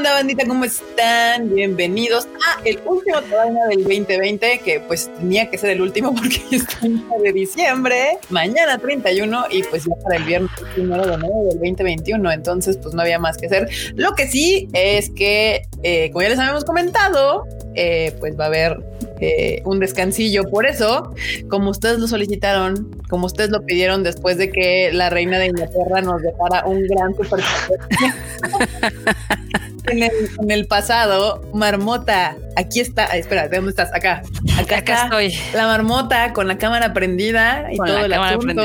onda, 0.00 0.14
bandita? 0.14 0.46
¿Cómo 0.46 0.64
están? 0.64 1.54
Bienvenidos 1.54 2.24
a 2.24 2.62
el 2.64 2.80
último 2.86 3.20
programa 3.20 3.66
del 3.68 3.84
2020, 3.84 4.62
que 4.64 4.80
pues 4.80 5.10
tenía 5.18 5.50
que 5.50 5.58
ser 5.58 5.68
el 5.68 5.82
último 5.82 6.14
porque 6.14 6.40
es 6.52 6.66
30 6.66 7.18
de 7.22 7.32
diciembre, 7.34 8.18
mañana 8.30 8.78
31 8.78 9.44
y 9.50 9.62
pues 9.64 9.84
ya 9.84 9.94
para 10.02 10.16
el 10.16 10.24
viernes 10.24 10.50
de 10.74 10.84
enero 10.84 11.04
del 11.04 11.58
2021, 11.58 12.32
entonces 12.32 12.78
pues 12.78 12.94
no 12.94 13.02
había 13.02 13.18
más 13.18 13.36
que 13.36 13.48
hacer. 13.48 13.68
Lo 13.94 14.14
que 14.14 14.26
sí 14.26 14.70
es 14.72 15.10
que, 15.10 15.68
eh, 15.82 16.08
como 16.12 16.22
ya 16.22 16.30
les 16.30 16.38
habíamos 16.38 16.64
comentado, 16.64 17.44
eh, 17.74 18.16
pues 18.20 18.40
va 18.40 18.44
a 18.44 18.46
haber 18.46 18.82
eh, 19.20 19.60
un 19.66 19.80
descansillo. 19.80 20.44
Por 20.44 20.64
eso, 20.64 21.14
como 21.50 21.68
ustedes 21.68 21.98
lo 21.98 22.08
solicitaron, 22.08 23.02
como 23.10 23.26
ustedes 23.26 23.50
lo 23.50 23.66
pidieron 23.66 24.02
después 24.02 24.38
de 24.38 24.50
que 24.50 24.94
la 24.94 25.10
reina 25.10 25.38
de 25.38 25.48
Inglaterra 25.48 26.00
nos 26.00 26.22
dejara 26.22 26.64
un 26.64 26.86
gran 26.86 27.14
super 27.14 27.40
en, 29.90 30.50
el, 30.50 30.66
pasado, 30.66 31.42
Marmota, 31.54 32.36
aquí 32.56 32.80
está, 32.80 33.04
espera, 33.06 33.48
¿de 33.48 33.56
dónde 33.56 33.70
estás? 33.70 33.92
Acá, 33.94 34.22
acá, 34.58 35.04
estoy. 35.04 35.34
La 35.54 35.66
marmota 35.66 36.32
con 36.32 36.48
la 36.48 36.58
cámara 36.58 36.92
prendida 36.92 37.68
y 37.72 37.76
todo 37.76 38.04
el 38.04 38.12
asunto. 38.12 38.62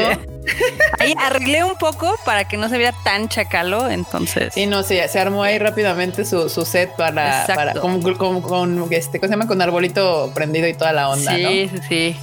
Ahí 0.99 1.13
arreglé 1.17 1.63
un 1.63 1.76
poco 1.76 2.17
para 2.26 2.45
que 2.48 2.58
no 2.58 2.70
se 2.70 2.77
viera 2.77 2.94
tan 3.04 3.27
chacalo, 3.30 3.90
entonces. 3.90 4.54
Sí, 4.54 4.66
no, 4.66 4.84
sí, 4.84 4.98
se 5.08 5.20
armó 5.20 5.44
ahí 5.44 5.58
rápidamente 5.58 6.26
su, 6.26 6.49
set 6.66 6.95
para, 6.95 7.45
para 7.48 7.73
con, 7.73 8.02
con, 8.41 8.88
este, 8.91 9.20
¿cómo 9.20 9.27
se 9.27 9.34
llama? 9.34 9.48
Con 9.48 9.62
arbolito 9.62 10.31
prendido 10.34 10.68
y 10.68 10.73
toda 10.73 10.94
la 10.94 11.09
onda, 11.09 11.35
sí, 11.35 11.70
Sí, 11.71 11.81
sí. 11.90 12.18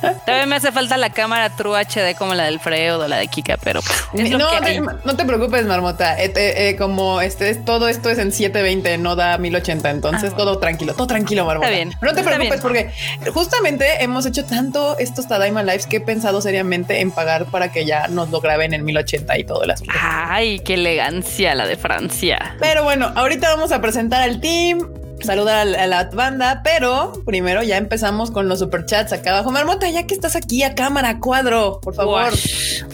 Todavía 0.00 0.46
me 0.46 0.56
hace 0.56 0.72
falta 0.72 0.96
la 0.96 1.10
cámara 1.10 1.50
True 1.50 1.78
HD 1.84 2.16
como 2.16 2.34
la 2.34 2.44
del 2.44 2.58
Freud 2.58 3.00
o 3.00 3.08
la 3.08 3.18
de 3.18 3.28
Kika, 3.28 3.58
pero 3.62 3.80
no, 4.14 4.48
te, 4.60 4.80
no 4.80 5.16
te 5.16 5.24
preocupes, 5.24 5.66
Marmota. 5.66 6.20
Eh, 6.20 6.32
eh, 6.34 6.76
como 6.76 7.20
este 7.20 7.54
todo 7.54 7.88
esto 7.88 8.08
es 8.08 8.18
en 8.18 8.32
720, 8.32 8.98
no 8.98 9.16
da 9.16 9.36
1080, 9.38 9.90
entonces 9.90 10.32
ah, 10.32 10.36
todo 10.36 10.58
tranquilo, 10.58 10.94
todo 10.94 11.06
tranquilo, 11.06 11.44
Marmota. 11.44 11.68
Está 11.68 11.76
bien. 11.76 11.94
No 12.00 12.14
te 12.14 12.22
preocupes 12.22 12.60
porque 12.60 12.90
justamente 13.32 14.02
hemos 14.02 14.24
hecho 14.26 14.44
tanto 14.44 14.98
estos 14.98 15.28
Tadaima 15.28 15.62
Lives 15.62 15.86
que 15.86 15.98
he 15.98 16.00
pensado 16.00 16.40
seriamente 16.40 17.00
en 17.00 17.10
pagar 17.10 17.46
para 17.46 17.59
que 17.68 17.84
ya 17.84 18.08
nos 18.08 18.30
lo 18.30 18.40
graben 18.40 18.74
en 18.74 18.84
1080 18.84 19.38
y 19.38 19.44
todo 19.44 19.62
el 19.62 19.70
asunto. 19.70 19.92
Ay, 20.00 20.60
qué 20.60 20.74
elegancia 20.74 21.54
la 21.54 21.66
de 21.66 21.76
Francia. 21.76 22.56
Pero 22.58 22.84
bueno, 22.84 23.12
ahorita 23.14 23.48
vamos 23.48 23.72
a 23.72 23.80
presentar 23.80 24.22
al 24.22 24.40
team 24.40 24.88
saludar 25.22 25.68
a 25.68 25.86
la, 25.86 26.04
banda, 26.04 26.62
pero 26.64 27.12
primero 27.26 27.62
ya 27.62 27.76
empezamos 27.76 28.30
con 28.30 28.48
los 28.48 28.58
superchats 28.58 29.12
acá 29.12 29.30
abajo. 29.30 29.50
Marmota, 29.50 29.88
ya 29.90 30.06
que 30.06 30.14
estás 30.14 30.36
aquí 30.36 30.62
a 30.62 30.74
cámara, 30.74 31.18
cuadro, 31.18 31.80
por 31.82 31.94
favor, 31.94 32.32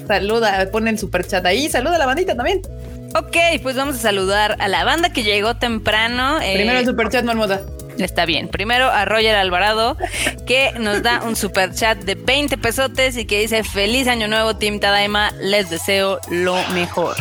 saluda, 0.06 0.68
pon 0.72 0.88
el 0.88 0.98
superchat 0.98 1.44
ahí, 1.46 1.68
saluda 1.68 1.96
a 1.96 1.98
la 1.98 2.06
bandita 2.06 2.34
también. 2.34 2.62
Ok, 3.14 3.36
pues 3.62 3.76
vamos 3.76 3.96
a 3.96 3.98
saludar 3.98 4.56
a 4.58 4.68
la 4.68 4.84
banda 4.84 5.10
que 5.10 5.22
llegó 5.22 5.56
temprano. 5.56 6.38
Primero 6.38 6.78
el 6.78 6.84
eh, 6.84 6.86
superchat, 6.86 7.24
Marmota. 7.24 7.62
Está 7.98 8.26
bien. 8.26 8.48
Primero 8.48 8.90
a 8.90 9.04
Roger 9.04 9.36
Alvarado, 9.36 9.96
que 10.46 10.72
nos 10.78 11.02
da 11.02 11.22
un 11.22 11.36
super 11.36 11.72
chat 11.72 11.98
de 11.98 12.14
20 12.14 12.58
pesotes 12.58 13.16
y 13.16 13.24
que 13.24 13.40
dice: 13.40 13.64
Feliz 13.64 14.08
año 14.08 14.28
nuevo, 14.28 14.56
Team 14.56 14.80
Tadaima. 14.80 15.32
Les 15.40 15.70
deseo 15.70 16.20
lo 16.30 16.56
mejor. 16.68 17.16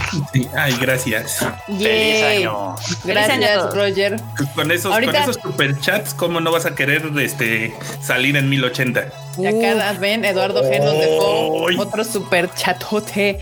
ay, 0.55 0.75
gracias. 0.79 1.45
Feliz 1.67 2.23
año. 2.23 2.75
Gracias, 3.03 3.73
Roger. 3.73 4.17
Con 4.55 4.71
esos, 4.71 4.93
con 4.93 5.15
esos 5.15 5.35
super 5.41 5.79
chats, 5.79 6.13
¿cómo 6.13 6.39
no 6.39 6.51
vas 6.51 6.65
a 6.65 6.75
querer 6.75 7.03
este, 7.19 7.73
salir 8.01 8.35
en 8.35 8.49
1080? 8.49 9.25
Y 9.37 9.45
acá 9.47 9.93
ven, 9.99 10.23
Eduardo 10.23 10.63
G 10.63 10.79
nos 10.79 10.97
dejó 10.97 11.81
otro 11.81 12.03
super 12.03 12.49
chatote. 12.53 13.39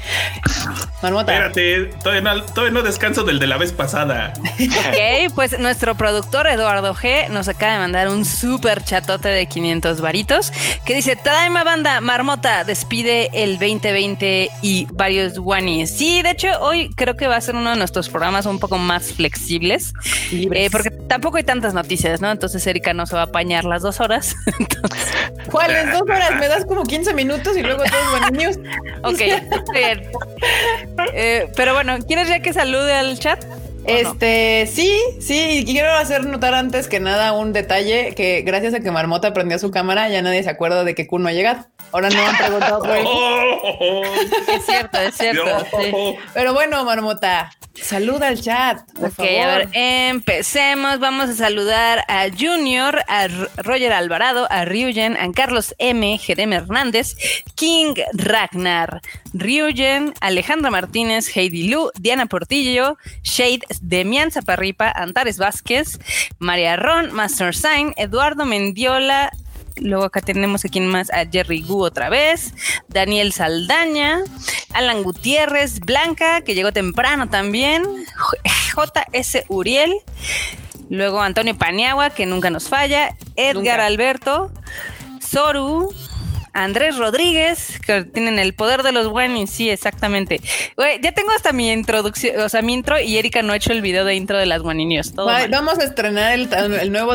Marmota. 1.02 1.34
Espérate, 1.34 1.86
todavía 2.02 2.72
no, 2.72 2.82
descanso 2.82 3.24
del 3.24 3.38
de 3.38 3.48
la 3.48 3.58
vez 3.58 3.74
pasada. 3.74 4.34
Ok, 4.38 5.34
pues 5.36 5.60
nuestro 5.60 5.96
productor 5.96 6.48
Eduardo 6.48 6.96
G 6.96 7.23
nos 7.30 7.48
acaba 7.48 7.74
de 7.74 7.80
mandar 7.80 8.10
un 8.10 8.26
super 8.26 8.84
chatote 8.84 9.30
de 9.30 9.46
500 9.46 10.02
varitos 10.02 10.52
que 10.86 10.96
dice: 10.96 11.16
Tadaima 11.16 11.64
banda, 11.64 12.02
Marmota 12.02 12.64
despide 12.64 13.30
el 13.34 13.60
2020 13.60 14.50
y 14.62 14.88
varios 14.92 15.38
guanis. 15.40 15.92
Sí, 15.92 16.22
de 16.22 16.32
hecho, 16.32 16.48
hoy 16.62 16.90
creo 16.96 17.16
que 17.16 17.28
va 17.28 17.36
a 17.36 17.42
ser 17.42 17.56
uno 17.56 17.72
de 17.72 17.78
nuestros 17.78 18.10
programas 18.10 18.46
un 18.46 18.60
poco 18.60 18.78
más 18.78 19.14
flexibles. 19.14 19.94
Eh, 20.32 20.70
porque 20.72 20.90
tampoco 20.92 21.38
hay 21.38 21.44
tantas 21.44 21.74
noticias, 21.74 22.22
¿no? 22.22 22.32
Entonces 22.32 22.66
Erika 22.66 22.94
no 22.94 23.06
se 23.06 23.16
va 23.16 23.22
a 23.22 23.26
apañar 23.26 23.66
las 23.66 23.82
dos 23.82 24.00
horas. 24.00 24.36
¿Cuál 25.52 25.74
dos 25.92 26.02
horas, 26.02 26.36
me 26.40 26.48
das 26.48 26.66
como 26.66 26.84
15 26.84 27.14
minutos 27.14 27.56
y 27.58 27.62
luego 27.62 27.84
todos 27.84 28.12
buenos 28.12 28.32
news. 28.32 28.58
Ok, 29.04 29.20
bien. 29.74 30.04
Eh, 31.14 31.48
pero 31.56 31.74
bueno, 31.74 31.98
¿quieres 32.06 32.28
ya 32.28 32.40
que 32.40 32.54
salude 32.54 32.94
al 32.94 33.18
chat? 33.20 33.44
Este, 33.86 34.68
sí, 34.72 34.98
sí, 35.20 35.64
quiero 35.66 35.94
hacer 35.94 36.26
notar 36.26 36.54
antes 36.54 36.88
que 36.88 37.00
nada 37.00 37.34
un 37.34 37.54
detalle 37.54 38.14
que 38.16 38.42
gracias 38.42 38.74
a 38.74 38.80
que 38.80 38.92
Marmota 38.92 39.34
prendió 39.34 39.60
su 39.60 39.72
cámara, 39.72 40.10
ya 40.10 40.22
nadie 40.22 40.44
se 40.44 40.50
acuerda 40.50 40.84
de 40.84 40.96
que 40.96 41.08
Kun 41.08 41.24
no 41.24 41.30
ha 41.30 41.34
llegado. 41.34 41.66
Ahora 41.92 42.10
no 42.10 42.26
han 42.26 42.38
preguntado 42.38 42.80
por 42.80 42.90
él. 42.90 43.06
es 44.48 44.66
cierto, 44.66 44.98
es 45.00 45.16
cierto. 45.16 45.66
Pero 46.34 46.54
bueno, 46.54 46.84
Marmota, 46.86 47.52
saluda 47.80 48.30
al 48.30 48.42
chat. 48.42 48.80
Por 48.94 49.10
ok, 49.10 49.20
a 49.20 49.48
ver, 49.48 49.70
empecemos. 49.74 51.00
Vamos 51.00 51.30
a 51.30 51.34
saludar 51.34 52.04
a 52.08 52.26
Junior, 52.30 53.04
a 53.08 53.28
Roger 53.58 53.94
Alvarado, 53.94 54.48
a 54.50 54.66
Ryugen, 54.66 55.18
a 55.18 55.32
Carlos 55.34 55.76
M, 55.78 56.18
Jerem 56.18 56.54
Hernández, 56.54 57.16
King 57.56 57.94
Ragnar, 58.14 59.02
Ryugen, 59.34 60.14
Alejandra 60.22 60.72
Martínez, 60.72 61.36
Heidi 61.36 61.68
Lu, 61.68 61.92
Diana 62.00 62.28
Portillo, 62.28 62.98
Shade, 63.24 63.62
Demian 63.82 64.32
Zaparripa, 64.32 64.90
Antares 64.90 65.38
Vázquez, 65.38 66.00
María 66.40 66.76
Ron, 66.76 67.12
Master 67.14 67.56
Sign, 67.56 67.94
Eduardo 67.98 68.46
Mendiola, 68.46 69.32
Luego 69.78 70.04
acá 70.04 70.22
tenemos 70.22 70.64
a 70.66 70.70
quien 70.70 70.88
más, 70.88 71.10
a 71.10 71.26
Jerry 71.26 71.64
Gu 71.64 71.84
otra 71.84 72.10
vez, 72.10 72.54
Daniel 72.90 73.34
Saldaña, 73.34 74.20
Alan 74.72 75.02
Gutiérrez, 75.02 75.80
Blanca, 75.80 76.42
que 76.42 76.54
llegó 76.54 76.72
temprano 76.72 77.28
también, 77.30 77.84
JS 78.76 79.46
Uriel, 79.48 79.96
luego 80.90 81.22
Antonio 81.22 81.58
Paniagua, 81.58 82.12
que 82.12 82.28
nunca 82.28 82.52
nos 82.52 82.70
falla, 82.70 83.16
Edgar 83.36 83.80
Alberto, 83.80 84.52
Soru, 85.20 85.92
Andrés 86.54 86.98
Rodríguez, 86.98 87.80
que 87.86 88.04
tienen 88.04 88.38
el 88.38 88.54
poder 88.54 88.84
de 88.84 88.92
los 88.92 89.10
buenos, 89.10 89.50
sí, 89.50 89.70
exactamente. 89.70 90.40
ya 91.02 91.12
tengo 91.12 91.32
hasta 91.36 91.52
mi 91.52 91.72
introducción, 91.72 92.40
o 92.40 92.50
sea, 92.50 92.62
mi 92.62 92.74
intro 92.74 93.00
y 93.00 93.18
Erika 93.18 93.42
no 93.42 93.54
ha 93.54 93.56
hecho 93.56 93.74
el 93.74 93.82
video 93.82 94.06
de 94.06 94.16
intro 94.16 94.38
de 94.38 94.46
las 94.46 94.62
Guaninios. 94.62 95.14
vamos 95.16 95.80
a 95.80 95.84
estrenar 95.84 96.34
el, 96.34 96.92
nuevo, 96.92 97.14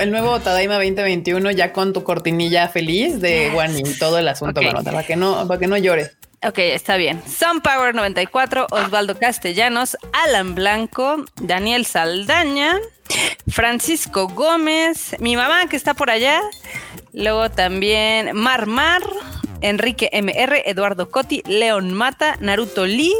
el 0.00 0.10
nuevo 0.10 0.40
Tadaima 0.40 0.74
2021 0.74 1.50
ya 1.50 1.72
con 1.72 1.92
tu 1.92 2.02
cortinilla 2.02 2.68
feliz 2.68 3.20
de 3.20 3.50
yes. 3.84 3.98
todo 3.98 4.18
el 4.18 4.28
asunto, 4.28 4.60
para 4.62 5.02
que 5.02 5.16
no, 5.16 5.46
para 5.46 5.60
que 5.60 5.66
no 5.66 5.76
llores. 5.76 6.12
Ok, 6.44 6.58
está 6.58 6.96
bien. 6.96 7.22
Sunpower 7.24 7.94
94, 7.94 8.66
Osvaldo 8.70 9.16
Castellanos, 9.16 9.96
Alan 10.12 10.56
Blanco, 10.56 11.24
Daniel 11.40 11.86
Saldaña, 11.86 12.78
Francisco 13.48 14.26
Gómez, 14.26 15.14
mi 15.20 15.36
mamá 15.36 15.68
que 15.68 15.76
está 15.76 15.94
por 15.94 16.10
allá, 16.10 16.40
luego 17.12 17.48
también 17.50 18.34
Mar 18.34 18.66
Mar, 18.66 19.02
Enrique 19.60 20.10
MR, 20.12 20.68
Eduardo 20.68 21.10
Coti, 21.12 21.42
León 21.46 21.94
Mata, 21.94 22.36
Naruto 22.40 22.86
Lee 22.86 23.14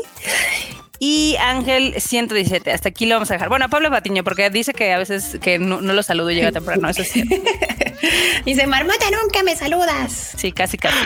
y 0.98 1.36
Ángel 1.40 1.94
117. 2.00 2.72
Hasta 2.72 2.88
aquí 2.88 3.06
lo 3.06 3.14
vamos 3.14 3.30
a 3.30 3.34
dejar. 3.34 3.48
Bueno, 3.48 3.68
Pablo 3.68 3.90
Patiño, 3.90 4.24
porque 4.24 4.50
dice 4.50 4.72
que 4.72 4.92
a 4.92 4.98
veces 4.98 5.38
que 5.40 5.60
no, 5.60 5.80
lo 5.80 6.02
saludo 6.02 6.30
y 6.30 6.34
llega 6.34 6.50
temprano. 6.50 6.88
Eso 6.88 7.04
sí. 7.04 7.22
Dice, 8.44 8.66
Marmota, 8.66 9.06
nunca 9.10 9.42
me 9.42 9.56
saludas. 9.56 10.32
Sí, 10.36 10.52
casi, 10.52 10.78
casi. 10.78 10.96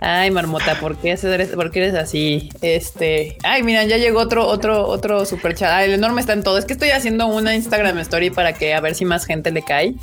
Ay, 0.00 0.30
Marmota, 0.30 0.78
¿por 0.80 0.96
qué, 0.96 1.18
eres, 1.20 1.48
¿por 1.50 1.70
qué 1.70 1.80
eres 1.80 1.94
así? 1.94 2.50
Este. 2.62 3.36
Ay, 3.42 3.62
mira, 3.62 3.84
ya 3.84 3.96
llegó 3.96 4.20
otro, 4.20 4.46
otro, 4.46 4.86
otro 4.86 5.24
super 5.24 5.54
chat. 5.54 5.82
el 5.82 5.92
enorme 5.92 6.20
está 6.20 6.32
en 6.32 6.42
todo. 6.42 6.58
Es 6.58 6.64
que 6.64 6.72
estoy 6.72 6.90
haciendo 6.90 7.26
una 7.26 7.54
Instagram 7.54 7.98
story 7.98 8.30
para 8.30 8.52
que 8.52 8.74
a 8.74 8.80
ver 8.80 8.94
si 8.94 9.04
más 9.04 9.24
gente 9.26 9.50
le 9.50 9.62
cae 9.62 9.94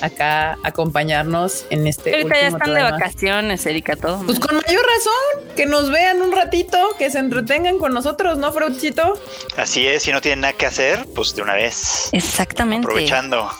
acá 0.00 0.56
acompañarnos 0.64 1.66
en 1.70 1.86
este. 1.86 2.14
Ahorita 2.14 2.34
ya 2.40 2.48
están 2.48 2.74
de 2.74 2.82
vacaciones, 2.82 3.64
Erika, 3.66 3.96
todo. 3.96 4.24
Pues 4.26 4.40
con 4.40 4.56
mayor 4.56 4.82
razón, 4.84 5.54
que 5.56 5.66
nos 5.66 5.90
vean 5.90 6.20
un 6.22 6.32
ratito, 6.32 6.78
que 6.98 7.10
se 7.10 7.18
entretengan 7.18 7.78
con 7.78 7.94
nosotros, 7.94 8.38
¿no, 8.38 8.52
Fruchito? 8.52 9.18
Así 9.56 9.86
es, 9.86 10.02
si 10.02 10.12
no 10.12 10.20
tienen 10.20 10.40
nada 10.40 10.52
que 10.54 10.66
hacer, 10.66 11.06
pues 11.14 11.34
de 11.34 11.42
una 11.42 11.54
vez. 11.54 12.08
Exactamente. 12.12 12.86
Aprovechando. 12.86 13.50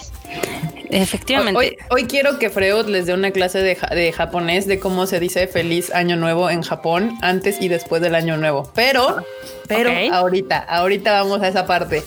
Efectivamente. 0.91 1.79
Hoy, 1.91 2.05
quiero 2.05 2.39
que 2.39 2.51
Freud 2.51 2.87
les 2.87 3.07
dé 3.07 3.15
una 3.15 3.31
clase 3.31 3.61
de, 3.63 4.13
japonés 4.13 4.67
de 4.67 4.79
cómo 4.79 5.07
se 5.07 5.21
dice 5.21 5.47
feliz 5.47 5.93
año 5.95 6.17
nuevo 6.17 6.51
en 6.51 6.63
Japón 6.63 7.19
antes 7.23 7.61
y 7.61 7.69
después 7.69 8.03
del 8.03 8.15
año 8.15 8.37
nuevo. 8.37 8.71
Pero, 8.75 9.25
pero 9.67 9.91
ahorita, 10.13 10.59
ahorita 10.59 11.13
vamos 11.13 11.43
a 11.43 11.49
esa 11.49 11.67
parte. 11.67 12.03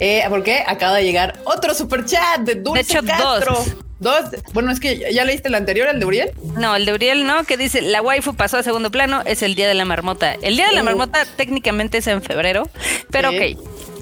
Eh, 0.00 0.24
porque 0.28 0.64
acaba 0.66 0.96
de 0.96 1.04
llegar 1.04 1.38
otro 1.44 1.74
super 1.74 2.04
chat 2.04 2.40
de 2.40 2.56
Dulce 2.56 3.00
de 3.00 3.12
hecho, 3.12 3.22
Dos. 3.22 3.76
Dos. 3.98 4.24
Bueno, 4.52 4.72
es 4.72 4.80
que 4.80 5.12
ya 5.12 5.24
leíste 5.24 5.46
el 5.46 5.54
anterior, 5.54 5.88
el 5.88 6.00
de 6.00 6.06
Uriel. 6.06 6.30
No, 6.56 6.74
el 6.74 6.86
de 6.86 6.92
Uriel 6.92 7.24
no, 7.24 7.44
que 7.44 7.56
dice 7.56 7.80
la 7.82 8.02
waifu 8.02 8.34
pasó 8.34 8.56
a 8.56 8.64
segundo 8.64 8.90
plano, 8.90 9.22
es 9.26 9.42
el 9.42 9.54
día 9.54 9.68
de 9.68 9.74
la 9.74 9.84
marmota. 9.84 10.34
El 10.42 10.56
día 10.56 10.66
de 10.66 10.72
la 10.72 10.82
uh. 10.82 10.84
marmota 10.84 11.24
técnicamente 11.36 11.98
es 11.98 12.06
en 12.08 12.20
febrero, 12.20 12.68
pero 13.10 13.30
ok. 13.30 13.58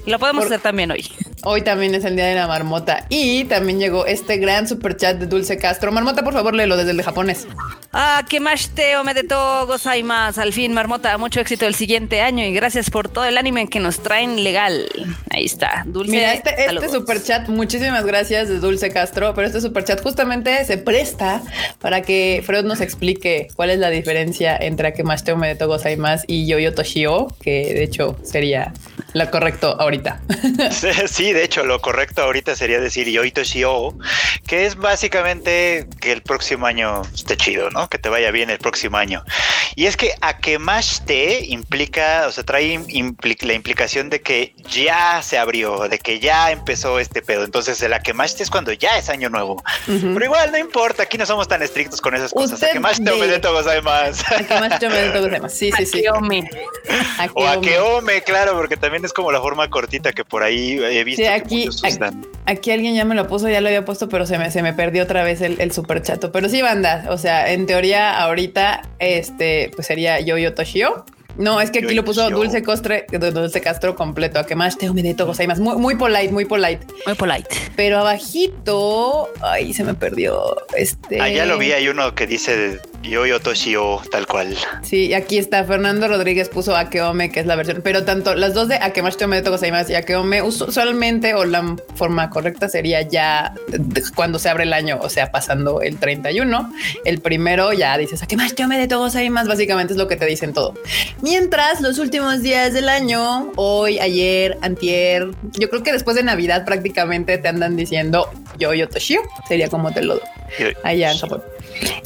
Lo 0.07 0.17
podemos 0.17 0.45
hacer 0.45 0.59
también 0.59 0.89
hoy. 0.89 1.05
Hoy 1.43 1.63
también 1.63 1.95
es 1.95 2.05
el 2.05 2.15
día 2.15 2.25
de 2.25 2.35
la 2.35 2.47
marmota 2.47 3.05
y 3.09 3.45
también 3.45 3.79
llegó 3.79 4.05
este 4.05 4.37
gran 4.37 4.67
super 4.67 4.95
chat 4.95 5.17
de 5.17 5.25
Dulce 5.25 5.57
Castro. 5.57 5.91
Marmota, 5.91 6.23
por 6.23 6.33
favor, 6.33 6.53
léelo 6.53 6.77
desde 6.77 6.91
el 6.91 6.97
de 6.97 7.03
japonés. 7.03 7.47
Ah, 7.93 8.23
que 8.29 8.39
más 8.39 8.69
te 8.69 8.93
de 9.13 9.23
todo 9.23 9.67
más. 10.03 10.37
Al 10.37 10.53
fin, 10.53 10.71
Marmota, 10.73 11.17
mucho 11.17 11.39
éxito 11.39 11.65
el 11.65 11.75
siguiente 11.75 12.21
año 12.21 12.45
y 12.45 12.53
gracias 12.53 12.89
por 12.89 13.09
todo 13.09 13.25
el 13.25 13.37
anime 13.37 13.67
que 13.67 13.79
nos 13.79 14.03
traen 14.03 14.43
legal. 14.43 14.87
Ahí 15.31 15.45
está, 15.45 15.83
Dulce. 15.87 16.11
Mira, 16.11 16.33
este, 16.33 16.53
este 16.63 16.89
super 16.89 17.21
chat, 17.21 17.49
muchísimas 17.49 18.05
gracias 18.05 18.47
de 18.47 18.59
Dulce 18.59 18.91
Castro, 18.91 19.33
pero 19.33 19.47
este 19.47 19.61
super 19.61 19.83
chat 19.83 20.01
justamente 20.01 20.63
se 20.65 20.77
presta 20.77 21.41
para 21.79 22.01
que 22.01 22.43
Freud 22.45 22.65
nos 22.65 22.81
explique 22.81 23.47
cuál 23.55 23.71
es 23.71 23.79
la 23.79 23.89
diferencia 23.89 24.55
entre 24.55 24.89
Akemashite 24.89 25.33
Omedeto 25.33 25.67
Gozaimasu 25.67 26.25
y 26.27 26.45
Yoyo 26.45 26.73
Toshio, 26.73 27.35
que 27.41 27.73
de 27.73 27.83
hecho 27.83 28.15
sería 28.23 28.73
lo 29.13 29.29
correcto 29.29 29.75
ahorita. 29.79 30.21
Sí, 31.07 31.30
de 31.33 31.43
hecho, 31.43 31.63
lo 31.63 31.81
correcto 31.81 32.21
ahorita 32.21 32.55
sería 32.55 32.79
decir 32.79 33.07
Yoyo 33.07 33.31
Toshio, 33.33 33.95
que 34.47 34.65
es 34.65 34.75
básicamente 34.75 35.87
que 35.99 36.11
el 36.11 36.21
próximo 36.21 36.65
año 36.65 37.01
esté 37.13 37.37
chido, 37.37 37.69
¿no? 37.69 37.89
Que 37.89 37.97
te 37.97 38.09
vaya 38.09 38.31
bien 38.31 38.49
el 38.49 38.57
próximo 38.57 38.97
año. 38.97 39.23
Y 39.75 39.85
es 39.85 39.95
que 39.95 40.13
Akemashite 40.21 41.45
implica, 41.45 42.25
o 42.27 42.31
sea, 42.31 42.43
trae 42.43 42.79
la 43.41 43.53
implicación 43.53 44.09
de 44.09 44.21
que 44.21 44.53
ya 44.69 45.21
se 45.21 45.37
abrió, 45.37 45.87
de 45.87 45.99
que 45.99 46.19
ya 46.19 46.51
empezó 46.51 46.99
este 46.99 47.21
pedo. 47.21 47.45
Entonces, 47.45 47.81
el 47.81 47.93
Akemashite 47.93 48.43
es 48.43 48.49
cuando 48.49 48.73
ya 48.73 48.97
es 48.97 49.09
año 49.09 49.29
nuevo. 49.29 49.63
Pero 49.85 50.25
igual 50.25 50.51
no 50.51 50.57
importa, 50.57 51.03
aquí 51.03 51.17
no 51.17 51.25
somos 51.25 51.47
tan 51.47 51.61
estrictos 51.61 52.01
con 52.01 52.15
esas 52.15 52.31
cosas. 52.31 52.61
Akemashite 52.61 53.11
Omedeto 53.11 53.53
Gozaimasu. 53.53 54.23
Akemashite 54.35 54.87
Omedeto 54.87 55.21
Gozaimasu. 55.21 55.55
Sí, 55.55 55.71
sí, 55.77 55.85
sí. 55.85 56.01
Akeome. 56.05 56.49
O 57.33 57.47
Akeome, 57.47 58.21
claro, 58.23 58.53
porque 58.53 58.77
también 58.77 59.05
es 59.05 59.13
como 59.13 59.31
la 59.31 59.39
forma 59.39 59.69
cortita 59.69 60.11
que 60.11 60.25
por 60.25 60.43
ahí 60.43 60.79
he 60.81 61.03
visto. 61.03 61.20
Sí, 61.21 61.27
aquí, 61.27 61.69
aquí, 62.45 62.71
alguien 62.71 62.95
ya 62.95 63.05
me 63.05 63.15
lo 63.15 63.27
puso, 63.27 63.49
ya 63.49 63.61
lo 63.61 63.67
había 63.67 63.85
puesto, 63.85 64.09
pero 64.09 64.25
se 64.25 64.37
me, 64.37 64.51
se 64.51 64.61
me 64.61 64.73
perdió 64.73 65.03
otra 65.03 65.23
vez 65.23 65.41
el, 65.41 65.59
el 65.59 65.71
super 65.71 66.01
chato. 66.01 66.31
Pero 66.31 66.49
sí, 66.49 66.61
banda, 66.61 67.07
o 67.09 67.17
sea, 67.17 67.51
en 67.51 67.65
teoría 67.65 68.21
ahorita 68.21 68.81
este 68.99 69.71
pues 69.75 69.87
sería 69.87 70.19
Yo-Yo 70.19 70.53
Toshio 70.53 71.05
no, 71.37 71.61
es 71.61 71.71
que 71.71 71.79
aquí 71.79 71.93
lo 71.93 72.03
puso 72.03 72.29
Dulce 72.29 72.61
Costre, 72.61 73.05
Dulce 73.09 73.61
Castro 73.61 73.95
completo, 73.95 74.39
a 74.39 74.45
que 74.45 74.55
más 74.55 74.77
te 74.77 74.89
humedito, 74.89 75.31
hay 75.37 75.47
más. 75.47 75.59
Muy, 75.59 75.75
muy 75.77 75.95
polite, 75.95 76.31
muy 76.31 76.45
polite. 76.45 76.85
Muy 77.05 77.15
polite. 77.15 77.47
Pero 77.75 77.99
abajito, 77.99 79.29
ay, 79.41 79.73
se 79.73 79.83
me 79.83 79.93
perdió. 79.93 80.57
Este. 80.75 81.21
Ah, 81.21 81.29
ya 81.29 81.45
lo 81.45 81.57
vi, 81.57 81.71
hay 81.71 81.87
uno 81.87 82.13
que 82.15 82.27
dice 82.27 82.79
yo 83.03 83.25
yo 83.25 83.39
Toshio, 83.39 84.01
tal 84.11 84.27
cual. 84.27 84.55
Sí, 84.83 85.13
aquí 85.13 85.37
está. 85.37 85.63
Fernando 85.63 86.07
Rodríguez 86.07 86.49
puso 86.49 86.75
Akeome, 86.75 87.31
que 87.31 87.39
es 87.39 87.45
la 87.45 87.55
versión, 87.55 87.81
pero 87.83 88.05
tanto 88.05 88.35
las 88.35 88.53
dos 88.53 88.67
de 88.67 88.75
Akemashite 88.75 89.25
Omedeto 89.25 89.51
Gozaimasu 89.51 89.91
y 89.91 89.95
Akeome, 89.95 90.41
usualmente 90.41 91.33
o 91.33 91.45
la 91.45 91.75
forma 91.95 92.29
correcta 92.29 92.69
sería 92.69 93.01
ya 93.01 93.53
cuando 94.15 94.39
se 94.39 94.49
abre 94.49 94.63
el 94.63 94.73
año, 94.73 94.99
o 95.01 95.09
sea, 95.09 95.31
pasando 95.31 95.81
el 95.81 95.97
31. 95.97 96.73
El 97.05 97.21
primero 97.21 97.73
ya 97.73 97.97
dices 97.97 98.21
Akemashite 98.23 98.65
Omedeto 98.65 98.99
Gozaimasu, 98.99 99.49
básicamente 99.49 99.93
es 99.93 99.97
lo 99.97 100.07
que 100.07 100.15
te 100.15 100.25
dicen 100.25 100.53
todo. 100.53 100.75
Mientras 101.21 101.81
los 101.81 101.97
últimos 101.99 102.41
días 102.41 102.73
del 102.73 102.89
año, 102.89 103.51
hoy, 103.55 103.99
ayer, 103.99 104.57
antier, 104.61 105.27
yo 105.59 105.69
creo 105.69 105.83
que 105.83 105.91
después 105.91 106.15
de 106.15 106.23
Navidad 106.23 106.65
prácticamente 106.65 107.37
te 107.37 107.47
andan 107.47 107.75
diciendo 107.75 108.29
yo 108.57 108.73
yo 108.73 108.87
Toshio, 108.87 109.21
sería 109.47 109.69
como 109.69 109.91
te 109.91 110.03
lo 110.03 110.19
allá 110.83 111.11
en 111.11 111.17
Japón. 111.17 111.43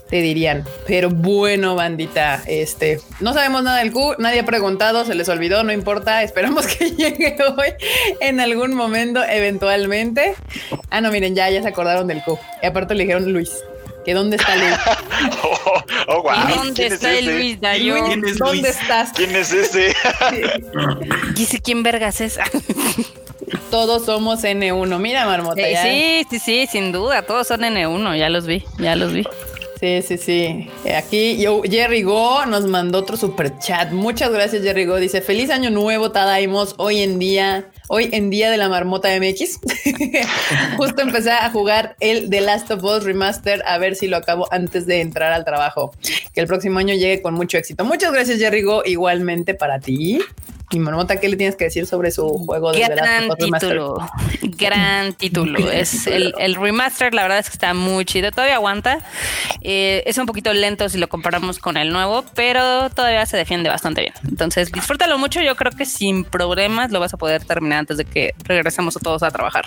Te 0.10 0.22
dirían, 0.22 0.64
pero 0.86 1.10
bueno, 1.10 1.76
bandita, 1.76 2.44
este, 2.48 3.02
no 3.20 3.34
sabemos 3.34 3.64
nada 3.64 3.80
del 3.80 3.92
Q, 3.92 4.16
nadie 4.20 4.42
ha 4.42 4.46
preguntado, 4.46 5.04
se 5.06 5.16
les 5.16 5.28
olvidó, 5.30 5.64
no 5.64 5.72
importa, 5.72 6.24
esperamos 6.24 6.68
que 6.78 6.92
llegue 6.92 7.36
hoy 7.58 7.74
en 8.22 8.40
algún 8.40 8.74
momento, 8.74 9.24
eventualmente. 9.24 10.36
Ah, 10.90 11.02
no, 11.02 11.12
miren, 11.12 11.36
ya, 11.36 11.50
ya 11.50 11.62
se 11.62 11.68
acordaron 11.68 12.08
del 12.08 12.22
Q. 12.24 12.38
Y 12.62 12.66
aparte 12.68 12.94
le 12.94 13.04
dijeron 13.04 13.32
Luis 13.32 13.52
que 14.06 14.14
dónde 14.14 14.38
está 14.38 14.56
Luis. 14.56 14.74
oh, 15.44 15.84
oh, 16.08 16.22
wow. 16.22 16.34
¿Dónde 16.56 16.86
está 16.86 17.18
el 17.18 17.26
Luis 17.26 17.60
Dayo? 17.60 17.96
¿Dónde 18.38 18.70
estás? 18.70 19.12
¿Quién 19.14 19.36
es 19.36 19.52
ese? 19.52 19.96
Dice 21.36 21.60
quién 21.60 21.82
vergas 21.82 22.22
es. 22.22 22.38
todos 23.72 24.06
somos 24.06 24.44
N1. 24.44 25.00
Mira, 25.00 25.26
Marmota. 25.26 25.64
Sí, 25.82 26.26
sí, 26.30 26.40
sí, 26.40 26.68
sin 26.72 26.92
duda. 26.92 27.24
Todos 27.24 27.48
son 27.48 27.62
N1. 27.62 28.18
Ya 28.18 28.30
los 28.30 28.46
vi, 28.46 28.64
ya 28.78 28.96
los 28.96 29.12
vi. 29.12 29.26
Sí, 29.80 30.02
sí, 30.02 30.18
sí. 30.18 30.70
Aquí 30.96 31.38
yo, 31.38 31.62
Jerry 31.64 32.04
Go 32.04 32.46
nos 32.46 32.66
mandó 32.66 33.00
otro 33.00 33.18
super 33.18 33.58
chat. 33.60 33.92
Muchas 33.92 34.32
gracias, 34.32 34.64
Jerry 34.64 34.86
Go. 34.86 34.98
Dice: 34.98 35.22
Feliz 35.22 35.50
año 35.50 35.70
nuevo, 35.70 36.12
Tadaimos. 36.12 36.76
Hoy 36.78 37.02
en 37.02 37.20
día 37.20 37.72
hoy 37.88 38.10
en 38.12 38.30
día 38.30 38.50
de 38.50 38.58
la 38.58 38.70
marmota 38.70 39.10
MX. 39.20 39.60
Justo 40.78 41.02
empecé 41.02 41.32
a 41.32 41.50
jugar 41.52 41.96
el 42.00 42.30
The 42.30 42.42
Last 42.42 42.72
of 42.72 42.84
Us 42.84 43.04
Remaster 43.04 43.64
a 43.66 43.78
ver 43.78 43.96
si 43.96 44.08
lo 44.08 44.18
acabo 44.18 44.52
antes 44.52 44.86
de 44.86 45.02
entrar 45.02 45.32
al 45.32 45.46
trabajo. 45.46 45.94
Que 46.34 46.42
el 46.42 46.48
próximo 46.48 46.80
año 46.80 46.94
llegue 46.94 47.22
con 47.22 47.34
mucho 47.34 47.58
éxito. 47.58 47.86
Muchas 47.86 48.12
gracias, 48.12 48.40
Jerrigo. 48.40 48.84
Igualmente 48.86 49.54
para 49.54 49.80
ti. 49.80 50.20
Y 50.72 50.80
Marmota, 50.80 51.20
¿qué 51.20 51.30
le 51.30 51.38
tienes 51.38 51.56
que 51.56 51.66
decir 51.66 51.86
sobre 51.86 52.12
su 52.12 52.28
juego 52.28 52.72
de 52.72 52.80
Gran 52.80 53.30
título, 53.38 53.98
gran 54.42 55.14
título. 55.14 55.60
Es 55.72 56.08
el, 56.08 56.56
remaster, 56.56 57.14
la 57.14 57.24
verdad 57.24 57.40
es 57.40 57.50
que 57.50 57.54
está 57.54 57.74
muy 57.74 58.06
chido. 58.06 58.32
Todavía 58.32 58.56
aguanta. 58.56 59.00
Eh, 59.62 60.04
es 60.06 60.18
un 60.18 60.26
poquito 60.26 60.54
lento 60.54 60.90
si 60.90 60.98
lo 60.98 61.08
comparamos 61.08 61.60
con 61.60 61.78
el 61.78 61.92
nuevo, 61.92 62.24
pero 62.34 62.90
todavía 62.90 63.26
se 63.26 63.38
defiende 63.38 63.70
bastante 63.70 64.02
bien. 64.02 64.14
Entonces, 64.28 64.72
disfrútalo 64.72 65.18
mucho. 65.18 65.42
Yo 65.42 65.56
creo 65.56 65.72
que 65.72 65.86
sin 65.86 66.24
problemas 66.24 66.92
lo 66.92 67.00
vas 67.00 67.14
a 67.14 67.18
poder 67.18 67.44
terminar 67.46 67.80
antes 67.80 67.98
de 67.98 68.06
que 68.06 68.34
regresemos 68.44 68.96
a 68.98 69.00
todos 69.00 69.24
a 69.24 69.32
trabajar. 69.32 69.66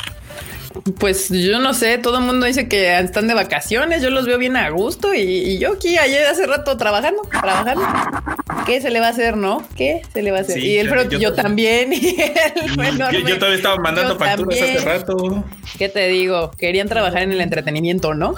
Pues 0.98 1.28
yo 1.30 1.58
no 1.58 1.74
sé, 1.74 1.98
todo 1.98 2.18
el 2.18 2.24
mundo 2.24 2.46
dice 2.46 2.68
que 2.68 2.98
están 2.98 3.28
de 3.28 3.34
vacaciones, 3.34 4.02
yo 4.02 4.10
los 4.10 4.26
veo 4.26 4.38
bien 4.38 4.56
a 4.56 4.70
gusto 4.70 5.14
y, 5.14 5.58
yo 5.58 5.72
aquí 5.74 5.98
ayer 5.98 6.26
hace 6.26 6.46
rato 6.46 6.76
trabajando, 6.76 7.22
trabajando. 7.22 7.84
¿Qué 8.66 8.80
se 8.80 8.90
le 8.90 9.00
va 9.00 9.06
a 9.06 9.10
hacer, 9.10 9.36
no? 9.36 9.66
¿Qué 9.76 10.02
se 10.12 10.22
le 10.22 10.30
va 10.30 10.38
a 10.38 10.40
hacer? 10.42 10.58
y 10.58 10.78
el 10.78 10.88
yo, 11.08 11.18
yo, 11.18 11.34
también. 11.34 11.92
yo, 11.92 13.38
todavía 13.38 13.56
estaba 13.56 13.76
mandando 13.76 14.18
facturas 14.18 14.60
hace 14.60 14.78
rato. 14.78 15.44
¿Qué 15.76 15.88
te 15.88 16.08
digo? 16.08 16.50
Querían 16.52 16.88
trabajar 16.88 17.22
en 17.22 17.32
el 17.32 17.40
entretenimiento, 17.40 18.14
¿no? 18.14 18.34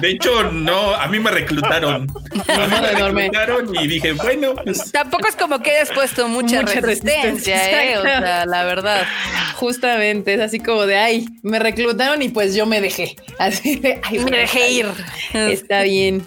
De 0.00 0.10
hecho, 0.10 0.50
no, 0.50 0.94
a 0.94 1.06
mí 1.08 1.18
me 1.18 1.30
reclutaron. 1.30 2.06
A 2.48 2.66
mí 2.66 2.74
me 2.80 2.80
reclutaron 2.80 3.74
y 3.74 3.86
dije, 3.86 4.12
bueno, 4.12 4.54
pues... 4.56 4.92
Tampoco 4.92 5.28
es 5.28 5.36
como 5.36 5.60
que 5.60 5.70
hayas 5.70 5.90
puesto 5.90 6.28
mucha, 6.28 6.62
resistencia, 6.62 7.92
¿eh? 7.92 7.98
O 7.98 8.02
sea, 8.02 8.46
la 8.46 8.64
verdad. 8.64 9.06
Justamente, 9.56 10.34
es 10.34 10.40
así 10.40 10.60
como 10.60 10.86
de, 10.86 10.96
ay, 10.96 11.26
me 11.42 11.58
reclutaron 11.58 12.22
y 12.22 12.28
pues 12.28 12.54
yo 12.54 12.66
me 12.66 12.80
dejé. 12.80 13.16
Así 13.38 13.76
de, 13.76 14.00
ay, 14.02 14.18
me 14.20 14.38
dejé 14.38 14.70
ir. 14.70 14.86
Está 15.32 15.82
bien. 15.82 16.26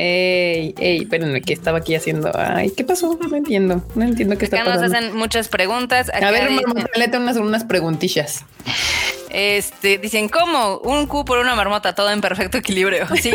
Ey, 0.00 0.76
ey, 0.78 0.98
espérenme, 0.98 1.42
¿qué 1.42 1.52
estaba 1.52 1.78
aquí 1.78 1.96
haciendo? 1.96 2.30
Ay, 2.32 2.70
¿qué 2.70 2.84
pasó? 2.84 3.18
No 3.20 3.36
entiendo, 3.36 3.82
no 3.96 4.04
entiendo 4.04 4.38
qué 4.38 4.44
está 4.44 4.58
pasando. 4.58 4.78
Acá 4.78 4.86
nos 4.86 4.94
hacen 4.94 5.16
muchas 5.16 5.48
preguntas. 5.48 6.08
a 6.14 6.30
ver, 6.30 6.50
dicen... 6.50 7.20
unas, 7.20 7.36
unas 7.36 7.64
preguntillas. 7.64 8.44
Este, 9.30 9.98
dicen, 9.98 10.28
¿cómo? 10.28 10.78
Un 10.78 11.06
Q 11.06 11.24
por 11.24 11.38
una 11.38 11.54
marmota, 11.54 11.94
todo 11.94 12.10
en 12.10 12.20
perfecto 12.20 12.58
equilibrio. 12.58 13.06
Sí, 13.18 13.32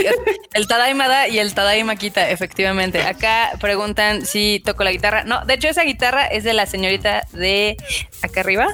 el 0.53 0.67
Tadaima 0.67 1.09
da 1.09 1.27
y 1.27 1.39
el 1.39 1.53
Tadaima 1.53 1.97
quita, 1.97 2.29
efectivamente. 2.29 3.01
Acá 3.01 3.51
preguntan 3.59 4.25
si 4.25 4.61
toco 4.63 4.85
la 4.85 4.91
guitarra. 4.91 5.25
No, 5.25 5.43
de 5.45 5.55
hecho, 5.55 5.67
esa 5.67 5.83
guitarra 5.83 6.25
es 6.25 6.45
de 6.45 6.53
la 6.53 6.65
señorita 6.65 7.27
de 7.33 7.75
acá 8.21 8.39
arriba, 8.39 8.67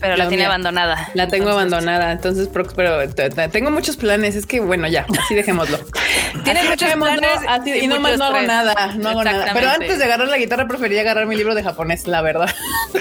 pero 0.00 0.16
la, 0.16 0.28
tiene 0.28 0.46
abandonada. 0.46 1.10
La 1.14 1.26
tengo 1.26 1.50
abandonada, 1.50 2.12
entonces, 2.12 2.48
pero 2.48 3.08
tengo 3.50 3.70
muchos 3.70 3.96
planes. 3.96 4.36
Es 4.36 4.46
que, 4.46 4.60
bueno, 4.60 4.86
ya, 4.88 5.04
así 5.20 5.34
dejémoslo. 5.34 5.78
Tienes 6.44 6.68
muchos 6.68 6.92
planes 6.94 7.40
y, 7.82 7.86
nomás 7.86 8.18
no 8.18 8.26
hago 8.26 8.42
nada, 8.42 8.94
no 8.96 9.08
hago 9.10 9.24
nada. 9.24 9.50
Pero 9.52 9.70
antes 9.70 9.98
de 9.98 10.04
agarrar 10.04 10.28
la 10.28 10.38
guitarra, 10.38 10.68
prefería 10.68 11.00
agarrar 11.00 11.26
mi 11.26 11.36
libro 11.36 11.54
de 11.54 11.62
japonés, 11.62 12.06
la 12.06 12.22
verdad. 12.22 12.54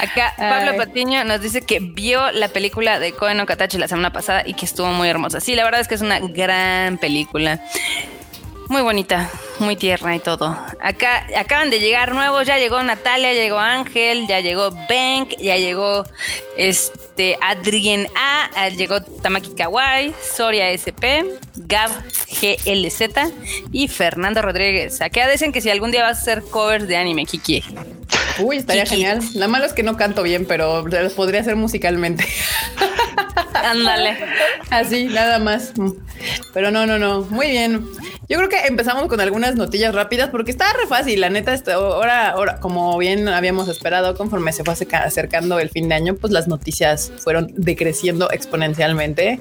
Acá, 0.00 0.34
Pablo 0.36 0.74
Patiño 0.96 1.24
nos 1.24 1.42
dice 1.42 1.60
que 1.60 1.78
vio 1.78 2.32
la 2.32 2.48
película 2.48 2.98
de 2.98 3.12
Koen 3.12 3.36
no 3.36 3.44
Katachi 3.44 3.76
la 3.76 3.86
semana 3.86 4.14
pasada 4.14 4.44
y 4.46 4.54
que 4.54 4.64
estuvo 4.64 4.86
muy 4.86 5.10
hermosa. 5.10 5.40
Sí, 5.40 5.54
la 5.54 5.62
verdad 5.62 5.82
es 5.82 5.88
que 5.88 5.94
es 5.94 6.00
una 6.00 6.20
gran 6.20 6.96
película. 6.96 7.60
Muy 8.68 8.80
bonita, 8.80 9.30
muy 9.58 9.76
tierna 9.76 10.16
y 10.16 10.20
todo. 10.20 10.58
Acá 10.80 11.26
acaban 11.36 11.68
de 11.68 11.80
llegar 11.80 12.14
nuevos, 12.14 12.46
ya 12.46 12.56
llegó 12.56 12.82
Natalia, 12.82 13.34
ya 13.34 13.42
llegó 13.42 13.58
Ángel, 13.58 14.26
ya 14.26 14.40
llegó 14.40 14.70
Bank, 14.70 15.34
ya 15.38 15.58
llegó 15.58 16.04
este 16.56 17.36
Adrien 17.42 18.08
A, 18.16 18.70
llegó 18.70 19.02
Tamaki 19.02 19.50
Kawai, 19.50 20.14
Soria 20.34 20.70
SP, 20.72 21.28
Gab 21.56 21.90
GLZ 22.40 23.02
y 23.70 23.88
Fernando 23.88 24.40
Rodríguez. 24.40 25.02
Acá 25.02 25.28
dicen 25.28 25.52
que 25.52 25.60
si 25.60 25.68
algún 25.68 25.90
día 25.90 26.04
vas 26.04 26.16
a 26.16 26.22
hacer 26.22 26.42
covers 26.42 26.88
de 26.88 26.96
anime, 26.96 27.26
Kiki. 27.26 27.62
Uy, 28.40 28.56
estaría 28.56 28.86
genial. 28.86 29.20
La 29.34 29.48
malo 29.48 29.64
es 29.64 29.72
que 29.72 29.82
no 29.82 29.96
canto 29.96 30.22
bien, 30.22 30.46
pero 30.46 30.86
los 30.86 31.12
podría 31.12 31.40
hacer 31.40 31.56
musicalmente. 31.56 32.24
Ándale. 33.54 34.16
Así, 34.70 35.04
nada 35.04 35.38
más. 35.38 35.72
Pero 36.52 36.70
no, 36.70 36.86
no, 36.86 36.98
no. 36.98 37.22
Muy 37.22 37.50
bien. 37.50 37.84
Yo 38.28 38.38
creo 38.38 38.48
que 38.48 38.66
empezamos 38.66 39.06
con 39.06 39.20
algunas 39.20 39.54
notillas 39.54 39.94
rápidas 39.94 40.30
porque 40.30 40.50
está 40.50 40.72
re 40.72 40.86
fácil. 40.88 41.20
La 41.20 41.30
neta, 41.30 41.54
ahora, 41.72 42.30
ahora, 42.30 42.58
como 42.58 42.98
bien 42.98 43.28
habíamos 43.28 43.68
esperado, 43.68 44.16
conforme 44.16 44.52
se 44.52 44.64
fue 44.64 44.74
acercando 44.74 45.60
el 45.60 45.70
fin 45.70 45.88
de 45.88 45.94
año, 45.94 46.16
pues 46.16 46.32
las 46.32 46.48
noticias 46.48 47.12
fueron 47.18 47.52
decreciendo 47.56 48.28
exponencialmente. 48.32 49.40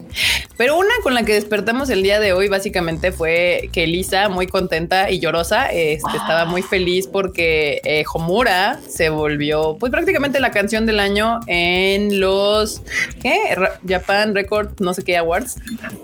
Pero 0.56 0.78
una 0.78 0.94
con 1.02 1.16
la 1.16 1.24
que 1.24 1.34
despertamos 1.34 1.90
el 1.90 2.04
día 2.04 2.20
de 2.20 2.34
hoy 2.34 2.48
básicamente 2.48 3.12
fue 3.12 3.70
que 3.74 3.88
Lisa, 3.88 4.30
muy 4.30 4.46
contenta 4.46 5.10
y 5.10 5.20
llorosa, 5.20 5.72
este, 5.72 6.18
estaba 6.18 6.46
muy 6.46 6.62
feliz 6.62 7.08
porque 7.08 7.82
eh, 7.84 8.04
Homura 8.14 8.80
se 8.88 9.10
volvió 9.10 9.78
pues 9.80 9.92
prácticamente 9.92 10.40
la 10.40 10.52
canción 10.52 10.86
del 10.86 11.00
año 11.00 11.40
en 11.48 12.20
los 12.20 12.82
¿qué? 13.22 13.56
Japan 13.88 14.36
Record, 14.36 14.80
no 14.80 14.94
sé 14.94 15.04
qué 15.04 15.18
awards. 15.18 15.58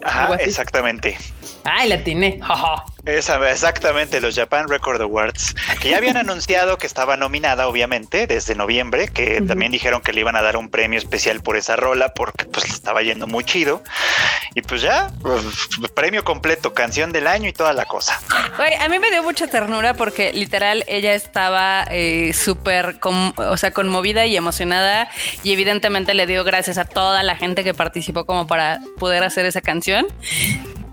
Ajá, 0.03 0.35
exactamente. 0.35 1.17
Ay, 1.63 1.89
la 1.89 2.03
tiene. 2.03 2.39
Esa, 3.05 3.49
exactamente, 3.49 4.21
los 4.21 4.35
Japan 4.35 4.67
Record 4.67 5.01
Awards, 5.01 5.55
que 5.79 5.89
ya 5.89 5.97
habían 5.97 6.17
anunciado 6.31 6.77
que 6.77 6.85
estaba 6.85 7.17
nominada, 7.17 7.67
obviamente, 7.67 8.27
desde 8.27 8.53
noviembre, 8.55 9.07
que 9.07 9.41
también 9.41 9.71
dijeron 9.71 10.01
que 10.01 10.13
le 10.13 10.21
iban 10.21 10.35
a 10.35 10.41
dar 10.41 10.57
un 10.57 10.69
premio 10.69 10.99
especial 10.99 11.41
por 11.41 11.57
esa 11.57 11.75
rola, 11.75 12.13
porque 12.13 12.45
pues 12.45 12.67
le 12.67 12.73
estaba 12.73 13.01
yendo 13.01 13.25
muy 13.25 13.43
chido. 13.43 13.83
Y 14.53 14.61
pues 14.61 14.81
ya, 14.81 15.09
pues, 15.21 15.43
premio 15.95 16.23
completo, 16.23 16.73
canción 16.73 17.11
del 17.11 17.27
año 17.27 17.47
y 17.49 17.53
toda 17.53 17.73
la 17.73 17.85
cosa. 17.85 18.19
a 18.79 18.89
mí 18.89 18.99
me 18.99 19.09
dio 19.09 19.23
mucha 19.23 19.47
ternura 19.47 19.93
porque 19.95 20.31
literal 20.33 20.83
ella 20.87 21.13
estaba 21.13 21.85
eh, 21.89 22.33
súper, 22.33 22.99
o 23.37 23.57
sea, 23.57 23.71
conmovida 23.71 24.25
y 24.25 24.35
emocionada 24.35 25.09
y 25.43 25.53
evidentemente 25.53 26.13
le 26.13 26.27
dio 26.27 26.43
gracias 26.43 26.77
a 26.77 26.85
toda 26.85 27.23
la 27.23 27.35
gente 27.35 27.63
que 27.63 27.73
participó 27.73 28.25
como 28.25 28.45
para 28.45 28.79
poder 28.99 29.23
hacer 29.23 29.45
esa 29.45 29.61
canción. 29.61 30.07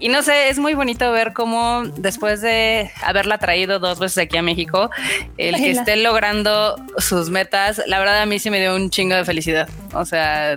Y 0.01 0.09
no 0.09 0.23
sé, 0.23 0.49
es 0.49 0.59
muy 0.59 0.75
bonito 0.75 1.11
ver 1.11 1.33
cómo 1.33 1.83
después 1.97 2.41
de 2.41 2.91
haberla 3.03 3.39
traído 3.39 3.79
dos 3.79 3.99
veces 3.99 4.19
aquí 4.19 4.37
a 4.37 4.43
México, 4.43 4.91
el 5.37 5.57
que 5.57 5.71
esté 5.71 5.97
logrando 5.97 6.77
sus 6.99 7.31
metas, 7.31 7.83
la 7.87 7.99
verdad 7.99 8.23
a 8.23 8.27
mí 8.27 8.39
sí 8.39 8.51
me 8.51 8.61
dio 8.61 8.77
un 8.77 8.91
chingo 8.91 9.17
de 9.17 9.25
felicidad. 9.25 9.69
O 9.95 10.05
sea, 10.05 10.55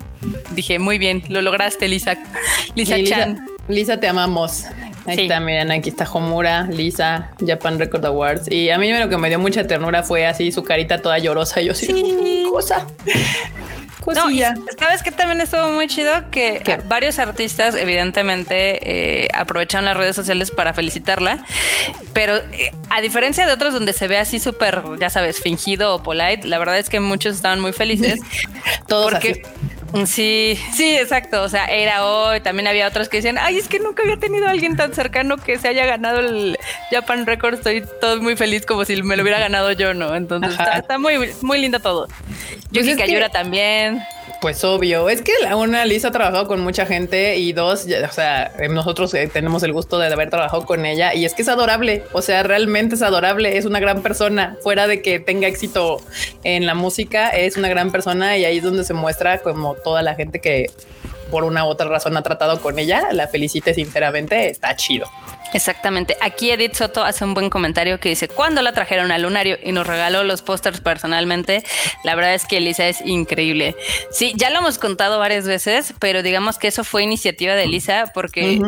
dije, 0.51 0.77
muy 0.77 0.98
bien, 0.98 1.24
lo 1.29 1.41
lograste, 1.41 1.88
Lisa. 1.88 2.17
Lisa 2.75 3.03
Chan. 3.03 3.45
Lisa, 3.67 4.00
te 4.00 4.07
amamos. 4.07 4.65
Ahí 5.05 5.24
está, 5.24 5.39
miren, 5.39 5.72
aquí 5.72 5.89
está 5.89 6.10
Homura, 6.12 6.63
Lisa, 6.63 7.31
Japan 7.46 7.79
Record 7.79 8.05
Awards. 8.05 8.51
Y 8.51 8.70
a 8.70 8.77
mí 8.77 8.91
lo 8.91 9.10
que 9.10 9.17
me 9.17 9.29
dio 9.29 9.39
mucha 9.39 9.65
ternura 9.65 10.03
fue 10.03 10.25
así 10.27 10.51
su 10.51 10.63
carita 10.63 11.01
toda 11.01 11.17
llorosa. 11.17 11.62
Yo 11.62 11.74
sí, 11.74 12.46
cosa. 12.50 12.86
No, 14.08 14.29
sabes 14.79 15.03
que 15.03 15.12
también 15.12 15.41
estuvo 15.41 15.72
muy 15.72 15.88
chido 15.88 16.12
que 16.31 16.81
varios 16.88 17.20
artistas, 17.20 17.75
evidentemente, 17.75 19.24
eh, 19.24 19.27
aprovechan 19.34 19.86
las 19.86 19.96
redes 19.96 20.15
sociales 20.15 20.50
para 20.50 20.74
felicitarla, 20.74 21.46
pero 22.13 22.38
eh, 22.38 22.72
a 22.89 23.00
diferencia 23.01 23.46
de 23.46 23.53
otros 23.53 23.74
donde 23.74 23.93
se 23.93 24.08
ve 24.08 24.17
así 24.17 24.39
súper, 24.39 24.81
ya 25.00 25.10
sabes, 25.10 25.39
fingido 25.39 25.93
o 25.93 26.03
polite, 26.03 26.48
la 26.48 26.58
verdad 26.58 26.79
es 26.79 26.89
que 26.89 27.00
muchos 27.00 27.36
estaban 27.36 27.60
muy 27.60 27.74
felices. 27.74 28.20
Todos 28.88 29.12
porque, 29.12 29.43
Sí, 30.05 30.58
sí, 30.74 30.96
exacto. 30.96 31.43
O 31.43 31.50
sea, 31.50 31.65
era 31.65 32.05
hoy. 32.05 32.39
También 32.41 32.67
había 32.67 32.88
otros 32.88 33.10
que 33.10 33.17
decían, 33.17 33.38
ay, 33.38 33.58
es 33.58 33.67
que 33.67 33.79
nunca 33.79 34.03
había 34.03 34.17
tenido 34.17 34.48
a 34.48 34.51
alguien 34.51 34.75
tan 34.75 34.90
cercano 34.93 35.38
que 35.38 35.57
se 35.57 35.67
haya 35.67 35.86
ganado 35.86 36.19
el 36.19 36.57
Japan 36.89 37.25
Record. 37.25 37.55
Estoy 37.55 37.83
todo 38.00 38.21
muy 38.21 38.36
feliz 38.36 38.65
como 38.65 38.86
si 38.86 39.01
me 39.03 39.15
lo 39.15 39.24
hubiera 39.24 39.39
ganado 39.39 39.71
yo, 39.71 39.93
¿no? 39.93 40.15
Entonces 40.15 40.51
está, 40.51 40.98
muy, 40.98 41.33
muy 41.41 41.60
lindo 41.60 41.79
todo. 41.79 42.07
Yo 42.71 42.81
pues 42.81 42.95
que 42.95 43.03
Ayura 43.03 43.29
también. 43.29 44.01
Pues 44.41 44.63
obvio, 44.63 45.07
es 45.07 45.21
que 45.21 45.33
la 45.41 45.55
una 45.55 45.86
Lisa 45.86 46.07
ha 46.07 46.12
trabajado 46.12 46.48
con 46.48 46.62
mucha 46.62 46.88
gente 46.88 47.38
y 47.38 47.53
dos, 47.53 47.86
o 47.86 48.12
sea, 48.12 48.51
nosotros 48.71 49.13
eh, 49.13 49.29
tenemos 49.31 49.62
el 49.62 49.71
gusto 49.71 50.00
de 50.00 50.12
haber 50.12 50.31
trabajado 50.31 50.65
con 50.65 50.83
ella 50.83 51.13
y 51.13 51.25
es 51.25 51.36
que 51.36 51.43
es 51.43 51.48
adorable, 51.48 52.03
o 52.12 52.24
sea, 52.24 52.41
realmente 52.41 52.95
es 52.95 53.03
adorable, 53.03 53.57
es 53.57 53.65
una 53.65 53.79
gran 53.79 54.01
persona, 54.01 54.57
fuera 54.63 54.88
de 54.88 55.03
que 55.03 55.19
tenga 55.19 55.48
éxito 55.48 56.01
en 56.43 56.65
la 56.65 56.74
música, 56.74 57.29
es 57.29 57.55
una 57.55 57.69
gran 57.69 57.91
persona 57.91 58.36
y 58.38 58.45
ahí 58.45 58.57
es 58.57 58.63
donde 58.63 58.83
se 58.83 58.95
muestra 58.95 59.39
como 59.43 59.75
toda 59.75 60.01
la 60.01 60.15
gente 60.15 60.39
que 60.39 60.71
por 61.31 61.43
una 61.43 61.65
u 61.65 61.69
otra 61.69 61.88
razón 61.88 62.15
ha 62.17 62.21
tratado 62.21 62.61
con 62.61 62.77
ella, 62.77 63.07
la 63.11 63.27
felicite 63.27 63.73
sinceramente, 63.73 64.50
está 64.50 64.75
chido. 64.75 65.09
Exactamente. 65.53 66.15
Aquí 66.21 66.51
Edith 66.51 66.75
Soto 66.75 67.03
hace 67.03 67.25
un 67.25 67.33
buen 67.33 67.50
comentario 67.50 68.00
que 68.00 68.09
dice, 68.09 68.27
cuando 68.27 68.61
la 68.61 68.71
trajeron 68.73 69.11
al 69.11 69.23
lunario 69.23 69.57
y 69.61 69.71
nos 69.71 69.85
regaló 69.85 70.23
los 70.23 70.41
pósters 70.41 70.79
personalmente, 70.79 71.63
la 72.03 72.15
verdad 72.15 72.33
es 72.33 72.45
que 72.45 72.57
Elisa 72.57 72.88
es 72.88 73.01
increíble. 73.01 73.75
Sí, 74.11 74.33
ya 74.35 74.50
lo 74.50 74.59
hemos 74.59 74.77
contado 74.77 75.19
varias 75.19 75.45
veces, 75.45 75.93
pero 76.00 76.23
digamos 76.23 76.57
que 76.57 76.67
eso 76.67 76.83
fue 76.83 77.03
iniciativa 77.03 77.55
de 77.55 77.63
Elisa 77.63 78.11
porque, 78.13 78.61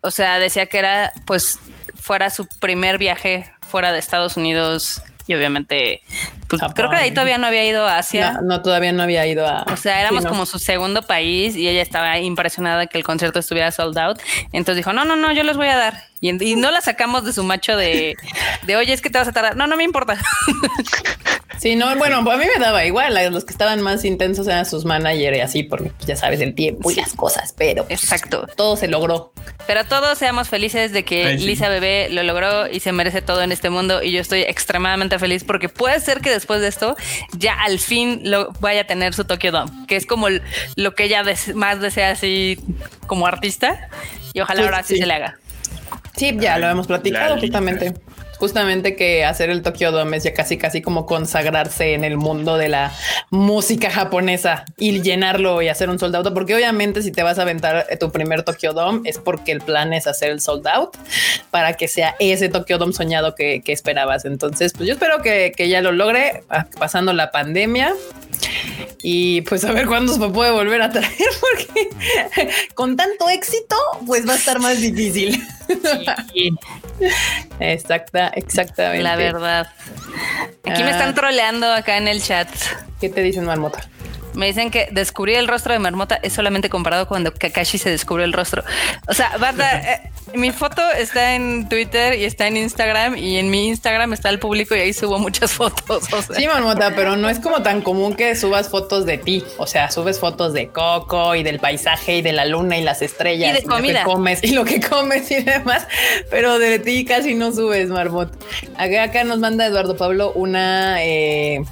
o 0.00 0.10
sea, 0.10 0.38
decía 0.38 0.66
que 0.66 0.78
era 0.78 1.12
pues 1.26 1.58
fuera 2.00 2.30
su 2.30 2.46
primer 2.60 2.98
viaje 2.98 3.50
fuera 3.60 3.92
de 3.92 3.98
Estados 3.98 4.36
Unidos 4.36 5.02
y 5.26 5.34
obviamente, 5.34 6.02
pues 6.48 6.62
creo 6.74 6.90
que 6.90 6.96
ahí 6.96 7.10
todavía 7.10 7.38
no 7.38 7.46
había 7.46 7.64
ido 7.64 7.86
a 7.86 7.98
Asia. 7.98 8.40
No, 8.42 8.62
todavía 8.62 8.92
no 8.92 9.02
había 9.02 9.26
ido 9.26 9.46
a. 9.46 9.64
O 9.72 9.76
sea, 9.76 10.00
éramos 10.00 10.26
como 10.26 10.46
su 10.46 10.58
segundo 10.58 11.02
país 11.02 11.56
y 11.56 11.68
ella 11.68 11.82
estaba 11.82 12.18
impresionada 12.18 12.86
que 12.86 12.98
el 12.98 13.04
concierto 13.04 13.38
estuviera 13.38 13.70
sold 13.72 13.98
out. 13.98 14.18
Entonces 14.52 14.76
dijo: 14.76 14.92
No, 14.92 15.04
no, 15.04 15.16
no, 15.16 15.32
yo 15.32 15.42
los 15.42 15.56
voy 15.56 15.68
a 15.68 15.76
dar. 15.76 16.04
Y, 16.20 16.30
y 16.42 16.56
no 16.56 16.70
la 16.70 16.80
sacamos 16.80 17.24
de 17.24 17.32
su 17.32 17.44
macho 17.44 17.76
de, 17.76 18.16
de, 18.62 18.76
oye, 18.76 18.92
es 18.92 19.02
que 19.02 19.10
te 19.10 19.18
vas 19.18 19.28
a 19.28 19.32
tardar. 19.32 19.56
No, 19.56 19.66
no 19.66 19.76
me 19.76 19.84
importa. 19.84 20.18
Sí, 21.58 21.74
no, 21.74 21.94
bueno, 21.96 22.18
a 22.18 22.36
mí 22.36 22.44
me 22.44 22.62
daba 22.62 22.84
igual. 22.84 23.16
Los 23.32 23.44
que 23.44 23.52
estaban 23.52 23.80
más 23.80 24.04
intensos 24.04 24.46
eran 24.46 24.66
sus 24.66 24.84
managers 24.84 25.36
y 25.36 25.40
así, 25.40 25.62
porque 25.62 25.90
pues, 25.90 26.06
ya 26.06 26.16
sabes 26.16 26.40
el 26.40 26.54
tiempo 26.54 26.90
y 26.90 26.94
las 26.94 27.14
cosas, 27.14 27.54
pero 27.56 27.86
exacto, 27.88 28.46
todo 28.56 28.76
se 28.76 28.88
logró. 28.88 29.32
Pero 29.66 29.84
todos 29.84 30.18
seamos 30.18 30.48
felices 30.48 30.92
de 30.92 31.04
que 31.04 31.34
Lisa 31.34 31.68
Bebé 31.68 32.08
lo 32.10 32.22
logró 32.22 32.68
y 32.68 32.80
se 32.80 32.92
merece 32.92 33.22
todo 33.22 33.42
en 33.42 33.52
este 33.52 33.70
mundo. 33.70 34.02
Y 34.02 34.12
yo 34.12 34.20
estoy 34.20 34.42
extremadamente 34.42 35.18
feliz 35.18 35.44
porque 35.44 35.68
puede 35.68 35.98
ser 36.00 36.20
que 36.20 36.30
después 36.36 36.60
de 36.60 36.68
esto 36.68 36.96
ya 37.36 37.54
al 37.54 37.78
fin 37.78 38.20
lo 38.24 38.52
vaya 38.60 38.82
a 38.82 38.84
tener 38.84 39.14
su 39.14 39.24
Tokyo 39.24 39.52
Dome, 39.52 39.72
que 39.86 39.96
es 39.96 40.06
como 40.06 40.28
lo 40.76 40.94
que 40.94 41.04
ella 41.04 41.24
más 41.54 41.80
desea 41.80 42.10
así 42.10 42.58
como 43.06 43.26
artista. 43.26 43.88
Y 44.32 44.40
ojalá 44.40 44.64
ahora 44.64 44.82
sí 44.82 44.98
se 44.98 45.06
le 45.06 45.14
haga. 45.14 45.38
Sí, 46.14 46.36
ya 46.38 46.58
lo 46.58 46.68
hemos 46.68 46.86
platicado 46.86 47.38
justamente 47.38 47.94
justamente 48.36 48.96
que 48.96 49.24
hacer 49.24 49.50
el 49.50 49.62
Tokyo 49.62 49.92
Dome 49.92 50.16
es 50.16 50.24
ya 50.24 50.34
casi 50.34 50.56
casi 50.56 50.82
como 50.82 51.06
consagrarse 51.06 51.94
en 51.94 52.04
el 52.04 52.16
mundo 52.16 52.56
de 52.56 52.68
la 52.68 52.92
música 53.30 53.90
japonesa 53.90 54.64
y 54.76 55.00
llenarlo 55.02 55.62
y 55.62 55.68
hacer 55.68 55.90
un 55.90 55.98
sold 55.98 56.16
out, 56.16 56.32
porque 56.34 56.54
obviamente 56.54 57.02
si 57.02 57.12
te 57.12 57.22
vas 57.22 57.38
a 57.38 57.42
aventar 57.42 57.86
tu 57.98 58.10
primer 58.10 58.42
Tokyo 58.42 58.72
Dome 58.72 59.08
es 59.08 59.18
porque 59.18 59.52
el 59.52 59.60
plan 59.60 59.92
es 59.92 60.06
hacer 60.06 60.30
el 60.30 60.40
sold 60.40 60.66
out 60.68 60.96
para 61.50 61.74
que 61.74 61.88
sea 61.88 62.16
ese 62.18 62.48
Tokyo 62.48 62.78
Dome 62.78 62.92
soñado 62.92 63.34
que, 63.34 63.62
esperabas. 63.66 64.24
Entonces, 64.24 64.72
pues 64.74 64.86
yo 64.86 64.94
espero 64.94 65.22
que, 65.22 65.52
que 65.54 65.68
ya 65.68 65.80
lo 65.80 65.92
logre 65.92 66.42
ah, 66.48 66.66
pasando 66.78 67.12
la 67.12 67.30
pandemia 67.30 67.92
y 69.02 69.42
pues 69.42 69.64
a 69.64 69.72
ver 69.72 69.86
cuándo 69.86 70.12
se 70.12 70.28
puede 70.28 70.50
volver 70.50 70.82
a 70.82 70.90
traer, 70.90 71.10
porque 71.40 71.90
con 72.74 72.96
tanto 72.96 73.28
éxito, 73.28 73.76
pues 74.06 74.28
va 74.28 74.34
a 74.34 74.36
estar 74.36 74.58
más 74.60 74.80
difícil. 74.80 75.42
Exacta, 77.60 78.28
exactamente. 78.28 79.02
La 79.02 79.16
verdad. 79.16 79.68
Aquí 80.64 80.82
me 80.82 80.90
están 80.90 81.10
ah. 81.10 81.14
troleando 81.14 81.72
acá 81.72 81.96
en 81.96 82.08
el 82.08 82.22
chat. 82.22 82.48
¿Qué 83.00 83.08
te 83.08 83.22
dicen, 83.22 83.44
Marmota? 83.44 83.88
Me 84.36 84.46
dicen 84.46 84.70
que 84.70 84.88
descubrir 84.92 85.36
el 85.36 85.48
rostro 85.48 85.72
de 85.72 85.78
Marmota 85.78 86.20
es 86.22 86.34
solamente 86.34 86.68
comparado 86.68 87.08
cuando 87.08 87.32
Kakashi 87.32 87.78
se 87.78 87.88
descubrió 87.90 88.24
el 88.24 88.34
rostro. 88.34 88.62
O 89.08 89.14
sea, 89.14 89.36
Banda, 89.38 89.80
eh, 89.94 90.10
mi 90.34 90.52
foto 90.52 90.82
está 90.92 91.34
en 91.34 91.68
Twitter 91.70 92.18
y 92.18 92.24
está 92.24 92.46
en 92.46 92.58
Instagram 92.58 93.16
y 93.16 93.38
en 93.38 93.48
mi 93.50 93.68
Instagram 93.68 94.12
está 94.12 94.28
el 94.28 94.38
público 94.38 94.76
y 94.76 94.80
ahí 94.80 94.92
subo 94.92 95.18
muchas 95.18 95.52
fotos. 95.54 96.04
Sí, 96.36 96.46
Marmota, 96.46 96.92
pero 96.94 97.16
no 97.16 97.30
es 97.30 97.40
como 97.40 97.62
tan 97.62 97.80
común 97.80 98.14
que 98.14 98.36
subas 98.36 98.68
fotos 98.68 99.06
de 99.06 99.16
ti. 99.16 99.42
O 99.56 99.66
sea, 99.66 99.90
subes 99.90 100.20
fotos 100.20 100.52
de 100.52 100.68
Coco 100.68 101.34
y 101.34 101.42
del 101.42 101.58
paisaje 101.58 102.18
y 102.18 102.22
de 102.22 102.32
la 102.32 102.44
luna 102.44 102.76
y 102.76 102.82
las 102.82 103.00
estrellas. 103.00 103.50
Y 103.50 103.62
de 103.62 103.66
comida. 103.66 103.92
Lo 103.92 103.98
que 104.00 104.04
comes 104.04 104.44
y 104.44 104.48
lo 104.52 104.64
que 104.66 104.80
comes 104.80 105.30
y 105.30 105.42
demás. 105.42 105.88
Pero 106.30 106.58
de 106.58 106.78
ti 106.78 107.06
casi 107.06 107.34
no 107.34 107.52
subes, 107.52 107.88
Marmota. 107.88 108.36
Acá, 108.76 109.04
acá 109.04 109.24
nos 109.24 109.38
manda 109.38 109.64
Eduardo 109.64 109.96
Pablo 109.96 110.32
una... 110.34 111.02
Eh, 111.02 111.64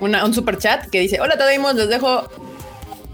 un 0.00 0.34
super 0.34 0.58
chat 0.58 0.86
que 0.88 1.00
dice: 1.00 1.20
Hola, 1.20 1.36
Tadaimos, 1.36 1.74
les 1.74 1.88
dejo. 1.88 2.28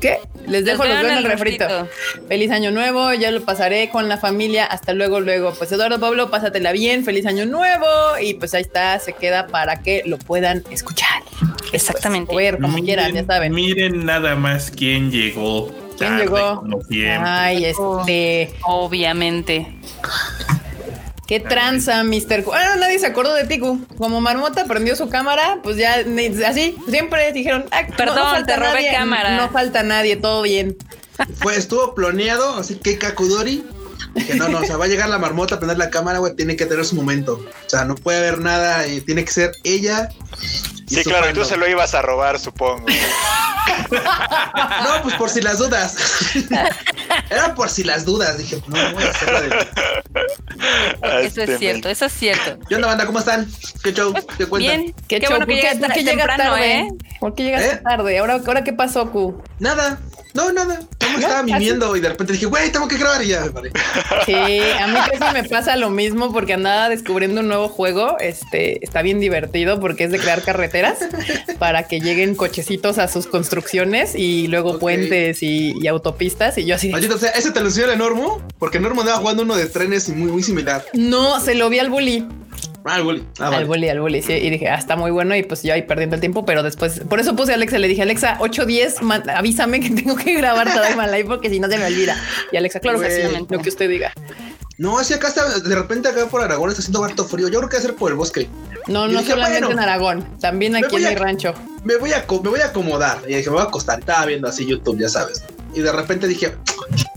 ¿Qué? 0.00 0.18
Les 0.48 0.64
dejo 0.64 0.84
los 0.84 0.98
en 0.98 1.10
el 1.18 1.24
refrito. 1.24 1.88
Feliz 2.28 2.50
año 2.50 2.72
nuevo, 2.72 3.12
ya 3.12 3.30
lo 3.30 3.42
pasaré 3.42 3.88
con 3.88 4.08
la 4.08 4.18
familia. 4.18 4.64
Hasta 4.64 4.92
luego, 4.92 5.20
luego. 5.20 5.54
Pues 5.54 5.70
Eduardo 5.70 6.00
Pablo, 6.00 6.28
pásatela 6.28 6.72
bien, 6.72 7.04
feliz 7.04 7.24
año 7.26 7.46
nuevo. 7.46 7.86
Y 8.20 8.34
pues 8.34 8.52
ahí 8.54 8.62
está, 8.62 8.98
se 8.98 9.12
queda 9.12 9.46
para 9.46 9.80
que 9.82 10.02
lo 10.04 10.18
puedan 10.18 10.64
escuchar. 10.70 11.22
Exactamente. 11.72 12.34
ver 12.34 12.58
como 12.58 12.78
quieran, 12.82 13.12
ya 13.12 13.24
saben. 13.24 13.54
Miren 13.54 14.04
nada 14.04 14.34
más 14.34 14.70
quién 14.70 15.10
llegó. 15.10 15.70
¿Quién 15.96 16.18
llegó? 16.18 16.64
Ay, 17.20 17.66
este. 17.66 18.52
Obviamente. 18.64 19.68
Qué 21.32 21.40
tranza, 21.40 22.04
Mr. 22.04 22.44
Ah, 22.52 22.76
nadie 22.78 22.98
se 22.98 23.06
acordó 23.06 23.32
de 23.32 23.46
Tiku. 23.46 23.80
Como 23.96 24.20
Marmota 24.20 24.66
prendió 24.66 24.94
su 24.96 25.08
cámara, 25.08 25.60
pues 25.62 25.78
ya 25.78 26.04
así, 26.46 26.76
siempre 26.90 27.32
dijeron, 27.32 27.64
perdón, 27.96 28.16
no, 28.16 28.30
falta 28.32 28.54
te 28.54 28.60
robé 28.60 28.90
cámara. 28.92 29.38
No 29.38 29.48
falta 29.48 29.82
nadie, 29.82 30.16
todo 30.16 30.42
bien. 30.42 30.76
Pues 31.40 31.56
estuvo 31.56 31.94
planeado, 31.94 32.56
así 32.58 32.74
que 32.74 32.98
Kakudori. 32.98 33.64
Dije, 34.14 34.34
no, 34.34 34.50
no, 34.50 34.58
o 34.58 34.64
sea, 34.66 34.76
va 34.76 34.84
a 34.84 34.88
llegar 34.88 35.08
la 35.08 35.18
marmota 35.18 35.54
a 35.54 35.58
prender 35.58 35.78
la 35.78 35.88
cámara, 35.88 36.18
güey, 36.18 36.36
tiene 36.36 36.54
que 36.54 36.66
tener 36.66 36.84
su 36.84 36.96
momento. 36.96 37.42
O 37.66 37.70
sea, 37.70 37.86
no 37.86 37.94
puede 37.94 38.18
haber 38.18 38.40
nada, 38.40 38.86
y 38.86 39.00
tiene 39.00 39.24
que 39.24 39.32
ser 39.32 39.52
ella. 39.64 40.10
Sí, 40.92 41.04
claro, 41.04 41.30
y 41.30 41.32
tú 41.32 41.44
se 41.44 41.56
lo 41.56 41.68
ibas 41.68 41.94
a 41.94 42.02
robar, 42.02 42.38
supongo. 42.38 42.86
no, 43.90 45.02
pues 45.02 45.14
por 45.14 45.30
si 45.30 45.40
las 45.40 45.58
dudas. 45.58 45.96
Era 47.30 47.54
por 47.54 47.68
si 47.70 47.84
las 47.84 48.04
dudas. 48.04 48.38
Dije, 48.38 48.62
no, 48.66 48.92
voy 48.92 49.04
a 49.04 49.10
hacerla 49.10 49.40
de. 49.40 49.68
Eso 51.26 51.42
es 51.42 51.58
cierto, 51.58 51.88
eso 51.88 52.04
es 52.06 52.12
cierto. 52.12 52.58
¿Qué 52.68 52.74
onda, 52.74 52.88
banda? 52.88 53.06
¿Cómo 53.06 53.18
están? 53.18 53.50
¿Qué 53.82 53.92
show? 53.92 54.12
¿Qué 54.36 54.46
cuentan? 54.46 54.82
Bien, 54.82 54.94
qué, 55.08 55.20
qué 55.20 55.28
bueno 55.28 55.46
que 55.46 55.54
llegas 55.54 55.76
¿Por 55.76 55.92
qué 55.92 56.04
llegas 56.04 56.36
tarde? 56.36 56.78
¿eh? 56.78 56.88
¿Por 57.20 57.34
qué 57.34 57.42
llegaste 57.44 57.74
¿Eh? 57.74 57.80
tarde? 57.82 58.18
¿Ahora, 58.18 58.40
¿Ahora 58.46 58.64
qué 58.64 58.72
pasó, 58.72 59.10
Q? 59.10 59.42
Nada. 59.58 59.98
No, 60.34 60.50
nada. 60.52 60.80
¿Cómo 60.98 61.18
estaba 61.18 61.42
mimiendo 61.42 61.94
y 61.96 62.00
de 62.00 62.08
repente 62.08 62.32
dije, 62.32 62.46
güey, 62.46 62.72
tengo 62.72 62.88
que 62.88 62.96
grabar 62.96 63.22
y 63.22 63.28
ya 63.28 63.44
me 63.44 63.70
Sí, 64.24 64.34
a 64.34 64.86
mí 64.86 64.94
casi 65.18 65.34
me 65.34 65.44
pasa 65.48 65.76
lo 65.76 65.90
mismo 65.90 66.32
porque 66.32 66.54
andaba 66.54 66.88
descubriendo 66.88 67.40
un 67.40 67.48
nuevo 67.48 67.68
juego. 67.68 68.16
Este 68.18 68.82
está 68.82 69.02
bien 69.02 69.20
divertido 69.20 69.78
porque 69.78 70.04
es 70.04 70.10
de 70.10 70.18
crear 70.18 70.42
carreteras 70.42 70.98
para 71.58 71.86
que 71.86 72.00
lleguen 72.00 72.34
cochecitos 72.34 72.98
a 72.98 73.08
sus 73.08 73.26
construcciones 73.26 74.14
y 74.14 74.48
luego 74.48 74.78
puentes 74.78 75.42
y, 75.42 75.86
autopistas. 75.86 76.56
Y 76.56 76.64
yo 76.64 76.76
así. 76.76 76.92
o 76.92 77.18
sea, 77.18 77.30
ese 77.30 77.50
te 77.50 77.60
lo 77.60 77.66
enseñó 77.66 77.90
el 77.90 77.98
Normo 77.98 78.42
porque 78.58 78.80
Normo 78.80 79.02
andaba 79.02 79.18
jugando 79.18 79.42
uno 79.42 79.56
de 79.56 79.66
trenes 79.66 80.08
muy, 80.08 80.30
muy 80.30 80.42
similar. 80.42 80.84
No, 80.94 81.40
se 81.40 81.54
lo 81.54 81.68
vi 81.68 81.78
al 81.78 81.90
bully. 81.90 82.26
Ah, 82.84 82.96
al 82.96 83.02
bully. 83.04 83.24
Ah, 83.38 83.48
al 83.48 83.64
bully, 83.64 83.88
al 83.88 84.00
bully, 84.00 84.22
sí. 84.22 84.32
Y 84.32 84.50
dije, 84.50 84.68
ah, 84.68 84.76
está 84.76 84.96
muy 84.96 85.10
bueno. 85.10 85.36
Y 85.36 85.42
pues 85.42 85.62
yo 85.62 85.72
ahí 85.72 85.82
perdiendo 85.82 86.16
el 86.16 86.20
tiempo, 86.20 86.44
pero 86.44 86.62
después, 86.62 87.00
por 87.08 87.20
eso 87.20 87.36
puse 87.36 87.52
a 87.52 87.54
Alexa, 87.54 87.78
le 87.78 87.88
dije, 87.88 88.02
Alexa, 88.02 88.38
8.10, 88.38 89.32
avísame 89.34 89.80
que 89.80 89.90
tengo 90.02 90.16
que 90.16 90.34
grabar 90.34 90.66
Tadaima 90.66 91.06
Live 91.06 91.26
porque 91.26 91.50
si 91.50 91.60
no 91.60 91.68
se 91.68 91.78
me 91.78 91.86
olvida. 91.86 92.16
Y 92.50 92.56
Alexa, 92.56 92.80
claro 92.80 93.00
que 93.00 93.10
sí, 93.10 93.22
lo 93.48 93.60
que 93.60 93.68
usted 93.68 93.88
diga. 93.88 94.12
No, 94.78 94.98
así 94.98 95.14
acá 95.14 95.28
está, 95.28 95.60
de 95.60 95.74
repente 95.74 96.08
acá 96.08 96.26
por 96.26 96.40
Aragón 96.40 96.70
está 96.70 96.80
haciendo 96.80 97.04
harto 97.04 97.24
frío. 97.24 97.48
Yo 97.48 97.58
creo 97.58 97.68
que 97.68 97.76
va 97.76 97.78
a 97.78 97.86
ser 97.86 97.94
por 97.94 98.10
el 98.10 98.16
bosque. 98.16 98.48
No, 98.88 99.06
no 99.06 99.22
solamente 99.22 99.70
en 99.70 99.78
Aragón, 99.78 100.38
también 100.40 100.74
aquí 100.74 100.96
en 100.96 101.04
mi 101.04 101.14
rancho. 101.14 101.54
Me 101.84 101.96
voy, 101.96 102.12
a, 102.12 102.24
me 102.28 102.48
voy 102.48 102.60
a 102.60 102.66
acomodar. 102.66 103.18
Y 103.28 103.34
dije, 103.34 103.48
me 103.50 103.56
voy 103.56 103.64
a 103.64 103.68
acostar. 103.68 104.00
Estaba 104.00 104.26
viendo 104.26 104.48
así 104.48 104.66
YouTube, 104.66 104.98
ya 104.98 105.08
sabes. 105.08 105.44
Y 105.74 105.80
de 105.80 105.92
repente 105.92 106.26
dije, 106.26 106.54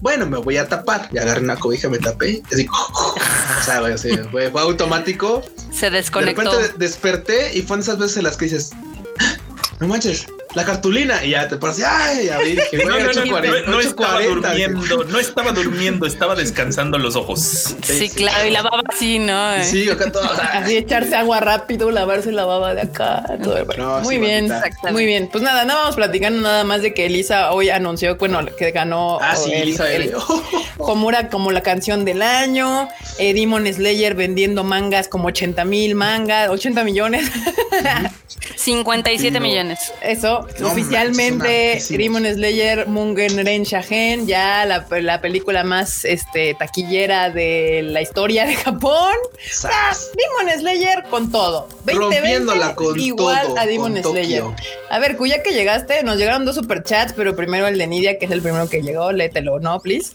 bueno, 0.01 0.25
me 0.27 0.37
voy 0.37 0.57
a 0.57 0.67
tapar. 0.67 1.09
Y 1.11 1.17
agarré 1.17 1.41
una 1.41 1.55
cobija, 1.55 1.89
me 1.89 1.97
tapé. 1.97 2.31
Y 2.31 2.43
así, 2.53 2.67
o 3.67 3.97
sea, 3.97 4.23
fue, 4.31 4.49
fue, 4.51 4.61
automático. 4.61 5.43
Se 5.71 5.89
desconectó. 5.89 6.43
De 6.43 6.49
repente 6.49 6.77
desperté 6.77 7.57
y 7.57 7.61
fue 7.61 7.79
esas 7.79 7.97
veces 7.97 8.17
en 8.17 8.23
las 8.23 8.37
que 8.37 8.45
dices, 8.45 8.71
no 9.79 9.87
manches, 9.87 10.27
la 10.55 10.63
cartulina 10.63 11.23
y 11.23 11.31
ya 11.31 11.47
te 11.47 11.57
pones, 11.57 11.83
ay, 11.83 12.29
a 12.29 12.37
ver, 12.37 12.57
no, 12.85 12.99
no, 12.99 13.25
no, 13.25 13.71
no, 13.71 13.79
estaba 13.79 14.21
durmiendo, 14.21 15.03
no 15.03 15.19
estaba 15.19 15.51
durmiendo, 15.51 16.05
estaba 16.05 16.35
descansando 16.35 16.97
los 16.97 17.15
ojos. 17.15 17.75
Sí, 17.83 18.09
claro, 18.09 18.47
y 18.47 18.51
la 18.51 18.61
baba 18.61 18.81
así, 18.87 19.19
¿no? 19.19 19.63
Sí, 19.63 19.89
acá 19.89 20.11
todo. 20.11 20.29
así 20.53 20.77
echarse 20.77 21.15
agua 21.15 21.41
rápido, 21.41 21.91
lavarse 21.91 22.31
la 22.31 22.45
baba 22.45 22.73
de 22.73 22.81
acá. 22.81 23.23
Todo. 23.43 23.65
muy 24.01 24.17
bien, 24.17 24.51
muy 24.91 25.05
bien. 25.05 25.29
Pues 25.31 25.43
nada, 25.43 25.65
nada 25.65 25.81
vamos 25.81 25.95
platicando 25.95 26.41
nada 26.41 26.63
más 26.63 26.81
de 26.81 26.93
que 26.93 27.05
Elisa 27.05 27.51
hoy 27.51 27.69
anunció, 27.69 28.15
bueno, 28.15 28.39
que 28.57 28.71
ganó 28.71 29.19
ah, 29.21 29.35
sí, 29.35 29.51
Elisa 29.53 29.91
el, 29.91 30.13
Homura 30.77 31.29
como 31.29 31.51
la 31.51 31.61
canción 31.61 32.05
del 32.05 32.21
año, 32.21 32.87
eh, 33.19 33.33
Demon 33.33 33.65
Slayer 33.71 34.15
vendiendo 34.15 34.63
mangas 34.63 35.09
como 35.09 35.27
80 35.27 35.65
mil 35.65 35.95
mangas, 35.95 36.49
80 36.49 36.83
millones. 36.83 37.29
57 38.55 39.39
millones. 39.39 39.93
Eso, 40.01 40.44
oficialmente 40.63 41.81
Demon 41.89 42.25
Slayer 42.25 42.87
Mungen 42.87 43.45
Ren 43.45 43.63
Shahen, 43.63 44.27
ya 44.27 44.65
la, 44.65 44.85
la, 45.01 45.21
película 45.21 45.63
más 45.63 46.05
este, 46.05 46.53
taquillera 46.53 47.29
de 47.29 47.81
la 47.83 48.01
historia 48.01 48.45
de 48.45 48.55
Japón. 48.55 49.15
Demon 50.15 50.59
Slayer 50.59 51.03
con 51.09 51.31
todo. 51.31 51.67
2020 51.85 52.75
con 52.75 52.99
igual 52.99 53.57
a 53.57 53.65
Demon 53.65 54.01
Slayer. 54.01 54.43
A 54.89 54.99
ver, 54.99 55.17
cuya 55.17 55.43
que 55.43 55.53
llegaste, 55.53 56.03
nos 56.03 56.17
llegaron 56.17 56.45
dos 56.45 56.55
superchats, 56.55 57.13
pero 57.13 57.35
primero 57.35 57.67
el 57.67 57.77
de 57.77 57.87
Nidia, 57.87 58.19
que 58.19 58.25
es 58.25 58.31
el 58.31 58.41
primero 58.41 58.69
que 58.69 58.81
llegó, 58.81 59.11
léetelo, 59.11 59.59
¿no, 59.59 59.79
please? 59.79 60.11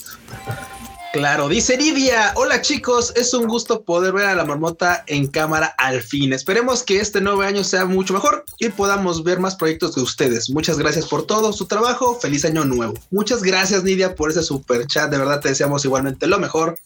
Claro, 1.13 1.49
dice 1.49 1.77
Lidia. 1.77 2.33
Hola 2.37 2.63
chicos, 2.63 3.13
es 3.17 3.35
un 3.35 3.49
gusto 3.49 3.83
poder 3.83 4.13
ver 4.13 4.27
a 4.27 4.35
la 4.37 4.45
marmota 4.45 5.03
en 5.09 5.27
cámara 5.27 5.75
al 5.77 6.03
fin. 6.03 6.33
Esperemos 6.33 6.85
que 6.85 7.01
este 7.01 7.21
nuevo 7.21 7.43
año 7.43 7.65
sea 7.65 7.85
mucho 7.85 8.15
mejor 8.15 8.45
y 8.61 8.69
podamos 8.69 9.25
ver 9.25 9.41
más 9.41 9.57
proyectos 9.57 9.97
de 9.97 10.03
ustedes. 10.03 10.51
Muchas 10.51 10.79
gracias 10.79 11.07
por 11.07 11.27
todo 11.27 11.53
su 11.53 11.67
trabajo. 11.67 12.17
Feliz 12.21 12.45
año 12.45 12.65
nuevo. 12.65 12.95
Muchas 13.11 13.43
gracias 13.43 13.83
Nidia 13.83 14.15
por 14.15 14.31
ese 14.31 14.45
super 14.45 14.87
chat. 14.87 15.11
De 15.11 15.19
verdad 15.19 15.41
te 15.41 15.49
deseamos 15.49 15.85
igualmente 15.85 16.29
lo 16.29 16.39
mejor. 16.39 16.77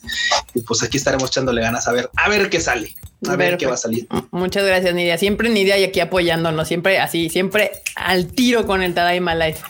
Y 0.54 0.62
pues 0.62 0.82
aquí 0.82 0.96
estaremos 0.96 1.28
echándole 1.28 1.60
ganas 1.60 1.86
a 1.86 1.92
ver, 1.92 2.08
a 2.16 2.28
ver 2.30 2.48
qué 2.48 2.60
sale. 2.60 2.94
A, 3.28 3.36
ver, 3.36 3.58
qué 3.58 3.66
va 3.66 3.74
a 3.74 3.78
salir. 3.78 4.06
Muchas 4.30 4.64
gracias 4.64 4.94
Nidia. 4.94 5.18
Siempre 5.18 5.50
Nidia 5.50 5.76
y 5.78 5.84
aquí 5.84 6.00
apoyándonos. 6.00 6.66
Siempre 6.66 6.98
así, 6.98 7.28
siempre 7.28 7.72
al 7.94 8.26
tiro 8.28 8.66
con 8.66 8.82
el 8.82 8.94
Tadaima 8.94 9.34
Life. 9.34 9.62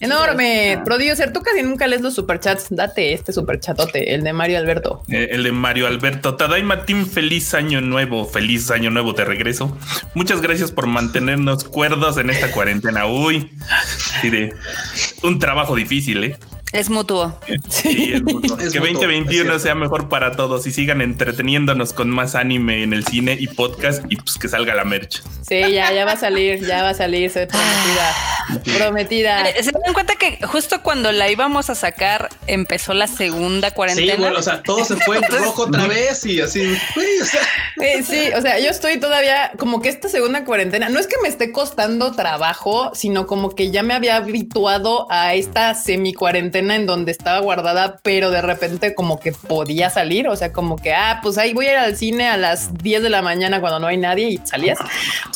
Enorme. 0.00 0.80
Producer, 0.84 1.32
tú 1.32 1.42
casi 1.42 1.62
nunca 1.62 1.86
lees 1.86 2.02
los 2.02 2.14
superchats. 2.14 2.66
Date 2.70 3.12
este 3.12 3.32
superchatote, 3.32 4.14
el 4.14 4.22
de 4.22 4.32
Mario 4.32 4.58
Alberto. 4.58 5.02
Eh, 5.08 5.28
el 5.32 5.44
de 5.44 5.52
Mario 5.52 5.86
Alberto. 5.86 6.36
Tadaima 6.36 6.84
Team, 6.84 7.06
feliz 7.06 7.54
año 7.54 7.80
nuevo. 7.80 8.26
Feliz 8.26 8.70
año 8.70 8.90
nuevo 8.90 9.12
de 9.12 9.24
regreso. 9.24 9.76
Muchas 10.14 10.40
gracias 10.40 10.70
por 10.72 10.86
mantenernos 10.86 11.64
cuerdos 11.64 12.18
en 12.18 12.30
esta 12.30 12.50
cuarentena. 12.52 13.06
Uy, 13.06 13.50
de 14.22 14.54
un 15.22 15.38
trabajo 15.38 15.74
difícil, 15.74 16.24
¿eh? 16.24 16.36
Es 16.72 16.88
mutuo. 16.88 17.36
Sí, 17.68 18.12
es 18.14 18.22
mutuo. 18.22 18.56
que 18.56 18.66
2021 18.66 19.58
sea 19.58 19.74
mejor 19.74 20.08
para 20.08 20.36
todos 20.36 20.66
y 20.66 20.70
sigan 20.70 21.00
entreteniéndonos 21.00 21.92
con 21.92 22.10
más 22.10 22.36
anime 22.36 22.84
en 22.84 22.92
el 22.92 23.04
cine 23.04 23.36
y 23.38 23.48
podcast 23.48 24.04
y 24.08 24.16
pues 24.16 24.36
que 24.38 24.48
salga 24.48 24.74
la 24.74 24.84
merch. 24.84 25.22
Sí, 25.42 25.60
ya, 25.72 25.92
ya 25.92 26.04
va 26.04 26.12
a 26.12 26.16
salir, 26.16 26.64
ya 26.64 26.82
va 26.82 26.90
a 26.90 26.94
salir, 26.94 27.30
soy 27.30 27.46
prometida. 27.46 28.78
prometida. 28.78 29.46
Se 29.62 29.72
dan 29.72 29.92
cuenta 29.94 30.14
que 30.14 30.38
justo 30.46 30.80
cuando 30.82 31.10
la 31.10 31.28
íbamos 31.28 31.70
a 31.70 31.74
sacar 31.74 32.28
empezó 32.46 32.94
la 32.94 33.08
segunda 33.08 33.72
cuarentena. 33.72 34.14
Sí, 34.14 34.20
bueno, 34.20 34.38
o 34.38 34.42
sea, 34.42 34.62
todo 34.62 34.84
se 34.84 34.96
fue 34.96 35.16
en 35.16 35.24
rojo 35.24 35.62
otra 35.62 35.88
vez 35.88 36.24
y 36.24 36.40
así. 36.40 36.76
Sí, 38.04 38.28
o 38.36 38.40
sea, 38.40 38.60
yo 38.60 38.70
estoy 38.70 39.00
todavía 39.00 39.52
como 39.58 39.80
que 39.80 39.88
esta 39.88 40.08
segunda 40.08 40.44
cuarentena, 40.44 40.88
no 40.88 41.00
es 41.00 41.06
que 41.08 41.16
me 41.22 41.28
esté 41.28 41.50
costando 41.50 42.12
trabajo, 42.12 42.92
sino 42.94 43.26
como 43.26 43.50
que 43.50 43.70
ya 43.70 43.82
me 43.82 43.94
había 43.94 44.16
habituado 44.16 45.06
a 45.10 45.34
esta 45.34 45.74
semi 45.74 46.12
cuarentena 46.12 46.59
en 46.68 46.86
donde 46.86 47.12
estaba 47.12 47.38
guardada, 47.40 48.00
pero 48.02 48.30
de 48.30 48.42
repente 48.42 48.94
como 48.94 49.20
que 49.20 49.32
podía 49.32 49.90
salir, 49.90 50.28
o 50.28 50.36
sea, 50.36 50.52
como 50.52 50.76
que, 50.76 50.92
ah, 50.92 51.20
pues 51.22 51.38
ahí 51.38 51.54
voy 51.54 51.66
a 51.66 51.72
ir 51.72 51.78
al 51.78 51.96
cine 51.96 52.28
a 52.28 52.36
las 52.36 52.74
10 52.74 53.02
de 53.02 53.10
la 53.10 53.22
mañana 53.22 53.60
cuando 53.60 53.78
no 53.78 53.86
hay 53.86 53.96
nadie 53.96 54.28
y 54.30 54.40
salías. 54.44 54.78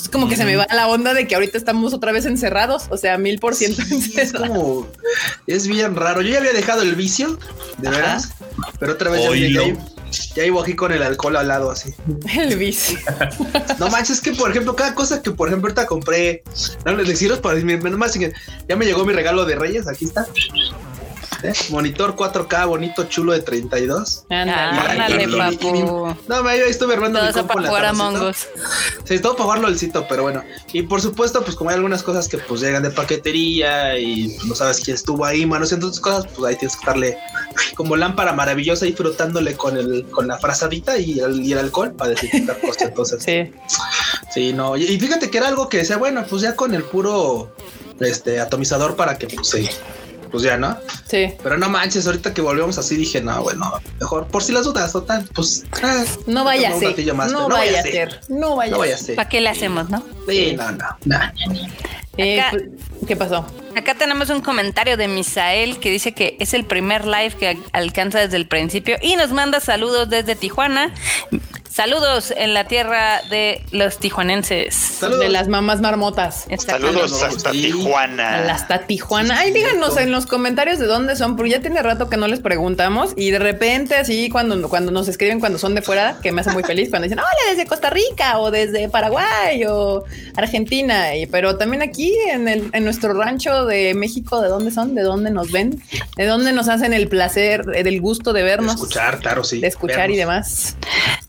Es 0.00 0.08
como 0.08 0.28
que 0.28 0.36
se 0.36 0.44
me 0.44 0.56
va 0.56 0.66
la 0.70 0.88
onda 0.88 1.14
de 1.14 1.26
que 1.26 1.34
ahorita 1.34 1.56
estamos 1.58 1.94
otra 1.94 2.12
vez 2.12 2.26
encerrados, 2.26 2.86
o 2.90 2.96
sea, 2.96 3.18
mil 3.18 3.38
por 3.38 3.54
ciento. 3.54 3.82
Es 4.16 4.32
como, 4.32 4.86
es 5.46 5.66
bien 5.66 5.96
raro. 5.96 6.22
Yo 6.22 6.30
ya 6.30 6.38
había 6.38 6.52
dejado 6.52 6.82
el 6.82 6.94
vicio, 6.94 7.38
de 7.78 7.90
veras, 7.90 8.30
pero 8.78 8.92
otra 8.92 9.10
vez 9.10 9.22
ya, 9.52 9.62
ya 10.36 10.44
iba 10.44 10.60
aquí 10.60 10.74
con 10.74 10.92
el 10.92 11.02
alcohol 11.02 11.36
al 11.36 11.48
lado 11.48 11.70
así. 11.70 11.94
El 12.36 12.56
vicio. 12.56 12.98
No 13.78 13.88
manches, 13.88 14.18
es 14.18 14.20
que 14.20 14.32
por 14.32 14.50
ejemplo, 14.50 14.76
cada 14.76 14.94
cosa 14.94 15.22
que 15.22 15.30
por 15.30 15.48
ejemplo 15.48 15.68
ahorita 15.68 15.86
compré, 15.86 16.42
no 16.84 16.92
les 16.92 17.08
deciros 17.08 17.40
para 17.40 17.58
más 17.96 18.14
ya 18.14 18.76
me 18.76 18.84
llegó 18.84 19.04
mi 19.04 19.12
regalo 19.12 19.44
de 19.44 19.56
Reyes, 19.56 19.88
aquí 19.88 20.04
está. 20.04 20.26
Monitor 21.70 22.16
4K 22.16 22.66
bonito, 22.66 23.04
chulo 23.04 23.32
de 23.32 23.40
32. 23.40 24.24
Ándale, 24.30 25.28
papu. 25.28 26.16
no, 26.28 26.42
me 26.42 26.50
ahí 26.50 26.60
estuve 26.60 26.94
armando 26.94 27.22
mi 27.22 27.32
compu 27.32 27.54
para 27.54 27.68
jugar 27.68 27.84
a 27.86 28.32
Sí, 29.04 29.18
todo 29.18 29.32
para 29.32 29.44
jugarlo 29.44 29.68
el 29.68 29.78
sitio, 29.78 30.06
pero 30.08 30.22
bueno. 30.22 30.42
Y 30.72 30.82
por 30.82 31.00
supuesto, 31.00 31.42
pues 31.44 31.56
como 31.56 31.70
hay 31.70 31.76
algunas 31.76 32.02
cosas 32.02 32.28
que 32.28 32.38
pues 32.38 32.60
llegan 32.60 32.82
de 32.82 32.90
paquetería 32.90 33.98
y 33.98 34.28
pues, 34.28 34.44
no 34.46 34.54
sabes 34.54 34.80
quién 34.80 34.94
estuvo 34.94 35.24
ahí, 35.24 35.44
manos, 35.46 35.72
entonces 35.72 36.00
cosas, 36.00 36.26
pues 36.34 36.48
ahí 36.48 36.56
tienes 36.56 36.76
que 36.76 36.80
estarle 36.80 37.18
como 37.74 37.96
lámpara 37.96 38.32
maravillosa 38.32 38.86
y 38.86 38.92
frotándole 38.92 39.56
con 39.56 39.76
el 39.76 40.06
con 40.10 40.26
la 40.26 40.38
frazadita 40.38 40.98
y 40.98 41.20
el, 41.20 41.44
y 41.44 41.52
el 41.52 41.58
alcohol 41.58 41.92
para 41.92 42.10
desinfectar 42.10 42.60
cosas. 42.60 42.82
Entonces, 42.88 43.22
sí. 43.22 43.52
Sí, 44.32 44.52
no. 44.52 44.76
Y, 44.76 44.98
fíjate 44.98 45.30
que 45.30 45.38
era 45.38 45.48
algo 45.48 45.68
que 45.68 45.78
decía, 45.78 45.96
bueno, 45.96 46.24
pues 46.28 46.42
ya 46.42 46.56
con 46.56 46.74
el 46.74 46.84
puro 46.84 47.54
este 48.00 48.40
atomizador 48.40 48.96
para 48.96 49.16
que 49.16 49.28
pues 49.28 49.48
sí 49.48 49.68
pues 50.34 50.42
ya, 50.42 50.56
¿no? 50.56 50.76
Sí. 51.06 51.32
Pero 51.44 51.56
no 51.58 51.68
manches, 51.68 52.08
ahorita 52.08 52.34
que 52.34 52.40
volvemos 52.40 52.76
así 52.76 52.96
dije, 52.96 53.20
no, 53.20 53.40
bueno, 53.44 53.72
mejor 54.00 54.26
por 54.26 54.42
si 54.42 54.50
las 54.50 54.64
dudas, 54.64 54.90
total, 54.90 55.24
pues 55.32 55.62
no 56.26 56.42
vaya 56.42 56.70
a 56.70 56.72
ser. 56.76 57.06
no, 57.30 57.48
vaya 57.48 57.78
a 57.78 57.82
ser. 57.84 58.20
No 58.28 58.56
vaya 58.56 58.96
a 58.96 58.98
ser. 58.98 59.14
¿Para 59.14 59.28
qué 59.28 59.40
le 59.40 59.48
hacemos, 59.48 59.90
no? 59.90 60.02
Sí, 60.28 60.56
no, 60.56 60.72
no. 60.72 61.20
Eh, 62.16 62.42
pues, 62.50 62.64
¿Qué 63.06 63.14
pasó? 63.14 63.46
Acá 63.76 63.94
tenemos 63.94 64.28
un 64.30 64.40
comentario 64.40 64.96
de 64.96 65.06
Misael 65.06 65.78
que 65.78 65.92
dice 65.92 66.14
que 66.14 66.36
es 66.40 66.52
el 66.52 66.64
primer 66.64 67.06
live 67.06 67.36
que 67.38 67.56
alcanza 67.70 68.18
desde 68.18 68.36
el 68.36 68.48
principio 68.48 68.96
y 69.00 69.14
nos 69.14 69.30
manda 69.30 69.60
saludos 69.60 70.10
desde 70.10 70.34
Tijuana. 70.34 70.92
Saludos 71.74 72.32
en 72.36 72.54
la 72.54 72.68
tierra 72.68 73.20
de 73.30 73.60
los 73.72 73.98
tijuanenses. 73.98 74.76
Saludos. 74.76 75.18
De 75.24 75.28
las 75.28 75.48
mamás 75.48 75.80
marmotas. 75.80 76.44
Saludos 76.64 77.18
Sí. 77.18 77.24
hasta 77.24 77.50
Tijuana. 77.50 78.52
Hasta 78.54 78.86
Tijuana. 78.86 79.40
Ay, 79.40 79.50
díganos 79.50 79.96
en 79.96 80.12
los 80.12 80.26
comentarios 80.26 80.78
de 80.78 80.86
dónde 80.86 81.16
son, 81.16 81.34
porque 81.34 81.50
ya 81.50 81.60
tiene 81.60 81.82
rato 81.82 82.08
que 82.08 82.16
no 82.16 82.28
les 82.28 82.38
preguntamos 82.38 83.10
y 83.16 83.32
de 83.32 83.40
repente 83.40 83.96
así 83.96 84.28
cuando, 84.28 84.68
cuando 84.68 84.92
nos 84.92 85.08
escriben 85.08 85.40
cuando 85.40 85.58
son 85.58 85.74
de 85.74 85.82
fuera, 85.82 86.18
que 86.22 86.30
me 86.30 86.42
hace 86.42 86.52
muy 86.52 86.62
feliz 86.62 86.90
cuando 86.90 87.08
dicen, 87.08 87.18
hola, 87.18 87.50
desde 87.50 87.66
Costa 87.66 87.90
Rica 87.90 88.38
o 88.38 88.52
desde 88.52 88.88
Paraguay 88.88 89.64
o 89.68 90.04
Argentina. 90.36 91.16
Y, 91.16 91.26
pero 91.26 91.56
también 91.56 91.82
aquí 91.82 92.14
en, 92.30 92.46
el, 92.46 92.70
en 92.72 92.84
nuestro 92.84 93.14
rancho 93.14 93.64
de 93.66 93.94
México, 93.94 94.40
¿de 94.40 94.48
dónde 94.48 94.70
son? 94.70 94.94
¿De 94.94 95.02
dónde 95.02 95.32
nos 95.32 95.50
ven? 95.50 95.82
¿De 96.16 96.26
dónde 96.26 96.52
nos 96.52 96.68
hacen 96.68 96.92
el 96.92 97.08
placer, 97.08 97.64
del 97.64 98.00
gusto 98.00 98.32
de 98.32 98.42
De 98.44 98.46
vernos? 98.46 98.74
escuchar, 98.76 99.18
claro, 99.18 99.42
sí. 99.42 99.58
de 99.58 99.66
escuchar 99.66 100.12
y 100.12 100.16
demás. 100.16 100.76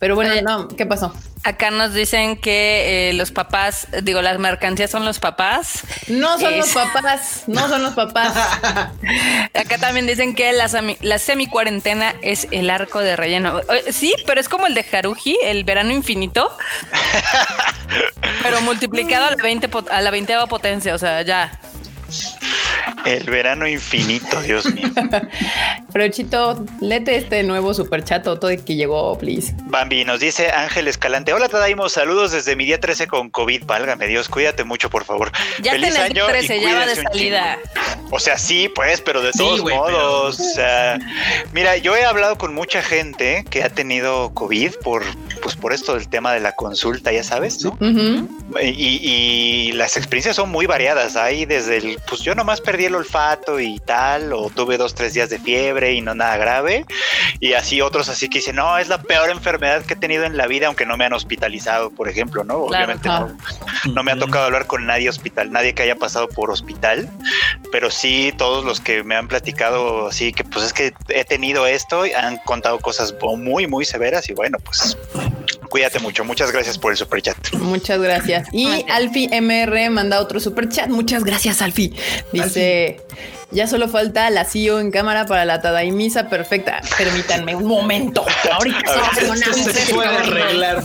Pero 0.05 0.13
bueno, 0.13 0.33
Oye. 0.33 0.43
no, 0.43 0.67
¿qué 0.67 0.85
pasó? 0.85 1.11
Acá 1.43 1.71
nos 1.71 1.95
dicen 1.95 2.37
que 2.37 3.09
eh, 3.09 3.13
los 3.13 3.31
papás, 3.31 3.87
digo, 4.03 4.21
las 4.21 4.37
mercancías 4.37 4.91
son 4.91 5.03
los 5.03 5.17
papás. 5.17 5.81
No 6.07 6.37
son 6.39 6.55
los 6.59 6.67
Es- 6.67 6.73
papás, 6.75 7.43
no 7.47 7.67
son 7.67 7.81
los 7.81 7.95
papás. 7.95 8.31
Acá 9.55 9.79
también 9.79 10.05
dicen 10.05 10.35
que 10.35 10.53
la, 10.53 10.65
semi- 10.67 10.97
la 11.01 11.17
semi-cuarentena 11.17 12.13
es 12.21 12.47
el 12.51 12.69
arco 12.69 12.99
de 12.99 13.15
relleno. 13.15 13.61
Eh, 13.61 13.91
Sí, 13.91 14.13
pero 14.27 14.39
es 14.39 14.47
como 14.47 14.67
el 14.67 14.75
de 14.75 14.85
Haruji, 14.91 15.39
el 15.41 15.63
verano 15.63 15.91
infinito. 15.91 16.55
pero 18.43 18.61
multiplicado 18.61 19.25
a 19.25 19.31
la 19.31 19.41
20 19.41 19.69
pot- 19.71 19.89
a 19.89 20.01
la 20.01 20.11
20 20.11 20.35
potencia, 20.47 20.93
o 20.93 20.99
sea, 20.99 21.23
ya. 21.23 21.59
El 23.05 23.23
verano 23.29 23.67
infinito, 23.67 24.41
Dios 24.41 24.65
mío. 24.73 24.89
Pero 25.93 26.07
Chito, 26.09 26.65
lete 26.81 27.15
este 27.15 27.43
nuevo 27.43 27.73
superchato 27.73 28.39
todo 28.39 28.49
que 28.65 28.75
llegó, 28.75 29.17
please. 29.17 29.53
Bambi 29.65 30.03
nos 30.05 30.19
dice 30.19 30.49
Ángel 30.49 30.87
Escalante. 30.87 31.33
Hola, 31.33 31.47
Tadaimo. 31.49 31.87
Saludos 31.89 32.31
desde 32.31 32.55
mi 32.55 32.65
día 32.65 32.79
13 32.79 33.07
con 33.07 33.29
COVID. 33.29 33.63
Válgame 33.65 34.07
Dios, 34.07 34.27
cuídate 34.29 34.63
mucho, 34.63 34.89
por 34.89 35.03
favor. 35.05 35.31
Ya 35.61 35.73
el 35.73 35.81
día 35.81 35.91
13, 36.27 36.61
ya 36.61 36.75
va 36.75 36.85
de 36.85 36.95
salida. 36.95 37.57
chingo. 37.63 38.05
O 38.11 38.19
sea, 38.19 38.37
sí, 38.37 38.69
pues, 38.73 39.01
pero 39.01 39.21
de 39.21 39.31
Sí, 39.33 39.39
todos 39.39 39.61
modos. 39.61 40.39
O 40.39 40.43
sea, 40.43 40.97
mira, 41.53 41.77
yo 41.77 41.95
he 41.95 42.05
hablado 42.05 42.37
con 42.37 42.53
mucha 42.53 42.81
gente 42.81 43.45
que 43.49 43.63
ha 43.63 43.69
tenido 43.69 44.33
COVID 44.33 44.75
por, 44.83 45.03
pues, 45.41 45.55
por 45.55 45.73
esto 45.73 45.95
del 45.95 46.07
tema 46.07 46.33
de 46.33 46.39
la 46.39 46.53
consulta, 46.53 47.11
ya 47.11 47.23
sabes, 47.23 47.63
¿no? 47.63 47.77
Y, 48.61 48.99
y 49.01 49.71
las 49.73 49.97
experiencias 49.97 50.35
son 50.35 50.49
muy 50.49 50.65
variadas. 50.65 51.15
Hay 51.15 51.45
desde 51.45 51.77
el, 51.77 51.99
pues 52.07 52.21
yo 52.21 52.35
nomás 52.35 52.61
perdí 52.61 52.84
el 52.85 52.95
olfato 52.95 53.59
y 53.59 53.79
tal, 53.79 54.33
o 54.33 54.49
tuve 54.49 54.77
dos, 54.77 54.95
tres 54.95 55.13
días 55.13 55.29
de 55.29 55.39
fiebre 55.39 55.93
y 55.93 56.01
no 56.01 56.15
nada 56.15 56.37
grave. 56.37 56.85
Y 57.39 57.53
así 57.53 57.81
otros 57.81 58.09
así 58.09 58.29
que 58.29 58.39
dicen, 58.39 58.55
no, 58.55 58.77
es 58.77 58.87
la 58.87 59.01
peor 59.01 59.29
enfermedad 59.29 59.83
que 59.83 59.93
he 59.93 59.97
tenido 59.97 60.23
en 60.23 60.37
la 60.37 60.47
vida, 60.47 60.67
aunque 60.67 60.85
no 60.85 60.97
me 60.97 61.05
han 61.05 61.13
hospitalizado, 61.13 61.89
por 61.89 62.09
ejemplo, 62.09 62.43
¿no? 62.43 62.65
Claro, 62.67 62.85
Obviamente 62.85 63.09
ajá. 63.09 63.27
no, 63.85 63.93
no 63.93 64.03
me 64.03 64.11
ha 64.11 64.17
tocado 64.17 64.45
hablar 64.45 64.67
con 64.67 64.85
nadie 64.85 65.09
hospital, 65.09 65.51
nadie 65.51 65.73
que 65.73 65.83
haya 65.83 65.95
pasado 65.95 66.27
por 66.27 66.51
hospital, 66.51 67.09
pero 67.71 67.91
sí 67.91 68.33
todos 68.37 68.63
los 68.63 68.79
que 68.79 69.03
me 69.03 69.15
han 69.15 69.27
platicado 69.27 70.07
así 70.07 70.33
que 70.33 70.43
pues 70.43 70.65
es 70.65 70.73
que 70.73 70.93
he 71.09 71.25
tenido 71.25 71.67
esto, 71.67 72.05
y 72.05 72.13
han 72.13 72.37
contado 72.37 72.79
cosas 72.79 73.13
muy, 73.37 73.67
muy 73.67 73.85
severas 73.85 74.29
y 74.29 74.33
bueno, 74.33 74.57
pues 74.63 74.97
cuídate 75.67 75.99
mucho. 75.99 76.23
Muchas 76.23 76.51
gracias 76.51 76.77
por 76.77 76.91
el 76.91 76.97
superchat. 76.97 77.53
Muchas 77.53 77.99
gracias. 77.99 78.47
Y 78.51 78.85
Alfi 78.89 79.27
MR 79.31 79.89
manda 79.89 80.19
otro 80.19 80.39
superchat. 80.39 80.89
Muchas 80.89 81.23
gracias, 81.23 81.61
Alfi. 81.61 81.93
Dice, 82.31 82.97
ya 83.51 83.67
solo 83.67 83.87
falta 83.87 84.29
la 84.29 84.45
CEO 84.45 84.79
en 84.79 84.91
cámara 84.91 85.25
para 85.25 85.45
la 85.45 85.61
Tadaimisa 85.61 86.29
perfecta. 86.29 86.81
Permítanme 86.97 87.55
un 87.55 87.65
momento. 87.65 88.25
Ahorita 88.51 88.79
se 89.13 89.27
va 89.27 89.33
a 89.33 89.37
Esto 89.37 89.73
se 89.73 89.93
puede 89.93 90.09
arreglar. 90.17 90.83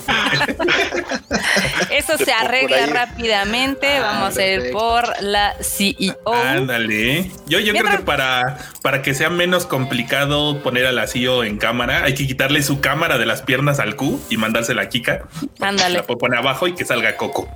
Eso 1.91 2.19
se 2.19 2.33
arregla 2.41 2.87
rápidamente. 2.87 3.89
Ah, 3.97 4.01
Vamos 4.21 4.37
a 4.37 4.47
ir 4.47 4.71
por 4.73 5.23
la 5.23 5.55
CEO. 5.61 6.17
Ándale. 6.33 7.31
Yo, 7.47 7.59
yo 7.59 7.73
creo 7.75 7.91
que 7.91 8.05
para, 8.05 8.59
para 8.83 9.03
que 9.03 9.15
sea 9.15 9.31
menos 9.31 9.67
complicado 9.67 10.63
poner 10.63 10.87
a 10.87 10.93
la 10.93 11.07
CEO 11.07 11.45
en 11.45 11.59
cámara, 11.59 12.05
hay 12.05 12.15
que 12.15 12.27
quitarle 12.27 12.63
su 12.63 12.81
cámara 12.81 13.19
de 13.19 13.27
las 13.27 13.43
piernas 13.43 13.81
al 13.81 13.97
Q 13.97 14.21
y 14.31 14.37
mandársela 14.37 14.83
a 14.83 14.89
Kika. 14.89 15.23
Ándale. 15.61 15.97
La 15.99 16.03
pone 16.05 16.37
abajo 16.37 16.67
y 16.67 16.75
que 16.75 16.85
salga 16.85 17.17
Coco. 17.17 17.49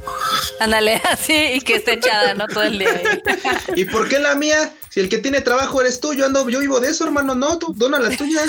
Ándale, 0.60 1.00
así 1.10 1.34
y 1.54 1.60
que 1.60 1.76
esté 1.76 1.94
echada, 1.94 2.34
¿no? 2.34 2.46
Todo 2.46 2.64
el 2.64 2.78
día. 2.78 2.88
ahí. 2.88 3.20
¿Y 3.76 3.84
por 3.84 4.08
qué 4.08 4.18
la 4.18 4.34
mía? 4.34 4.70
Si 4.94 5.00
el 5.00 5.08
que 5.08 5.18
tiene 5.18 5.40
trabajo 5.40 5.80
eres 5.80 5.98
tú, 5.98 6.14
yo 6.14 6.24
ando, 6.24 6.48
yo 6.48 6.60
vivo 6.60 6.78
de 6.78 6.88
eso, 6.90 7.02
hermano. 7.04 7.34
No, 7.34 7.58
tú 7.58 7.74
dona 7.76 7.98
la 7.98 8.16
tuya. 8.16 8.42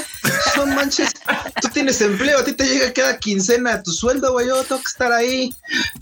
No 0.56 0.68
manches. 0.68 1.10
Tú 1.60 1.70
tienes 1.70 2.00
empleo, 2.02 2.38
a 2.38 2.44
ti 2.46 2.52
te 2.54 2.68
llega 2.68 2.94
cada 2.94 3.18
quincena 3.18 3.82
tu 3.82 3.92
sueldo, 3.92 4.32
güey. 4.34 4.48
Yo 4.50 4.64
tengo 4.64 4.80
que 4.80 4.88
estar 4.88 5.12
ahí. 5.12 5.50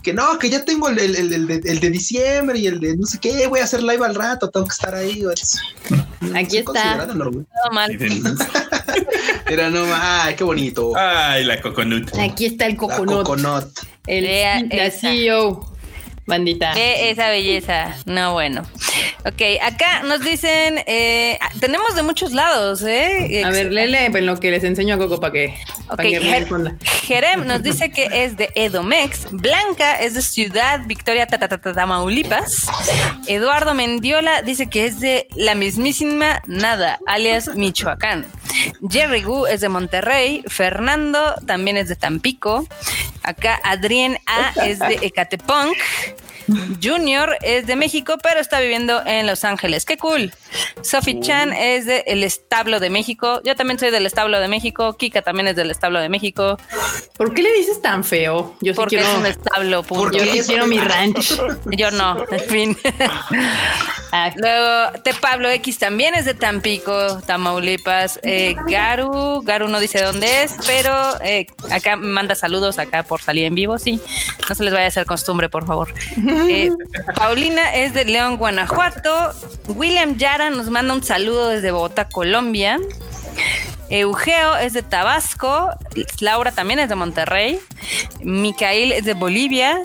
Que 0.02 0.12
no, 0.12 0.38
que 0.38 0.50
ya 0.50 0.62
tengo 0.62 0.90
el, 0.90 0.98
el- 0.98 1.16
el- 1.16 1.32
el 1.32 1.46
de, 1.46 1.60
el 1.64 1.80
de 1.80 1.88
diciembre 1.88 2.58
y 2.58 2.66
el 2.66 2.78
de 2.78 2.94
no 2.94 3.06
sé 3.06 3.18
qué. 3.20 3.46
Voy 3.46 3.60
a 3.60 3.64
hacer 3.64 3.82
live 3.82 4.04
al 4.04 4.14
rato, 4.14 4.50
tengo 4.50 4.66
que 4.66 4.72
estar 4.74 4.94
ahí, 4.94 5.22
güey. 5.22 5.34
Aquí 6.34 6.58
está. 6.58 7.06
normal. 7.06 7.46
Todo 7.62 7.72
mal. 7.72 7.98
Era 9.46 9.70
no, 9.70 9.84
ay, 9.94 10.34
qué 10.36 10.44
bonito. 10.44 10.92
Ay, 10.94 11.44
la 11.44 11.58
coconut. 11.62 12.14
Aquí 12.18 12.44
está 12.44 12.66
el 12.66 12.72
La 12.72 12.78
coconut. 12.78 13.78
El, 14.06 14.24
la. 14.24 14.90
CEO. 14.90 15.73
Bandita. 16.26 16.72
Ve 16.74 17.10
esa 17.10 17.28
belleza. 17.28 17.94
No, 18.06 18.32
bueno. 18.32 18.62
Ok, 19.26 19.40
acá 19.62 20.02
nos 20.02 20.20
dicen, 20.20 20.82
eh, 20.86 21.38
ah, 21.40 21.48
tenemos 21.60 21.94
de 21.94 22.02
muchos 22.02 22.32
lados, 22.32 22.82
¿eh? 22.82 23.42
A 23.44 23.50
ver, 23.50 23.72
lele 23.72 24.06
en 24.06 24.26
lo 24.26 24.38
que 24.38 24.50
les 24.50 24.64
enseño 24.64 24.94
a 24.94 24.98
Coco 24.98 25.18
para 25.20 25.32
que, 25.32 25.54
Ok, 25.88 25.96
pa' 25.96 26.02
que 26.02 26.20
Jer-. 26.20 26.78
Jerem 27.06 27.46
nos 27.46 27.62
dice 27.62 27.90
que 27.90 28.08
es 28.12 28.36
de 28.36 28.50
Edomex, 28.54 29.28
Blanca 29.32 29.96
es 30.00 30.14
de 30.14 30.22
Ciudad 30.22 30.80
Victoria, 30.86 31.26
ta- 31.26 31.38
ta- 31.38 31.48
ta- 31.48 31.58
ta- 31.58 31.72
Tamaulipas, 31.74 32.66
Eduardo 33.26 33.74
Mendiola 33.74 34.42
dice 34.42 34.68
que 34.68 34.86
es 34.86 35.00
de 35.00 35.26
la 35.34 35.54
mismísima 35.54 36.42
Nada, 36.46 36.98
alias 37.06 37.48
Michoacán, 37.54 38.26
Jerry 38.88 39.22
Gu 39.22 39.46
es 39.46 39.60
de 39.60 39.68
Monterrey, 39.68 40.44
Fernando 40.48 41.34
también 41.46 41.76
es 41.76 41.88
de 41.88 41.96
Tampico, 41.96 42.66
acá 43.22 43.60
Adrián 43.64 44.18
A 44.26 44.52
es 44.64 44.78
de 44.78 44.98
Ecatepunk, 45.02 45.76
Junior 46.82 47.36
es 47.42 47.66
de 47.66 47.76
México, 47.76 48.16
pero 48.22 48.40
está 48.40 48.60
viviendo 48.60 49.02
en 49.06 49.26
Los 49.26 49.44
Ángeles. 49.44 49.84
¡Qué 49.84 49.96
cool! 49.96 50.32
Sophie 50.82 51.20
Chan 51.20 51.52
es 51.52 51.86
del 51.86 52.02
el 52.06 52.24
Establo 52.24 52.80
de 52.80 52.90
México. 52.90 53.40
Yo 53.44 53.56
también 53.56 53.78
soy 53.78 53.90
del 53.90 54.06
Establo 54.06 54.38
de 54.40 54.48
México. 54.48 54.94
Kika 54.96 55.22
también 55.22 55.48
es 55.48 55.56
del 55.56 55.70
Establo 55.70 56.00
de 56.00 56.08
México. 56.08 56.58
¿Por 57.16 57.32
qué 57.34 57.42
le 57.42 57.52
dices 57.52 57.80
tan 57.82 58.04
feo? 58.04 58.54
Yo 58.60 58.72
sí 58.72 58.76
Porque 58.76 58.96
quiero, 58.96 59.10
es 59.12 59.18
un 59.18 59.26
establo, 59.26 59.82
punto. 59.82 60.04
Porque 60.04 60.18
yo 60.26 60.32
sí 60.32 60.38
es- 60.38 60.46
quiero 60.46 60.66
mi 60.66 60.78
rancho. 60.78 61.46
Yo 61.76 61.90
no, 61.90 62.24
en 62.30 62.40
fin. 62.40 62.78
Luego, 64.36 64.92
Te 65.02 65.12
Pablo 65.14 65.48
X 65.50 65.78
también 65.78 66.14
es 66.14 66.24
de 66.24 66.34
Tampico, 66.34 67.20
Tamaulipas. 67.26 68.20
Eh, 68.22 68.54
Garu, 68.68 69.42
Garu 69.42 69.68
no 69.68 69.80
dice 69.80 70.02
dónde 70.02 70.44
es, 70.44 70.54
pero 70.66 70.92
eh, 71.22 71.46
acá 71.70 71.96
manda 71.96 72.34
saludos 72.34 72.78
acá 72.78 73.02
por 73.02 73.20
salir 73.20 73.44
en 73.44 73.54
vivo, 73.56 73.78
sí. 73.78 74.00
No 74.48 74.54
se 74.54 74.62
les 74.62 74.72
vaya 74.72 74.84
a 74.84 74.88
hacer 74.88 75.06
costumbre, 75.06 75.48
por 75.48 75.66
favor. 75.66 75.92
Eh, 76.26 76.70
Paulina 77.16 77.74
es 77.74 77.94
de 77.94 78.04
León, 78.04 78.36
Guanajuato. 78.36 79.32
William 79.68 80.16
Yara 80.16 80.50
nos 80.50 80.70
manda 80.70 80.94
un 80.94 81.02
saludo 81.02 81.48
desde 81.48 81.70
Bogotá, 81.70 82.08
Colombia. 82.08 82.78
Eugeo 83.90 84.56
es 84.56 84.72
de 84.72 84.82
Tabasco, 84.82 85.70
Laura 86.20 86.52
también 86.52 86.78
es 86.78 86.88
de 86.88 86.94
Monterrey, 86.94 87.60
Micael 88.22 88.92
es 88.92 89.04
de 89.04 89.14
Bolivia, 89.14 89.80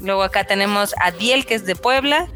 luego 0.00 0.22
acá 0.22 0.44
tenemos 0.44 0.94
a 1.00 1.10
Diel 1.10 1.46
que 1.46 1.54
es 1.54 1.64
de 1.64 1.74
Puebla, 1.74 2.28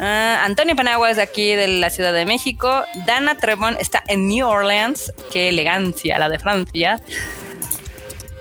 ah, 0.00 0.42
Antonio 0.44 0.74
Panagua 0.74 1.10
es 1.10 1.16
de 1.18 1.22
aquí 1.22 1.54
de 1.54 1.68
la 1.68 1.88
Ciudad 1.88 2.12
de 2.12 2.26
México, 2.26 2.84
Dana 3.06 3.36
Trebón 3.36 3.76
está 3.78 4.02
en 4.08 4.28
New 4.28 4.46
Orleans, 4.46 5.12
qué 5.32 5.50
elegancia 5.50 6.18
la 6.18 6.28
de 6.28 6.38
Francia, 6.38 7.00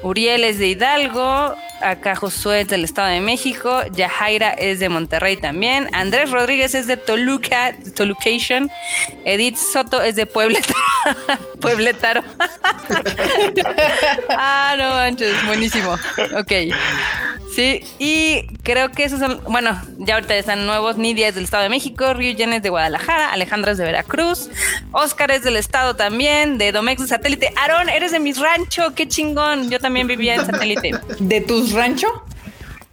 Uriel 0.04 0.44
es 0.44 0.60
de 0.60 0.68
Hidalgo, 0.68 1.56
acá 1.82 2.16
Josué 2.16 2.62
es 2.62 2.68
del 2.68 2.84
Estado 2.84 3.08
de 3.08 3.22
México, 3.22 3.82
Yajaira 3.94 4.52
es 4.52 4.80
de 4.80 4.90
Monterrey 4.90 5.38
también, 5.38 5.90
Andrés 5.94 6.30
Rodríguez 6.30 6.76
es 6.76 6.88
de 6.88 6.98
Toluca, 6.98 7.74
Tolucation, 7.96 8.70
Edith 9.26 9.58
Soto 9.58 10.02
es 10.02 10.16
de 10.16 10.26
Puebletaro. 10.26 10.80
Puebletaro. 11.62 12.24
ah, 14.30 14.76
no 14.78 14.90
manches, 14.90 15.34
buenísimo. 15.46 15.94
Ok. 16.38 16.52
Sí, 17.56 17.82
y 18.00 18.48
creo 18.64 18.92
que 18.92 19.04
esos 19.04 19.20
son, 19.20 19.42
bueno, 19.48 19.80
ya 20.00 20.16
ahorita 20.16 20.36
están 20.36 20.66
nuevos. 20.66 20.98
Nidia 20.98 21.28
es 21.28 21.36
del 21.36 21.44
Estado 21.44 21.64
de 21.64 21.70
México, 21.70 22.14
Ryujen 22.14 22.54
es 22.54 22.64
de 22.64 22.70
Guadalajara, 22.70 23.32
Alejandra 23.32 23.74
es 23.74 23.78
de 23.78 23.84
Veracruz, 23.86 24.50
Oscar 24.92 25.32
es 25.32 25.44
del 25.44 25.58
Estado 25.58 25.96
también, 25.96 26.58
de 26.58 26.72
Domex 26.72 27.02
de 27.02 27.08
Satélite. 27.08 27.54
Aaron, 27.56 27.90
eres 27.90 28.12
de 28.12 28.20
mi 28.20 28.34
rancho, 28.34 28.94
qué 28.96 29.08
chingón. 29.08 29.70
Yo 29.70 29.80
también 29.80 30.08
vivía 30.08 30.36
en 30.36 30.46
Satélite. 30.46 30.92
¿De 31.20 31.42
tus 31.42 31.74
rancho? 31.74 32.08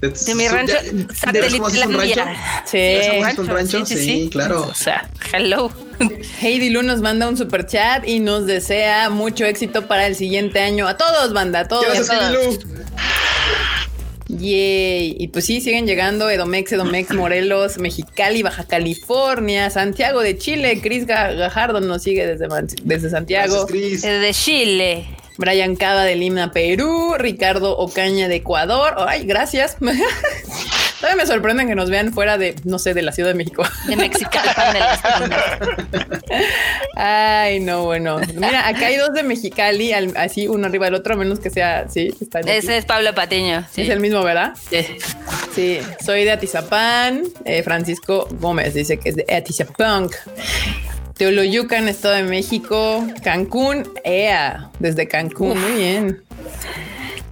De 0.01 0.35
mi 0.35 0.49
rancho, 0.49 0.73
¿Ya- 0.83 1.33
ya 1.33 1.40
ves 1.40 1.53
cómo 1.55 1.66
haces 1.66 1.85
un 1.87 1.92
rancho? 1.94 2.14
Satélite. 2.14 2.40
Sí. 2.64 2.79
¿Ya 2.79 3.03
sabes 3.05 3.09
cómo 3.11 3.25
haces 3.27 3.38
un 3.38 3.49
rancho? 3.49 3.87
Sí, 3.87 4.29
claro. 4.33 4.62
O 4.70 4.75
sea, 4.75 5.09
hello. 5.33 5.70
Heidi 6.40 6.70
Lu 6.70 6.83
nos 6.83 7.01
manda 7.03 7.29
un 7.29 7.37
super 7.37 7.66
chat 7.66 8.09
y 8.09 8.18
nos 8.20 8.46
desea 8.46 9.11
mucho 9.11 9.44
éxito 9.44 9.87
para 9.87 10.07
el 10.07 10.16
siguiente 10.16 10.61
año. 10.61 10.88
A 10.88 10.96
todos, 10.96 11.35
banda, 11.35 11.61
a 11.61 11.68
todos. 11.68 11.85
Gracias, 11.85 12.11
a 12.11 12.31
todos. 12.31 12.46
Heidi 12.46 12.64
Lu. 12.64 12.81
Yay. 14.38 15.16
Y 15.18 15.28
pues 15.28 15.44
sí, 15.46 15.60
siguen 15.60 15.86
llegando 15.86 16.28
Edomex, 16.30 16.72
Edomex, 16.72 17.10
Morelos, 17.14 17.78
Mexicali, 17.78 18.42
Baja 18.42 18.64
California, 18.64 19.70
Santiago 19.70 20.20
de 20.20 20.36
Chile. 20.38 20.80
Cris 20.82 21.06
Ga- 21.06 21.34
Gajardo 21.36 21.80
nos 21.80 22.02
sigue 22.02 22.26
desde, 22.26 22.48
desde 22.84 23.10
Santiago. 23.10 23.66
Gracias, 23.66 23.70
Chris. 23.70 24.04
Es 24.04 24.20
de 24.20 24.32
Chile. 24.32 25.06
Brian 25.38 25.74
Cava 25.76 26.04
de 26.04 26.16
Lima, 26.16 26.52
Perú. 26.52 27.14
Ricardo 27.18 27.76
Ocaña 27.78 28.28
de 28.28 28.36
Ecuador. 28.36 28.94
Ay, 28.98 29.24
gracias. 29.24 29.76
Todavía 31.00 31.22
me 31.22 31.26
sorprenden 31.26 31.66
que 31.66 31.74
nos 31.74 31.88
vean 31.88 32.12
fuera 32.12 32.36
de, 32.36 32.54
no 32.64 32.78
sé, 32.78 32.92
de 32.92 33.00
la 33.02 33.12
Ciudad 33.12 33.30
de 33.30 33.34
México. 33.34 33.62
De 33.88 33.96
Mexicalpan 33.96 34.72
de 34.74 34.78
las 34.80 35.02
Tunas. 35.02 35.44
Ay, 36.94 37.60
no, 37.60 37.84
bueno. 37.84 38.20
Mira, 38.34 38.68
acá 38.68 38.86
hay 38.86 38.96
dos 38.96 39.12
de 39.14 39.22
Mexicali, 39.22 39.92
al- 39.92 40.14
así 40.16 40.46
uno 40.46 40.66
arriba 40.66 40.86
del 40.86 40.94
otro, 40.96 41.14
a 41.14 41.16
menos 41.16 41.40
que 41.40 41.48
sea, 41.50 41.86
sí, 41.88 42.12
aquí. 42.34 42.50
Ese 42.50 42.76
es 42.76 42.84
Pablo 42.84 43.14
Patiño. 43.14 43.66
Sí. 43.72 43.82
Es 43.82 43.88
el 43.88 44.00
mismo, 44.00 44.22
¿verdad? 44.22 44.52
Sí. 44.68 44.86
Sí, 45.54 45.78
soy 46.04 46.24
de 46.24 46.32
Atizapán. 46.32 47.22
Eh, 47.44 47.62
Francisco 47.62 48.28
Gómez 48.38 48.74
dice 48.74 48.98
que 48.98 49.08
es 49.08 49.16
de 49.16 49.24
Atizapán. 49.34 50.08
Teoloyucan, 51.16 51.88
Estado 51.88 52.14
de 52.14 52.22
México. 52.24 53.06
Cancún, 53.24 53.88
EA, 54.04 54.70
desde 54.78 55.08
Cancún. 55.08 55.58
Muy 55.60 55.72
bien. 55.72 56.22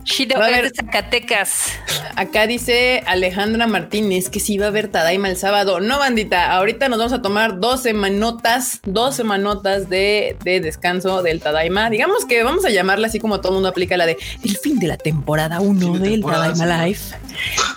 Shido 0.09 0.38
Va 0.38 0.47
a 0.47 0.49
es 0.49 0.55
haber- 0.59 0.73
de 0.73 0.77
Zacatecas. 0.77 1.73
Acá 2.16 2.47
dice 2.47 3.03
Alejandra 3.07 3.66
Martínez 3.66 4.31
que 4.31 4.40
sí 4.40 4.57
va 4.57 4.64
a 4.66 4.68
haber 4.68 4.88
Tadaima 4.88 5.29
el 5.29 5.37
sábado. 5.37 5.81
No, 5.81 5.99
bandita, 5.99 6.51
ahorita 6.53 6.88
nos 6.88 6.99
vamos 6.99 7.12
a 7.12 7.21
tomar 7.23 7.61
dos 7.61 7.83
semanotas, 7.83 8.81
dos 8.87 9.14
semanotas 9.16 9.88
de, 9.90 10.37
de 10.42 10.61
descanso 10.61 11.23
del 11.23 11.40
Tadaima. 11.40 11.90
Digamos 11.90 12.25
que 12.25 12.42
vamos 12.42 12.64
a 12.64 12.71
llamarla 12.71 13.09
así 13.09 13.21
como 13.21 13.40
todo 13.40 13.51
el 13.51 13.55
mundo 13.57 13.68
aplica 13.68 13.97
la 13.99 14.07
de 14.07 14.16
el 14.42 14.57
fin 14.57 14.79
de 14.79 14.87
la 14.88 14.97
temporada 14.97 15.61
1 15.61 15.79
Fin 15.79 15.92
de 15.92 15.99
del 16.01 16.11
temporada, 16.12 16.53
Tadaima 16.55 16.85
sí. 16.85 16.88
Life. 16.88 17.16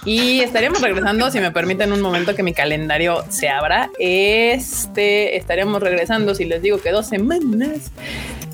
Y 0.05 0.39
estaremos 0.39 0.81
regresando, 0.81 1.29
si 1.31 1.39
me 1.41 1.51
permiten 1.51 1.91
un 1.91 2.01
momento 2.01 2.33
que 2.33 2.43
mi 2.43 2.53
calendario 2.53 3.25
se 3.29 3.49
abra. 3.49 3.89
Este 3.99 5.35
estaremos 5.37 5.81
regresando, 5.83 6.33
si 6.33 6.45
les 6.45 6.61
digo 6.61 6.79
que 6.81 6.91
dos 6.91 7.07
semanas. 7.07 7.91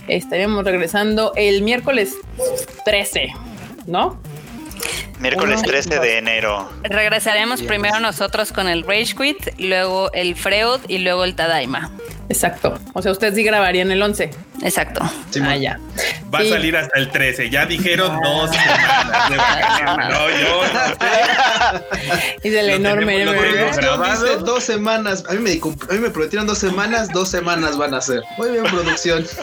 Estaremos 0.07 0.63
regresando 0.63 1.33
el 1.35 1.61
miércoles 1.61 2.15
13, 2.85 3.27
¿no? 3.87 4.17
Miércoles 5.19 5.59
Uno, 5.59 5.67
13 5.67 5.89
dos. 5.95 6.01
de 6.01 6.17
enero. 6.17 6.69
Regresaremos 6.83 7.59
Bien. 7.61 7.69
primero 7.69 7.99
nosotros 7.99 8.51
con 8.51 8.67
el 8.67 8.83
Rage 8.83 9.15
Quit, 9.17 9.59
luego 9.59 10.11
el 10.13 10.35
Freud 10.35 10.81
y 10.87 10.99
luego 10.99 11.23
el 11.23 11.35
Tadaima. 11.35 11.91
Exacto. 12.29 12.77
O 12.93 13.01
sea, 13.01 13.13
ustedes 13.13 13.35
sí 13.35 13.43
grabarían 13.43 13.89
el 13.89 14.01
11. 14.01 14.29
Exacto. 14.61 14.99
Sí, 15.31 15.39
ah, 15.41 15.55
ya. 15.55 15.79
Va 16.33 16.41
Sí. 16.41 16.47
a 16.47 16.53
salir 16.55 16.75
hasta 16.75 16.99
el 16.99 17.09
13. 17.09 17.49
Ya 17.49 17.65
dijeron 17.65 18.19
dos 18.21 18.49
semanas 18.51 19.29
de. 19.29 19.37
No, 20.09 20.29
yo. 20.29 20.61
Y 22.43 22.49
del 22.49 22.67
Lo 22.67 22.73
enorme. 22.73 23.13
tenemos- 23.17 23.35
tenemos 23.45 23.77
grabado. 23.77 24.37
dos 24.39 24.63
semanas. 24.63 25.23
A 25.29 25.33
mí, 25.33 25.39
me, 25.39 25.51
a 25.51 25.93
mí 25.93 25.99
me 25.99 26.09
prometieron 26.09 26.47
dos 26.47 26.57
semanas, 26.57 27.09
dos 27.13 27.29
semanas 27.29 27.77
van 27.77 27.93
a 27.93 28.01
ser. 28.01 28.21
Muy 28.37 28.51
bien, 28.51 28.63
producción. 28.65 29.25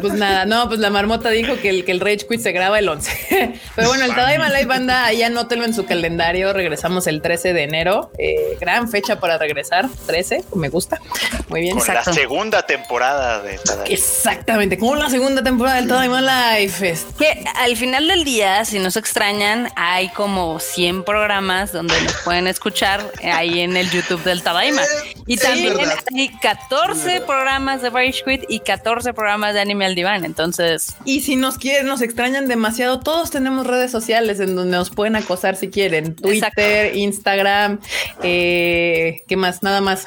Pues 0.00 0.12
nada, 0.12 0.44
no, 0.44 0.68
pues 0.68 0.78
la 0.78 0.90
marmota 0.90 1.30
dijo 1.30 1.56
que 1.56 1.70
el, 1.70 1.84
que 1.86 1.90
el 1.92 2.00
Rage 2.00 2.26
Quit 2.28 2.40
se 2.40 2.52
graba 2.52 2.78
el 2.78 2.86
11. 2.88 3.58
Pero 3.76 3.88
bueno, 3.88 4.04
el 4.04 4.14
Tadaima 4.14 4.50
Live 4.50 4.66
Banda, 4.66 5.10
ahí 5.16 5.22
anótenlo 5.22 5.64
en 5.64 5.74
su 5.74 5.84
calendario. 5.86 6.52
Regresamos 6.52 7.06
el 7.06 7.22
13 7.22 7.52
de 7.52 7.62
enero. 7.62 8.10
Eh, 8.18 8.56
gran 8.60 8.88
fecha 8.88 9.18
para 9.18 9.38
regresar. 9.38 9.88
13, 10.06 10.44
me 10.54 10.68
gusta. 10.68 11.00
Muy 11.48 11.60
bien. 11.62 11.72
Con 11.78 11.80
Exacto. 11.80 12.10
la 12.10 12.16
segunda 12.16 12.62
temporada 12.66 13.40
de 13.42 13.58
Tadaima. 13.58 13.84
Exactamente, 13.94 14.78
como 14.78 14.96
la 14.96 15.08
segunda 15.10 15.42
temporada 15.42 15.76
del 15.76 15.88
Tadaima 15.88 16.20
Live. 16.20 16.90
Es- 16.90 17.06
Que 17.18 17.44
al 17.56 17.76
final 17.76 18.08
del 18.08 18.24
día, 18.24 18.64
si 18.64 18.78
nos 18.78 18.96
extrañan, 18.96 19.68
hay 19.76 20.08
como 20.10 20.58
100 20.60 21.04
programas 21.04 21.72
donde 21.72 21.98
nos 22.02 22.12
pueden 22.24 22.46
escuchar 22.46 23.00
ahí 23.24 23.60
en 23.60 23.76
el 23.76 23.90
YouTube 23.90 24.22
del 24.24 24.42
Tadaima. 24.42 24.82
Y 25.26 25.36
también 25.38 25.74
hay 26.14 26.28
14 26.40 27.20
programas 27.22 27.82
de 27.82 27.90
Rage 27.90 28.22
Quit 28.24 28.44
y 28.48 28.60
14 28.60 29.12
programas 29.14 29.54
de 29.54 29.60
Anime 29.60 29.86
al 29.86 29.94
Diván. 29.94 30.24
Entonces, 30.24 30.96
Y 31.04 31.20
si 31.20 31.36
nos 31.36 31.56
quieren, 31.58 31.86
nos 31.86 32.02
extrañan 32.02 32.46
demasiado, 32.48 33.00
todos 33.00 33.30
tenemos 33.30 33.66
redes 33.66 33.90
sociales 33.90 34.40
en 34.40 34.54
donde 34.56 34.76
nos 34.76 34.90
pueden 34.90 35.05
acosar 35.14 35.54
si 35.54 35.68
quieren. 35.68 36.16
Twitter, 36.16 36.96
Instagram, 36.96 37.78
eh, 38.22 39.22
¿qué 39.28 39.36
más? 39.36 39.62
Nada 39.62 39.80
más. 39.80 40.04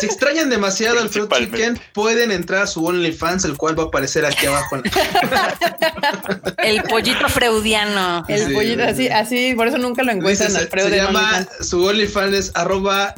Si 0.00 0.06
extrañan 0.06 0.50
demasiado 0.50 0.98
al 0.98 1.08
Fruit. 1.10 1.30
Chicken, 1.32 1.78
pueden 1.92 2.32
entrar 2.32 2.62
a 2.62 2.66
su 2.66 2.84
OnlyFans, 2.84 3.44
el 3.44 3.56
cual 3.56 3.78
va 3.78 3.84
a 3.84 3.86
aparecer 3.86 4.24
aquí 4.26 4.46
abajo. 4.46 4.76
en- 4.76 4.82
el 6.64 6.82
pollito 6.84 7.28
freudiano. 7.28 8.24
El 8.28 8.46
Sí. 8.48 8.54
pollito, 8.54 8.82
así, 8.82 9.08
así, 9.08 9.54
por 9.54 9.68
eso 9.68 9.78
nunca 9.78 10.02
lo 10.02 10.12
encuentran 10.12 10.48
Dice, 10.48 10.68
se, 10.68 10.96
llama, 10.96 11.20
OnlyFans. 11.36 11.68
su 11.68 11.84
OnlyFans 11.84 12.34
es 12.34 12.50
arroba, 12.54 13.14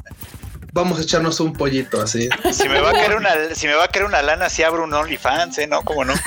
vamos 0.72 0.98
a 0.98 1.02
echarnos 1.02 1.38
un 1.40 1.52
pollito 1.52 2.00
así. 2.02 2.28
Si 2.52 2.68
me 2.68 2.80
va 2.80 2.90
a 2.90 2.92
querer 2.94 3.16
una, 3.16 3.30
si 3.54 3.66
me 3.66 3.74
va 3.74 3.84
a 3.84 3.88
querer 3.88 4.08
una 4.08 4.22
lana, 4.22 4.48
si 4.48 4.62
abro 4.62 4.84
un 4.84 4.92
OnlyFans, 4.92 5.58
¿eh? 5.58 5.66
¿No? 5.66 5.82
¿Cómo 5.82 6.04
no? 6.04 6.14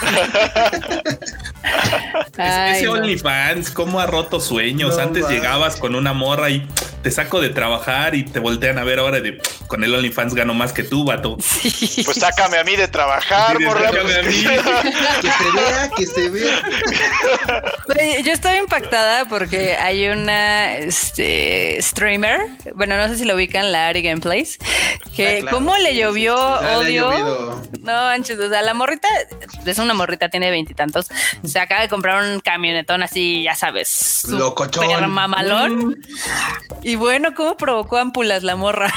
Ay, 2.38 2.78
Ese 2.78 2.86
no. 2.86 2.94
OnlyFans, 2.94 3.72
¿cómo 3.72 4.00
ha 4.00 4.06
roto 4.06 4.40
sueños? 4.40 4.98
No, 4.98 5.04
Antes 5.04 5.28
llegabas 5.30 5.76
con 5.78 5.96
una 5.96 6.14
morra 6.14 6.50
y 6.50 6.68
te 7.02 7.10
saco 7.12 7.42
de 7.42 7.50
trabajar 7.50 8.16
y 8.16 8.24
te 8.24 8.40
voltean 8.40 8.78
a 8.78 8.84
ver 8.84 9.00
ahora 9.00 9.20
de 9.20 9.40
con 9.68 9.84
el 9.84 9.94
OnlyFans 9.96 10.34
gano 10.36 10.54
más 10.54 10.74
que 10.74 10.84
tú, 10.84 11.06
vato. 11.06 11.38
Pues 11.38 12.18
sácame 12.20 12.58
a 12.58 12.64
mí 12.64 12.76
de 12.76 12.88
trabajar, 12.88 13.58
Sí, 13.58 13.64
morra. 13.64 13.90
sácame 13.92 14.16
a 14.16 14.22
mí. 14.24 14.46
Que 15.22 15.30
se 15.32 15.52
vea, 15.56 15.90
que 15.96 16.06
se 16.06 16.30
vea. 16.30 18.22
Yo 18.24 18.32
estoy 18.34 18.58
impactada 18.58 19.26
porque 19.26 19.76
hay 19.76 20.08
una 20.08 20.76
este, 20.78 21.78
streamer, 21.82 22.42
bueno, 22.76 22.98
no 22.98 23.08
sé 23.08 23.18
si 23.18 23.26
lo 23.26 23.36
ubican, 23.36 23.72
la 23.72 23.88
Ari 23.88 24.02
Que 25.16 25.38
Ah, 25.38 25.42
claro. 25.42 25.58
cómo 25.58 25.76
le 25.78 25.96
llovió 25.96 26.36
ha 26.38 26.78
odio. 26.78 27.10
No, 27.82 27.92
manches, 27.94 28.38
o 28.40 28.50
sea, 28.50 28.62
la 28.62 28.74
morrita 28.74 29.08
es 29.66 29.78
una 29.80 29.94
morrita, 29.94 30.30
tiene 30.30 30.50
veintitantos. 30.52 31.08
Se 31.44 31.60
acaba 31.60 31.82
de 31.82 31.90
comprar 31.90 32.24
un 32.24 32.40
camionetón 32.40 33.04
así, 33.04 33.44
ya 33.44 33.56
sabes, 33.56 34.26
Locochón. 34.30 35.10
mamalón. 35.12 35.98
Y 36.84 36.96
bueno, 36.96 37.34
¿cómo 37.36 37.56
provocó 37.58 37.98
ámpulas 37.98 38.44
la 38.44 38.56
morra? 38.56 38.94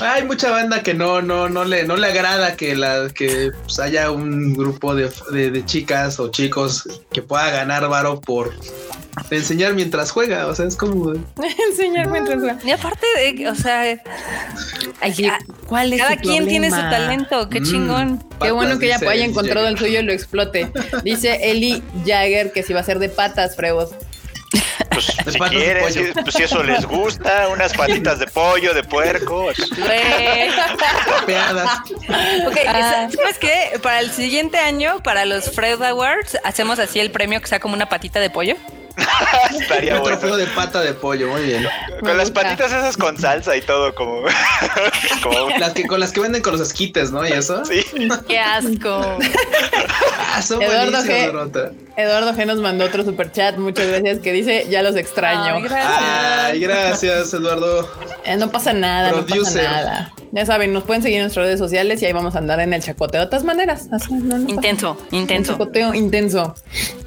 Hay 0.00 0.24
mucha 0.24 0.50
banda 0.50 0.82
que 0.82 0.94
no, 0.94 1.22
no, 1.22 1.48
no 1.48 1.64
le, 1.64 1.84
no 1.84 1.96
le 1.96 2.06
agrada 2.08 2.56
que 2.56 2.74
la, 2.76 3.08
que 3.14 3.50
pues, 3.64 3.78
haya 3.78 4.10
un 4.10 4.54
grupo 4.54 4.94
de, 4.94 5.10
de- 5.30 5.50
de 5.50 5.64
chicas 5.64 6.18
o 6.18 6.30
chicos 6.30 6.88
que 7.12 7.22
pueda 7.22 7.50
ganar 7.50 7.88
varo 7.88 8.20
por 8.20 8.52
enseñar 9.30 9.74
mientras 9.74 10.10
juega. 10.10 10.46
O 10.46 10.54
sea, 10.54 10.66
es 10.66 10.76
como 10.76 11.12
Enseñar 11.70 12.08
mientras 12.10 12.38
juega. 12.40 12.58
Y 12.64 12.70
aparte 12.70 13.06
de, 13.16 13.48
o 13.48 13.54
sea, 13.54 13.82
Ay, 15.00 15.26
ah, 15.30 15.38
¿cuál 15.66 15.92
es 15.92 16.00
cada 16.00 16.16
quien 16.16 16.46
tiene 16.46 16.70
su 16.70 16.76
talento, 16.76 17.48
qué 17.48 17.60
Mm. 17.60 17.64
chingón. 17.64 18.24
Qué 18.40 18.50
bueno 18.50 18.78
que 18.78 18.88
ya 18.88 18.98
dice 18.98 19.08
haya 19.08 19.24
el 19.24 19.30
encontrado 19.30 19.68
el 19.68 19.78
suyo 19.78 20.00
y 20.00 20.02
lo 20.02 20.12
explote. 20.12 20.70
Dice 21.02 21.50
Eli 21.50 21.82
Jagger 22.06 22.52
que 22.52 22.62
si 22.62 22.72
va 22.72 22.80
a 22.80 22.84
ser 22.84 22.98
de 22.98 23.08
patas, 23.08 23.56
Freud. 23.56 23.88
Pues 24.90 25.06
si 25.32 25.38
quieren, 25.40 25.92
si, 25.92 26.00
pues, 26.22 26.34
si 26.34 26.42
eso 26.44 26.62
les 26.62 26.84
gusta, 26.86 27.48
unas 27.48 27.72
patitas 27.74 28.18
de 28.20 28.26
pollo, 28.28 28.72
de 28.74 28.84
puerco. 28.84 29.42
Güey. 29.44 30.50
peadas. 31.26 31.80
Ok, 32.46 32.56
Ah. 32.68 33.08
¿sabes 33.14 33.38
qué? 33.40 33.78
Para 33.82 34.00
el 34.00 34.10
siguiente 34.10 34.58
año, 34.58 35.02
para 35.02 35.24
los 35.24 35.50
Fred 35.50 35.82
Awards, 35.82 36.38
hacemos 36.44 36.78
así 36.78 37.00
el 37.00 37.10
premio 37.10 37.40
que 37.40 37.48
sea 37.48 37.58
como 37.60 37.74
una 37.74 37.88
patita 37.88 38.20
de 38.20 38.30
pollo. 38.30 38.56
Estaría 39.60 39.96
Un 39.96 40.02
trofeo 40.04 40.30
bueno. 40.30 40.36
de 40.36 40.46
pata 40.48 40.80
de 40.80 40.92
pollo, 40.94 41.28
muy 41.28 41.42
bien. 41.42 41.66
Con 42.00 42.16
las 42.16 42.28
gusta. 42.30 42.42
patitas 42.42 42.72
esas 42.72 42.96
con 42.96 43.18
salsa 43.18 43.56
y 43.56 43.60
todo, 43.62 43.94
como. 43.94 44.22
como 45.22 45.48
Las 45.58 45.72
que 45.72 45.86
con 45.86 46.00
las 46.00 46.12
que 46.12 46.20
venden 46.20 46.42
con 46.42 46.52
los 46.52 46.60
esquites, 46.60 47.10
¿no? 47.10 47.26
Y 47.26 47.32
eso. 47.32 47.64
sí. 47.64 47.84
Qué 48.28 48.38
asco. 48.38 49.18
Ah, 50.34 50.42
son 50.42 50.62
Eduardo 50.62 50.98
G. 51.04 51.72
Eduardo 51.96 52.32
G 52.34 52.46
nos 52.46 52.58
mandó 52.58 52.84
otro 52.86 53.04
super 53.04 53.30
chat, 53.30 53.56
muchas 53.56 53.86
gracias, 53.86 54.18
que 54.18 54.32
dice 54.32 54.66
ya 54.68 54.82
los 54.82 54.96
extraño. 54.96 55.54
Ay, 55.56 55.62
gracias. 55.62 55.92
Ay, 55.98 56.60
gracias, 56.60 57.34
Eduardo. 57.34 57.88
Eh, 58.24 58.36
no 58.36 58.50
pasa 58.50 58.72
nada, 58.72 59.12
no 59.12 59.24
pasa 59.26 59.62
nada. 59.62 60.12
Ya 60.32 60.44
saben, 60.44 60.72
nos 60.72 60.82
pueden 60.82 61.00
seguir 61.02 61.18
en 61.18 61.24
nuestras 61.24 61.46
redes 61.46 61.60
sociales 61.60 62.02
y 62.02 62.06
ahí 62.06 62.12
vamos 62.12 62.34
a 62.34 62.38
andar 62.38 62.58
en 62.58 62.72
el 62.74 62.82
chacoteo 62.82 63.20
de 63.20 63.26
todas 63.28 63.44
maneras. 63.44 63.86
Así, 63.92 64.12
no, 64.14 64.36
Intenso, 64.36 64.98
Un 65.12 65.18
intenso. 65.18 65.52
chacoteo 65.52 65.94
intenso. 65.94 66.56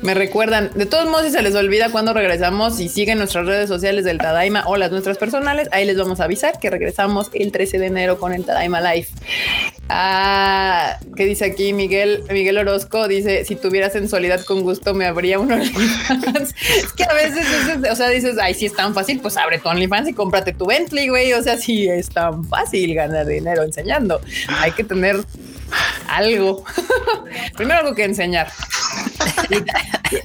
Me 0.02 0.14
recuerdan. 0.14 0.72
De 0.76 0.86
todos 0.86 1.10
modos, 1.10 1.26
si 1.26 1.32
se 1.32 1.42
les 1.42 1.54
olvida 1.56 1.77
cuando 1.92 2.14
regresamos 2.14 2.80
y 2.80 2.90
siguen 2.90 3.18
nuestras 3.18 3.46
redes 3.46 3.68
sociales 3.70 4.04
del 4.06 4.18
Tadaima 4.18 4.64
o 4.68 4.76
las 4.78 4.92
nuestras 4.92 5.18
personales, 5.18 5.70
ahí 5.72 5.86
les 5.86 5.98
vamos 5.98 6.20
a 6.20 6.26
avisar 6.26 6.60
que 6.60 6.70
regresamos 6.70 7.30
el 7.34 7.52
13 7.52 7.80
de 7.80 7.86
enero 7.88 8.20
con 8.20 8.34
el 8.34 8.44
Tadaima 8.46 8.82
Live. 8.82 9.08
Ah, 9.90 10.98
¿qué 11.16 11.26
dice 11.26 11.46
aquí 11.46 11.72
Miguel? 11.72 12.24
Miguel 12.30 12.58
Orozco 12.58 13.08
dice: 13.08 13.46
Si 13.46 13.56
tuviera 13.56 13.90
sensualidad 13.90 14.42
con 14.44 14.62
gusto, 14.62 14.94
me 14.94 15.06
abría 15.06 15.40
un 15.40 15.52
OnlyFans. 15.52 16.54
es 16.84 16.94
que 16.94 17.04
a 17.06 17.14
veces, 17.14 17.46
es- 17.84 17.92
o 17.92 17.96
sea, 17.96 18.10
dices, 18.10 18.36
ay, 18.42 18.54
si 18.54 18.66
es 18.66 18.76
tan 18.76 18.94
fácil, 18.94 19.20
pues 19.22 19.38
abre 19.38 19.60
tu 19.60 19.70
OnlyFans 19.70 20.10
y 20.10 20.14
cómprate 20.14 20.52
tu 20.54 20.66
Bentley, 20.66 21.08
güey, 21.08 21.32
o 21.34 21.42
sea, 21.42 21.58
sí 21.58 21.88
es 21.88 22.10
tan 22.10 22.44
fácil 22.46 22.94
ganar 22.96 23.26
dinero 23.26 23.64
enseñando. 23.64 24.20
Hay 24.60 24.72
que 24.74 24.84
tener 24.84 25.18
algo. 26.08 26.64
Primero 27.58 27.80
algo 27.80 27.96
que 27.96 28.04
enseñar. 28.04 28.48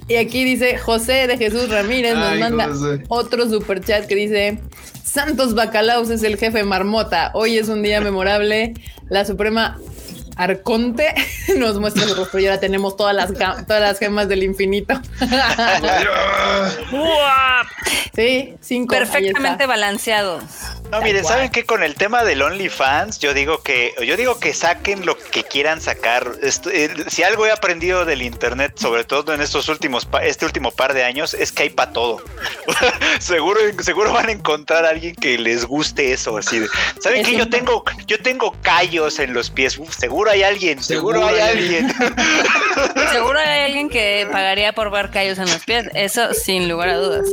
y, 0.09 0.15
aquí 0.17 0.45
dice 0.45 0.79
José 0.79 1.27
de 1.27 1.37
Jesús 1.37 1.69
Ramírez 1.69 2.15
nos 2.15 2.39
manda 2.39 2.69
otro 3.09 3.49
super 3.49 3.83
chat 3.83 4.07
que 4.07 4.15
dice 4.15 4.59
Santos 5.03 5.55
Bacalaos 5.55 6.11
es 6.11 6.23
el 6.23 6.39
jefe 6.39 6.65
marmota. 6.65 7.31
Hoy 7.35 7.59
es 7.59 7.69
un 7.69 7.83
día 7.83 8.01
memorable. 8.01 8.75
La 9.09 9.25
Suprema 9.25 9.79
Arconte 10.37 11.15
nos 11.57 11.79
muestra 11.79 12.07
su 12.07 12.15
rostro 12.15 12.41
y 12.41 12.47
ahora 12.47 12.61
tenemos 12.61 12.97
todas 12.97 13.15
las, 13.15 13.33
todas 13.33 13.83
las 13.83 13.99
gemas 13.99 14.29
del 14.29 14.43
infinito. 14.43 15.01
sí, 18.15 18.55
cinco. 18.61 18.95
Perfectamente 18.95 19.67
balanceado. 19.67 20.41
No, 20.91 21.01
miren, 21.01 21.25
¿saben 21.25 21.51
qué? 21.51 21.65
Con 21.65 21.83
el 21.83 21.95
tema 21.95 22.23
del 22.23 22.43
OnlyFans, 22.43 23.19
yo 23.19 23.33
digo 23.33 23.63
que, 23.63 23.95
yo 24.05 24.17
digo 24.17 24.39
que 24.39 24.53
saquen 24.53 25.07
lo 25.07 25.17
que 25.17 25.43
quieran 25.43 25.81
sacar. 25.81 26.33
Eh, 26.43 26.95
si 27.09 27.23
algo 27.23 27.47
he 27.47 27.51
aprendido 27.51 28.05
del 28.05 28.21
internet, 28.21 28.75
sobre 28.77 29.05
todo 29.05 29.33
en 29.33 29.41
estos 29.41 29.71
últimos, 29.71 30.07
este 30.23 30.45
último 30.45 30.71
par 30.71 30.93
de 30.93 31.05
años, 31.05 31.33
es 31.33 31.51
que 31.51 31.63
hay 31.65 31.71
para 31.71 31.93
todo. 31.93 32.23
seguro, 33.21 33.59
seguro 33.81 34.13
van 34.13 34.29
a 34.29 34.33
encontrar 34.33 34.85
a 34.85 34.91
alguien 34.91 35.15
que 35.15 35.39
les 35.39 35.65
guste 35.65 36.13
eso. 36.13 36.37
Así 36.37 36.61
¿saben 37.01 37.25
que 37.25 37.37
yo 37.37 37.49
tengo, 37.49 37.85
yo 38.07 38.21
tengo 38.21 38.55
callos 38.61 39.19
en 39.19 39.33
los 39.33 39.49
pies? 39.49 39.81
seguro 39.97 40.22
hay 40.31 40.43
alguien, 40.43 40.83
seguro, 40.83 41.27
hay 41.27 41.41
alguien. 41.41 41.89
seguro 43.13 43.39
hay 43.39 43.61
alguien 43.61 43.89
que 43.89 44.29
pagaría 44.31 44.73
por 44.73 44.91
ver 44.91 45.11
callos 45.11 45.39
en 45.39 45.47
los 45.47 45.65
pies. 45.65 45.87
Eso 45.95 46.33
sin 46.35 46.69
lugar 46.69 46.91
a 46.91 46.97
dudas. 46.97 47.27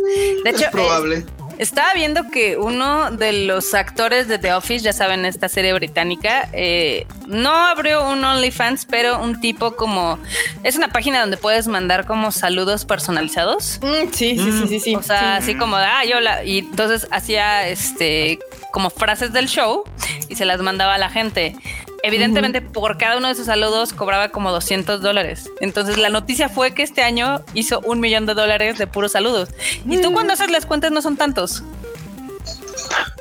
De 0.43 0.49
hecho, 0.49 0.65
es 0.65 0.71
probable. 0.71 1.25
Estaba 1.59 1.93
viendo 1.93 2.29
que 2.31 2.55
uno 2.55 3.11
de 3.11 3.33
los 3.45 3.73
actores 3.73 4.29
de 4.29 4.39
The 4.39 4.53
Office, 4.53 4.79
ya 4.79 4.93
saben, 4.93 5.25
esta 5.25 5.49
serie 5.49 5.73
británica, 5.73 6.47
eh, 6.53 7.05
no 7.27 7.53
abrió 7.53 8.09
un 8.09 8.23
OnlyFans, 8.23 8.85
pero 8.85 9.21
un 9.21 9.41
tipo 9.41 9.75
como. 9.75 10.17
Es 10.63 10.77
una 10.77 10.87
página 10.87 11.19
donde 11.19 11.35
puedes 11.35 11.67
mandar 11.67 12.05
como 12.05 12.31
saludos 12.31 12.85
personalizados. 12.85 13.77
Mm, 13.81 14.13
sí, 14.13 14.37
sí, 14.37 14.51
sí, 14.53 14.67
sí, 14.69 14.79
sí. 14.79 14.95
O 14.95 15.03
sea, 15.03 15.35
así 15.35 15.53
como 15.55 15.77
de, 15.77 15.83
ah, 15.83 16.05
yo 16.05 16.21
la. 16.21 16.45
Y 16.45 16.59
entonces 16.59 17.09
hacía 17.11 17.67
este 17.67 18.39
como 18.71 18.89
frases 18.89 19.33
del 19.33 19.49
show 19.49 19.83
y 20.29 20.35
se 20.35 20.45
las 20.45 20.61
mandaba 20.61 20.93
a 20.93 20.97
la 20.97 21.09
gente. 21.09 21.57
Evidentemente, 22.03 22.61
por 22.61 22.97
cada 22.97 23.17
uno 23.17 23.27
de 23.27 23.33
esos 23.33 23.45
saludos 23.45 23.93
cobraba 23.93 24.29
como 24.29 24.51
200 24.51 25.01
dólares. 25.01 25.49
Entonces, 25.59 25.97
la 25.97 26.09
noticia 26.09 26.49
fue 26.49 26.73
que 26.73 26.83
este 26.83 27.01
año 27.03 27.43
hizo 27.53 27.79
un 27.81 27.99
millón 27.99 28.25
de 28.25 28.33
dólares 28.33 28.77
de 28.77 28.87
puros 28.87 29.11
saludos. 29.13 29.49
Y 29.85 29.97
tú, 30.01 30.13
cuando 30.13 30.33
haces 30.33 30.51
las 30.51 30.65
cuentas, 30.65 30.91
no 30.91 31.01
son 31.01 31.17
tantos. 31.17 31.63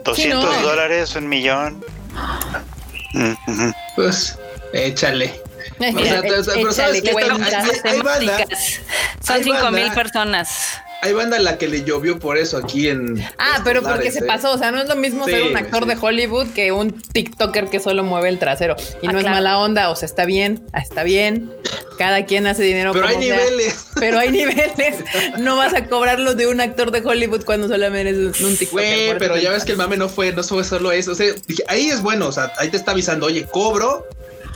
200 0.05 0.63
dólares, 0.63 1.15
un 1.17 1.29
millón. 1.29 1.85
Pues, 3.97 4.39
échale. 4.73 5.41
Son 9.23 9.45
5 9.45 9.71
mil 9.71 9.91
personas 9.93 10.81
hay 11.01 11.13
banda 11.13 11.37
a 11.37 11.41
la 11.41 11.59
que 11.59 11.69
le 11.69 11.85
llovió 11.85 12.19
por 12.19 12.39
eso 12.39 12.57
aquí 12.57 12.89
en. 12.89 13.25
Ah, 13.39 13.61
pero 13.63 13.83
porque 13.83 14.11
se 14.11 14.21
¿eh? 14.21 14.27
pasó. 14.27 14.53
O 14.53 14.59
sea, 14.59 14.73
no 14.73 14.81
es 14.81 14.89
lo 14.89 14.97
mismo 14.97 15.27
ser 15.27 15.45
un 15.45 15.57
actor 15.57 15.87
de 15.87 15.97
Hollywood 16.01 16.49
que 16.49 16.73
un 16.73 16.93
TikToker 16.93 17.69
que 17.69 17.79
solo 17.79 18.03
mueve 18.03 18.29
el 18.29 18.39
trasero. 18.39 18.75
Y 19.01 19.07
ah, 19.07 19.13
no 19.13 19.19
es 19.19 19.25
mala 19.25 19.59
onda. 19.59 19.91
O 19.91 19.97
sea, 19.97 20.07
está 20.07 20.25
bien, 20.25 20.67
está 20.75 21.05
bien. 21.05 21.53
Cada 21.99 22.25
quien 22.25 22.47
hace 22.47 22.65
dinero. 22.65 22.93
Pero 22.93 23.07
hay 23.07 23.17
niveles. 23.17 23.87
Pero 23.95 24.19
hay 24.19 24.31
niveles. 24.31 24.97
No 25.39 25.57
vas 25.57 25.75
a 25.75 25.87
cobrarlo 25.87 26.35
de 26.35 26.47
un 26.49 26.61
actor 26.61 26.91
de 26.91 27.01
Hollywood 27.01 27.45
cuando 27.45 27.69
solamente 27.69 28.11
eres 28.11 28.41
un 28.41 28.57
TikToker. 28.57 28.71
Güey, 28.71 29.19
pero 29.19 29.37
ya 29.37 29.51
ves 29.51 29.65
que 29.65 29.73
el 29.73 29.79
mame 29.79 29.97
no 29.97 30.09
fue, 30.09 30.33
no 30.33 30.43
fue 30.43 30.65
solo 30.65 30.91
eso. 30.91 31.13
O 31.13 31.15
sea, 31.15 31.33
ahí 31.69 31.89
es 31.89 32.03
bueno. 32.03 32.27
O 32.27 32.33
sea, 32.33 32.53
ahí 32.59 32.71
te 32.71 32.77
está 32.77 32.91
avisando, 32.91 33.27
oye, 33.27 33.47
cobro 33.51 34.05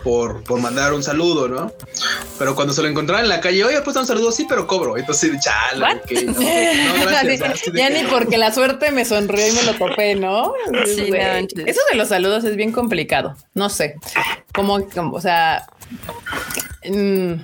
por, 0.03 0.43
por 0.45 0.61
mandar 0.61 0.93
un 0.93 1.03
saludo, 1.03 1.49
¿no? 1.49 1.73
Pero 2.39 2.55
cuando 2.55 2.73
se 2.75 2.83
lo 2.83 2.89
encontraron 2.89 3.25
en 3.25 3.29
la 3.29 3.41
calle, 3.41 3.65
oye, 3.65 3.81
pues 3.83 3.97
un 3.97 4.07
saludo, 4.07 4.33
sí, 4.33 4.47
pero 4.49 4.67
cobro. 4.67 4.97
Entonces, 4.97 5.33
chale, 5.41 6.01
que 6.07 6.25
no, 6.25 6.35
gracias, 7.03 7.63
ya 7.73 7.91
ni 7.91 8.05
porque 8.05 8.39
la 8.39 8.53
suerte 8.53 8.91
me 8.91 9.05
sonrió 9.05 9.47
y 9.47 9.53
me 9.53 9.63
lo 9.63 9.75
topé, 9.75 10.15
¿no? 10.15 10.53
Sí, 10.87 11.11
Eso 11.67 11.81
de 11.91 11.97
los 11.97 12.09
saludos 12.09 12.45
es 12.45 12.57
bien 12.57 12.73
complicado. 12.73 13.37
No 13.55 13.69
sé. 13.69 13.97
Como, 14.53 14.85
como 14.89 15.17
o 15.17 15.21
sea, 15.21 15.67
mmm, 16.89 17.35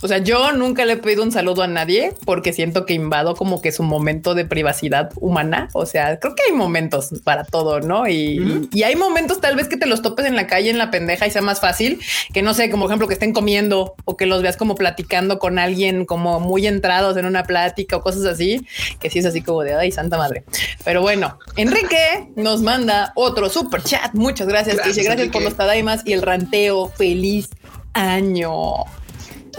o 0.00 0.06
sea, 0.06 0.18
yo 0.18 0.52
nunca 0.52 0.84
le 0.84 0.92
he 0.92 0.96
pedido 0.96 1.24
un 1.24 1.32
saludo 1.32 1.62
a 1.62 1.66
nadie 1.66 2.14
porque 2.24 2.52
siento 2.52 2.86
que 2.86 2.94
invado 2.94 3.34
como 3.34 3.60
que 3.60 3.72
su 3.72 3.82
momento 3.82 4.34
de 4.34 4.44
privacidad 4.44 5.10
humana. 5.16 5.70
O 5.72 5.86
sea, 5.86 6.20
creo 6.20 6.36
que 6.36 6.44
hay 6.44 6.52
momentos 6.52 7.10
para 7.24 7.42
todo, 7.42 7.80
¿no? 7.80 8.06
Y, 8.06 8.68
hay 8.84 8.94
momentos 8.94 9.40
tal 9.40 9.56
vez 9.56 9.66
que 9.66 9.76
te 9.76 9.86
los 9.86 10.00
topes 10.00 10.26
en 10.26 10.36
la 10.36 10.46
calle, 10.46 10.70
en 10.70 10.78
la 10.78 10.92
pendeja 10.92 11.26
y 11.26 11.32
sea 11.32 11.42
más 11.42 11.60
fácil 11.60 12.00
que 12.32 12.42
no 12.42 12.54
sé, 12.54 12.70
como 12.70 12.86
ejemplo 12.86 13.08
que 13.08 13.14
estén 13.14 13.32
comiendo 13.32 13.96
o 14.04 14.16
que 14.16 14.26
los 14.26 14.40
veas 14.40 14.56
como 14.56 14.76
platicando 14.76 15.40
con 15.40 15.58
alguien 15.58 16.04
como 16.06 16.38
muy 16.38 16.66
entrados 16.68 17.16
en 17.16 17.26
una 17.26 17.42
plática 17.42 17.96
o 17.96 18.00
cosas 18.00 18.24
así, 18.24 18.64
que 19.00 19.10
sí 19.10 19.18
es 19.18 19.26
así 19.26 19.42
como 19.42 19.62
de 19.62 19.74
ay, 19.74 19.90
santa 19.90 20.16
madre. 20.16 20.44
Pero 20.84 21.02
bueno, 21.02 21.38
Enrique 21.56 22.28
nos 22.36 22.62
manda 22.62 23.12
otro 23.16 23.48
super 23.48 23.82
chat. 23.82 24.14
Muchas 24.14 24.46
gracias. 24.46 24.76
gracias 24.76 24.96
dice 24.96 25.08
gracias 25.08 25.28
por 25.30 25.42
los 25.42 25.56
tadaimas 25.56 26.02
y 26.06 26.12
el 26.12 26.22
ranteo. 26.22 26.88
Feliz 26.90 27.50
año. 27.94 28.84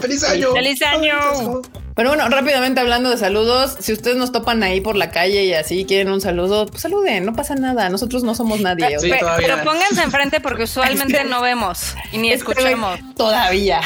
¡Feliz 0.00 0.24
año! 0.24 0.52
¡Feliz 0.52 0.82
año! 0.82 1.62
Pero 2.00 2.10
bueno, 2.10 2.28
rápidamente 2.30 2.80
hablando 2.80 3.10
de 3.10 3.18
saludos, 3.18 3.76
si 3.80 3.92
ustedes 3.92 4.16
nos 4.16 4.32
topan 4.32 4.62
ahí 4.62 4.80
por 4.80 4.96
la 4.96 5.10
calle 5.10 5.44
y 5.44 5.52
así 5.52 5.84
quieren 5.84 6.10
un 6.10 6.22
saludo, 6.22 6.64
pues 6.66 6.80
saluden, 6.80 7.26
no 7.26 7.34
pasa 7.34 7.56
nada. 7.56 7.90
Nosotros 7.90 8.22
no 8.22 8.34
somos 8.34 8.60
nadie. 8.60 8.96
pero 9.36 9.62
pónganse 9.64 10.02
enfrente 10.02 10.40
porque 10.40 10.62
usualmente 10.64 11.24
no 11.24 11.42
vemos 11.42 11.94
y 12.10 12.16
ni 12.16 12.32
escuchamos. 12.32 12.98
Todavía. 13.16 13.82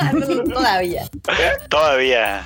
todavía. 0.54 1.08
Todavía. 1.68 2.44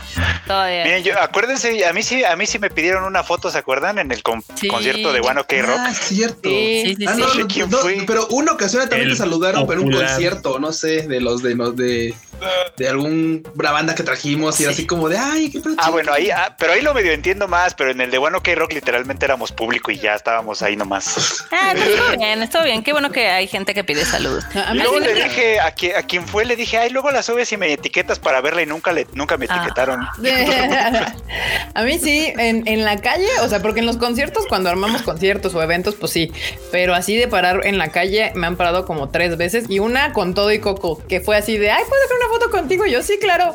Todavía. 0.49 0.85
Miren, 0.85 1.05
yo, 1.05 1.21
acuérdense, 1.21 1.87
a 1.87 1.93
mí 1.93 2.03
sí, 2.03 2.25
a 2.25 2.35
mí 2.35 2.47
sí 2.47 2.59
me 2.59 2.71
pidieron 2.71 3.05
una 3.05 3.23
foto, 3.23 3.53
¿se 3.53 3.59
acuerdan? 3.59 4.01
En 4.01 4.11
el 4.11 4.23
concierto 4.23 5.13
de 5.13 5.21
One 5.21 5.41
OK 5.43 5.53
Rock. 5.63 5.79
Ah, 5.79 5.95
cierto. 5.95 6.49
Sí, 6.49 6.97
sí, 6.99 7.05
ah, 7.07 7.15
no, 7.15 7.47
¿Quién 7.47 7.71
fue? 7.71 8.03
Pero 8.05 8.27
una 8.31 8.51
ocasión 8.51 8.89
también 8.89 9.11
te 9.11 9.17
saludaron, 9.17 9.67
pero 9.67 9.83
un 9.83 9.93
concierto, 9.93 10.59
no 10.59 10.73
sé, 10.73 11.07
de 11.07 11.21
los 11.21 11.43
de 11.43 11.55
los 11.55 11.77
de 11.77 12.15
de 12.77 12.89
alguna 12.89 13.71
banda 13.73 13.95
que 13.95 14.03
trajimos 14.03 14.61
y 14.61 14.67
así 14.67 14.87
como 14.87 15.09
de 15.09 15.19
ay, 15.19 15.51
qué 15.51 15.61
Ah, 15.79 15.91
bueno, 15.91 16.13
ahí, 16.13 16.31
ah, 16.31 16.55
pero 16.59 16.73
ahí 16.73 16.83
lo 16.83 16.95
medio 16.95 17.13
entiendo 17.13 17.49
más, 17.49 17.75
pero 17.75 17.91
en 17.91 18.01
el 18.01 18.11
de 18.11 18.19
bueno 18.19 18.43
que 18.43 18.55
rock 18.55 18.73
literalmente 18.73 19.25
éramos 19.25 19.53
público 19.53 19.91
y 19.91 19.99
ya 19.99 20.15
estábamos 20.15 20.63
ahí 20.63 20.77
nomás. 20.77 21.45
Ah, 21.51 21.73
estuvo 21.77 22.17
bien, 22.17 22.43
estuvo 22.43 22.63
bien. 22.63 22.83
Qué 22.83 22.93
bueno 22.93 23.11
que 23.11 23.29
hay 23.29 23.47
gente 23.47 23.75
que 23.75 23.85
pide 23.85 24.05
salud. 24.05 24.43
y 24.73 24.77
luego 24.77 24.99
le 24.99 25.15
dije 25.15 25.61
a, 25.61 25.73
quien, 25.73 25.97
a 25.97 26.03
quien 26.03 26.27
fue, 26.27 26.45
le 26.45 26.57
dije, 26.57 26.79
ay, 26.79 26.91
luego 26.91 27.11
la 27.11 27.23
subes 27.23 27.53
y 27.53 27.57
me 27.57 27.73
etiquetas 27.73 28.19
para 28.19 28.41
verla 28.41 28.63
y 28.63 28.67
nunca 28.67 28.93
le, 28.93 29.07
nunca 29.13 29.37
me 29.37 29.47
ah. 29.49 29.57
etiquetaron. 29.57 30.01
a 31.75 31.83
mí 31.83 31.99
sí, 31.99 32.33
en, 32.37 32.67
en 32.67 32.85
la 32.85 33.01
calle, 33.01 33.29
o 33.43 33.49
sea, 33.49 33.61
porque 33.61 33.81
en 33.81 33.87
los 33.87 33.97
conciertos, 33.97 34.47
cuando 34.49 34.71
armamos 34.71 35.03
conciertos 35.03 35.55
o 35.55 35.63
eventos, 35.63 35.95
pues 35.95 36.13
sí, 36.13 36.33
pero 36.71 36.95
así 36.95 37.17
de 37.17 37.29
parar 37.29 37.61
en 37.65 37.79
la 37.79 37.89
calle 37.89 38.33
me 38.35 38.47
han 38.47 38.57
parado 38.57 38.85
como 38.85 39.11
tres 39.11 39.37
veces 39.37 39.67
y 39.69 39.79
una 39.79 40.13
con 40.13 40.35
todo 40.35 40.53
y 40.53 40.59
coco, 40.59 41.03
que 41.09 41.21
fue 41.21 41.37
así 41.37 41.59
de, 41.59 41.71
ay, 41.71 41.85
¿puedo 41.89 42.05
hacer 42.05 42.17
una 42.17 42.29
foto 42.33 42.51
contigo? 42.51 42.87
Yo 42.87 43.03
sí, 43.03 43.19
claro. 43.19 43.55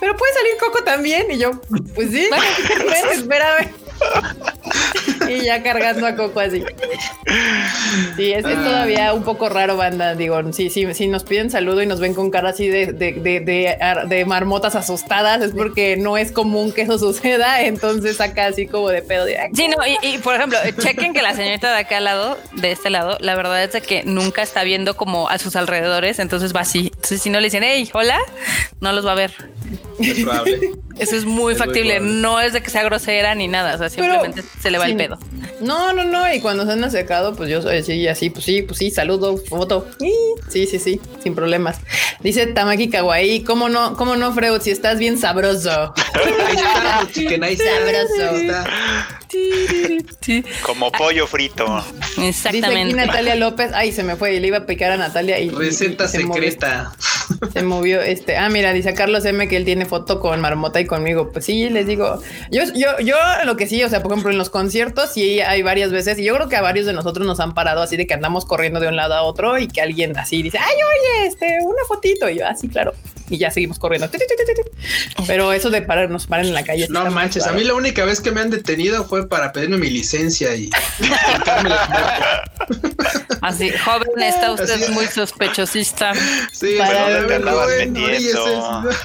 Pero 0.00 0.16
puede 0.16 0.32
salir 0.34 0.52
Coco 0.60 0.84
también. 0.84 1.30
Y 1.30 1.38
yo, 1.38 1.52
pues 1.94 2.10
sí, 2.10 2.28
espérame. 3.12 3.83
y 5.28 5.44
ya 5.44 5.62
cargando 5.62 6.06
a 6.06 6.14
Coco 6.16 6.40
así. 6.40 6.64
Sí, 8.16 8.32
es, 8.32 8.44
es, 8.44 8.54
todavía 8.54 9.12
un 9.12 9.24
poco 9.24 9.48
raro, 9.48 9.76
banda. 9.76 10.14
Digo, 10.14 10.40
sí, 10.52 10.70
sí, 10.70 10.86
si 10.94 11.08
nos 11.08 11.24
piden 11.24 11.50
saludo 11.50 11.82
y 11.82 11.86
nos 11.86 12.00
ven 12.00 12.14
con 12.14 12.30
cara 12.30 12.50
así 12.50 12.68
de, 12.68 12.92
de, 12.92 13.12
de, 13.12 13.76
de, 14.06 14.24
marmotas 14.24 14.74
asustadas, 14.74 15.42
es 15.42 15.52
porque 15.52 15.96
no 15.96 16.16
es 16.16 16.32
común 16.32 16.72
que 16.72 16.82
eso 16.82 16.98
suceda. 16.98 17.62
Entonces 17.62 18.20
acá 18.20 18.46
así 18.46 18.66
como 18.66 18.88
de 18.88 19.02
pedo. 19.02 19.24
De, 19.24 19.38
sí, 19.54 19.68
no, 19.68 19.76
y, 20.02 20.18
por 20.18 20.36
ejemplo, 20.36 20.58
chequen 20.80 21.12
que 21.12 21.22
la 21.22 21.34
señorita 21.34 21.72
de 21.72 21.78
acá 21.78 21.98
al 21.98 22.04
lado, 22.04 22.38
de 22.52 22.72
este 22.72 22.90
lado, 22.90 23.16
la 23.20 23.34
verdad 23.34 23.62
es 23.62 23.82
que 23.82 24.02
nunca 24.04 24.42
está 24.42 24.64
viendo 24.64 24.96
como 24.96 25.28
a 25.28 25.38
sus 25.38 25.56
alrededores, 25.56 26.18
entonces 26.18 26.54
va 26.54 26.60
así. 26.60 26.90
Entonces, 26.94 27.22
si 27.22 27.30
no 27.30 27.40
le 27.40 27.46
dicen, 27.46 27.62
hey, 27.64 27.88
hola, 27.92 28.18
no 28.80 28.92
los 28.92 29.06
va 29.06 29.12
a 29.12 29.16
ver. 29.16 29.32
Eso 30.98 31.16
es 31.16 31.24
muy 31.24 31.54
factible. 31.54 32.00
no 32.00 32.40
es 32.40 32.52
de 32.52 32.62
que 32.62 32.70
sea 32.70 32.82
grosera 32.82 33.34
ni 33.34 33.48
nada. 33.48 33.83
Sea, 33.88 34.02
simplemente 34.02 34.42
se 34.60 34.70
le 34.70 34.78
va 34.78 34.86
el 34.86 34.96
pedo. 34.96 35.18
No, 35.60 35.92
no, 35.92 36.04
no. 36.04 36.32
Y 36.32 36.40
cuando 36.40 36.64
se 36.66 36.72
han 36.72 36.84
acercado, 36.84 37.34
pues 37.34 37.50
yo 37.50 37.62
soy 37.62 37.78
así, 37.78 38.06
así, 38.08 38.30
pues 38.30 38.44
sí, 38.44 38.62
pues 38.62 38.78
sí, 38.78 38.90
saludo, 38.90 39.36
foto. 39.36 39.86
Sí, 40.48 40.66
sí, 40.66 40.78
sí, 40.78 41.00
sin 41.22 41.34
problemas. 41.34 41.78
Dice 42.20 42.46
Tamaki 42.46 42.88
Kawaii, 42.88 43.44
¿cómo 43.44 43.68
no, 43.68 43.96
cómo 43.96 44.16
no, 44.16 44.32
Freud? 44.32 44.60
Si 44.60 44.70
estás 44.70 44.98
bien 44.98 45.18
sabroso. 45.18 45.94
sabroso. 47.56 48.68
Como 50.62 50.90
pollo 50.92 51.26
frito. 51.26 51.84
Exactamente. 52.18 52.68
Dice 52.68 52.80
aquí 52.82 52.94
Natalia 52.94 53.34
López. 53.34 53.72
Ay, 53.74 53.92
se 53.92 54.02
me 54.02 54.16
fue. 54.16 54.38
Le 54.40 54.46
iba 54.46 54.58
a 54.58 54.66
picar 54.66 54.92
a 54.92 54.96
Natalia 54.96 55.38
y. 55.38 55.50
Receta 55.50 56.08
secreta. 56.08 56.92
Se 57.52 57.62
movió 57.62 58.00
este. 58.00 58.36
Ah, 58.36 58.48
mira, 58.48 58.72
dice 58.72 58.94
Carlos 58.94 59.24
M 59.24 59.48
que 59.48 59.56
él 59.56 59.64
tiene 59.64 59.86
foto 59.86 60.20
con 60.20 60.40
Marmota 60.40 60.80
y 60.80 60.86
conmigo. 60.86 61.30
Pues 61.32 61.44
sí, 61.44 61.68
les 61.70 61.86
digo. 61.86 62.20
Yo, 62.50 62.64
yo, 62.74 62.98
yo 63.00 63.16
lo 63.44 63.56
que 63.56 63.66
sí, 63.66 63.82
o 63.82 63.88
sea, 63.88 64.02
por 64.02 64.12
ejemplo, 64.12 64.30
en 64.30 64.38
los 64.38 64.50
conciertos 64.50 65.12
sí 65.12 65.40
hay 65.40 65.62
varias 65.62 65.90
veces, 65.90 66.18
y 66.18 66.24
yo 66.24 66.34
creo 66.34 66.48
que 66.48 66.56
a 66.56 66.62
varios 66.62 66.86
de 66.86 66.92
nosotros 66.92 67.26
nos 67.26 67.40
han 67.40 67.54
parado 67.54 67.82
así 67.82 67.96
de 67.96 68.06
que 68.06 68.14
andamos 68.14 68.44
corriendo 68.44 68.80
de 68.80 68.88
un 68.88 68.96
lado 68.96 69.14
a 69.14 69.22
otro 69.22 69.58
y 69.58 69.68
que 69.68 69.80
alguien 69.80 70.16
así 70.18 70.42
dice, 70.42 70.58
ay, 70.58 70.74
oye, 70.74 71.28
este, 71.28 71.58
una 71.62 71.82
fotito. 71.88 72.28
Y 72.28 72.38
yo, 72.38 72.46
así, 72.46 72.68
claro. 72.68 72.92
Y 73.30 73.38
ya 73.38 73.50
seguimos 73.50 73.78
corriendo. 73.78 74.08
Pero 75.26 75.52
eso 75.52 75.70
de 75.70 75.80
pararnos, 75.82 76.26
paren 76.26 76.46
en 76.46 76.54
la 76.54 76.64
calle. 76.64 76.86
No 76.90 77.10
manches, 77.10 77.46
a 77.46 77.52
mí 77.52 77.64
la 77.64 77.74
única 77.74 78.04
vez 78.04 78.20
que 78.20 78.30
me 78.30 78.40
han 78.40 78.50
detenido 78.50 79.04
fue 79.04 79.23
para 79.28 79.52
pedirme 79.52 79.78
mi 79.78 79.90
licencia 79.90 80.54
y 80.54 80.70
Así, 83.42 83.70
joven, 83.84 84.22
está 84.22 84.52
usted 84.52 84.82
Así- 84.82 84.92
muy 84.92 85.06
sospechosista. 85.06 86.12
Sí, 86.52 86.76
Para 86.78 87.24
pero 87.26 87.54
bueno, 87.54 88.00
metiendo. 88.00 88.90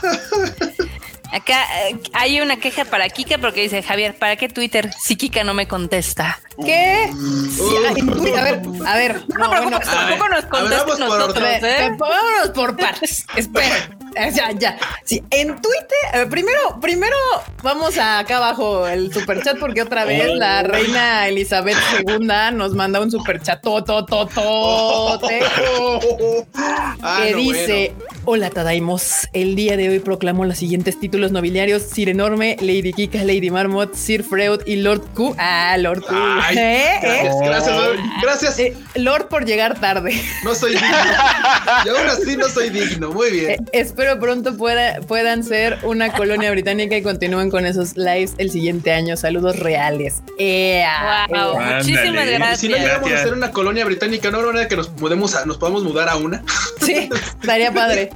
Acá 1.31 1.63
eh, 1.89 1.99
hay 2.13 2.41
una 2.41 2.59
queja 2.59 2.85
para 2.85 3.07
Kika 3.07 3.37
porque 3.37 3.61
dice 3.61 3.83
Javier, 3.83 4.17
¿para 4.17 4.35
qué 4.35 4.49
Twitter 4.49 4.89
si 4.99 5.15
Kika 5.15 5.43
no 5.43 5.53
me 5.53 5.67
contesta? 5.67 6.39
¿Qué? 6.65 7.07
Sí, 7.55 8.01
Twitter, 8.01 8.39
a 8.39 8.43
ver, 8.43 8.61
a 8.87 8.95
ver. 8.97 9.23
No, 9.27 9.37
No, 9.37 9.49
pero 9.51 9.61
bueno, 9.61 9.79
tampoco 9.79 10.27
nos 10.29 10.45
contesta 10.45 10.83
vamos 10.85 10.97
por 10.99 11.19
nosotros, 11.19 11.43
Ve- 11.61 11.85
¿eh? 11.85 11.91
Vámonos 11.99 12.49
por 12.55 12.75
partes. 12.77 13.25
Esperen. 13.35 13.95
Eh, 14.15 14.31
Ya, 14.35 14.51
ya. 14.51 14.77
Sí, 15.03 15.23
en 15.31 15.47
Twitter, 15.61 15.97
eh, 16.13 16.25
primero, 16.29 16.79
primero 16.81 17.15
vamos 17.63 17.97
a 17.97 18.19
acá 18.19 18.37
abajo 18.37 18.87
el 18.87 19.11
superchat 19.13 19.57
porque 19.59 19.81
otra 19.81 20.05
vez 20.05 20.33
la 20.35 20.63
reina 20.63 21.27
Elizabeth 21.27 21.75
II 22.07 22.27
nos 22.53 22.73
manda 22.75 22.99
un 23.01 23.09
superchat 23.11 23.61
totototote 23.61 25.39
Ah, 27.01 27.21
que 27.23 27.33
dice: 27.35 27.93
Hola 28.25 28.49
Tadaimos, 28.49 29.27
el 29.33 29.55
día 29.55 29.77
de 29.77 29.89
hoy 29.89 29.99
proclamo 29.99 30.45
los 30.45 30.57
siguientes 30.57 30.99
títulos 30.99 31.31
nobiliarios: 31.31 31.81
Sir 31.83 32.09
Enorme, 32.09 32.55
Lady 32.59 32.93
Kika, 32.93 33.23
Lady 33.23 33.49
Marmot, 33.49 33.93
Sir 33.95 34.23
Freud 34.23 34.61
y 34.65 34.77
Lord 34.77 35.01
Q. 35.15 35.35
Ah, 35.37 35.75
Lord 35.77 36.01
Q. 36.03 36.15
Ay, 36.15 36.57
¿Eh? 36.57 36.99
¿Eh? 37.01 37.21
Gracias, 37.23 37.35
gracias, 37.41 37.77
gracias. 38.21 38.59
Eh, 38.59 38.77
Lord 38.95 39.27
por 39.27 39.45
llegar 39.45 39.79
tarde. 39.79 40.19
No 40.43 40.53
soy 40.55 40.73
digno. 40.73 40.87
Y 41.85 41.89
aún 41.89 42.09
así 42.09 42.37
no 42.37 42.47
soy 42.49 42.69
digno. 42.69 43.11
Muy 43.11 43.27
Eh, 43.27 43.31
bien. 43.31 43.65
Espero 43.99 44.17
pronto 44.19 44.55
pueda- 44.55 45.01
puedan 45.01 45.43
ser 45.43 45.77
una 45.83 46.09
colonia 46.13 46.49
británica 46.51 46.95
y 46.95 47.01
continúen 47.01 47.49
con 47.49 47.65
esos 47.65 47.97
lives 47.97 48.33
el 48.37 48.49
siguiente 48.49 48.93
año. 48.93 49.17
Saludos 49.17 49.59
reales. 49.59 50.21
¡Ea! 50.37 51.27
Wow, 51.29 51.59
muchísimas 51.59 52.25
gracias. 52.27 52.59
si 52.61 52.69
no 52.69 52.77
llegamos 52.77 53.11
a 53.11 53.23
ser 53.23 53.33
una 53.33 53.51
colonia 53.51 53.83
británica, 53.83 54.31
no 54.31 54.37
habrá 54.37 54.51
manera 54.51 54.69
que 54.69 54.77
nos 54.77 54.87
podemos 54.87 55.35
a- 55.35 55.45
nos 55.45 55.57
podamos 55.57 55.83
mudar 55.83 56.07
a 56.07 56.15
una. 56.15 56.41
Sí, 56.81 57.09
estaría 57.41 57.73
padre. 57.73 58.09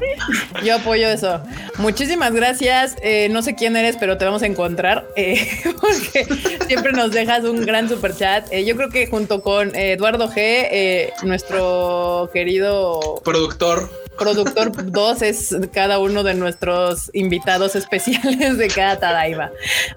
Yo 0.63 0.75
apoyo 0.75 1.09
eso. 1.09 1.41
Muchísimas 1.79 2.31
gracias. 2.33 2.95
Eh, 3.03 3.27
no 3.29 3.41
sé 3.41 3.55
quién 3.55 3.75
eres, 3.75 3.97
pero 3.99 4.17
te 4.17 4.23
vamos 4.23 4.41
a 4.41 4.45
encontrar 4.45 5.05
eh, 5.17 5.45
porque 5.81 6.25
siempre 6.65 6.93
nos 6.93 7.11
dejas 7.11 7.43
un 7.43 7.65
gran 7.65 7.89
super 7.89 8.15
chat. 8.15 8.45
yo 8.53 8.75
creo 8.77 8.89
que 8.89 9.07
junto 9.07 9.41
con 9.41 9.75
eh, 9.75 9.91
Eduardo 9.93 10.29
G, 10.29 10.33
eh, 10.37 11.13
nuestro 11.23 12.29
querido 12.33 13.21
Productor. 13.25 13.89
Productor 14.17 14.91
2 14.91 15.21
es 15.21 15.55
cada 15.73 15.99
uno 15.99 16.23
de 16.23 16.33
nuestros 16.33 17.09
invitados 17.13 17.75
especiales 17.75 18.57
de 18.57 18.67
cada 18.67 18.99
Tadaima. 18.99 19.51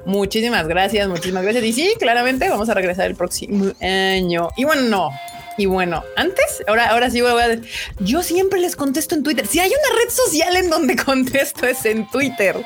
Muchísimas 0.05 0.67
gracias, 0.69 1.09
muchísimas 1.09 1.43
gracias. 1.43 1.65
Y 1.65 1.73
sí, 1.73 1.95
claramente 1.99 2.49
vamos 2.49 2.69
a 2.69 2.75
regresar 2.75 3.07
el 3.07 3.17
próximo 3.17 3.73
año. 3.81 4.49
Y 4.57 4.65
bueno, 4.65 4.83
no. 4.83 5.11
Y 5.59 5.67
bueno, 5.67 6.05
antes, 6.17 6.63
ahora, 6.67 6.91
ahora 6.91 7.11
sí 7.11 7.23
voy 7.23 7.31
a 7.31 7.59
Yo 8.01 8.23
siempre 8.23 8.61
les 8.61 8.77
contesto 8.77 9.15
en 9.15 9.23
Twitter. 9.23 9.47
Si 9.47 9.59
hay 9.59 9.71
una 9.71 9.99
red 9.99 10.11
social 10.11 10.57
en 10.57 10.69
donde 10.69 10.97
contesto 11.05 11.67
es 11.67 11.85
en 11.87 12.07
Twitter 12.11 12.57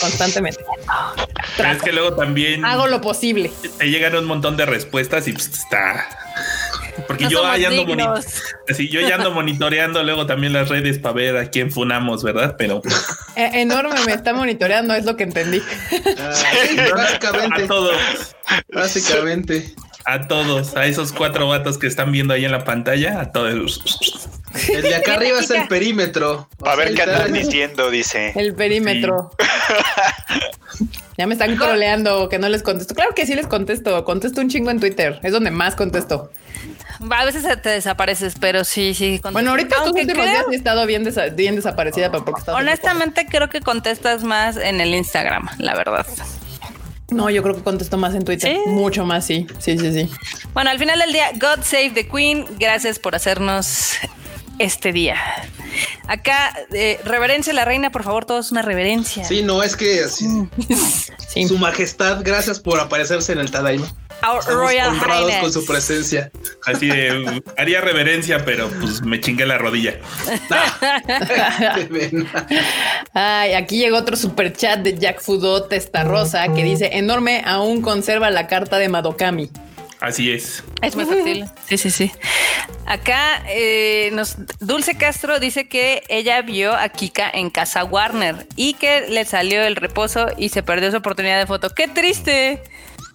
constantemente. 0.00 0.60
Es 1.58 1.82
que 1.82 1.92
luego 1.92 2.14
también 2.14 2.64
Hago 2.64 2.86
lo 2.86 3.00
posible. 3.00 3.50
te 3.78 3.90
llegan 3.90 4.14
un 4.16 4.26
montón 4.26 4.56
de 4.56 4.66
respuestas 4.66 5.26
y 5.26 5.32
pues, 5.32 5.48
está. 5.48 6.06
Porque 7.06 7.24
No 7.24 7.30
yo 7.30 7.46
ahí 7.46 7.64
ando 7.64 8.14
así, 8.68 8.88
yo 8.88 9.00
ya 9.00 9.16
ando 9.16 9.30
monitoreando 9.30 10.02
luego 10.02 10.26
también 10.26 10.52
las 10.52 10.68
redes 10.68 10.98
para 10.98 11.14
ver 11.14 11.36
a 11.36 11.50
quién 11.50 11.70
funamos, 11.70 12.22
¿verdad? 12.22 12.56
Pero 12.58 12.82
Eh, 13.36 13.50
enorme 13.54 13.94
me 14.06 14.12
está 14.12 14.32
monitoreando, 14.32 14.94
es 14.94 15.04
lo 15.04 15.16
que 15.16 15.24
entendí. 15.24 15.62
Ah, 16.18 16.32
sí, 16.32 16.76
básicamente. 16.94 17.62
a 17.62 17.66
todos, 17.66 17.96
Básicamente. 18.72 19.74
a 20.04 20.26
todos, 20.26 20.76
a 20.76 20.86
esos 20.86 21.12
cuatro 21.12 21.48
vatos 21.48 21.78
que 21.78 21.86
están 21.86 22.10
viendo 22.12 22.34
ahí 22.34 22.44
en 22.44 22.52
la 22.52 22.64
pantalla, 22.64 23.20
a 23.20 23.32
todos. 23.32 23.80
El 24.68 24.82
de 24.82 24.94
acá 24.94 25.14
arriba 25.14 25.40
es 25.40 25.50
el 25.50 25.68
perímetro. 25.68 26.48
A 26.64 26.74
ver 26.74 26.94
qué 26.94 27.02
andan 27.02 27.32
diciendo, 27.32 27.90
dice. 27.90 28.32
El 28.34 28.54
perímetro. 28.54 29.30
Ya 31.18 31.26
me 31.26 31.34
están 31.34 31.58
troleando 31.58 32.28
que 32.28 32.38
no 32.38 32.48
les 32.48 32.62
contesto. 32.62 32.94
Claro 32.94 33.12
que 33.14 33.26
sí 33.26 33.34
les 33.34 33.46
contesto. 33.48 34.04
Contesto 34.04 34.40
un 34.40 34.48
chingo 34.48 34.70
en 34.70 34.78
Twitter. 34.80 35.18
Es 35.24 35.32
donde 35.32 35.50
más 35.50 35.74
contesto. 35.74 36.30
A 37.10 37.24
veces 37.24 37.44
te 37.60 37.68
desapareces, 37.70 38.34
pero 38.40 38.64
sí, 38.64 38.94
sí. 38.94 39.18
contesto. 39.18 39.32
Bueno, 39.32 39.50
ahorita 39.50 39.74
estos 39.76 39.86
Aunque 39.88 40.02
últimos 40.02 40.24
creo- 40.24 40.34
días 40.38 40.46
he 40.52 40.54
estado 40.56 40.86
bien, 40.86 41.04
desa- 41.04 41.34
bien 41.34 41.56
desaparecida, 41.56 42.10
porque. 42.12 42.32
Honestamente, 42.52 43.26
creo 43.28 43.48
que 43.50 43.60
contestas 43.60 44.22
más 44.24 44.56
en 44.56 44.80
el 44.80 44.94
Instagram, 44.94 45.48
la 45.58 45.74
verdad. 45.74 46.06
No, 47.10 47.30
yo 47.30 47.42
creo 47.42 47.54
que 47.56 47.62
contesto 47.62 47.96
más 47.96 48.14
en 48.14 48.24
Twitter. 48.24 48.52
¿Sí? 48.52 48.60
Mucho 48.70 49.04
más, 49.04 49.24
sí. 49.26 49.46
Sí, 49.58 49.76
sí, 49.78 49.92
sí. 49.92 50.10
Bueno, 50.54 50.70
al 50.70 50.78
final 50.78 50.98
del 50.98 51.12
día, 51.12 51.30
God 51.32 51.62
Save 51.64 51.90
the 51.94 52.06
Queen. 52.06 52.44
Gracias 52.60 52.98
por 52.98 53.14
hacernos 53.16 53.94
este 54.58 54.92
día. 54.92 55.16
Acá, 56.06 56.54
eh, 56.72 56.98
reverencia 57.04 57.52
a 57.52 57.56
la 57.56 57.64
reina, 57.64 57.90
por 57.90 58.02
favor, 58.02 58.24
todos 58.24 58.50
una 58.50 58.62
reverencia. 58.62 59.24
Sí, 59.24 59.42
no, 59.42 59.62
es 59.62 59.76
que 59.76 60.00
así- 60.04 60.26
Sí. 61.28 61.46
Su 61.46 61.58
Majestad, 61.58 62.22
gracias 62.24 62.58
por 62.58 62.80
aparecerse 62.80 63.32
en 63.32 63.38
el 63.38 63.50
Tadaima. 63.50 63.86
Our 64.26 64.38
Estamos 64.40 64.46
Royal 64.46 64.88
honrados 64.88 65.30
Highness. 65.30 65.40
con 65.42 65.52
su 65.52 65.66
presencia. 65.66 66.30
Así 66.66 66.88
de 66.88 67.42
haría 67.58 67.80
reverencia, 67.82 68.44
pero 68.44 68.68
pues 68.80 69.02
me 69.02 69.20
chingué 69.20 69.44
la 69.46 69.58
rodilla. 69.58 69.94
Pena. 71.90 72.26
Ay, 73.14 73.52
aquí 73.54 73.78
llegó 73.78 73.98
otro 73.98 74.16
super 74.16 74.52
chat 74.54 74.80
de 74.80 74.98
Jack 74.98 75.20
Fudot 75.20 75.68
Testa 75.68 76.02
Rosa 76.04 76.48
que 76.54 76.64
dice 76.64 76.90
enorme 76.94 77.42
aún 77.46 77.82
conserva 77.82 78.30
la 78.30 78.46
carta 78.46 78.78
de 78.78 78.88
Madokami. 78.88 79.50
Así 80.00 80.30
es. 80.30 80.62
Es 80.80 80.94
muy 80.94 81.04
fácil. 81.04 81.46
Sí, 81.68 81.78
sí, 81.78 81.90
sí. 81.90 82.12
Acá 82.86 83.42
eh, 83.48 84.10
nos, 84.12 84.36
Dulce 84.60 84.96
Castro 84.96 85.40
dice 85.40 85.68
que 85.68 86.04
ella 86.08 86.40
vio 86.42 86.74
a 86.74 86.88
Kika 86.88 87.28
en 87.28 87.50
casa 87.50 87.84
Warner 87.84 88.46
y 88.56 88.74
que 88.74 89.08
le 89.08 89.24
salió 89.24 89.62
el 89.62 89.76
reposo 89.76 90.28
y 90.36 90.50
se 90.50 90.62
perdió 90.62 90.90
su 90.90 90.98
oportunidad 90.98 91.38
de 91.38 91.46
foto. 91.46 91.70
¡Qué 91.70 91.88
triste! 91.88 92.62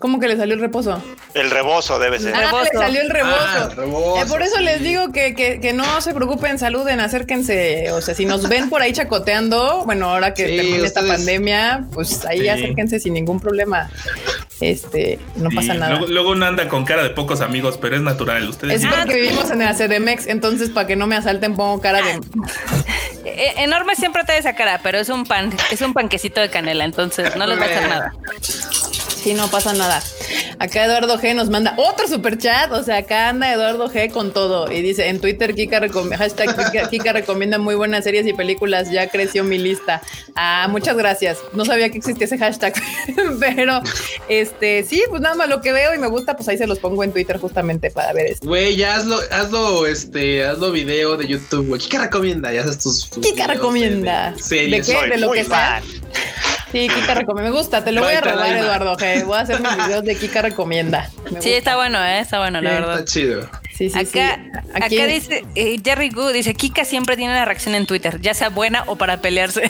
¿Cómo 0.04 0.20
que 0.20 0.28
le 0.28 0.36
salió 0.36 0.54
el 0.56 0.60
reposo? 0.60 1.02
El 1.34 1.50
rebozo 1.50 1.98
debe 1.98 2.20
ser. 2.20 2.36
Ah, 2.36 2.42
Rebozo. 2.42 2.66
le 2.74 2.78
salió 2.78 3.02
el 3.04 3.10
rebozo. 3.10 3.38
Ah, 3.40 3.68
el 3.72 3.76
rebozo, 3.78 4.22
Eh, 4.22 4.26
por 4.28 4.42
eso 4.42 4.58
sí. 4.58 4.64
les 4.66 4.82
digo 4.82 5.14
que, 5.14 5.34
que- 5.34 5.62
que 5.62 5.72
no 5.72 6.02
se 6.02 6.14
preocupen, 6.14 6.60
saluden, 6.60 7.00
acérquense. 7.00 7.90
O 7.94 8.02
sea, 8.02 8.14
si 8.14 8.26
nos 8.26 8.50
ven 8.50 8.70
por 8.70 8.82
ahí 8.82 8.92
chacoteando, 8.92 9.84
bueno, 9.86 10.10
ahora 10.10 10.34
que 10.34 10.46
Sí, 10.50 10.56
termine 10.58 10.86
esta 10.86 11.04
pandemia, 11.08 11.86
pues 11.94 12.26
ahí 12.26 12.42
Sí. 12.42 12.50
acérquense 12.50 13.00
sin 13.00 13.14
ningún 13.14 13.40
problema. 13.40 13.90
Este, 14.60 15.20
no 15.38 15.50
Sí, 15.52 15.56
pasa 15.56 15.74
nada. 15.74 15.92
Luego, 15.92 16.08
luego 16.08 16.30
uno 16.32 16.46
anda 16.48 16.68
con 16.68 16.84
cara 16.84 17.02
de 17.04 17.10
pocos 17.12 17.40
amigos, 17.40 17.78
pero 17.82 17.96
es 17.96 18.02
natural. 18.02 18.50
Ustedes 18.50 18.84
Es 18.84 18.90
porque 18.90 19.16
vivimos 19.22 19.50
en 19.52 19.62
el 19.62 19.74
CDMX, 19.74 20.28
entonces 20.28 20.70
para 20.70 20.86
que 20.86 20.98
no 20.98 21.08
me 21.08 21.16
asalten 21.16 21.56
pongo 21.56 21.80
cara 21.80 22.02
de... 22.02 22.20
Eh, 23.26 23.54
enorme 23.60 23.96
siempre 23.96 24.24
trae 24.26 24.38
esa 24.40 24.54
cara, 24.54 24.82
pero 24.84 24.98
es 25.00 25.08
un 25.08 25.26
pan, 25.26 25.50
es 25.72 25.80
un 25.82 25.94
panquecito 25.94 26.42
de 26.42 26.50
canela, 26.50 26.84
entonces 26.84 27.38
no 27.38 27.48
les 27.48 27.58
va 27.58 27.64
a 27.64 27.66
hacer 27.68 27.88
nada. 27.90 28.14
Sí, 29.24 29.34
no 29.34 29.48
pasa 29.50 29.74
nada. 29.74 30.04
Acá 30.60 30.84
Eduardo 30.86 31.18
G 31.18 31.34
nos 31.34 31.50
manda 31.50 31.74
otro 31.78 32.08
super 32.08 32.38
chat. 32.38 32.72
O 32.74 32.84
sea, 32.84 32.98
acá 32.98 33.30
anda 33.30 33.54
Eduardo 33.54 33.90
G 33.90 34.12
con 34.12 34.34
todo. 34.34 34.70
Y 34.72 34.82
dice 34.82 35.08
en 35.08 35.22
Twitter, 35.22 35.56
Kika, 35.56 35.80
recom- 35.80 36.14
hashtag 36.16 36.56
Kika, 36.56 36.90
Kika 36.90 37.14
recomienda 37.14 37.58
muy 37.58 37.76
buenas 37.76 38.04
series 38.04 38.28
y 38.28 38.34
películas. 38.34 38.92
Ya 38.92 39.08
creció 39.08 39.44
mi 39.46 39.58
lista. 39.58 40.02
Ah, 40.36 40.68
muchas 40.70 40.98
gracias. 40.98 41.38
No 41.54 41.64
sabía 41.64 41.90
que 41.90 42.00
existía 42.00 42.26
ese 42.26 42.38
hashtag. 42.38 42.74
Pero 43.40 43.82
este, 44.28 44.84
sí, 44.84 45.02
pues 45.10 45.22
nada 45.22 45.36
más 45.36 45.48
lo 45.48 45.62
que 45.62 45.72
veo 45.72 45.94
y 45.94 45.98
me 46.00 46.08
gusta, 46.08 46.36
pues 46.36 46.50
ahí 46.50 46.58
se 46.58 46.68
los 46.68 46.80
pongo 46.80 47.04
en 47.04 47.14
Twitter 47.14 47.38
justamente 47.40 47.90
para 47.92 48.12
ver 48.12 48.28
esto. 48.28 48.46
Güey, 48.48 48.76
ya 48.76 48.96
hazlo, 48.96 49.20
hazlo, 49.32 49.88
este, 49.88 50.44
hazlo 50.46 50.72
video 50.72 51.16
de 51.16 51.28
YouTube, 51.28 51.68
güey. 51.68 51.80
Kika 51.82 52.00
recomienda, 52.04 52.52
ya 52.52 52.62
haces 52.62 52.80
tus. 52.80 53.10
tus 53.10 53.26
Kika 53.26 53.48
de- 53.48 53.54
recomienda. 53.54 54.32
de 54.36 54.42
series. 54.44 54.88
¿De 54.88 54.94
qué? 54.94 55.00
Soy 55.00 55.10
de 55.10 55.18
lo 55.18 55.32
que 55.32 55.44
sea. 55.46 55.82
Sí, 56.74 56.90
Kika 56.90 57.14
recomienda. 57.14 57.52
Me 57.52 57.56
gusta. 57.58 57.84
Te 57.84 57.92
lo 57.94 58.02
voy 58.04 58.14
a 58.14 58.20
robar. 58.22 58.58
Eduardo 58.58 58.98
G. 58.98 59.24
Voy 59.26 59.38
a 59.38 59.42
hacer 59.42 59.62
mis 59.62 59.78
videos 59.78 60.04
de 60.04 60.16
Kika 60.18 60.42
recomienda. 60.42 61.10
Me 61.24 61.30
Sí, 61.30 61.36
gusta. 61.36 61.50
está 61.52 61.76
bueno, 61.78 62.04
¿eh? 62.04 62.20
está 62.20 62.40
bueno, 62.40 62.60
la 62.62 62.70
Sí, 62.70 62.76
verdad. 62.76 63.00
Está 63.00 63.06
chido. 63.06 63.50
Sí, 63.78 63.90
sí, 63.90 64.06
sí. 64.06 64.20
Acá, 64.20 64.40
Aquí- 64.76 64.98
acá 65.00 65.08
dice 65.08 65.46
eh, 65.56 65.80
Jerry 65.84 66.10
Gu, 66.10 66.30
dice 66.30 66.54
Kika 66.56 66.84
siempre 66.84 67.16
tiene 67.16 67.32
una 67.34 67.46
reacción 67.46 67.74
en 67.76 67.86
Twitter, 67.86 68.20
ya 68.22 68.34
sea 68.34 68.50
buena 68.50 68.84
o 68.88 68.96
para 68.98 69.22
pelearse. 69.22 69.64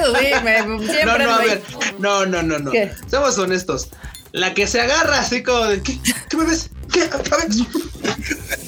Eso 0.00 0.14
sí, 0.16 0.26
me, 0.44 0.58
siempre 0.86 1.24
No, 1.24 1.30
no, 1.30 1.34
a 1.34 1.38
ver. 1.38 1.62
No, 1.98 2.26
no, 2.26 2.42
no, 2.42 2.58
no. 2.58 2.70
¿Qué? 2.70 2.92
Seamos 3.08 3.36
honestos. 3.38 3.88
La 4.32 4.52
que 4.54 4.66
se 4.66 4.80
agarra 4.80 5.20
así 5.20 5.42
como 5.42 5.64
de, 5.66 5.82
¿qué, 5.82 5.98
¿qué 6.28 6.36
me 6.36 6.44
ves? 6.44 6.70
¿Qué? 6.92 7.02
A 7.02 7.16
ver. 7.36 7.48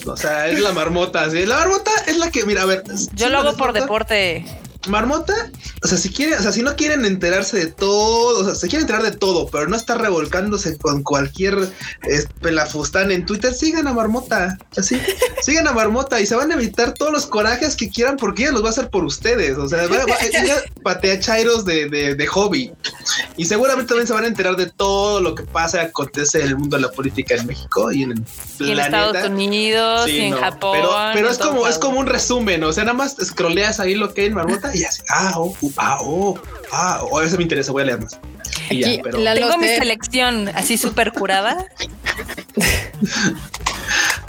O 0.07 0.17
sea, 0.17 0.47
es 0.49 0.61
la 0.61 0.73
marmota, 0.73 1.29
¿sí? 1.31 1.45
La 1.45 1.57
marmota 1.57 1.91
es 2.07 2.17
la 2.19 2.31
que, 2.31 2.45
mira, 2.45 2.63
a 2.63 2.67
ver. 2.67 2.83
Yo 2.87 2.97
sí, 3.27 3.33
lo 3.33 3.43
la 3.43 3.49
hago 3.51 3.57
por 3.59 3.73
deporte. 3.73 4.45
Marmota, 4.89 5.35
o 5.83 5.89
sea, 5.89 5.99
si 5.99 6.11
quieren, 6.11 6.39
o 6.39 6.43
sea, 6.43 6.53
si 6.53 6.63
no 6.63 6.77
quieren 6.77 7.05
enterarse 7.05 7.59
de 7.59 7.67
todo, 7.67 8.41
o 8.41 8.45
sea, 8.45 8.55
se 8.55 8.69
quieren 8.69 8.83
enterar 8.89 9.03
de 9.03 9.17
todo, 9.17 9.47
pero 9.49 9.69
no 9.69 9.77
está 9.77 9.95
revolcándose 9.97 10.77
con 10.79 11.03
cualquier 11.03 11.57
eh, 12.03 12.25
pelafustán 12.41 13.11
en 13.11 13.27
Twitter, 13.27 13.53
sigan 13.55 13.87
a 13.89 13.93
Marmota, 13.93 14.57
así, 14.77 15.01
sigan 15.43 15.67
a 15.69 15.73
Marmota 15.73 16.21
y 16.21 16.27
se 16.27 16.35
van 16.35 16.51
a 16.51 16.55
evitar 16.55 16.93
todos 16.95 17.13
los 17.13 17.27
corajes 17.27 17.77
que 17.77 17.89
quieran 17.91 18.17
porque 18.17 18.45
ella 18.45 18.53
los 18.53 18.63
va 18.63 18.69
a 18.69 18.71
hacer 18.71 18.91
por 18.91 19.05
ustedes, 19.05 19.59
o 19.59 19.69
sea, 19.69 19.87
va- 19.87 20.05
va- 20.07 20.17
ella 20.33 20.57
patea 20.83 21.19
chairos 21.21 21.65
de, 21.65 21.89
de, 21.89 22.15
de 22.15 22.27
hobby 22.27 22.73
y 23.37 23.45
seguramente 23.47 23.89
también 23.89 24.07
se 24.07 24.13
van 24.13 24.25
a 24.25 24.29
enterar 24.29 24.57
de 24.57 24.67
todo 24.67 25.21
lo 25.21 25.35
que 25.35 25.43
pasa, 25.45 25.83
acontece 25.83 26.41
en 26.41 26.49
el 26.49 26.57
mundo 26.57 26.77
de 26.77 26.83
la 26.83 26.91
política 26.93 27.35
en 27.35 27.47
México 27.47 27.91
y 27.93 28.03
en 28.05 28.13
el 28.13 28.19
Y 28.61 28.71
en 28.71 28.75
planeta. 28.77 29.07
Estados 29.07 29.31
Unidos, 29.31 30.05
Sí, 30.07 30.13
y 30.13 30.21
en 30.21 30.31
no, 30.31 30.37
Japón. 30.39 30.73
Pero, 30.77 30.91
pero 31.15 31.31
es 31.31 31.39
como, 31.39 31.67
es 31.67 31.79
como 31.79 31.99
un 32.01 32.07
resumen, 32.07 32.63
o 32.65 32.73
sea, 32.73 32.85
nada 32.85 32.97
más 32.97 33.17
scrolleas 33.23 33.81
ahí 33.81 33.95
lo 33.95 34.13
que 34.15 34.23
hay 34.23 34.27
en 34.29 34.35
Marmota 34.35 34.71
y 34.77 34.85
así, 34.85 35.03
ah, 35.11 35.33
oh, 35.37 35.57
uh, 35.61 35.73
ah, 35.77 35.99
oh, 36.01 36.39
ah, 36.73 37.01
oh, 37.11 37.21
eso 37.23 37.37
me 37.37 37.43
interesa, 37.43 37.73
voy 37.73 37.83
a 37.83 37.87
leer 37.87 38.01
más. 38.01 38.19
Y 38.71 38.81
ya, 38.81 38.89
Aquí, 38.89 39.01
pero 39.03 39.19
la- 39.19 39.35
Tengo 39.35 39.59
mi 39.59 39.69
selección 39.69 40.49
así 40.55 40.77
súper 40.79 41.13
curada. 41.13 41.67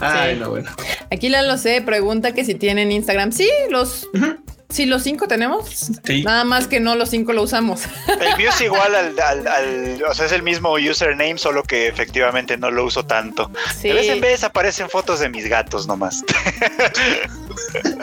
ay, 0.00 0.34
sí. 0.34 0.40
no, 0.40 0.50
bueno. 0.50 0.70
Aquí 1.10 1.28
la 1.28 1.42
lo 1.42 1.58
sé, 1.58 1.82
pregunta 1.82 2.32
que 2.32 2.44
si 2.44 2.54
tienen 2.54 2.92
Instagram. 2.92 3.32
Sí, 3.32 3.48
los, 3.70 4.08
sí, 4.68 4.86
los 4.86 5.02
cinco 5.02 5.26
tenemos. 5.28 5.90
Sí. 6.04 6.22
Nada 6.22 6.44
más 6.44 6.66
que 6.66 6.80
no 6.80 6.94
los 6.94 7.10
cinco 7.10 7.32
lo 7.32 7.42
usamos. 7.42 7.82
El 8.20 8.36
mío 8.36 8.50
es 8.50 8.60
igual 8.60 8.94
al, 8.94 9.18
al- 9.20 9.46
al- 9.48 10.02
o 10.08 10.14
sea, 10.14 10.26
es 10.26 10.32
el 10.32 10.42
mismo 10.42 10.72
username, 10.74 11.38
solo 11.38 11.62
que 11.62 11.88
efectivamente 11.88 12.56
no 12.56 12.70
lo 12.70 12.84
uso 12.84 13.04
tanto. 13.04 13.50
Sí, 13.80 13.88
De 13.88 13.94
vez 13.94 14.08
en 14.08 14.20
vez 14.20 14.44
aparecen 14.44 14.88
fotos 14.88 15.20
de 15.20 15.28
mis 15.28 15.46
gatos 15.48 15.86
nomás. 15.86 16.22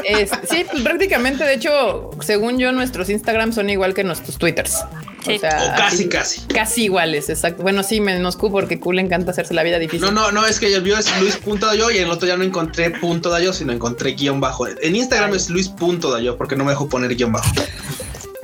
es- 0.03 0.31
sí, 0.49 0.65
pues 0.69 0.83
prácticamente, 0.83 1.43
de 1.43 1.53
hecho, 1.55 2.11
según 2.21 2.57
yo, 2.59 2.71
nuestros 2.71 3.09
Instagram 3.09 3.53
son 3.53 3.69
igual 3.69 3.93
que 3.93 4.03
nuestros 4.03 4.37
Twitters. 4.37 4.83
Sí. 5.25 5.35
O 5.35 5.39
sea, 5.39 5.71
O 5.73 5.77
casi, 5.77 5.95
así- 5.95 6.09
casi. 6.09 6.41
Casi 6.47 6.83
iguales, 6.85 7.29
exacto. 7.29 7.63
Bueno, 7.63 7.83
sí, 7.83 7.99
menos 8.01 8.35
Q 8.37 8.51
porque 8.51 8.79
Q 8.79 8.93
le 8.93 9.01
encanta 9.01 9.31
hacerse 9.31 9.53
la 9.53 9.63
vida 9.63 9.79
difícil. 9.79 10.01
No, 10.01 10.11
no, 10.11 10.31
no, 10.31 10.45
es 10.45 10.59
que 10.59 10.73
el 10.73 10.81
mío 10.83 10.97
es 10.97 11.09
Luis.dayo 11.19 11.89
y 11.91 11.97
en 11.97 12.05
el 12.05 12.11
otro 12.11 12.27
ya 12.27 12.37
no 12.37 12.43
encontré 12.43 12.91
punto 12.91 13.29
dayo, 13.29 13.53
sino 13.53 13.73
encontré 13.73 14.11
guion 14.13 14.39
bajo. 14.39 14.67
En 14.67 14.95
Instagram 14.95 15.33
es 15.33 15.49
Luis.dayo 15.49 16.37
porque 16.37 16.55
no 16.55 16.63
me 16.63 16.71
dejo 16.71 16.87
poner 16.87 17.15
guion 17.15 17.31
bajo. 17.31 17.49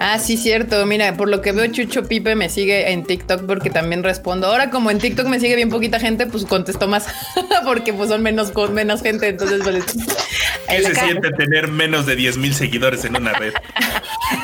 Ah, 0.04 0.18
sí, 0.18 0.36
cierto. 0.36 0.84
Mira, 0.88 1.16
por 1.16 1.30
lo 1.30 1.42
que 1.42 1.52
veo, 1.52 1.68
Chucho 1.68 2.04
Pipe 2.08 2.34
me 2.36 2.50
sigue 2.50 2.92
en 2.92 3.04
TikTok 3.04 3.46
porque 3.46 3.70
también 3.70 4.02
respondo. 4.02 4.48
Ahora, 4.48 4.72
como 4.72 4.90
en 4.90 4.98
TikTok 4.98 5.28
me 5.28 5.40
sigue 5.40 5.56
bien 5.56 5.70
poquita 5.70 6.00
gente, 6.00 6.26
pues 6.26 6.44
contesto 6.46 6.88
más 6.88 7.06
porque 7.66 7.94
pues 7.94 8.10
son 8.10 8.24
menos 8.24 8.50
con 8.50 8.74
menos 8.74 9.04
gente. 9.04 9.28
Entonces, 9.28 9.62
pues, 9.64 9.84
¿Qué 10.68 10.84
se 10.84 10.96
siente 10.96 11.30
tener 11.34 11.68
menos 11.68 12.08
de 12.08 12.16
10 12.16 12.38
mil 12.38 12.56
seguidores 12.56 13.06
en 13.06 13.16
una 13.16 13.34
red? 13.34 13.54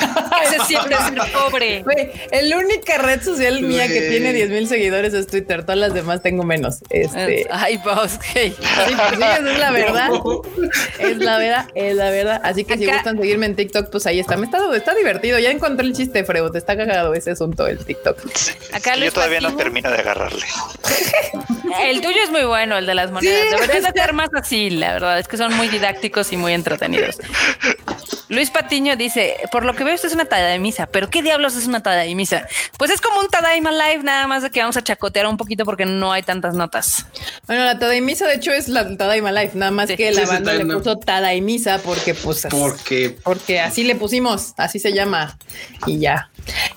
Se 0.49 0.59
siente 0.65 0.95
ser 0.95 1.31
pobre. 1.31 1.83
Güey, 1.83 2.11
la 2.49 2.57
única 2.57 2.97
red 2.97 3.21
social 3.21 3.61
mía 3.61 3.87
que 3.87 4.01
tiene 4.01 4.33
10 4.33 4.49
mil 4.49 4.67
seguidores 4.67 5.13
es 5.13 5.27
Twitter. 5.27 5.63
Todas 5.63 5.79
las 5.79 5.93
demás 5.93 6.21
tengo 6.21 6.43
menos. 6.43 6.79
Este, 6.89 7.47
Ay, 7.49 7.77
vos, 7.77 8.11
sí, 8.11 8.19
pues, 8.19 8.53
sí, 8.53 9.23
esa 9.23 9.37
es 9.37 9.59
la 9.59 9.71
verdad. 9.71 10.09
Es 10.99 11.17
la 11.17 11.37
verdad, 11.37 11.67
es 11.75 11.95
la 11.95 12.09
verdad. 12.09 12.41
Así 12.43 12.63
que 12.63 12.77
si 12.77 12.85
gustan 12.85 13.17
seguirme 13.17 13.45
en 13.45 13.55
TikTok, 13.55 13.89
pues 13.89 14.05
ahí 14.07 14.19
está. 14.19 14.37
Me 14.37 14.45
está, 14.45 14.59
está 14.75 14.93
divertido. 14.93 15.39
Ya 15.39 15.51
encontré 15.51 15.85
el 15.85 15.93
chiste, 15.93 16.23
Freud. 16.23 16.55
Está 16.55 16.77
cagado 16.77 17.13
ese 17.13 17.31
asunto 17.31 17.65
del 17.65 17.83
TikTok. 17.83 18.17
Acá 18.73 18.95
Yo 18.95 19.11
todavía 19.11 19.41
no 19.41 19.55
termino 19.55 19.89
de 19.91 19.97
agarrarle. 19.97 20.45
El 21.81 22.01
tuyo 22.01 22.17
es 22.23 22.31
muy 22.31 22.43
bueno, 22.43 22.77
el 22.77 22.85
de 22.85 22.95
las 22.95 23.11
monedas. 23.11 23.43
Sí, 23.49 23.55
Deberías 23.55 23.93
ser 23.93 24.13
más 24.13 24.29
así, 24.33 24.69
la 24.69 24.93
verdad. 24.93 25.19
Es 25.19 25.27
que 25.27 25.37
son 25.37 25.53
muy 25.55 25.67
didácticos 25.67 26.31
y 26.31 26.37
muy 26.37 26.53
entretenidos. 26.53 27.17
Luis 28.29 28.49
Patiño 28.51 28.95
dice, 28.97 29.37
por 29.51 29.63
lo 29.63 29.73
que 29.73 29.85
veo 29.85 29.93
esto 29.95 30.07
es 30.07 30.13
una 30.13 30.25
tadaimisa, 30.25 30.87
pero 30.87 31.09
¿qué 31.09 31.21
diablos 31.21 31.55
es 31.55 31.65
una 31.65 31.81
tadaimisa? 31.81 32.45
Pues 32.77 32.91
es 32.91 32.99
como 32.99 33.19
un 33.21 33.27
Tadaima 33.27 33.71
Live, 33.71 34.03
nada 34.03 34.27
más 34.27 34.43
de 34.43 34.49
que 34.49 34.59
vamos 34.59 34.75
a 34.75 34.83
chacotear 34.83 35.27
un 35.27 35.37
poquito 35.37 35.63
porque 35.63 35.85
no 35.85 36.11
hay 36.11 36.23
tantas 36.23 36.53
notas. 36.53 37.05
Bueno, 37.47 37.63
la 37.63 37.79
Tadaimisa, 37.79 38.27
de 38.27 38.35
hecho, 38.35 38.51
es 38.51 38.67
la 38.67 38.97
Tadaima 38.97 39.31
Life. 39.31 39.51
Nada 39.57 39.71
más 39.71 39.87
Sí. 39.87 39.95
que 39.95 40.11
la 40.11 40.21
sí, 40.23 40.27
banda 40.27 40.53
le 40.53 40.65
puso 40.65 40.97
Tadaimisa 40.97 41.79
porque, 41.79 42.13
pues, 42.15 42.45
Porque 42.49 43.15
porque 43.23 43.61
así 43.61 43.83
le 43.83 43.95
pusimos, 43.95 44.53
así 44.57 44.79
se 44.79 44.91
llama 44.91 45.37
y 45.85 45.99
ya. 45.99 46.29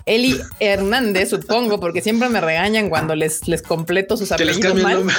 Eli 0.07 0.41
Hernández, 0.59 1.31
supongo, 1.31 1.81
porque 1.81 2.01
siempre 2.01 2.29
me 2.29 2.41
regañan 2.41 2.89
cuando 2.89 3.15
les, 3.15 3.47
les 3.49 3.63
completo 3.63 4.17
sus 4.17 4.33
apellidos 4.33 4.75
mal. 4.83 5.05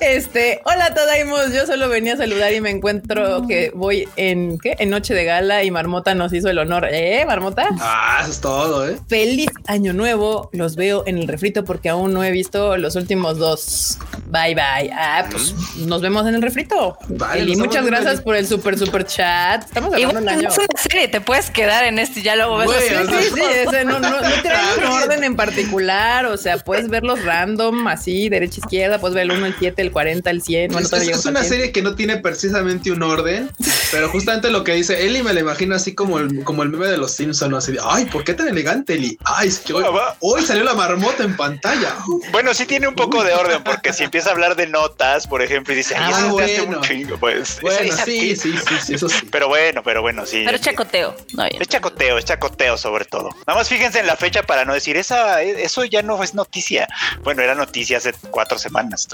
Este, 0.00 0.60
hola 0.66 0.92
Tadaimos, 0.92 1.52
yo 1.54 1.64
solo 1.66 1.88
venía 1.88 2.12
a 2.12 2.16
saludar 2.18 2.52
y 2.52 2.60
me 2.60 2.68
encuentro 2.68 3.46
que 3.46 3.72
voy 3.74 4.06
en 4.16 4.58
¿qué? 4.58 4.76
En 4.78 4.90
noche 4.90 5.14
de 5.14 5.24
gala 5.24 5.64
y 5.64 5.70
Marmota 5.70 6.14
nos 6.14 6.32
hizo 6.34 6.50
el 6.50 6.58
honor, 6.58 6.86
¿eh, 6.90 7.24
Marmota? 7.26 7.68
Ah, 7.80 8.18
eso 8.20 8.30
es 8.30 8.40
todo, 8.40 8.86
¿eh? 8.86 8.98
Feliz 9.08 9.48
año 9.66 9.94
nuevo. 9.94 10.50
Los 10.52 10.76
veo 10.76 11.04
en 11.06 11.16
el 11.16 11.26
refrito 11.26 11.64
porque 11.64 11.88
aún 11.88 12.12
no 12.12 12.22
he 12.22 12.32
visto 12.32 12.76
los 12.76 12.96
últimos 12.96 13.38
dos. 13.38 13.98
Bye 14.26 14.54
bye. 14.54 14.90
Ah, 14.92 15.26
pues 15.30 15.54
nos 15.78 16.02
vemos 16.02 16.26
en 16.26 16.34
el 16.34 16.42
refrito. 16.42 16.98
Vale, 17.08 17.40
Eli, 17.40 17.56
muchas 17.56 17.86
gracias 17.86 18.20
por 18.20 18.36
el 18.36 18.46
super 18.46 18.78
super 18.78 19.06
chat. 19.06 19.64
Estamos 19.64 19.94
hablando 19.94 20.10
Igual 20.10 20.16
del 20.16 20.24
no 20.24 20.40
año. 20.40 20.48
es 20.50 20.58
una 20.58 20.82
serie, 20.82 21.08
te 21.08 21.20
puedes 21.22 21.50
quedar 21.50 21.84
en 21.84 21.98
este 21.98 22.20
y 22.20 22.22
ya 22.24 22.36
luego 22.36 22.58
ves. 22.58 22.68
O 22.84 23.06
sea, 23.10 23.20
Sí, 23.22 23.30
sí, 23.34 23.40
ese 23.66 23.84
no, 23.84 23.98
no, 24.00 24.10
no 24.10 24.42
trae 24.42 24.78
un 24.78 24.84
orden 24.84 25.24
en 25.24 25.36
particular. 25.36 26.26
O 26.26 26.36
sea, 26.36 26.58
puedes 26.58 26.88
verlos 26.88 27.22
random, 27.24 27.86
así, 27.88 28.28
derecha, 28.28 28.60
izquierda. 28.60 28.98
Puedes 28.98 29.14
ver 29.14 29.24
el 29.24 29.32
1, 29.32 29.46
el 29.46 29.54
7, 29.58 29.82
el 29.82 29.92
40, 29.92 30.30
el 30.30 30.42
100. 30.42 30.72
Bueno, 30.72 30.86
es, 30.86 30.92
es- 30.92 31.24
una 31.26 31.40
100. 31.40 31.50
serie 31.52 31.72
que 31.72 31.82
no 31.82 31.94
tiene 31.94 32.16
precisamente 32.18 32.90
un 32.90 33.02
orden, 33.02 33.50
pero 33.90 34.08
justamente 34.08 34.50
lo 34.50 34.64
que 34.64 34.72
dice 34.74 35.06
Eli 35.06 35.22
me 35.22 35.32
la 35.32 35.40
imagino 35.40 35.74
así 35.74 35.94
como 35.94 36.18
el, 36.18 36.44
como 36.44 36.62
el 36.62 36.68
meme 36.70 36.86
de 36.88 36.96
los 36.98 37.12
Simpsons, 37.12 37.50
¿no? 37.50 37.56
así 37.58 37.72
de, 37.72 37.78
ay, 37.82 38.04
¿por 38.06 38.24
qué 38.24 38.34
tan 38.34 38.48
elegante 38.48 38.94
Eli? 38.94 39.18
Ay, 39.24 39.48
es 39.48 39.58
que 39.60 39.72
hoy, 39.72 39.84
hoy 40.20 40.42
salió 40.42 40.64
la 40.64 40.74
marmota 40.74 41.22
en 41.24 41.36
pantalla. 41.36 41.94
Bueno, 42.32 42.52
sí 42.54 42.66
tiene 42.66 42.88
un 42.88 42.94
poco 42.94 43.22
de 43.24 43.32
orden, 43.32 43.62
porque 43.62 43.92
si 43.92 44.04
empieza 44.04 44.30
a 44.30 44.32
hablar 44.32 44.56
de 44.56 44.66
notas, 44.66 45.26
por 45.26 45.42
ejemplo, 45.42 45.72
y 45.72 45.76
dice, 45.78 45.94
Ah, 45.96 46.10
ay, 46.12 46.44
hace 46.44 46.62
un 46.62 46.80
chingo, 46.82 47.16
pues. 47.18 47.58
Bueno, 47.60 47.94
sí, 48.04 48.36
sí, 48.36 48.54
sí, 48.54 48.54
sí, 48.84 48.94
eso 48.94 49.08
sí. 49.08 49.26
Pero 49.30 49.48
bueno, 49.48 49.82
pero 49.84 50.02
bueno, 50.02 50.26
sí. 50.26 50.42
Pero 50.44 50.56
es 50.56 50.62
chacoteo. 50.62 51.14
No. 51.34 51.44
Es 51.44 51.68
chacoteo, 51.68 52.18
es 52.18 52.24
chacoteo 52.24 52.63
sobre 52.76 53.04
todo. 53.04 53.30
Nada 53.46 53.58
más 53.58 53.68
fíjense 53.68 54.00
en 54.00 54.06
la 54.06 54.16
fecha 54.16 54.42
para 54.42 54.64
no 54.64 54.74
decir, 54.74 54.96
esa, 54.96 55.42
eso 55.42 55.84
ya 55.84 56.02
no 56.02 56.22
es 56.22 56.34
noticia. 56.34 56.88
Bueno, 57.22 57.42
era 57.42 57.54
noticia 57.54 57.98
hace 57.98 58.12
cuatro 58.30 58.58
semanas. 58.58 59.08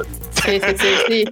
Sí, 0.44 0.60
sí, 0.60 0.76
sí, 0.78 0.94
sí. 1.08 1.24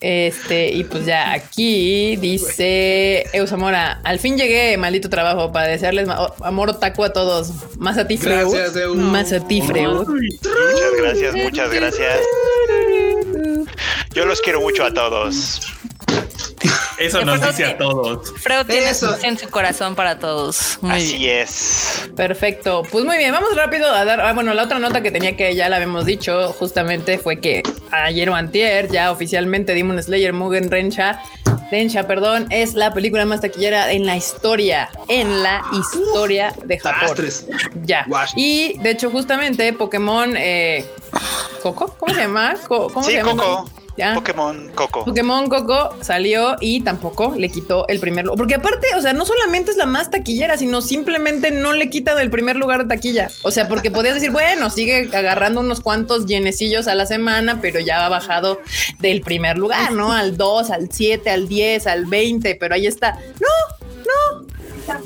Este, 0.00 0.68
y 0.68 0.84
pues 0.84 1.06
ya 1.06 1.32
aquí 1.32 2.16
dice 2.16 3.24
Eusamora, 3.32 4.00
al 4.04 4.18
fin 4.18 4.36
llegué, 4.36 4.76
maldito 4.76 5.08
trabajo, 5.08 5.52
para 5.52 5.68
desearles 5.68 6.08
amor 6.42 6.70
otaku 6.70 7.04
a 7.04 7.12
todos. 7.12 7.50
Más 7.78 7.98
a 7.98 8.06
ti, 8.06 8.16
Freud. 8.16 8.54
Gracias. 8.54 8.88
Más 8.94 9.32
a 9.32 9.46
ti, 9.46 9.62
Freud. 9.62 10.06
Muchas 10.06 10.92
gracias, 10.98 11.34
muchas 11.34 11.70
gracias. 11.70 12.20
Yo 14.12 14.26
los 14.26 14.40
quiero 14.40 14.60
mucho 14.60 14.84
a 14.84 14.92
todos. 14.92 15.60
Eso 16.98 17.24
nos 17.24 17.40
dice 17.40 17.64
a 17.66 17.76
todos. 17.78 18.32
Freud 18.40 18.66
tiene 18.66 18.90
Eso. 18.90 19.16
en 19.22 19.38
su 19.38 19.48
corazón 19.48 19.94
para 19.94 20.18
todos. 20.18 20.78
Muy 20.80 20.92
Así 20.92 21.18
bien. 21.18 21.38
es. 21.40 22.08
Perfecto. 22.16 22.82
Pues 22.90 23.04
muy 23.04 23.18
bien, 23.18 23.32
vamos 23.32 23.54
rápido 23.54 23.90
a 23.92 24.04
dar. 24.04 24.20
Ah, 24.20 24.32
bueno, 24.32 24.54
la 24.54 24.62
otra 24.64 24.78
nota 24.78 25.02
que 25.02 25.10
tenía 25.10 25.36
que 25.36 25.54
ya 25.54 25.68
la 25.68 25.76
habíamos 25.76 26.06
dicho 26.06 26.52
justamente 26.58 27.18
fue 27.18 27.40
que 27.40 27.62
ayer 27.90 28.30
o 28.30 28.34
antier 28.34 28.90
ya 28.90 29.10
oficialmente 29.12 29.74
Demon 29.74 30.02
Slayer 30.02 30.32
Mugen 30.32 30.70
Rensha. 30.70 31.20
Rensha, 31.70 32.06
perdón, 32.06 32.46
es 32.50 32.74
la 32.74 32.94
película 32.94 33.26
más 33.26 33.40
taquillera 33.40 33.90
en 33.92 34.06
la 34.06 34.16
historia, 34.16 34.88
en 35.08 35.42
la 35.42 35.62
historia 35.72 36.54
de 36.64 36.78
Japón. 36.78 37.04
Astres. 37.10 37.46
Ya. 37.82 38.06
Y 38.36 38.78
de 38.78 38.90
hecho, 38.90 39.10
justamente 39.10 39.72
Pokémon 39.72 40.34
eh, 40.36 40.86
Coco, 41.62 41.94
¿cómo 41.98 42.14
se 42.14 42.20
llama? 42.20 42.54
¿Cómo 42.68 43.02
Sí, 43.02 43.10
se 43.10 43.16
llama? 43.16 43.32
Coco. 43.32 43.70
Ya. 43.96 44.14
Pokémon 44.14 44.70
Coco. 44.74 45.04
Pokémon 45.04 45.48
Coco 45.48 45.96
salió 46.02 46.56
y 46.60 46.82
tampoco 46.82 47.34
le 47.36 47.48
quitó 47.48 47.88
el 47.88 47.98
primer 47.98 48.26
lugar. 48.26 48.36
Porque 48.38 48.54
aparte, 48.56 48.88
o 48.96 49.00
sea, 49.00 49.12
no 49.12 49.24
solamente 49.24 49.70
es 49.70 49.76
la 49.76 49.86
más 49.86 50.10
taquillera, 50.10 50.56
sino 50.58 50.82
simplemente 50.82 51.50
no 51.50 51.72
le 51.72 51.88
quita 51.88 52.14
del 52.14 52.30
primer 52.30 52.56
lugar 52.56 52.82
de 52.82 52.94
taquilla. 52.94 53.30
O 53.42 53.50
sea, 53.50 53.68
porque 53.68 53.90
podías 53.90 54.14
decir, 54.14 54.30
bueno, 54.30 54.70
sigue 54.70 55.08
agarrando 55.14 55.60
unos 55.60 55.80
cuantos 55.80 56.26
llenecillos 56.26 56.88
a 56.88 56.94
la 56.94 57.06
semana, 57.06 57.60
pero 57.60 57.80
ya 57.80 58.04
ha 58.04 58.08
bajado 58.08 58.60
del 58.98 59.22
primer 59.22 59.56
lugar, 59.56 59.92
¿no? 59.92 60.12
Al 60.12 60.36
2, 60.36 60.70
al 60.70 60.88
7, 60.92 61.30
al 61.30 61.48
10, 61.48 61.86
al 61.86 62.06
20, 62.06 62.54
pero 62.56 62.74
ahí 62.74 62.86
está. 62.86 63.18
No, 63.40 63.86
no, 64.06 64.46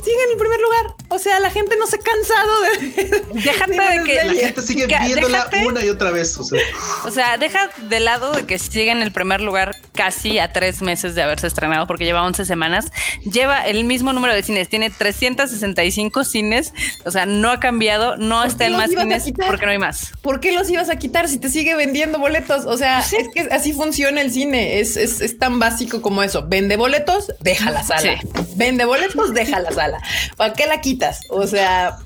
sigue 0.03 0.23
en 0.25 0.33
el 0.33 0.39
primer 0.39 0.61
lugar. 0.61 1.00
O 1.13 1.19
sea, 1.19 1.41
la 1.41 1.51
gente 1.51 1.77
no 1.77 1.87
se 1.87 1.97
ha 1.97 1.99
cansado 1.99 2.63
de. 2.63 3.23
Déjate 3.43 3.73
de 3.73 4.05
que. 4.05 4.25
La 4.25 4.33
gente 4.47 4.63
sigue 4.63 4.87
que- 4.87 4.97
viéndola 5.07 5.51
déjate- 5.51 5.67
una 5.67 5.85
y 5.85 5.89
otra 5.89 6.11
vez. 6.13 6.37
O 6.39 6.45
sea, 6.45 6.61
O 7.05 7.11
sea, 7.11 7.37
deja 7.37 7.69
de 7.89 8.01
lado 8.01 8.33
de 8.33 8.47
que 8.47 8.59
sigue 8.59 8.91
en 8.91 9.03
el 9.03 9.11
primer 9.13 9.41
lugar 9.41 9.77
casi 9.95 10.39
a 10.39 10.53
tres 10.53 10.83
meses 10.83 11.15
de 11.15 11.23
haberse 11.23 11.47
estrenado, 11.49 11.87
porque 11.87 12.05
lleva 12.05 12.23
11 12.25 12.45
semanas. 12.45 12.87
Lleva 13.31 13.67
el 13.67 13.85
mismo 13.85 14.13
número 14.13 14.35
de 14.35 14.43
cines, 14.43 14.69
tiene 14.69 14.89
365 14.91 16.25
cines. 16.25 16.73
O 17.05 17.11
sea, 17.11 17.27
no 17.27 17.51
ha 17.51 17.59
cambiado, 17.61 18.17
no 18.17 18.39
¿Por 18.43 18.47
está 18.47 18.67
en 18.67 18.77
más 18.77 18.91
cines 18.91 19.25
porque 19.47 19.67
no 19.67 19.73
hay 19.73 19.79
más. 19.79 20.13
¿Por 20.23 20.39
qué 20.41 20.53
los 20.53 20.71
ibas 20.71 20.91
a 20.91 20.97
quitar 20.97 21.29
si 21.29 21.39
te 21.39 21.49
sigue 21.49 21.75
vendiendo 21.75 22.19
boletos? 22.19 22.67
O 22.67 22.77
sea, 22.77 23.01
es 23.01 23.13
que 23.35 23.49
así 23.51 23.73
funciona 23.73 24.21
el 24.21 24.31
cine. 24.31 24.79
Es, 24.81 24.97
es, 24.97 25.21
es 25.21 25.39
tan 25.39 25.59
básico 25.59 26.01
como 26.03 26.23
eso. 26.23 26.47
Vende 26.47 26.77
boletos, 26.77 27.33
deja 27.41 27.71
la 27.71 27.83
sala. 27.83 28.01
Sí. 28.21 28.29
Vende 28.55 28.85
boletos, 28.85 29.35
deja 29.35 29.59
la 29.61 29.73
sala. 29.73 29.99
¿Para 30.37 30.53
qué 30.55 30.67
la 30.67 30.81
quitas? 30.81 31.00
O 31.29 31.47
sea, 31.47 31.97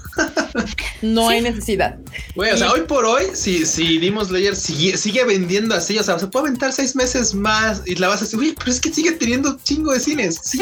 no 1.03 1.29
hay 1.29 1.41
necesidad. 1.43 1.99
güey, 2.35 2.53
o 2.53 2.57
sea, 2.57 2.73
hoy 2.73 2.83
por 2.83 3.05
hoy, 3.05 3.25
si, 3.35 3.67
si 3.67 3.99
Demon 3.99 4.27
Slayer 4.27 4.55
sigue, 4.57 4.97
sigue 4.97 5.25
vendiendo 5.25 5.75
así, 5.75 5.99
o 5.99 6.03
sea, 6.03 6.19
se 6.19 6.27
puede 6.27 6.47
aventar 6.47 6.73
seis 6.73 6.95
meses 6.95 7.35
más 7.35 7.83
y 7.87 7.95
la 7.97 8.09
vas 8.09 8.23
a 8.23 8.25
decir, 8.25 8.39
uy, 8.39 8.55
pero 8.59 8.71
es 8.71 8.81
que 8.81 8.93
sigue 8.93 9.13
teniendo 9.13 9.57
chingo 9.63 9.93
de 9.93 10.01
cines. 10.01 10.41
Sí, 10.43 10.61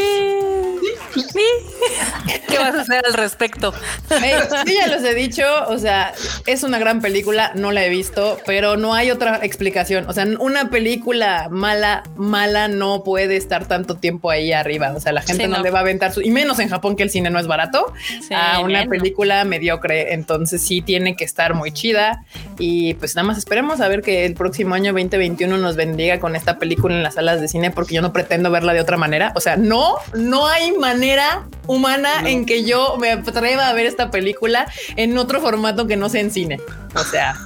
¿Qué 2.49 2.59
vas 2.59 2.75
a 2.75 2.81
hacer 2.83 3.05
al 3.07 3.15
respecto? 3.15 3.73
Sí, 4.09 4.75
ya 4.75 4.87
los 4.89 5.03
he 5.05 5.15
dicho. 5.15 5.43
O 5.69 5.79
sea, 5.79 6.13
es 6.47 6.63
una 6.63 6.79
gran 6.79 7.01
película. 7.01 7.53
No 7.55 7.73
la 7.73 7.85
he 7.85 7.89
visto, 7.89 8.39
pero 8.47 8.77
no 8.77 8.95
hay 8.95 9.11
otra 9.11 9.41
explicación. 9.43 10.07
O 10.09 10.13
sea, 10.13 10.27
una 10.39 10.71
película 10.71 11.49
mala, 11.51 12.03
mala 12.17 12.69
no 12.69 13.03
puede 13.05 13.37
estar 13.37 13.67
tanto 13.67 13.97
tiempo 13.97 14.31
ahí 14.31 14.53
arriba. 14.53 14.93
O 14.97 15.01
sea, 15.01 15.13
la 15.13 15.23
gente 15.23 15.45
Sí, 15.45 15.51
no. 15.51 15.59
no. 15.59 15.63
le 15.63 15.71
va 15.71 15.79
a 15.79 15.83
aventar 15.83 16.13
su, 16.13 16.21
y 16.21 16.31
menos 16.31 16.59
en 16.59 16.69
Japón 16.69 16.97
que 16.97 17.03
el 17.03 17.11
cine 17.11 17.31
no 17.31 17.39
es 17.39 17.47
barato, 17.47 17.93
Sí, 18.27 18.35
a 18.35 18.61
una 18.61 18.87
película 18.87 19.45
mediocre. 19.45 20.13
Entonces 20.15 20.63
sí 20.63 20.83
tiene 20.83 21.17
que 21.17 21.25
estar 21.25 21.55
muy 21.55 21.73
chida. 21.73 22.25
Y 22.59 22.95
pues 22.95 23.15
nada 23.17 23.27
más 23.27 23.39
esperemos 23.39 23.81
a 23.81 23.89
ver 23.89 24.03
que 24.03 24.25
el 24.27 24.35
próximo 24.35 24.75
año 24.75 24.93
2021 24.93 25.57
nos 25.59 25.77
bendiga 25.77 26.21
con 26.21 26.37
esta 26.37 26.59
película 26.59 26.95
en 26.95 27.03
las 27.03 27.15
salas 27.15 27.41
de 27.41 27.49
cine, 27.49 27.71
porque 27.71 27.95
yo 27.95 28.03
no 28.03 28.13
pretendo 28.13 28.51
verla 28.51 28.73
de 28.75 28.81
otra 28.81 28.97
manera. 28.97 29.33
O 29.35 29.41
sea, 29.41 29.57
no, 29.57 29.97
no 30.15 30.47
hay 30.47 30.73
manera 30.83 31.47
humana 31.69 32.29
en 32.29 32.45
que 32.45 32.65
yo 32.65 32.97
me 32.99 33.13
atreva 33.13 33.69
a 33.69 33.73
ver 33.73 33.87
esta 33.87 34.11
película 34.11 34.67
en 34.97 35.17
otro 35.17 35.41
formato 35.41 35.87
que 35.87 35.97
no 35.97 36.09
sea 36.09 36.21
en 36.23 36.33
cine. 36.33 36.61
O 36.97 37.05
sea, 37.05 37.37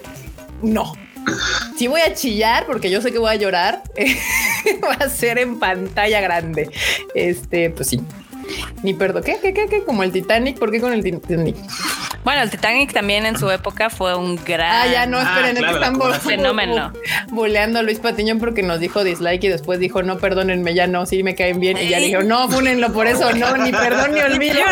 no. 0.62 0.92
Si 1.78 1.88
voy 1.88 2.02
a 2.02 2.12
chillar, 2.12 2.66
porque 2.66 2.90
yo 2.90 3.00
sé 3.00 3.10
que 3.10 3.18
voy 3.18 3.30
a 3.30 3.36
llorar, 3.36 3.82
va 4.84 5.06
a 5.06 5.08
ser 5.08 5.38
en 5.38 5.58
pantalla 5.58 6.20
grande. 6.20 6.70
Este, 7.14 7.70
pues 7.70 7.88
sí. 7.88 8.00
Ni 8.82 8.94
perdón. 8.94 9.22
¿Qué? 9.24 9.38
¿Qué? 9.40 9.52
¿Qué? 9.54 9.66
¿Qué? 9.68 9.82
Como 9.84 10.02
el 10.02 10.12
Titanic. 10.12 10.58
¿Por 10.58 10.70
qué 10.70 10.80
con 10.80 10.92
el 10.92 11.02
Titanic? 11.02 11.56
Bueno, 12.24 12.40
el 12.40 12.50
Titanic 12.50 12.92
también 12.92 13.26
en 13.26 13.38
su 13.38 13.50
época 13.50 13.90
fue 13.90 14.16
un 14.16 14.42
gran. 14.44 14.70
Ah, 14.70 14.86
ya 14.90 15.06
no, 15.06 15.18
Ah, 15.18 15.22
esperen, 15.22 15.56
es 15.56 15.58
claro, 15.58 15.74
que 15.74 15.80
la 15.80 15.86
están 15.92 16.20
Fenómeno. 16.22 16.92
buleando 17.28 17.80
a 17.80 17.82
Luis 17.82 17.98
Patiñón 17.98 18.38
porque 18.38 18.62
nos 18.62 18.80
dijo 18.80 19.04
dislike 19.04 19.44
y 19.44 19.48
después 19.48 19.78
dijo, 19.78 20.02
no, 20.02 20.18
perdónenme, 20.18 20.74
ya 20.74 20.86
no, 20.86 21.04
sí 21.04 21.22
me 21.22 21.34
caen 21.34 21.60
bien. 21.60 21.76
Y 21.76 21.88
ya 21.88 22.00
le 22.00 22.06
dijo, 22.06 22.22
no, 22.22 22.48
fúnenlo 22.48 22.92
por 22.92 23.06
eso, 23.06 23.30
no, 23.34 23.56
ni 23.58 23.72
perdón 23.72 24.14
ni 24.14 24.20
olvido. 24.20 24.54
Yo, 24.54 24.64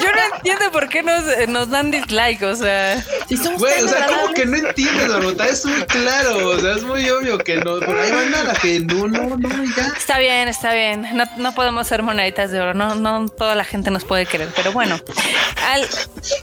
yo 0.00 0.08
no 0.14 0.36
entiendo 0.36 0.72
por 0.72 0.88
qué 0.88 1.02
nos, 1.02 1.22
nos 1.48 1.68
dan 1.68 1.90
dislike, 1.90 2.42
o 2.42 2.56
sea. 2.56 3.02
Si 3.28 3.36
somos 3.36 3.60
Güey, 3.60 3.82
o 3.82 3.88
sea, 3.88 4.06
como 4.06 4.32
que 4.32 4.46
no 4.46 4.56
entiendes, 4.56 5.08
Barbota, 5.08 5.46
es 5.48 5.66
muy 5.66 5.82
claro, 5.82 6.48
o 6.48 6.58
sea, 6.58 6.76
es 6.76 6.82
muy 6.82 7.08
obvio 7.10 7.38
que 7.38 7.56
no, 7.56 7.78
pero 7.80 8.00
hay 8.00 8.10
banda 8.10 8.40
a 8.40 8.44
la 8.44 8.54
que 8.54 8.80
no, 8.80 9.06
no, 9.08 9.36
no, 9.36 9.48
ya. 9.76 9.92
Está 9.96 10.18
bien, 10.18 10.48
está 10.48 10.72
bien. 10.72 11.06
No, 11.14 11.24
no 11.36 11.52
podemos 11.54 11.86
ser 11.86 12.02
moneditas 12.02 12.50
de 12.50 12.60
oro. 12.60 12.74
No, 12.74 12.94
no 12.94 13.05
toda 13.36 13.54
la 13.54 13.64
gente 13.64 13.90
nos 13.90 14.04
puede 14.04 14.26
querer. 14.26 14.48
Pero 14.54 14.72
bueno, 14.72 14.98
al, 15.68 15.86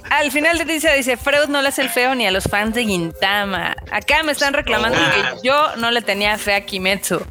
al 0.10 0.32
final 0.32 0.58
de 0.58 0.66
dice, 0.66 0.96
dice, 0.96 1.18
Freud 1.18 1.48
no 1.50 1.62
le 1.62 1.70
hace 1.70 1.82
el 1.82 1.90
feo 1.90 2.16
ni 2.16 2.26
a 2.26 2.32
los 2.32 2.46
fans 2.46 2.74
de 2.76 2.84
Gintama. 2.86 3.76
Acá 3.92 4.24
me 4.24 4.32
están 4.32 4.54
reclamando 4.54 4.98
que 4.98 5.48
yo 5.48 5.76
no 5.78 5.92
le 5.92 6.02
tenía 6.02 6.38
fe 6.38 6.56
a 6.56 6.66
Kimetsu. 6.66 7.22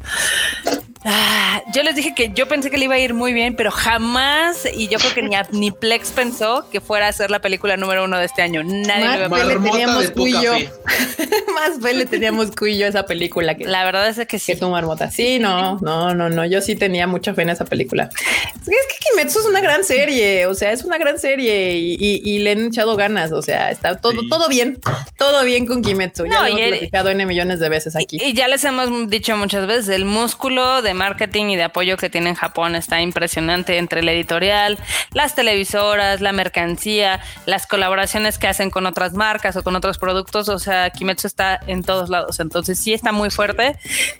Ah, 1.05 1.61
yo 1.73 1.83
les 1.83 1.95
dije 1.95 2.13
que 2.15 2.31
yo 2.33 2.47
pensé 2.47 2.69
que 2.71 2.77
le 2.77 2.85
iba 2.85 2.95
a 2.95 2.99
ir 2.99 3.13
muy 3.13 3.33
bien, 3.33 3.55
pero 3.55 3.71
jamás, 3.71 4.67
y 4.73 4.87
yo 4.87 4.99
creo 4.99 5.13
que 5.13 5.21
ni, 5.21 5.35
a- 5.35 5.47
ni 5.51 5.71
Plex 5.71 6.11
pensó 6.11 6.67
que 6.71 6.79
fuera 6.81 7.07
a 7.07 7.11
ser 7.13 7.29
la 7.31 7.39
película 7.39 7.75
número 7.77 8.05
uno 8.05 8.17
de 8.17 8.25
este 8.25 8.41
año. 8.41 8.63
Nadie 8.63 9.05
Más 9.05 9.19
lo 9.19 9.25
iba 9.25 9.37
a 9.37 9.39
fe 9.39 9.45
le 9.45 9.59
teníamos 9.71 10.01
de 10.03 10.09
tú 10.09 10.27
y 10.27 10.31
poca 10.33 10.43
yo. 10.43 10.53
fe. 10.53 10.69
Más 11.53 11.79
fe 11.81 11.93
le 11.93 12.05
teníamos 12.05 12.51
tú 12.51 12.65
y 12.65 12.77
yo 12.77 12.85
a 12.85 12.89
esa 12.89 13.05
película 13.05 13.55
que, 13.55 13.65
La 13.65 13.83
verdad 13.83 14.07
es 14.07 14.17
que 14.17 14.25
que 14.27 14.39
sí. 14.39 14.55
tu 14.55 14.69
marmota. 14.69 15.11
Sí, 15.11 15.39
no, 15.39 15.77
no, 15.81 16.13
no, 16.13 16.29
no. 16.29 16.45
Yo 16.45 16.61
sí 16.61 16.75
tenía 16.75 17.05
mucha 17.07 17.33
fe 17.33 17.41
en 17.43 17.49
esa 17.49 17.65
película. 17.65 18.09
Es 18.13 18.65
que, 18.65 18.71
que 18.71 19.09
Kimetsu 19.11 19.39
es 19.39 19.45
una 19.45 19.61
gran 19.61 19.83
serie. 19.83 20.45
O 20.47 20.53
sea, 20.55 20.71
es 20.71 20.83
una 20.83 20.97
gran 20.97 21.19
serie 21.19 21.73
y, 21.77 21.95
y- 21.99 22.21
y 22.23 22.39
le 22.39 22.51
han 22.51 22.67
echado 22.67 22.95
ganas. 22.95 23.31
O 23.31 23.41
sea, 23.41 23.71
está 23.71 23.97
todo, 23.97 24.21
Sí. 24.21 24.29
todo 24.29 24.47
bien. 24.47 24.79
Todo 25.17 25.43
bien 25.43 25.65
con 25.65 25.81
Kimetsu. 25.81 26.25
Ya 26.27 26.41
lo 26.43 26.47
y 26.49 26.61
hemos 26.61 26.69
platicado 26.77 27.09
N 27.09 27.25
millones 27.25 27.59
de 27.59 27.69
veces 27.69 27.95
aquí. 27.95 28.17
Y 28.23 28.33
ya 28.33 28.47
les 28.47 28.63
hemos 28.63 29.09
dicho 29.09 29.35
muchas 29.37 29.67
veces, 29.67 29.89
el 29.89 30.05
músculo 30.05 30.81
de 30.81 30.92
marketing 30.93 31.45
y 31.47 31.55
de 31.55 31.63
apoyo 31.63 31.97
que 31.97 32.09
tiene 32.09 32.29
en 32.29 32.35
Japón 32.35 32.75
está 32.75 33.01
impresionante 33.01 33.77
entre 33.77 34.03
la 34.03 34.11
editorial, 34.11 34.77
las 35.11 35.35
televisoras, 35.35 36.21
la 36.21 36.31
mercancía, 36.31 37.19
las 37.45 37.67
colaboraciones 37.67 38.37
que 38.37 38.47
hacen 38.47 38.69
con 38.69 38.85
otras 38.85 39.13
marcas 39.13 39.55
o 39.55 39.63
con 39.63 39.75
otros 39.75 39.97
productos. 39.97 40.49
O 40.49 40.59
sea, 40.59 40.89
Kimetsu 40.89 41.27
está 41.27 41.59
en 41.67 41.83
todos 41.83 42.09
lados. 42.09 42.39
Entonces 42.39 42.79
sí 42.79 42.93
está 42.93 43.11
muy 43.11 43.29
fuerte. 43.29 43.77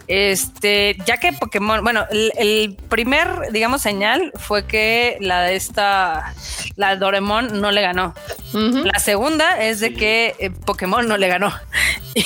Este, 0.08 0.98
ya 1.06 1.18
que 1.18 1.34
Pokémon, 1.34 1.84
bueno, 1.84 2.06
el, 2.12 2.32
el 2.38 2.78
primer, 2.90 3.52
digamos, 3.52 3.82
señal 3.82 4.32
fue 4.36 4.66
que 4.66 5.18
la 5.20 5.42
de 5.44 5.56
esta, 5.56 6.34
la 6.76 6.96
Doremon 6.96 7.62
no 7.62 7.72
le 7.72 7.82
ganó. 7.82 8.14
La 8.54 9.00
segunda 9.00 9.64
es 9.64 9.80
de 9.80 9.94
que 9.94 10.36
eh, 10.40 10.52
Pokémon 10.52 11.08
no 11.08 11.18
le 11.18 11.28
ganó. 11.28 11.54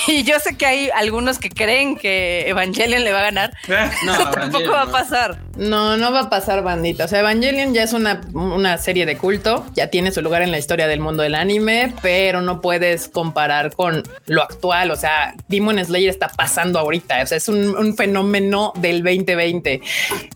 Y 0.06 0.22
yo 0.22 0.38
sé 0.38 0.54
que 0.58 0.66
hay 0.66 0.90
algunos 0.90 1.38
que 1.38 1.48
creen 1.48 1.96
que 1.96 2.46
Evangelion 2.46 3.04
le 3.04 3.12
va 3.12 3.20
a 3.20 3.22
ganar. 3.22 3.52
No, 4.04 4.30
tampoco 4.40 4.70
va 4.72 4.82
a 4.82 4.86
no. 4.86 4.92
pasar. 4.92 5.38
No, 5.56 5.96
no 5.96 6.12
va 6.12 6.20
a 6.20 6.30
pasar, 6.30 6.62
bandita. 6.62 7.04
O 7.04 7.08
sea, 7.08 7.20
Evangelion 7.20 7.74
ya 7.74 7.82
es 7.82 7.92
una, 7.92 8.20
una 8.32 8.78
serie 8.78 9.06
de 9.06 9.16
culto, 9.16 9.66
ya 9.74 9.88
tiene 9.88 10.12
su 10.12 10.22
lugar 10.22 10.42
en 10.42 10.50
la 10.50 10.58
historia 10.58 10.86
del 10.86 11.00
mundo 11.00 11.22
del 11.22 11.34
anime, 11.34 11.92
pero 12.02 12.40
no 12.40 12.60
puedes 12.60 13.08
comparar 13.08 13.74
con 13.74 14.02
lo 14.26 14.42
actual. 14.42 14.90
O 14.90 14.96
sea, 14.96 15.34
Demon 15.48 15.84
Slayer 15.84 16.10
está 16.10 16.28
pasando 16.28 16.78
ahorita. 16.78 17.22
O 17.22 17.26
sea, 17.26 17.38
es 17.38 17.48
un, 17.48 17.76
un 17.76 17.96
fenómeno 17.96 18.72
del 18.76 19.02
2020. 19.02 19.80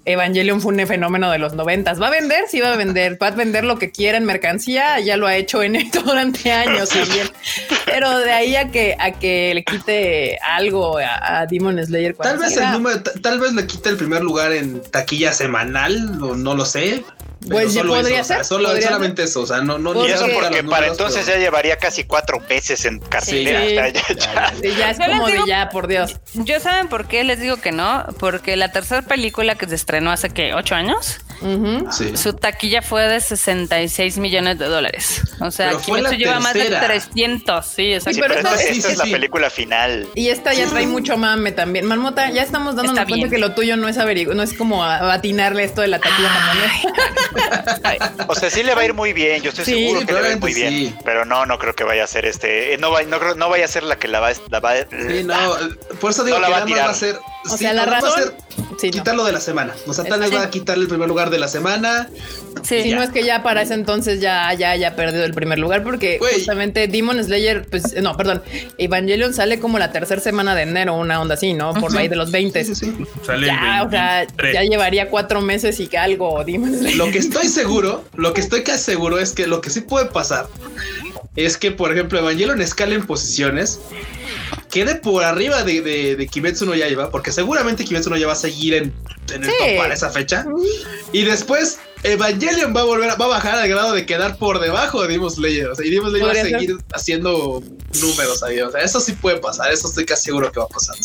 Evangelion 0.05 0.61
fue 0.61 0.75
un 0.75 0.87
fenómeno 0.87 1.31
de 1.31 1.39
los 1.39 1.55
90. 1.55 1.95
¿Va 1.95 2.09
a 2.09 2.11
vender? 2.11 2.45
Sí, 2.49 2.61
va 2.61 2.73
a 2.73 2.77
vender. 2.77 3.19
Va 3.23 3.29
a 3.29 3.31
vender 3.33 3.65
lo 3.65 3.79
que 3.79 3.91
quiera 3.91 4.19
en 4.19 4.25
mercancía. 4.25 4.99
Ya 5.01 5.17
lo 5.17 5.27
ha 5.27 5.37
hecho 5.37 5.63
en 5.63 5.77
esto 5.77 6.03
durante 6.03 6.51
años 6.53 6.89
también. 6.89 7.29
Pero 7.87 8.19
de 8.19 8.33
ahí 8.33 8.57
a 8.57 8.71
que, 8.71 8.97
a 8.99 9.13
que 9.13 9.53
le 9.55 9.65
quite 9.65 10.39
algo 10.43 10.99
a, 10.99 11.41
a 11.41 11.47
Demon 11.47 11.85
Slayer. 11.85 12.15
Tal 12.17 12.39
vez 12.39 12.57
el 12.57 12.71
número, 12.73 13.03
ta- 13.03 13.13
tal 13.21 13.39
vez 13.39 13.53
le 13.53 13.67
quite 13.67 13.92
el 13.93 13.99
primer 13.99 14.23
lugar 14.23 14.53
en 14.53 14.83
taquilla 14.83 15.33
semanal, 15.33 16.19
o 16.23 16.35
no 16.37 16.55
lo 16.55 16.65
sé. 16.65 17.05
Pues 17.51 17.75
ya 17.75 17.83
podría 17.83 18.21
eso, 18.21 18.23
o 18.23 18.25
sea, 18.25 18.37
ser, 18.37 18.45
solo, 18.45 18.69
podría 18.69 18.87
solamente 18.87 19.25
eso, 19.25 19.41
o 19.43 19.47
sea, 19.47 19.61
no, 19.63 19.77
no, 19.77 20.07
Y 20.07 20.13
eso 20.13 20.27
porque 20.33 20.63
para 20.63 20.87
entonces 20.87 21.23
pero- 21.25 21.39
ya 21.39 21.43
llevaría 21.45 21.77
casi 21.77 22.05
cuatro 22.05 22.39
meses 22.49 22.85
en 22.85 23.01
cartelera. 23.01 23.61
Sí. 23.61 23.67
O 23.67 23.71
sea, 23.71 23.89
ya- 23.89 24.03
ya- 24.15 24.53
Sí, 24.63 24.75
ya 24.79 24.91
es 24.91 24.99
Yo 24.99 25.05
como 25.07 25.27
de 25.27 25.39
ya, 25.49 25.69
por 25.71 25.89
Dios. 25.89 26.17
Yo 26.35 26.61
saben 26.61 26.87
por 26.89 27.09
qué 27.09 27.25
les 27.25 27.41
digo 27.41 27.57
que 27.57 27.73
no, 27.73 28.05
porque 28.21 28.57
la 28.57 28.71
tercera 28.71 29.03
película 29.03 29.57
que 29.57 29.67
se 29.69 29.75
estrenó 29.75 30.13
hace 30.13 30.31
que 30.31 30.55
ocho 30.55 30.77
años, 30.77 31.19
Sí. 31.93 32.17
su 32.17 32.33
taquilla 32.35 32.83
fue 32.83 33.03
de 33.09 33.21
66 33.21 34.19
millones 34.19 34.59
de 34.59 34.67
dólares. 34.67 35.23
O 35.41 35.51
sea, 35.51 35.69
Pero 35.69 35.81
Kimetsu 35.81 36.11
la 36.13 36.17
lleva 36.17 36.41
más 36.41 36.55
de 36.55 36.61
tercera. 36.61 36.87
300. 36.87 37.67
Sí, 37.67 37.93
exacto. 37.95 38.15
Sí, 38.15 38.21
pero 38.21 38.35
pero 38.35 38.49
esta- 38.49 38.61
esta, 38.63 38.73
sí, 38.73 38.79
esta 38.79 38.89
sí, 38.89 38.93
es 38.93 38.99
la 38.99 39.05
película 39.05 39.51
final. 39.51 40.09
Y 40.15 40.29
esta 40.29 40.53
ya 40.55 40.67
trae 40.67 40.87
mucho 40.87 41.17
mame 41.17 41.53
también. 41.53 41.85
Marmota, 41.87 42.31
ya 42.31 42.43
estamos 42.43 42.77
dándonos 42.77 42.99
Está 42.99 43.07
cuenta 43.09 43.27
bien. 43.29 43.31
que 43.31 43.39
lo 43.39 43.55
tuyo 43.55 43.77
no 43.77 43.89
es 43.89 43.99
averiguar, 43.99 44.37
no 44.37 44.43
es 44.43 44.53
como 44.55 44.85
atinarle 44.85 45.65
esto 45.65 45.81
de 45.81 45.89
la 45.89 45.99
taquilla 45.99 46.29
japonesa. 46.29 48.25
O 48.29 48.35
sea, 48.35 48.51
sí 48.51 48.63
le 48.63 48.75
va 48.75 48.83
a 48.83 48.85
ir 48.85 48.95
muy 48.95 49.13
bien. 49.13 49.43
Yo 49.43 49.51
estoy 49.51 49.65
Sí, 49.65 49.73
seguro 49.89 50.07
que 50.07 50.13
le 50.13 50.21
va 50.21 50.27
a 50.29 50.33
ir 50.33 50.39
muy 50.41 50.55
bien. 50.55 50.71
sí. 50.71 50.95
Pero 51.05 51.25
no, 51.25 51.47
no 51.47 51.59
creo 51.59 51.75
que 51.75 51.85
vaya 51.85 52.05
a 52.05 52.07
ser 52.07 52.27
este. 52.27 52.75
eh, 52.75 52.79
No, 52.79 52.91
va, 52.91 53.03
no, 53.03 53.19
creo- 53.19 53.35
no 53.35 53.49
vaya 53.49 53.65
a 53.65 53.69
ser 53.69 53.83
la 53.83 53.97
que 53.97 54.09
la 54.09 54.21
va, 54.21 54.31
la 54.51 54.61
va 54.61 54.73
Sí, 54.77 55.25
no, 55.25 55.35
por 56.01 56.11
eso 56.11 56.25
digo 56.25 56.39
No 56.39 56.43
la 56.43 56.47
que 56.49 56.53
va 56.53 56.59
a 56.59 56.65
nada 56.65 56.67
más 56.67 56.67
tirar. 56.67 56.85
va 56.87 56.91
a 56.91 56.95
ser. 56.95 57.19
O 57.45 57.51
sí, 57.57 57.59
sea, 57.59 57.73
la 57.73 57.85
va 57.87 57.99
a 57.99 58.01
razón- 58.01 58.13
ser 58.23 58.35
Sí, 58.81 58.87
no. 58.89 58.93
quitarlo 58.93 59.25
de 59.25 59.33
la 59.33 59.41
semana. 59.41 59.75
O 59.87 59.93
sea, 59.93 60.05
tal 60.05 60.21
vez 60.21 60.31
Sí. 60.31 60.35
va 60.37 60.43
a 60.43 60.51
quitarle 60.51 60.83
el 60.85 60.89
primer 60.89 61.09
lugar 61.09 61.31
de 61.31 61.39
la 61.39 61.49
semana. 61.49 62.09
Sí, 62.63 62.83
Si 62.83 62.93
no 62.95 63.03
es 63.03 63.11
que 63.11 63.25
ya 63.25 63.43
para 63.43 63.63
ese 63.63 63.75
entonces 63.75 64.21
ya, 64.21 64.53
ya 64.55 64.71
haya 64.71 64.95
perdido 64.97 65.25
el 65.25 65.35
primer 65.35 65.59
lugar, 65.59 65.83
porque 65.83 66.19
justamente 66.21 66.87
Demon 66.87 67.23
Slayer, 67.23 67.67
pues 67.69 67.95
no, 68.01 68.17
perdón, 68.17 68.43
Evangelion 68.79 69.35
sale 69.35 69.59
como 69.59 69.79
la 69.79 69.91
tercera 69.93 70.21
semana 70.21 70.55
de 70.55 70.63
enero, 70.63 70.95
una 70.95 71.21
onda 71.21 71.35
así, 71.35 71.55
¿no? 71.55 71.75
Por 71.75 71.97
ahí 71.97 72.09
de 72.09 72.17
los 72.17 72.31
20. 72.31 72.65
Sí, 72.65 72.75
sí, 72.75 72.87
sí. 72.97 73.05
Sale 73.27 73.47
Ya, 73.49 73.83
o 73.87 73.91
sea, 73.91 74.19
23. 74.19 74.55
ya 74.55 74.63
llevaría 74.63 75.09
cuatro 75.11 75.41
meses 75.41 75.79
y 75.81 75.89
que 75.89 75.99
algo 75.99 76.43
Demon 76.45 76.77
Slayer. 76.77 76.97
Lo 76.97 77.11
que 77.11 77.19
estoy 77.19 77.49
seguro, 77.49 78.05
lo 78.15 78.33
que 78.35 78.41
estoy 78.41 78.63
casi 78.63 78.85
seguro 78.85 79.19
es 79.19 79.33
que 79.33 79.47
lo 79.47 79.61
que 79.61 79.71
sí 79.71 79.81
puede 79.81 80.07
pasar 80.07 80.47
es 81.35 81.57
que, 81.57 81.71
por 81.73 81.93
ejemplo, 81.93 82.19
Evangelion 82.19 82.61
escala 82.61 82.95
en 82.95 83.07
posiciones, 83.07 83.81
quede 84.73 84.97
por 84.97 85.23
arriba 85.23 85.63
de, 85.63 85.83
de, 85.83 86.17
de 86.17 86.27
Kimetsu 86.27 86.65
no 86.65 86.75
Yaiba, 86.75 87.11
porque 87.11 87.31
seguramente 87.31 87.85
Kimetsu 87.85 88.09
no 88.11 88.17
Yaiba 88.17 88.29
va 88.29 88.33
a 88.33 88.41
seguir 88.41 88.73
en, 88.75 88.95
en 89.33 89.45
el 89.45 89.51
Sí. 89.51 89.53
top 89.59 89.77
para 89.77 89.93
esa 89.95 90.09
fecha. 90.11 90.47
Y 91.13 91.23
después 91.25 91.79
Evangelion 92.05 92.75
va 92.75 92.81
a 92.81 92.85
volver, 92.85 93.11
a- 93.11 93.15
va 93.17 93.27
a 93.27 93.29
bajar 93.29 93.59
al 93.59 93.69
grado 93.69 93.93
de 93.93 94.07
quedar 94.07 94.39
por 94.39 94.59
debajo 94.61 95.03
de 95.03 95.09
Demon 95.09 95.31
Slayer. 95.31 95.69
O 95.69 95.75
sea, 95.75 95.87
y 95.87 95.91
Demon 95.91 96.11
Slayer 96.11 96.27
va 96.27 96.33
a 96.33 96.35
seguir 96.59 96.77
haciendo 96.95 97.63
números 98.01 98.43
ahí. 98.43 98.61
O 98.61 98.71
sea, 98.73 98.81
eso 98.81 98.99
sí 98.99 99.13
puede 99.13 99.37
pasar. 99.39 99.71
Eso 99.71 99.89
estoy 99.89 100.07
casi 100.07 100.25
seguro 100.25 100.51
que 100.51 100.59
va 100.59 100.65
a 100.65 100.69
pasar. 100.69 100.97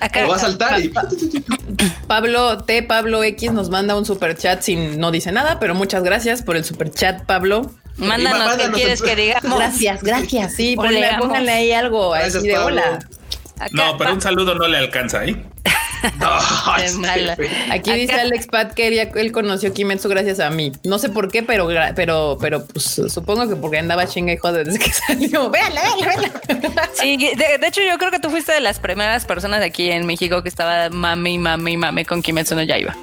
Acá, 0.00 0.22
Lo 0.22 0.28
va 0.30 0.36
a 0.36 0.40
saltar 0.40 0.80
y 0.84 0.88
Pablo 2.06 2.58
T. 2.64 2.82
Pablo 2.82 3.22
X 3.22 3.52
nos 3.52 3.70
manda 3.70 3.96
un 3.96 4.04
super 4.04 4.36
chat 4.36 4.60
sin 4.62 4.98
no 4.98 5.10
dice 5.10 5.32
nada, 5.32 5.58
pero 5.60 5.74
muchas 5.74 6.02
gracias 6.02 6.42
por 6.42 6.56
el 6.56 6.64
super 6.64 6.90
chat, 6.90 7.24
Pablo. 7.24 7.70
Mándanos 7.96 8.56
qué 8.56 8.70
quieres 8.72 9.02
que 9.02 9.16
digamos. 9.16 9.58
Gracias, 9.58 10.02
gracias. 10.02 10.54
Sí, 10.54 10.76
ponle- 10.76 11.18
pónganle 11.18 11.52
ahí 11.52 11.72
algo 11.72 12.10
Gracias, 12.10 12.36
así 12.36 12.48
de 12.48 12.54
Pablo. 12.54 12.66
hola. 12.82 12.98
Acá, 13.58 13.68
No, 13.72 13.96
pero 13.98 14.12
un 14.14 14.20
saludo 14.20 14.54
no 14.54 14.66
le 14.66 14.78
alcanza, 14.78 15.24
¿eh? 15.24 15.36
No, 16.20 16.38
mala. 17.00 17.32
Aquí 17.70 17.90
Acá- 17.90 17.94
dice 17.94 18.12
Alex 18.12 18.46
Pat 18.48 18.74
que 18.74 18.88
él, 18.88 19.10
él 19.14 19.32
conoció 19.32 19.72
Kimetsu 19.72 20.08
gracias 20.10 20.38
a 20.38 20.50
mí. 20.50 20.70
No 20.82 20.98
sé 20.98 21.08
por 21.08 21.30
qué, 21.30 21.42
pero 21.42 21.66
pero 21.96 22.36
pero 22.38 22.66
pues 22.66 23.00
supongo 23.08 23.48
que 23.48 23.56
porque 23.56 23.78
andaba 23.78 24.06
chinga 24.06 24.32
y 24.32 24.36
joder 24.36 24.66
desde 24.66 24.78
que 24.80 24.92
salió. 25.06 25.48
Véala, 25.50 25.80
véala, 25.82 26.32
véala. 26.46 26.90
Sí, 26.92 27.16
de, 27.16 27.56
de 27.58 27.66
hecho 27.66 27.80
yo 27.82 27.96
creo 27.96 28.10
que 28.10 28.18
tú 28.18 28.28
fuiste 28.28 28.52
de 28.52 28.60
las 28.60 28.80
primeras 28.80 29.24
personas 29.24 29.62
aquí 29.62 29.90
en 29.90 30.04
México 30.04 30.42
que 30.42 30.50
estaba 30.50 30.90
mame 30.90 31.30
y 31.32 31.38
mame 31.38 31.70
y 31.70 31.76
mame 31.78 32.04
con 32.04 32.20
Kimetsu 32.22 32.54
no 32.54 32.62
Yaiba. 32.62 32.94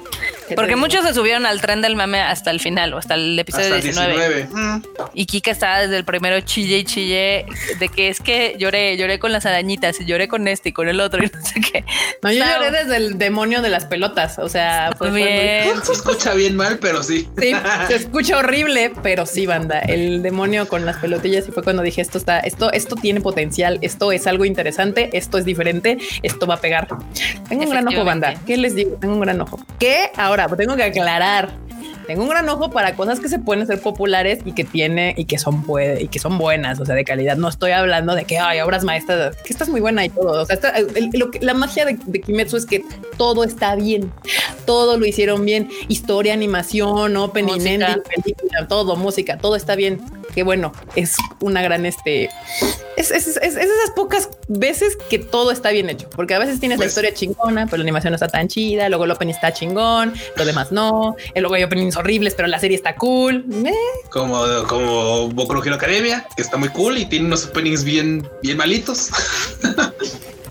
¿Qué 0.48 0.54
Porque 0.54 0.76
muchos 0.76 1.04
se 1.04 1.14
subieron 1.14 1.46
al 1.46 1.60
tren 1.60 1.82
del 1.82 1.96
mame 1.96 2.20
hasta 2.20 2.50
el 2.52 2.60
final 2.60 2.94
o 2.94 2.98
hasta 2.98 3.14
el 3.14 3.36
episodio 3.38 3.74
Hasta 3.74 3.76
el 3.76 3.82
19. 3.82 4.36
19. 4.46 4.82
Y 5.14 5.26
Kika 5.26 5.50
estaba 5.50 5.80
desde 5.80 5.96
el 5.96 6.04
primero 6.04 6.40
chille 6.42 6.78
y 6.78 6.84
chille 6.84 7.46
de 7.80 7.88
que 7.88 8.08
es 8.08 8.20
que 8.20 8.54
lloré, 8.58 8.96
lloré 8.96 9.18
con 9.18 9.32
las 9.32 9.46
arañitas 9.46 10.00
y 10.00 10.04
lloré 10.04 10.28
con 10.28 10.46
este 10.46 10.68
y 10.68 10.72
con 10.72 10.88
el 10.88 11.00
otro 11.00 11.24
y 11.24 11.26
no 11.32 11.44
sé 11.44 11.60
qué. 11.60 11.84
No, 12.22 12.30
yo 12.30 12.44
lloré 12.54 12.70
desde 12.84 12.96
el 12.96 13.18
demonio 13.18 13.62
de 13.62 13.68
las 13.68 13.84
pelotas. 13.86 14.38
O 14.38 14.48
sea, 14.48 14.90
fue, 14.98 15.10
fue 15.10 15.10
muy- 15.10 15.22
Bien. 15.22 15.82
Se 15.84 15.92
escucha 15.92 16.34
bien 16.34 16.56
mal, 16.56 16.78
pero 16.80 17.02
sí. 17.02 17.28
Sí, 17.38 17.52
se 17.88 17.94
escucha 17.96 18.38
horrible, 18.38 18.92
pero 19.02 19.26
sí, 19.26 19.46
banda. 19.46 19.78
El 19.80 20.22
demonio 20.22 20.68
con 20.68 20.84
las 20.86 20.96
pelotillas 20.98 21.46
y 21.48 21.52
fue 21.52 21.62
cuando 21.62 21.82
dije 21.82 22.00
esto 22.00 22.18
está, 22.18 22.40
esto, 22.40 22.72
esto 22.72 22.96
tiene 22.96 23.20
potencial, 23.20 23.78
esto 23.82 24.12
es 24.12 24.26
algo 24.26 24.44
interesante, 24.44 25.10
esto 25.12 25.38
es 25.38 25.44
diferente, 25.44 25.98
esto 26.22 26.46
va 26.46 26.54
a 26.54 26.60
pegar. 26.60 26.88
Tengo 27.48 27.64
un 27.64 27.70
gran 27.70 27.88
ojo, 27.88 28.04
banda. 28.04 28.34
¿Qué 28.46 28.56
les 28.56 28.74
digo? 28.74 28.96
Tengo 29.00 29.14
un 29.14 29.20
gran 29.20 29.40
ojo. 29.40 29.58
¿Qué? 29.78 30.10
Ahora, 30.16 30.48
tengo 30.48 30.76
que 30.76 30.82
aclarar. 30.84 31.50
Tengo 32.06 32.24
un 32.24 32.28
gran 32.28 32.48
ojo 32.48 32.72
para 32.72 32.96
cosas 32.96 33.20
que 33.20 33.28
se 33.28 33.38
pueden 33.38 33.62
hacer 33.62 33.80
populares 33.80 34.40
y 34.44 34.52
que 34.54 34.64
tiene 34.64 35.14
y 35.16 35.24
que 35.24 35.38
son 35.38 35.62
puede 35.62 36.02
y 36.02 36.08
que 36.08 36.18
son 36.18 36.36
buenas, 36.36 36.80
o 36.80 36.84
sea, 36.84 36.96
de 36.96 37.04
calidad. 37.04 37.36
No 37.36 37.48
estoy 37.48 37.70
hablando 37.70 38.16
de 38.16 38.24
que 38.24 38.40
hay 38.40 38.60
obras 38.60 38.82
maestras, 38.82 39.36
que 39.36 39.52
esta 39.52 39.62
es 39.64 39.70
muy 39.70 39.80
buena 39.80 40.04
y 40.04 40.08
todo. 40.08 40.42
O 40.42 40.44
sea, 40.44 40.54
esta- 40.54 40.70
el- 40.70 41.10
lo 41.12 41.30
que- 41.30 41.38
la 41.40 41.54
magia 41.54 41.84
de, 41.84 41.96
de 42.04 42.20
Kimetsu 42.42 42.56
es 42.56 42.66
que 42.66 42.84
todo 43.16 43.44
está 43.44 43.74
bien, 43.76 44.12
todo 44.66 44.96
lo 44.96 45.06
hicieron 45.06 45.44
bien. 45.44 45.68
Historia, 45.88 46.32
animación, 46.34 47.16
opening, 47.16 47.54
Música. 47.54 47.70
ending, 47.92 48.02
película, 48.22 48.68
todo, 48.68 48.96
música, 48.96 49.38
todo 49.38 49.54
está 49.56 49.76
bien. 49.76 50.00
Qué 50.34 50.42
bueno, 50.42 50.72
es 50.96 51.14
una 51.40 51.62
gran 51.62 51.84
este. 51.86 52.30
Es, 52.96 53.10
es, 53.10 53.26
es- 53.28 53.36
es 53.36 53.54
esas 53.56 53.90
pocas 53.94 54.28
veces 54.48 54.96
que 55.10 55.18
todo 55.18 55.50
está 55.50 55.70
bien 55.70 55.88
hecho, 55.90 56.08
porque 56.10 56.34
a 56.34 56.38
veces 56.38 56.58
tienes 56.58 56.78
la 56.78 56.84
Pues- 56.84 56.92
historia 56.92 57.14
chingona, 57.14 57.66
pero 57.66 57.78
la 57.78 57.82
animación 57.84 58.12
no 58.12 58.16
está 58.16 58.28
tan 58.28 58.48
chida, 58.48 58.88
luego 58.88 59.04
el 59.04 59.10
opening 59.10 59.34
está 59.34 59.52
chingón, 59.52 60.14
lo 60.36 60.44
demás 60.44 60.72
no, 60.72 61.16
y 61.34 61.40
luego 61.40 61.54
hay 61.54 61.62
openings 61.64 61.96
horribles, 61.96 62.34
pero 62.34 62.48
la 62.48 62.58
serie 62.58 62.76
está 62.76 62.96
cool. 62.96 63.44
Eh, 63.64 63.72
Como, 64.10 64.42
como 64.68 65.28
Boku 65.30 65.54
no 65.54 65.62
Hero 65.64 65.74
Academia, 65.76 66.26
que 66.36 66.42
está 66.42 66.56
muy 66.56 66.68
cool 66.70 66.98
y 66.98 67.06
tiene 67.06 67.26
unos 67.26 67.46
openings 67.46 67.84
bien, 67.84 68.26
bien 68.42 68.56
malitos. 68.56 69.08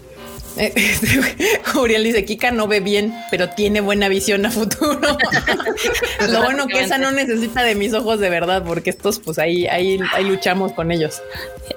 eh, 0.58 0.74
Uriel 1.76 2.04
dice, 2.04 2.26
Kika 2.26 2.52
no 2.52 2.68
ve 2.68 2.80
bien, 2.80 3.14
pero 3.30 3.50
tiene 3.50 3.82
buena 3.82 4.08
visión 4.10 4.46
a 4.46 4.52
futuro. 4.52 5.00
lo 6.30 6.44
bueno 6.44 6.68
que 6.68 6.82
esa 6.82 6.98
no 6.98 7.12
necesita 7.12 7.64
de 7.64 7.76
mis 7.76 7.94
ojos 7.94 8.20
de 8.20 8.30
verdad, 8.30 8.64
porque 8.66 8.90
estos 8.90 9.20
pues 9.20 9.40
ahí, 9.40 9.68
ahí, 9.68 10.00
ahí 10.14 10.24
luchamos 10.24 10.74
con 10.74 10.92
ellos. 10.92 11.22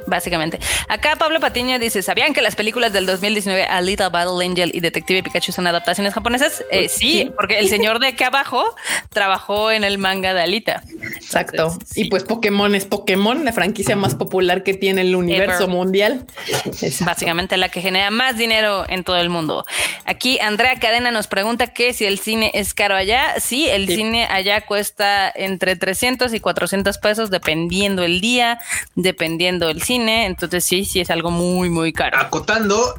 Básicamente. 0.06 0.58
Acá 0.88 1.16
Pablo 1.16 1.40
Patiño 1.40 1.78
dice, 1.78 2.02
¿sabían 2.02 2.34
que 2.34 2.42
las 2.42 2.56
películas 2.56 2.92
del 2.92 3.06
2019 3.06 3.64
A 3.64 3.80
Little 3.80 4.08
Battle 4.10 4.44
Angel 4.44 4.70
y 4.74 4.80
Detective 4.80 5.22
Pikachu 5.22 5.52
son 5.52 5.66
adaptaciones 5.66 6.12
japonesas? 6.14 6.64
Eh, 6.70 6.88
sí, 6.88 7.04
Sí. 7.04 7.32
porque 7.36 7.58
el 7.58 7.68
señor 7.68 8.00
de 8.00 8.08
acá 8.08 8.26
abajo 8.28 8.74
trabajó 9.10 9.70
en 9.70 9.84
el 9.84 9.98
manga 9.98 10.34
de 10.34 10.40
Alita. 10.42 10.82
Exacto. 11.14 11.62
Entonces, 11.68 11.88
sí. 11.92 12.00
Y 12.02 12.10
pues 12.10 12.24
Pokémon 12.24 12.74
es 12.74 12.84
Pokémon, 12.86 13.44
la 13.44 13.52
franquicia 13.52 13.94
más 13.96 14.14
popular 14.14 14.62
que 14.62 14.74
tiene 14.74 15.02
el 15.02 15.14
universo 15.14 15.64
Ever. 15.64 15.68
mundial. 15.68 16.26
Exacto. 16.66 17.04
Básicamente 17.04 17.56
la 17.56 17.68
que 17.68 17.80
genera 17.80 18.10
más 18.10 18.36
dinero 18.36 18.63
en 18.88 19.04
todo 19.04 19.16
el 19.16 19.28
mundo. 19.28 19.64
Aquí 20.04 20.38
Andrea 20.40 20.78
Cadena 20.80 21.10
nos 21.10 21.26
pregunta 21.26 21.68
que 21.68 21.92
si 21.92 22.04
el 22.06 22.18
cine 22.18 22.50
es 22.54 22.74
caro 22.74 22.94
allá. 22.96 23.34
Sí, 23.40 23.68
el 23.68 23.86
Sí. 23.86 23.96
cine 23.96 24.26
allá 24.26 24.62
cuesta 24.62 25.30
entre 25.34 25.76
300 25.76 26.32
y 26.34 26.40
400 26.40 26.98
pesos 26.98 27.30
dependiendo 27.30 28.02
el 28.02 28.20
día, 28.20 28.58
dependiendo 28.94 29.68
el 29.68 29.82
cine. 29.82 30.26
Entonces 30.26 30.64
sí, 30.64 30.84
sí 30.84 31.00
es 31.00 31.10
algo 31.10 31.30
muy, 31.30 31.68
muy 31.70 31.92
caro. 31.92 32.18
Acotando 32.18 32.94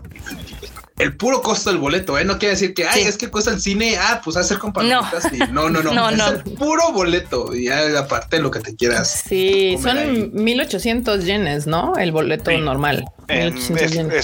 el 0.97 1.17
puro 1.17 1.41
costo 1.41 1.69
del 1.69 1.79
boleto, 1.79 2.17
¿eh? 2.17 2.23
No 2.23 2.37
quiere 2.39 2.53
decir 2.53 2.73
que, 2.73 2.85
ay, 2.87 3.01
Sí. 3.03 3.07
es 3.09 3.17
que 3.17 3.29
cuesta 3.29 3.51
el 3.51 3.59
cine, 3.59 3.97
ah, 3.99 4.21
pues 4.23 4.37
hacer 4.37 4.57
con 4.59 4.71
palomitas 4.71 5.25
y- 5.33 5.39
No, 5.51 5.69
no, 5.69 5.83
no. 5.83 5.93
No, 5.93 6.09
es 6.09 6.17
no. 6.17 6.27
el 6.29 6.41
puro 6.43 6.91
boleto. 6.93 7.53
Y 7.53 7.65
ya 7.65 7.99
aparte 7.99 8.39
lo 8.39 8.49
que 8.49 8.59
te 8.61 8.75
quieras. 8.75 9.23
Sí, 9.27 9.73
comer 9.75 9.97
ahí. 9.97 10.15
son 10.31 10.43
1800 10.43 11.25
yenes, 11.25 11.67
¿no? 11.67 11.95
El 11.97 12.11
boleto 12.13 12.49
Sí. 12.51 12.57
normal. 12.57 13.03
En- 13.27 13.55
1800 13.55 13.81
es, 13.81 13.91
yenes. 13.91 14.15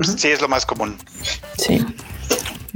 es- 0.00 0.20
sí, 0.20 0.28
es 0.28 0.40
lo 0.40 0.48
más 0.48 0.66
común. 0.66 0.96
Sí. 1.56 1.84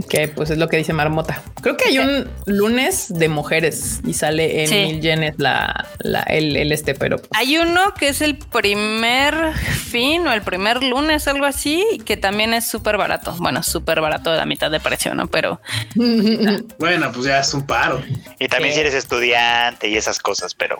Que 0.09 0.29
pues 0.29 0.49
es 0.51 0.59
lo 0.59 0.69
que 0.69 0.79
dice 0.79 0.93
Marmota. 0.93 1.43
Creo 1.61 1.77
que 1.77 1.89
hay 1.89 1.99
un 1.99 2.27
lunes 2.47 3.07
de 3.11 3.29
mujeres 3.29 4.01
y 4.07 4.15
sale 4.15 4.63
en 4.63 4.69
Sí. 4.69 4.75
mil 4.75 5.01
yenes 5.03 5.35
la, 5.39 5.87
la- 6.01 6.23
el, 6.23 6.57
el 6.57 6.73
este, 6.73 6.95
pero 6.95 7.19
pues, 7.19 7.29
Hay 7.35 7.59
uno 7.59 7.93
que 7.95 8.09
es 8.09 8.23
el 8.23 8.37
primer 8.39 9.53
fin 9.55 10.27
o 10.27 10.33
el 10.33 10.41
primer 10.43 10.83
lunes, 10.83 11.29
algo 11.29 11.45
así, 11.45 11.85
que 12.07 12.17
también 12.17 12.55
es 12.55 12.67
súper 12.69 12.97
barato. 12.97 13.35
Bueno, 13.39 13.63
súper 13.63 14.01
barato 14.01 14.31
de 14.33 14.39
la 14.39 14.47
mitad 14.47 14.71
de 14.71 14.81
precio, 14.81 15.15
¿no? 15.15 15.27
Pero 15.27 15.61
Bueno, 16.79 17.13
pues 17.13 17.27
ya 17.27 17.41
es 17.41 17.53
un 17.55 17.67
paro. 17.67 18.03
Y 18.39 18.49
también 18.49 18.73
Sí. 18.73 18.77
si 18.77 18.81
eres 18.81 18.95
estudiante 18.95 19.89
y 19.89 19.97
esas 19.97 20.19
cosas, 20.19 20.55
pero 20.55 20.79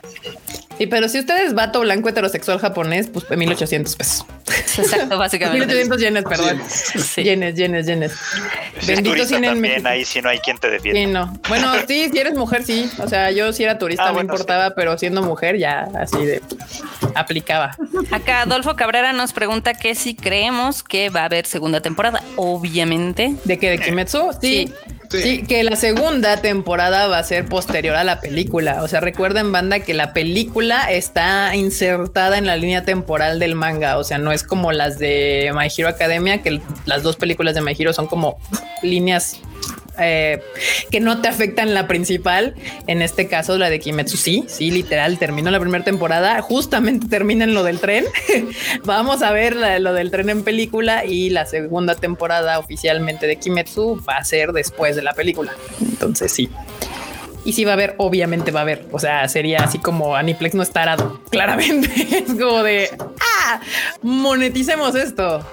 sí, 0.79 0.87
pero 0.87 1.09
si 1.09 1.19
usted 1.19 1.45
es 1.45 1.55
vato 1.55 1.81
blanco 1.81 2.09
heterosexual 2.09 2.59
japonés, 2.59 3.09
pues 3.09 3.29
1800 3.31 3.95
pesos. 3.97 4.27
exacto, 4.79 5.19
básicamente. 5.19 5.67
1800 5.67 6.01
yenes, 6.01 6.25
perdón. 6.25 6.63
Sí. 6.67 7.23
Yenes, 7.25 7.55
yenes, 7.57 7.87
yenes. 7.87 8.13
Turista 9.03 9.35
también, 9.41 9.61
México. 9.61 9.89
ahí 9.89 10.05
sí 10.05 10.21
no 10.21 10.29
hay 10.29 10.39
quien 10.39 10.59
te 10.59 10.71
defienda. 10.71 11.01
Sí, 11.01 11.07
no. 11.07 11.41
Bueno, 11.49 11.73
sí, 11.89 12.09
si 12.13 12.19
eres 12.19 12.35
mujer, 12.35 12.65
sí. 12.65 12.91
O 12.99 13.09
sea, 13.09 13.31
yo 13.31 13.53
si 13.53 13.65
era 13.65 13.79
turista 13.79 14.05
Ah, 14.05 14.09
no 14.09 14.15
bueno, 14.15 14.33
importaba, 14.33 14.71
pero 14.75 14.97
siendo 14.99 15.23
mujer 15.23 15.59
ya 15.59 15.89
así 15.99 16.25
de 16.25 16.43
aplicaba. 17.15 17.77
Acá 18.11 18.43
Adolfo 18.43 18.75
Cabrera 18.77 19.13
nos 19.13 19.33
pregunta 19.33 19.75
que 19.75 19.95
si 19.95 20.15
creemos 20.15 20.83
que 20.83 21.11
va 21.11 21.23
a 21.23 21.25
haber 21.27 21.47
segunda 21.47 21.81
temporada. 21.81 22.23
Obviamente. 22.37 23.35
¿De 23.45 23.59
que 23.59 23.71
de 23.71 23.79
Kimetsu? 23.79 24.31
Sí. 24.41 24.69
Sí. 24.69 24.92
Sí. 25.21 25.43
Que 25.43 25.63
la 25.65 25.77
segunda 25.77 26.39
temporada 26.39 27.07
va 27.07 27.19
a 27.19 27.25
ser 27.25 27.47
posterior 27.47 27.97
a 27.97 28.05
la 28.05 28.21
película. 28.21 28.83
O 28.83 28.89
sea, 28.89 29.01
recuerden, 29.01 29.53
banda, 29.53 29.81
que 29.81 29.95
la 29.95 30.13
película 30.13 30.91
está 30.91 31.55
insertada 31.55 32.39
en 32.39 32.47
la 32.47 32.57
línea 32.57 32.85
temporal 32.85 33.39
del 33.39 33.55
manga. 33.55 33.99
O 33.99 34.05
sea, 34.05 34.19
no 34.19 34.33
es 34.33 34.43
como 34.43 34.73
las 34.73 34.99
de 34.99 35.53
My 35.55 35.69
Hero 35.77 35.89
Academia, 35.89 36.43
que 36.43 36.61
las 36.87 37.03
dos 37.03 37.17
películas 37.17 37.55
de 37.55 37.63
My 37.63 37.75
Hero 37.79 37.93
son 37.93 38.07
como 38.07 38.39
líneas 38.83 39.41
eh, 39.99 40.43
que 40.91 41.01
no 41.01 41.21
te 41.21 41.29
afectan 41.29 41.75
la 41.75 41.87
principal. 41.87 42.55
En 42.87 43.03
este 43.03 43.29
caso, 43.29 43.59
la 43.59 43.71
de 43.71 43.81
Kimetsu, 43.81 44.17
sí, 44.17 44.45
sí, 44.47 44.71
literal, 44.71 45.19
terminó 45.19 45.51
la 45.51 45.61
primera 45.61 45.85
temporada, 45.85 46.41
justamente 46.43 47.09
termina 47.09 47.45
en 47.45 47.55
lo 47.55 47.63
del 47.63 47.81
tren. 47.81 48.05
Vamos 48.85 49.23
a 49.23 49.33
ver 49.33 49.57
lo 49.81 49.93
del 49.93 50.11
tren 50.11 50.31
en 50.31 50.45
película 50.45 51.05
y 51.05 51.31
la 51.31 51.47
segunda 51.47 51.95
temporada 51.95 52.59
oficialmente 52.59 53.27
de 53.27 53.37
Kimetsu 53.37 54.03
va 54.09 54.17
a 54.17 54.25
ser 54.25 54.53
después 54.53 54.97
de 54.97 55.03
la 55.03 55.13
película. 55.13 55.53
Entonces, 55.81 56.33
sí. 56.33 56.51
Y 57.45 57.55
sí 57.55 57.65
va 57.65 57.73
a 57.73 57.75
haber, 57.75 57.95
obviamente 57.99 58.53
va 58.53 58.61
a 58.61 58.63
haber. 58.63 58.87
O 58.93 58.99
sea, 58.99 59.29
sería 59.29 59.65
así 59.65 59.79
como 59.79 60.15
Aniplex 60.15 60.55
no 60.55 60.63
está 60.63 60.83
arado. 60.83 61.21
Claramente 61.31 61.91
es 62.11 62.35
como 62.35 62.63
de 62.63 62.91
ah, 63.21 63.61
moneticemos 64.03 64.95
esto. 64.95 65.45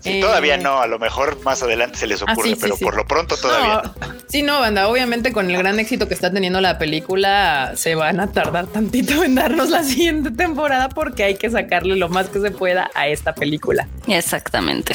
Sí, 0.00 0.18
Eh, 0.18 0.20
todavía 0.20 0.56
no, 0.56 0.80
a 0.80 0.86
lo 0.86 0.98
mejor 0.98 1.42
más 1.44 1.62
adelante 1.62 1.98
se 1.98 2.06
les 2.06 2.22
Ah, 2.22 2.32
ocurre, 2.32 2.50
sí, 2.50 2.56
pero 2.60 2.76
sí. 2.76 2.84
por 2.84 2.96
lo 2.96 3.06
pronto 3.06 3.36
todavía 3.36 3.82
no. 4.00 4.06
No, 4.08 4.14
sí, 4.28 4.42
no, 4.42 4.58
banda. 4.60 4.88
Obviamente, 4.88 5.32
con 5.32 5.50
el 5.50 5.56
gran 5.58 5.78
éxito 5.78 6.08
que 6.08 6.14
está 6.14 6.32
teniendo 6.32 6.60
la 6.60 6.78
película, 6.78 7.72
se 7.76 7.94
van 7.94 8.18
a 8.20 8.32
tardar 8.32 8.66
tantito 8.66 9.22
en 9.24 9.34
darnos 9.34 9.68
la 9.70 9.82
siguiente 9.84 10.30
temporada 10.30 10.88
porque 10.88 11.24
hay 11.24 11.34
que 11.36 11.50
sacarle 11.50 11.96
lo 11.96 12.08
más 12.08 12.28
que 12.28 12.40
se 12.40 12.50
pueda 12.50 12.90
a 12.94 13.08
esta 13.08 13.34
película. 13.34 13.86
Exactamente. 14.08 14.94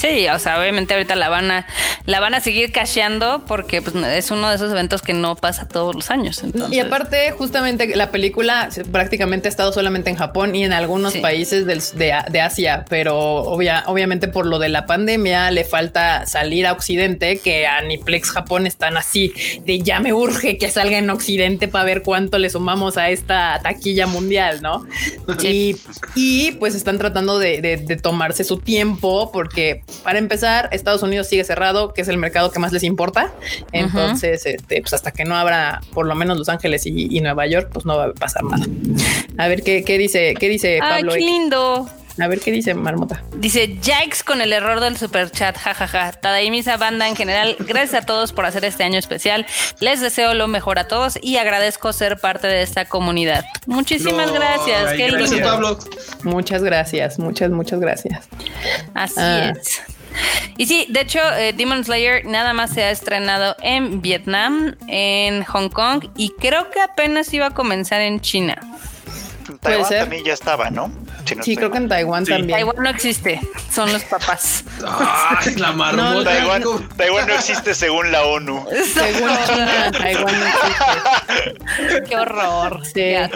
Sí, 0.00 0.26
o 0.28 0.38
sea, 0.38 0.58
obviamente 0.58 0.94
ahorita 0.94 1.14
la 1.14 1.28
van 1.28 1.50
a, 1.50 1.66
la 2.06 2.20
van 2.20 2.32
a 2.32 2.40
seguir 2.40 2.72
cacheando 2.72 3.44
porque 3.46 3.82
pues, 3.82 3.94
es 3.94 4.30
uno 4.30 4.48
de 4.48 4.56
esos 4.56 4.72
eventos 4.72 5.02
que 5.02 5.12
no 5.12 5.36
pasa 5.36 5.68
todos 5.68 5.94
los 5.94 6.10
años. 6.10 6.42
Y 6.70 6.78
aparte, 6.78 7.32
justamente 7.32 7.94
la 7.94 8.10
película 8.10 8.70
prácticamente 8.90 9.48
ha 9.48 9.50
estado 9.50 9.74
solamente 9.74 10.08
en 10.08 10.16
Japón 10.16 10.54
y 10.54 10.64
en 10.64 10.72
algunos 10.72 11.18
países 11.18 11.66
de, 11.66 12.40
Asia, 12.40 12.86
pero 12.88 13.18
obvia, 13.18 13.84
obviamente 13.88 14.26
por 14.26 14.46
lo 14.46 14.58
de 14.58 14.70
la 14.70 14.86
pandemia 14.86 15.50
le 15.50 15.64
falta 15.64 16.24
salir 16.24 16.66
a 16.66 16.72
Occidente, 16.72 17.38
que 17.38 17.66
a 17.66 17.82
Niplex 17.82 18.30
Japón 18.30 18.66
están 18.66 18.96
así 18.96 19.34
de 19.66 19.80
ya 19.80 20.00
me 20.00 20.14
urge 20.14 20.56
que 20.56 20.70
salga 20.70 20.96
en 20.96 21.10
Occidente 21.10 21.68
para 21.68 21.84
ver 21.84 22.02
cuánto 22.02 22.38
le 22.38 22.48
sumamos 22.48 22.96
a 22.96 23.10
esta 23.10 23.60
taquilla 23.62 24.06
mundial, 24.06 24.62
¿no? 24.62 24.86
Y, 25.42 25.76
y, 26.14 26.52
pues 26.52 26.74
están 26.74 26.96
tratando 26.96 27.38
de, 27.38 27.60
de 27.60 27.96
tomarse 27.96 28.44
su 28.44 28.58
tiempo 28.58 29.30
porque 29.30 29.82
para 30.02 30.18
empezar, 30.18 30.68
Estados 30.72 31.02
Unidos 31.02 31.28
sigue 31.28 31.44
cerrado, 31.44 31.92
que 31.92 32.02
es 32.02 32.08
el 32.08 32.16
mercado 32.16 32.50
que 32.50 32.58
más 32.58 32.72
les 32.72 32.82
importa. 32.82 33.32
Entonces, 33.72 34.46
este, 34.46 34.80
pues 34.80 34.92
hasta 34.92 35.12
que 35.12 35.24
no 35.24 35.36
abra 35.36 35.80
por 35.92 36.06
lo 36.06 36.14
menos 36.14 36.38
Los 36.38 36.48
Ángeles 36.48 36.86
y, 36.86 37.20
Nueva 37.20 37.46
York, 37.46 37.70
pues 37.72 37.84
no 37.84 37.96
va 37.96 38.06
a 38.06 38.12
pasar 38.12 38.44
nada. 38.44 38.64
A 39.36 39.48
ver 39.48 39.62
qué, 39.62 39.82
dice, 39.98 40.34
qué 40.38 40.48
dice 40.48 40.78
Pablo. 40.80 41.12
Ay, 41.12 41.18
qué 41.18 41.24
lindo. 41.24 41.88
A 42.20 42.28
ver 42.28 42.40
qué 42.40 42.50
dice 42.50 42.74
Marmota. 42.74 43.22
Dice 43.36 43.78
Jikes 43.80 44.22
con 44.24 44.40
el 44.40 44.52
error 44.52 44.80
del 44.80 44.96
super 44.96 45.30
chat. 45.30 45.56
Jajaja. 45.56 46.12
Tadaimisa 46.12 46.76
banda 46.76 47.08
en 47.08 47.16
general. 47.16 47.56
Gracias 47.60 48.02
a 48.02 48.06
todos 48.06 48.32
por 48.32 48.44
hacer 48.44 48.64
este 48.64 48.84
año 48.84 48.98
especial. 48.98 49.46
Les 49.80 50.00
deseo 50.00 50.34
lo 50.34 50.48
mejor 50.48 50.78
a 50.78 50.84
todos 50.86 51.18
y 51.22 51.38
agradezco 51.38 51.92
ser 51.92 52.18
parte 52.18 52.46
de 52.46 52.62
esta 52.62 52.84
comunidad. 52.84 53.44
Muchísimas 53.66 54.32
gracias. 54.32 54.92
qué 54.94 55.10
gracias, 55.10 55.40
Pablo. 55.40 55.78
Muchas 56.22 56.62
gracias. 56.62 57.18
Muchas, 57.18 57.50
muchas 57.50 57.80
gracias. 57.80 58.28
Así 58.94 59.14
ah. 59.18 59.52
es. 59.56 59.82
Y 60.56 60.66
sí, 60.66 60.86
de 60.90 61.00
hecho, 61.00 61.20
eh, 61.36 61.52
Demon 61.52 61.84
Slayer 61.84 62.26
nada 62.26 62.52
más 62.52 62.70
se 62.72 62.82
ha 62.82 62.90
estrenado 62.90 63.56
en 63.62 64.02
Vietnam, 64.02 64.76
en 64.88 65.44
Hong 65.44 65.68
Kong 65.70 66.08
y 66.16 66.30
creo 66.38 66.70
que 66.70 66.80
apenas 66.80 67.32
iba 67.32 67.46
a 67.46 67.50
comenzar 67.54 68.00
en 68.00 68.20
China. 68.20 68.58
Taiwán 69.60 69.88
también 69.88 70.24
ya 70.24 70.34
estaba, 70.34 70.70
¿no? 70.70 70.90
Sí, 71.42 71.56
creo 71.56 71.70
que 71.70 71.78
en 71.78 71.88
Taiwán 71.88 72.24
también. 72.24 72.58
Taiwán 72.58 72.76
no 72.78 72.88
existe, 72.88 73.40
son 73.72 73.92
los 73.92 74.04
papás. 74.04 74.64
la 75.56 75.72
marmota. 75.72 76.30
Taiwán, 76.96 77.26
no 77.26 77.34
existe 77.34 77.74
según 77.74 78.10
la 78.12 78.24
ONU. 78.24 78.64
Según 78.94 79.30
China, 79.46 79.92
Taiwán 79.92 80.40
no 80.40 80.46
existe. 80.46 82.02
Qué 82.08 82.16
horror, 82.16 82.82
qué 82.94 83.28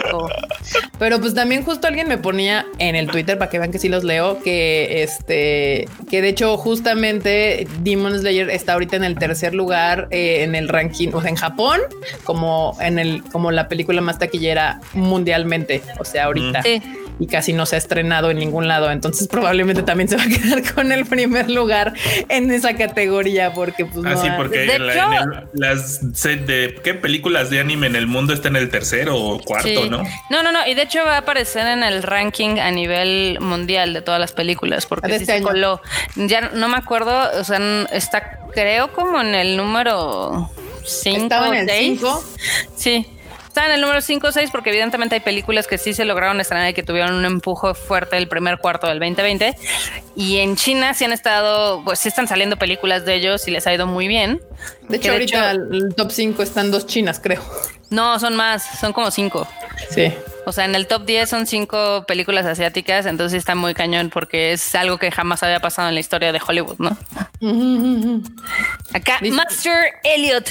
Pero 0.99 1.19
pues 1.19 1.33
también 1.33 1.63
justo 1.63 1.87
alguien 1.87 2.07
me 2.07 2.17
ponía 2.17 2.65
en 2.79 2.95
el 2.95 3.07
Twitter 3.07 3.37
para 3.37 3.49
que 3.49 3.59
vean 3.59 3.71
que 3.71 3.79
sí 3.79 3.89
los 3.89 4.03
leo, 4.03 4.41
que 4.41 5.03
este, 5.03 5.87
que 6.09 6.21
de 6.21 6.29
hecho 6.29 6.57
justamente 6.57 7.67
Demon 7.79 8.17
Slayer 8.17 8.49
está 8.49 8.73
ahorita 8.73 8.95
en 8.95 9.03
el 9.03 9.17
tercer 9.17 9.53
lugar 9.53 10.07
eh, 10.11 10.43
en 10.43 10.55
el 10.55 10.67
ranking, 10.67 11.09
o 11.13 11.21
sea, 11.21 11.29
en 11.29 11.35
Japón, 11.35 11.79
como 12.23 12.77
en 12.79 12.99
el, 12.99 13.23
como 13.23 13.51
la 13.51 13.67
película 13.67 14.01
más 14.01 14.19
taquillera 14.19 14.79
mundialmente. 14.93 15.81
O 15.99 16.05
sea, 16.05 16.25
ahorita. 16.25 16.61
Sí 16.61 16.81
y 17.19 17.27
casi 17.27 17.53
no 17.53 17.65
se 17.65 17.75
ha 17.75 17.77
estrenado 17.77 18.31
en 18.31 18.37
ningún 18.37 18.67
lado. 18.67 18.91
Entonces 18.91 19.27
probablemente 19.27 19.83
también 19.83 20.09
se 20.09 20.17
va 20.17 20.23
a 20.23 20.27
quedar 20.29 20.73
con 20.73 20.91
el 20.91 21.05
primer 21.05 21.49
lugar 21.49 21.93
en 22.29 22.51
esa 22.51 22.75
categoría 22.75 23.53
porque 23.53 23.85
pues 23.85 24.05
así 24.05 24.27
ah, 24.27 24.35
porque 24.37 24.77
las 25.53 26.01
set 26.13 26.45
de 26.45 26.79
qué 26.83 26.93
películas 26.93 27.49
de 27.49 27.59
anime 27.59 27.87
en 27.87 27.95
el 27.95 28.07
mundo 28.07 28.33
está 28.33 28.47
en 28.47 28.55
el 28.55 28.69
tercero 28.69 29.17
o 29.17 29.39
cuarto, 29.39 29.89
¿no? 29.89 30.03
No, 30.29 30.43
no, 30.43 30.51
no. 30.51 30.67
Y 30.67 30.73
de 30.73 30.83
hecho 30.83 30.99
va 31.05 31.15
a 31.15 31.19
aparecer 31.19 31.67
en 31.67 31.83
el 31.83 32.03
ranking 32.03 32.59
a 32.59 32.71
nivel 32.71 33.37
mundial 33.39 33.93
de 33.93 34.01
todas 34.01 34.19
las 34.19 34.31
películas 34.31 34.85
porque 34.85 35.09
si 35.09 35.23
este 35.23 35.37
se 35.37 35.41
coló. 35.43 35.81
Ya 36.15 36.41
no 36.41 36.69
me 36.69 36.77
acuerdo, 36.77 37.29
o 37.39 37.43
sea, 37.43 37.59
está 37.91 38.39
creo 38.53 38.91
como 38.93 39.21
en 39.21 39.35
el 39.35 39.57
número 39.57 40.49
5 40.83 41.35
o 41.35 41.65
6. 41.65 42.01
Sí. 42.75 43.14
Está 43.55 43.67
en 43.67 43.71
el 43.71 43.79
número 43.79 44.01
5 44.01 44.27
o 44.27 44.31
6 44.33 44.49
porque 44.51 44.69
evidentemente 44.69 45.15
hay 45.15 45.21
películas 45.21 45.65
que 45.65 45.77
sí 45.77 45.93
se 45.93 46.03
lograron 46.03 46.41
estrenar 46.41 46.71
y 46.71 46.73
que 46.73 46.83
tuvieron 46.83 47.13
un 47.13 47.23
empujo 47.23 47.73
fuerte 47.73 48.17
el 48.17 48.27
primer 48.27 48.57
cuarto 48.57 48.85
del 48.85 48.99
2020. 48.99 49.55
Y 50.17 50.39
en 50.39 50.57
China 50.57 50.93
sí 50.93 51.05
han 51.05 51.13
estado, 51.13 51.81
pues 51.85 51.99
sí 51.99 52.09
están 52.09 52.27
saliendo 52.27 52.57
películas 52.57 53.05
de 53.05 53.15
ellos 53.15 53.47
y 53.47 53.51
les 53.51 53.65
ha 53.65 53.73
ido 53.73 53.87
muy 53.87 54.09
bien. 54.09 54.41
De 54.89 54.97
hecho, 54.97 55.13
ahorita 55.13 55.51
el 55.51 55.95
top 55.95 56.11
5 56.11 56.43
están 56.43 56.69
dos 56.69 56.85
chinas, 56.85 57.21
creo. 57.23 57.41
No, 57.89 58.19
son 58.19 58.35
más, 58.35 58.77
son 58.77 58.91
como 58.91 59.09
5. 59.09 59.47
Sí. 59.89 60.13
O 60.45 60.51
sea, 60.51 60.65
en 60.65 60.75
el 60.75 60.85
top 60.85 61.05
10 61.05 61.29
son 61.29 61.47
5 61.47 62.03
películas 62.05 62.45
asiáticas, 62.45 63.05
entonces 63.05 63.37
está 63.37 63.55
muy 63.55 63.73
cañón 63.73 64.09
porque 64.09 64.51
es 64.51 64.75
algo 64.75 64.97
que 64.97 65.11
jamás 65.11 65.43
había 65.43 65.61
pasado 65.61 65.87
en 65.87 65.93
la 65.93 66.01
historia 66.01 66.33
de 66.33 66.41
Hollywood, 66.45 66.75
¿no? 66.79 66.97
Acá, 68.93 69.19
Master 69.21 69.93
Elliot 70.03 70.49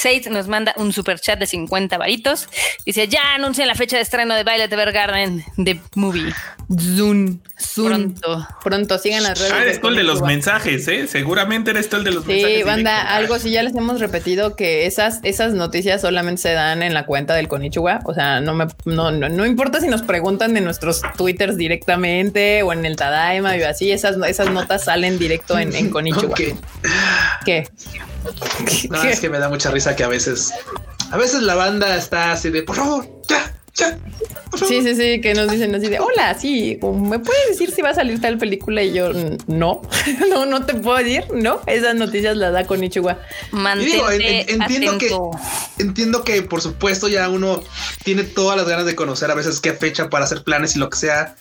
Sage 0.00 0.30
nos 0.30 0.48
manda 0.48 0.72
un 0.78 0.94
super 0.94 1.20
chat 1.20 1.38
de 1.38 1.46
50 1.46 1.98
varitos. 1.98 2.48
Dice, 2.86 3.06
ya 3.06 3.34
anuncian 3.34 3.68
la 3.68 3.74
fecha 3.74 3.96
de 3.96 4.02
estreno 4.02 4.34
de 4.34 4.44
Violet 4.44 4.72
Evergarden 4.72 5.44
de 5.58 5.78
Movie. 5.94 6.32
Zoom. 6.74 7.40
Pronto. 7.74 8.48
Pronto, 8.64 8.98
sigan 8.98 9.24
las 9.24 9.38
redes. 9.38 9.52
Ah, 9.52 9.62
eres 9.62 9.80
tú 9.80 9.88
el 9.88 9.96
de 9.96 10.04
los 10.04 10.22
mensajes, 10.22 10.88
¿eh? 10.88 11.06
Seguramente 11.06 11.72
eres 11.72 11.90
tú 11.90 11.96
el 11.96 12.04
de 12.04 12.12
los 12.12 12.24
mensajes. 12.24 12.58
Sí, 12.58 12.62
banda, 12.62 13.14
algo 13.14 13.38
sí 13.38 13.50
ya 13.50 13.62
les 13.62 13.74
hemos 13.76 14.00
repetido 14.00 14.56
que 14.56 14.86
esas, 14.86 15.20
esas 15.22 15.52
noticias 15.52 16.00
solamente 16.00 16.40
se 16.40 16.52
dan 16.52 16.82
en 16.82 16.94
la 16.94 17.04
cuenta 17.04 17.34
del 17.34 17.48
Konichiwa. 17.48 18.00
O 18.04 18.14
sea, 18.14 18.40
no 18.40 18.54
me, 18.54 18.68
no, 18.86 19.10
no, 19.10 19.44
importa 19.44 19.80
si 19.80 19.88
nos 19.88 20.00
preguntan 20.00 20.54
de 20.54 20.62
nuestros 20.62 21.02
twitters 21.18 21.58
directamente 21.58 22.62
o 22.62 22.72
en 22.72 22.86
el 22.86 22.96
Tadaima 22.96 23.56
y 23.58 23.62
así, 23.64 23.90
esas, 23.90 24.16
esas 24.26 24.50
notas 24.50 24.84
salen 24.84 25.18
directo 25.18 25.58
en, 25.58 25.74
en 25.74 25.90
Konichiwa. 25.90 26.34
¿Qué? 27.44 27.68
No, 28.90 29.02
es 29.02 29.20
que 29.20 29.30
me 29.30 29.38
da 29.38 29.48
mucha 29.48 29.70
risa 29.70 29.96
que 29.96 30.04
a 30.04 30.08
veces, 30.08 30.52
a 31.10 31.16
veces 31.16 31.42
la 31.42 31.54
banda 31.54 31.96
está 31.96 32.32
así 32.32 32.50
de 32.50 32.62
por 32.62 32.76
favor, 32.76 33.08
ya, 33.28 33.54
ya. 33.74 33.98
Sí, 34.56 34.82
sí, 34.82 34.94
sí, 34.94 35.20
que 35.20 35.32
nos 35.32 35.50
dicen 35.50 35.74
así 35.74 35.88
de 35.88 36.00
hola, 36.00 36.36
sí, 36.38 36.78
¿me 36.82 37.18
puedes 37.20 37.48
decir 37.48 37.70
si 37.70 37.82
va 37.82 37.90
a 37.90 37.94
salir 37.94 38.20
tal 38.20 38.36
película? 38.36 38.82
Y 38.82 38.92
yo 38.92 39.12
no, 39.46 39.82
no, 40.28 40.44
no 40.44 40.66
te 40.66 40.74
puedo 40.74 40.98
decir, 40.98 41.24
no. 41.32 41.60
Esas 41.66 41.94
noticias 41.94 42.36
las 42.36 42.52
da 42.52 42.66
con 42.66 42.82
Ichiwa. 42.82 43.18
Digo, 43.78 44.10
entiendo 44.10 44.98
que 44.98 45.16
entiendo 45.78 46.24
que 46.24 46.42
por 46.42 46.60
supuesto 46.60 47.08
ya 47.08 47.28
uno 47.28 47.62
tiene 48.04 48.24
todas 48.24 48.56
las 48.56 48.68
ganas 48.68 48.86
de 48.86 48.96
conocer 48.96 49.30
a 49.30 49.34
veces 49.34 49.60
qué 49.60 49.72
fecha 49.72 50.10
para 50.10 50.24
hacer 50.24 50.42
planes 50.42 50.74
y 50.76 50.78
lo 50.78 50.90
que 50.90 50.98
sea, 50.98 51.36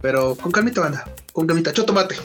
pero 0.00 0.36
con 0.36 0.52
calmita, 0.52 0.80
banda, 0.80 1.04
con 1.32 1.46
calmita, 1.46 1.72
chotomate. 1.72 2.16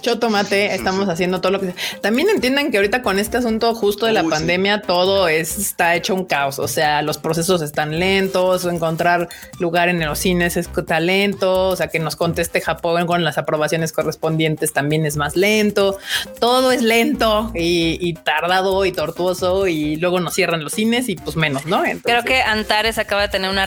Chotomate, 0.00 0.74
estamos 0.74 1.08
haciendo 1.08 1.40
todo 1.40 1.52
lo 1.52 1.60
que 1.60 1.74
También 2.00 2.28
entiendan 2.30 2.70
que 2.70 2.78
ahorita 2.78 3.02
con 3.02 3.18
este 3.18 3.36
asunto 3.36 3.74
justo 3.74 4.06
de 4.06 4.12
la 4.12 4.24
pandemia 4.24 4.82
todo 4.82 5.28
es, 5.28 5.58
está 5.58 5.94
hecho 5.94 6.14
un 6.14 6.24
caos. 6.24 6.58
O 6.58 6.68
sea, 6.68 7.02
los 7.02 7.18
procesos 7.18 7.62
están 7.62 7.98
lentos, 7.98 8.64
encontrar 8.64 9.28
lugar 9.58 9.88
en 9.88 10.04
los 10.04 10.18
cines 10.18 10.56
es 10.56 10.68
talento, 10.86 11.68
o 11.68 11.76
sea, 11.76 11.88
que 11.88 11.98
nos 11.98 12.16
conteste 12.16 12.60
Japón 12.60 13.06
con 13.06 13.24
las 13.24 13.38
aprobaciones 13.38 13.92
correspondientes 13.92 14.72
también 14.72 15.06
es 15.06 15.16
más 15.16 15.36
lento. 15.36 15.98
Todo 16.38 16.72
es 16.72 16.82
lento 16.82 17.52
y, 17.54 18.14
tardado 18.24 18.84
y 18.84 18.92
tortuoso 18.92 19.66
y 19.66 19.96
luego 19.96 20.20
nos 20.20 20.34
cierran 20.34 20.64
los 20.64 20.72
cines 20.72 21.08
y 21.08 21.16
pues 21.16 21.36
menos, 21.36 21.66
¿no? 21.66 21.82
Creo 22.02 22.24
que 22.24 22.42
Antares 22.42 22.98
acaba 22.98 23.22
de 23.22 23.28
tener 23.28 23.50
una, 23.50 23.66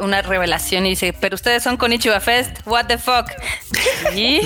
una 0.00 0.22
revelación 0.22 0.86
y 0.86 0.90
dice, 0.90 1.14
pero 1.18 1.34
ustedes 1.34 1.62
son 1.62 1.76
con 1.76 1.92
Ichiba 1.92 2.20
Fest, 2.20 2.58
what 2.66 2.86
the 2.86 2.98
fuck. 2.98 3.30
¿Y? 4.14 4.40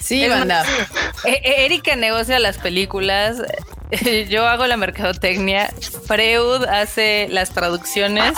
Sí, 0.00 0.26
banda. 0.28 0.55
E-, 1.24 1.40
e-, 1.42 1.64
Erika 1.64 1.96
negocia 1.96 2.38
las 2.38 2.58
películas. 2.58 3.42
Yo 4.28 4.46
hago 4.46 4.66
la 4.66 4.76
mercadotecnia. 4.76 5.72
Freud 6.06 6.64
hace 6.64 7.28
las 7.30 7.50
traducciones 7.50 8.32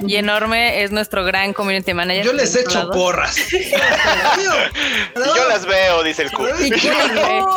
y 0.00 0.16
enorme 0.16 0.82
es 0.82 0.90
nuestro 0.90 1.24
gran 1.24 1.52
community 1.52 1.94
manager. 1.94 2.24
Yo 2.24 2.32
les 2.32 2.54
echo 2.54 2.90
porras. 2.90 3.36
yo 5.14 5.48
las 5.48 5.66
veo, 5.66 6.02
dice 6.02 6.22
el 6.22 6.32
Q. 6.32 6.46
Y 6.60 6.70
Q 6.70 6.88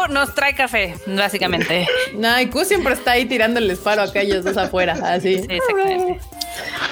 nos 0.10 0.34
trae 0.34 0.56
café, 0.56 0.96
básicamente. 1.08 1.88
No, 2.14 2.40
y 2.40 2.48
Q 2.48 2.66
siempre 2.66 2.94
está 2.94 3.12
ahí 3.12 3.26
tirando 3.26 3.60
el 3.60 3.70
disparo 3.70 4.02
a 4.02 4.06
aquellos 4.06 4.44
dos 4.44 4.58
afuera, 4.58 4.98
así. 5.04 5.38
Sí, 5.40 5.46
exactamente. 5.50 6.20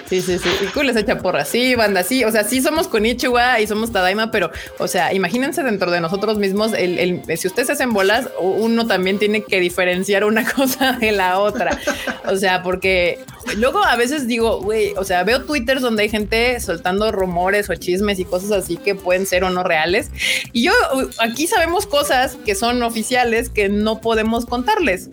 Sí, 0.09 0.21
sí, 0.21 0.37
sí. 0.37 0.49
Y 0.61 0.65
Q 0.67 0.83
les 0.83 0.95
echa 0.95 1.17
porras. 1.17 1.47
Sí, 1.47 1.75
banda, 1.75 2.03
sí. 2.03 2.23
O 2.23 2.31
sea, 2.31 2.43
sí 2.43 2.61
somos 2.61 2.87
Konichiwa 2.87 3.59
y 3.59 3.67
somos 3.67 3.91
Tadaima, 3.91 4.31
pero, 4.31 4.51
o 4.77 4.87
sea, 4.87 5.13
imagínense 5.13 5.63
dentro 5.63 5.91
de 5.91 6.01
nosotros 6.01 6.37
mismos, 6.37 6.73
el, 6.73 6.99
el, 6.99 7.37
si 7.37 7.47
ustedes 7.47 7.69
hacen 7.69 7.93
bolas, 7.93 8.29
uno 8.39 8.87
también 8.87 9.19
tiene 9.19 9.43
que 9.43 9.59
diferenciar 9.59 10.23
una 10.25 10.42
cosa 10.55 10.93
de 10.93 11.11
la 11.11 11.39
otra. 11.39 11.79
O 12.25 12.35
sea, 12.35 12.63
porque 12.63 13.19
luego 13.57 13.83
a 13.83 13.95
veces 13.95 14.27
digo, 14.27 14.61
güey, 14.61 14.93
o 14.97 15.03
sea, 15.03 15.23
veo 15.23 15.43
twitters 15.43 15.81
donde 15.81 16.03
hay 16.03 16.09
gente 16.09 16.59
soltando 16.59 17.11
rumores 17.11 17.69
o 17.69 17.75
chismes 17.75 18.19
y 18.19 18.25
cosas 18.25 18.51
así 18.51 18.77
que 18.77 18.95
pueden 18.95 19.25
ser 19.25 19.43
o 19.43 19.49
no 19.49 19.63
reales. 19.63 20.11
Y 20.51 20.63
yo 20.63 20.73
aquí 21.19 21.47
sabemos 21.47 21.85
cosas 21.85 22.37
que 22.45 22.55
son 22.55 22.83
oficiales 22.83 23.49
que 23.49 23.69
no 23.69 24.01
podemos 24.01 24.45
contarles 24.45 25.09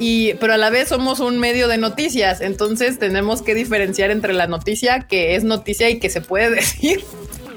y 0.00 0.32
pero 0.34 0.54
a 0.54 0.56
la 0.56 0.70
vez 0.70 0.88
somos 0.88 1.20
un 1.20 1.38
medio 1.38 1.68
de 1.68 1.76
noticias, 1.76 2.40
entonces 2.40 2.98
tenemos 2.98 3.42
que 3.42 3.54
diferenciar 3.54 4.10
entre 4.10 4.32
la 4.32 4.46
noticia 4.46 5.06
que 5.06 5.36
es 5.36 5.44
noticia 5.44 5.90
y 5.90 6.00
que 6.00 6.08
se 6.08 6.22
puede 6.22 6.50
decir 6.56 7.04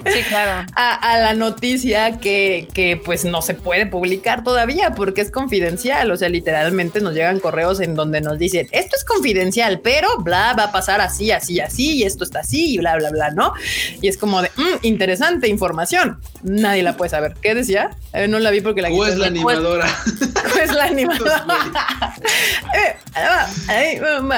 Sí, 0.05 0.21
claro. 0.27 0.67
a, 0.75 0.93
a 0.95 1.19
la 1.19 1.33
noticia 1.33 2.19
que, 2.19 2.67
que 2.73 2.97
pues 3.03 3.25
no 3.25 3.41
se 3.41 3.53
puede 3.53 3.85
publicar 3.85 4.43
todavía 4.43 4.91
porque 4.95 5.21
es 5.21 5.31
confidencial. 5.31 6.11
O 6.11 6.17
sea, 6.17 6.29
literalmente 6.29 7.01
nos 7.01 7.13
llegan 7.13 7.39
correos 7.39 7.79
en 7.79 7.95
donde 7.95 8.21
nos 8.21 8.37
dicen 8.39 8.67
esto 8.71 8.95
es 8.97 9.03
confidencial, 9.05 9.79
pero 9.81 10.07
bla, 10.19 10.53
va 10.57 10.65
a 10.65 10.71
pasar 10.71 11.01
así, 11.01 11.31
así, 11.31 11.59
así, 11.59 11.97
y 11.97 12.03
esto 12.03 12.23
está 12.23 12.39
así, 12.39 12.73
y 12.75 12.77
bla, 12.79 12.95
bla, 12.97 13.09
bla, 13.11 13.29
¿no? 13.31 13.53
Y 14.01 14.07
es 14.07 14.17
como 14.17 14.41
de 14.41 14.49
"Mm, 14.55 14.77
interesante 14.85 15.47
información. 15.47 16.19
Nadie 16.43 16.83
la 16.83 16.97
puede 16.97 17.09
saber. 17.09 17.33
¿Qué 17.41 17.55
decía? 17.55 17.91
Eh, 18.13 18.27
no 18.27 18.39
la 18.39 18.51
vi 18.51 18.61
porque 18.61 18.81
la 18.81 18.89
¿O 18.89 19.05
es 19.05 19.17
la 19.17 19.27
animadora? 19.33 19.87
Pues 20.53 20.71
la 20.73 20.85
animadora. 20.85 21.45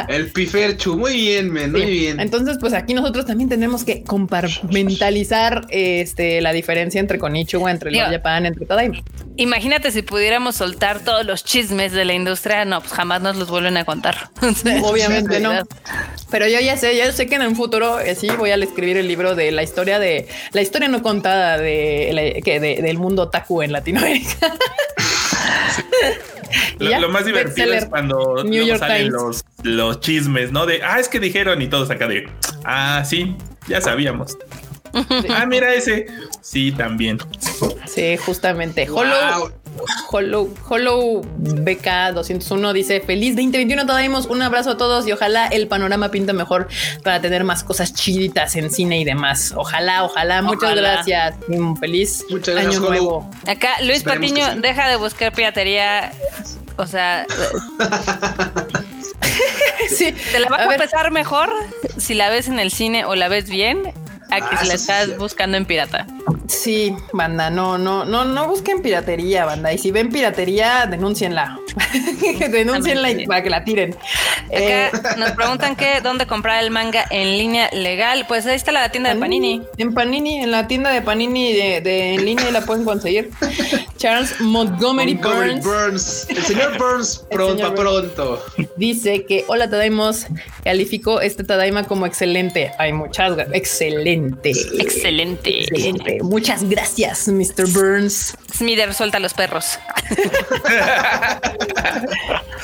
El 0.08 0.32
piferchu. 0.32 0.98
Muy 0.98 1.14
bien, 1.14 1.52
men. 1.52 1.72
Muy 1.72 1.82
Sí. 1.82 1.88
bien. 1.88 2.20
Entonces, 2.20 2.58
pues 2.60 2.74
aquí 2.74 2.94
nosotros 2.94 3.26
también 3.26 3.50
tenemos 3.50 3.84
que 3.84 4.04
compartimentalizar 4.04 5.55
este, 5.70 6.42
la 6.42 6.52
diferencia 6.54 7.00
entre 7.00 7.18
Konichiwa, 7.20 7.70
entre 7.72 7.92
Digo, 7.92 8.04
Love 8.04 8.14
Japan, 8.14 8.46
entre 8.46 8.66
Tadaima. 8.66 8.98
Imagínate 9.38 9.92
si 9.92 10.02
pudiéramos 10.02 10.56
soltar 10.56 11.00
todos 11.02 11.26
los 11.26 11.44
chismes 11.44 11.92
de 11.92 12.06
la 12.06 12.14
industria, 12.14 12.64
no, 12.66 12.80
pues 12.82 12.94
jamás 12.94 13.22
nos 13.22 13.36
los 13.38 13.50
vuelven 13.50 13.78
a 13.78 13.86
contar. 13.86 14.30
Obviamente 14.84 15.38
en 15.38 15.44
no. 15.44 15.54
Pero 16.32 16.48
yo 16.48 16.60
ya 16.60 16.78
sé, 16.78 16.98
yo 16.98 17.12
sé 17.12 17.28
que 17.28 17.36
en 17.36 17.42
un 17.44 17.56
futuro 17.56 18.00
eh, 18.00 18.16
sí 18.16 18.30
voy 18.38 18.52
a 18.52 18.56
escribir 18.56 18.98
el 18.98 19.08
libro 19.08 19.36
de 19.36 19.52
la 19.52 19.64
historia 19.64 20.00
de 20.00 20.28
la 20.52 20.62
historia 20.62 20.88
no 20.88 21.02
contada 21.04 21.58
de, 21.58 22.42
de- 22.46 22.82
del 22.82 22.98
mundo 22.98 23.30
taku 23.30 23.62
en 23.62 23.72
Latinoamérica. 23.72 24.54
Lo, 26.80 26.90
ya, 26.90 27.00
lo 27.00 27.10
más 27.10 27.26
divertido 27.26 27.74
es 27.74 27.86
cuando 27.86 28.44
New 28.44 28.52
luego 28.52 28.68
York 28.68 28.80
salen 28.80 29.08
Times. 29.10 29.14
los, 29.14 29.46
los 29.64 30.00
chismes, 30.00 30.52
¿no? 30.52 30.66
De, 30.66 30.82
ah, 30.84 31.00
es 31.00 31.08
que 31.10 31.20
dijeron 31.20 31.62
y 31.62 31.68
todos 31.68 31.90
acá 31.90 32.08
de, 32.08 32.30
ah, 32.64 33.04
sí, 33.06 33.36
ya 33.68 33.82
sabíamos. 33.82 34.38
ah, 35.30 35.46
mira 35.46 35.74
ese. 35.74 36.08
Sí, 36.42 36.72
también. 36.72 37.18
Sí, 37.86 38.18
justamente. 38.18 38.88
Hollow, 38.90 39.16
Wow. 39.40 39.52
Hollow, 40.10 40.54
Hollow 40.70 41.22
BK 41.38 42.14
201 42.14 42.72
dice 42.74 43.02
feliz 43.02 43.36
2021 43.36 43.86
Tadaimos, 43.86 44.26
un 44.28 44.42
abrazo 44.42 44.72
a 44.72 44.78
todos 44.78 45.06
y 45.06 45.12
ojalá 45.12 45.48
el 45.48 45.68
panorama 45.68 46.12
pinte 46.12 46.32
mejor 46.32 46.70
para 47.04 47.20
tener 47.20 47.44
más 47.44 47.64
cosas 47.66 47.94
chiditas 47.94 48.56
en 48.56 48.72
cine 48.72 49.00
y 49.00 49.04
demás. 49.04 49.54
Ojalá, 49.56 50.06
ojalá, 50.06 50.42
muchas 50.42 50.76
gracias. 50.76 51.36
Un 51.50 51.76
feliz 51.76 52.24
Muchas 52.30 52.56
año 52.56 52.64
gracias, 52.70 52.82
Hollow. 52.84 52.90
nuevo. 52.92 53.32
Acá 53.48 53.72
Luis 53.82 53.98
Esperemos 53.98 54.32
Patiño, 54.32 54.54
sí. 54.54 54.60
deja 54.62 54.88
de 54.88 54.96
buscar 54.96 55.34
piratería. 55.34 56.14
O 56.78 56.88
sea, 56.88 57.26
Sí, 59.90 60.14
te 60.32 60.40
la 60.40 60.50
va 60.50 60.58
a, 60.58 61.02
A 61.06 61.10
mejor 61.10 61.50
si 61.98 62.14
la 62.14 62.30
ves 62.30 62.48
en 62.48 62.60
el 62.60 62.72
cine 62.72 63.06
o 63.06 63.16
la 63.16 63.28
ves 63.28 63.50
bien 63.50 63.94
a 64.30 64.38
que 64.38 64.56
Ah, 64.56 64.60
si 64.62 64.68
la 64.68 64.74
estás 64.76 65.18
buscando 65.18 65.58
en 65.58 65.66
pirata. 65.66 66.06
Sí, 66.48 66.96
banda, 67.14 67.50
no, 67.50 67.78
no, 67.78 68.06
no, 68.06 68.26
no 68.26 68.48
busquen 68.48 68.82
piratería, 68.82 69.46
banda. 69.46 69.74
Y 69.74 69.78
si 69.78 69.92
ven 69.92 70.10
piratería, 70.12 70.86
denúncienla. 70.86 71.60
denúncienla 72.52 73.12
y 73.12 73.26
para 73.26 73.44
que 73.44 73.50
la 73.50 73.64
tiren. 73.64 73.96
Eh, 74.52 74.90
Acá 74.94 75.16
nos 75.18 75.32
preguntan 75.32 75.76
que 75.76 76.02
dónde 76.02 76.28
comprar 76.28 76.64
el 76.64 76.72
manga 76.72 77.06
en 77.10 77.38
línea 77.38 77.70
legal. 77.74 78.26
Pues 78.28 78.46
ahí 78.46 78.56
está 78.56 78.72
la 78.72 78.90
tienda 78.90 79.14
de 79.14 79.20
Panini. 79.20 79.62
En 79.78 79.94
Panini, 79.94 80.42
en 80.42 80.52
la 80.52 80.68
tienda 80.68 80.90
de 80.92 81.02
Panini 81.02 81.54
de, 81.54 81.82
de 81.82 82.14
en 82.16 82.26
línea 82.26 82.50
y 82.50 82.52
la 82.52 82.62
pueden 82.62 82.86
conseguir. 82.86 83.32
Charles 83.98 84.40
Montgomery, 84.40 85.14
Montgomery 85.16 85.60
Burns, 85.60 85.66
Burns. 85.66 86.30
El 86.30 86.44
señor 86.44 86.78
Burns 86.78 87.26
pronto, 87.32 87.56
señor 87.56 87.76
pronto. 87.76 88.46
dice 88.78 89.26
que 89.26 89.46
hola 89.48 89.70
Tadaimos, 89.70 90.28
calificó 90.64 91.22
este 91.22 91.44
Tadaima 91.44 91.84
como 91.86 92.06
excelente. 92.06 92.72
Hay 92.78 92.94
muchas 92.94 93.32
gra- 93.34 93.50
excelente. 94.16 94.82
Excelente. 94.82 95.62
Excelente. 95.62 96.24
Muchas 96.24 96.68
gracias, 96.68 97.28
Mr. 97.28 97.68
Burns. 97.68 98.36
Smither 98.56 98.94
suelta 98.94 99.18
a 99.18 99.20
los 99.20 99.34
perros. 99.34 99.78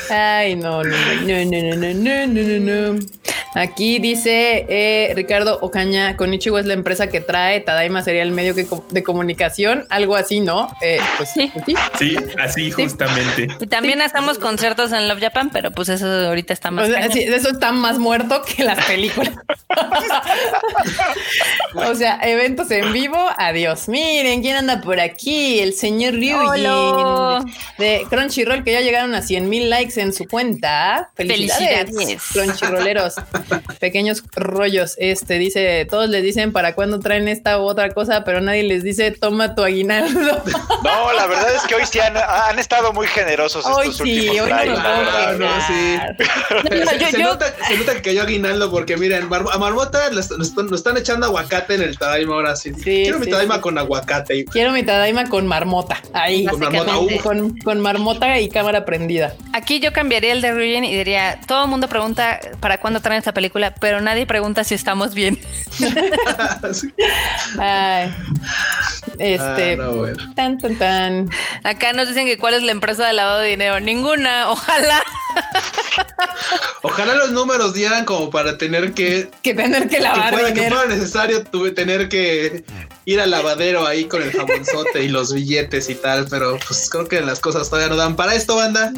Ay, 0.09 0.55
no, 0.55 0.83
no, 0.83 0.95
no, 1.25 1.45
no, 1.45 1.47
no, 1.61 1.75
no, 1.75 1.93
no, 1.93 2.27
no, 2.27 2.59
no. 2.93 2.99
Aquí 3.53 3.99
dice 3.99 4.65
eh, 4.69 5.11
Ricardo 5.15 5.59
Ocaña, 5.61 6.15
Konichiwa 6.15 6.59
es 6.59 6.65
la 6.65 6.73
empresa 6.73 7.07
que 7.07 7.19
trae, 7.19 7.59
Tadaima 7.59 8.01
sería 8.01 8.23
el 8.23 8.31
medio 8.31 8.55
que 8.55 8.65
de 8.91 9.03
comunicación, 9.03 9.85
algo 9.89 10.15
así, 10.15 10.39
¿no? 10.39 10.73
Eh, 10.81 10.99
pues 11.17 11.29
Sí. 11.33 11.51
pues 11.53 11.65
sí. 11.65 11.75
Sí, 11.99 12.15
así 12.41 12.71
justamente. 12.71 13.47
Y 13.59 13.67
también 13.67 14.01
hacemos 14.01 14.39
conciertos 14.39 14.91
en 14.93 15.07
Love 15.07 15.19
Japan, 15.19 15.49
pero 15.51 15.71
pues 15.71 15.89
eso 15.89 16.07
ahorita 16.07 16.53
está 16.53 16.71
más 16.71 16.87
O 16.87 16.91
sea, 16.91 17.01
cañón. 17.01 17.13
sí, 17.13 17.19
eso 17.23 17.49
está 17.49 17.71
más 17.71 17.99
muerto 17.99 18.41
que 18.43 18.63
las 18.63 18.83
películas. 18.85 19.33
o 21.75 21.95
sea, 21.95 22.19
eventos 22.23 22.69
en 22.71 22.91
vivo, 22.93 23.17
adiós. 23.37 23.87
Miren, 23.87 24.41
¿quién 24.41 24.55
anda 24.57 24.81
por 24.81 24.99
aquí? 24.99 25.59
El 25.59 25.73
señor. 25.73 26.13
Ryujin 26.13 27.51
de 27.77 28.05
Crunchyroll, 28.09 28.63
que 28.63 28.73
ya 28.73 28.81
llegaron 28.81 29.13
a 29.15 29.21
100 29.21 29.49
mil 29.49 29.69
likes 29.69 29.99
en 29.99 30.13
su 30.13 30.27
cuenta. 30.27 31.09
Felicidades, 31.15 31.91
Felicidades. 31.91 32.23
Crunchyrolleros. 32.31 33.15
Pequeños 33.79 34.23
rollos. 34.35 34.95
Este 34.97 35.35
dice, 35.39 35.85
todos 35.89 36.09
les 36.09 36.23
dicen 36.23 36.51
para 36.51 36.75
cuándo 36.75 36.99
traen 36.99 37.27
esta 37.27 37.59
u 37.59 37.63
otra 37.63 37.89
cosa, 37.91 38.23
pero 38.23 38.41
nadie 38.41 38.63
les 38.63 38.83
dice, 38.83 39.11
toma 39.11 39.55
tu 39.55 39.63
aguinaldo. 39.63 40.41
No, 40.83 41.13
la 41.13 41.27
verdad 41.27 41.55
es 41.55 41.61
que 41.67 41.75
hoy 41.75 41.83
sí 41.85 41.99
han, 41.99 42.17
han 42.17 42.57
estado 42.57 42.91
muy 42.91 43.05
generosos 43.07 43.65
Hoy 43.65 43.89
estos 43.89 43.97
sí, 44.07 44.29
últimos 44.29 44.41
hoy 44.47 44.51
no 44.51 44.57
lives, 44.63 44.79
lo 44.79 44.83
la 44.83 45.33
no, 45.33 45.67
sí. 45.67 45.97
No, 46.85 46.89
se, 46.91 46.99
yo- 46.99 47.07
se 47.07 47.19
yo- 47.19 47.27
nota, 47.27 47.45
se 47.67 47.77
nota 47.77 47.93
que 47.93 48.01
cayó 48.01 48.23
aguinaldo 48.23 48.71
porque 48.71 48.97
miren, 48.97 49.29
a 49.31 49.57
Marmota 49.57 50.09
le 50.09 50.19
están, 50.19 50.97
echando 50.97 51.27
aguacate 51.27 51.75
en 51.75 51.83
el 51.83 51.97
Tadaima 51.97 52.33
ahora 52.33 52.55
sí. 52.55 52.73
Sí, 52.73 52.81
Quiero 53.03 53.19
mi 53.19 53.27
Tadaima 53.27 53.55
sí. 53.55 53.61
con 53.61 53.77
aguacate. 53.77 54.45
Quiero 54.45 54.71
mi 54.71 54.83
Tadaima 54.83 55.25
con 55.29 55.45
marmota. 55.47 56.01
Ahí. 56.13 56.45
Con 56.45 56.59
marmota. 56.59 56.97
Uh, 56.99 57.17
con, 57.21 57.57
con 57.59 57.79
marmota 57.79 58.39
y 58.39 58.49
cámara 58.49 58.83
prendida. 58.83 59.33
Aquí 59.53 59.79
yo 59.79 59.93
cambiaría 59.93 60.31
el 60.33 60.41
de 60.41 60.51
Ryujin 60.51 60.83
y 60.85 60.95
diría, 60.95 61.39
todo 61.47 61.63
el 61.65 61.69
mundo 61.69 61.87
pregunta 61.87 62.39
para 62.59 62.79
cuándo 62.79 62.99
traen 63.01 63.19
esta 63.19 63.30
película, 63.33 63.73
pero 63.75 64.01
nadie 64.01 64.25
pregunta 64.25 64.63
si 64.63 64.75
estamos 64.75 65.13
bien. 65.13 65.39
Ay. 67.59 68.13
Este. 69.19 69.73
Ah, 69.73 69.75
no, 69.77 69.91
bueno. 69.93 70.33
Tan, 70.35 70.57
tan, 70.57 70.75
tan. 70.77 71.29
Acá 71.63 71.93
nos 71.93 72.07
dicen 72.07 72.25
que 72.25 72.37
cuál 72.37 72.53
es 72.55 72.63
la 72.63 72.71
empresa 72.71 73.05
de 73.07 73.13
lavado 73.13 73.39
de 73.39 73.49
dinero. 73.49 73.79
Ninguna, 73.79 74.49
ojalá. 74.49 75.01
Ojalá 76.81 77.15
los 77.15 77.31
números 77.31 77.73
dieran 77.73 78.05
como 78.05 78.29
para 78.29 78.57
tener 78.57 78.93
que 78.93 79.29
Que 79.41 79.53
tener 79.53 79.83
que 79.83 79.97
que 79.97 79.99
lavar 80.01 80.33
fuera, 80.33 80.47
que 80.49 80.53
dinero. 80.55 80.75
fuera 80.77 80.95
necesario 80.95 81.43
tuve 81.43 81.71
tener 81.71 82.09
que 82.09 82.63
ir 83.05 83.19
al 83.19 83.31
lavadero 83.31 83.85
ahí 83.87 84.05
con 84.05 84.21
el 84.21 84.31
jamonzote 84.31 85.03
y 85.03 85.07
los 85.07 85.33
billetes 85.33 85.89
y 85.89 85.95
tal, 85.95 86.27
pero 86.29 86.57
pues 86.67 86.89
creo 86.89 87.07
que 87.07 87.21
las 87.21 87.39
cosas 87.39 87.69
todavía 87.69 87.89
no 87.89 87.95
dan 87.95 88.15
para 88.15 88.35
esto, 88.35 88.55
banda. 88.55 88.93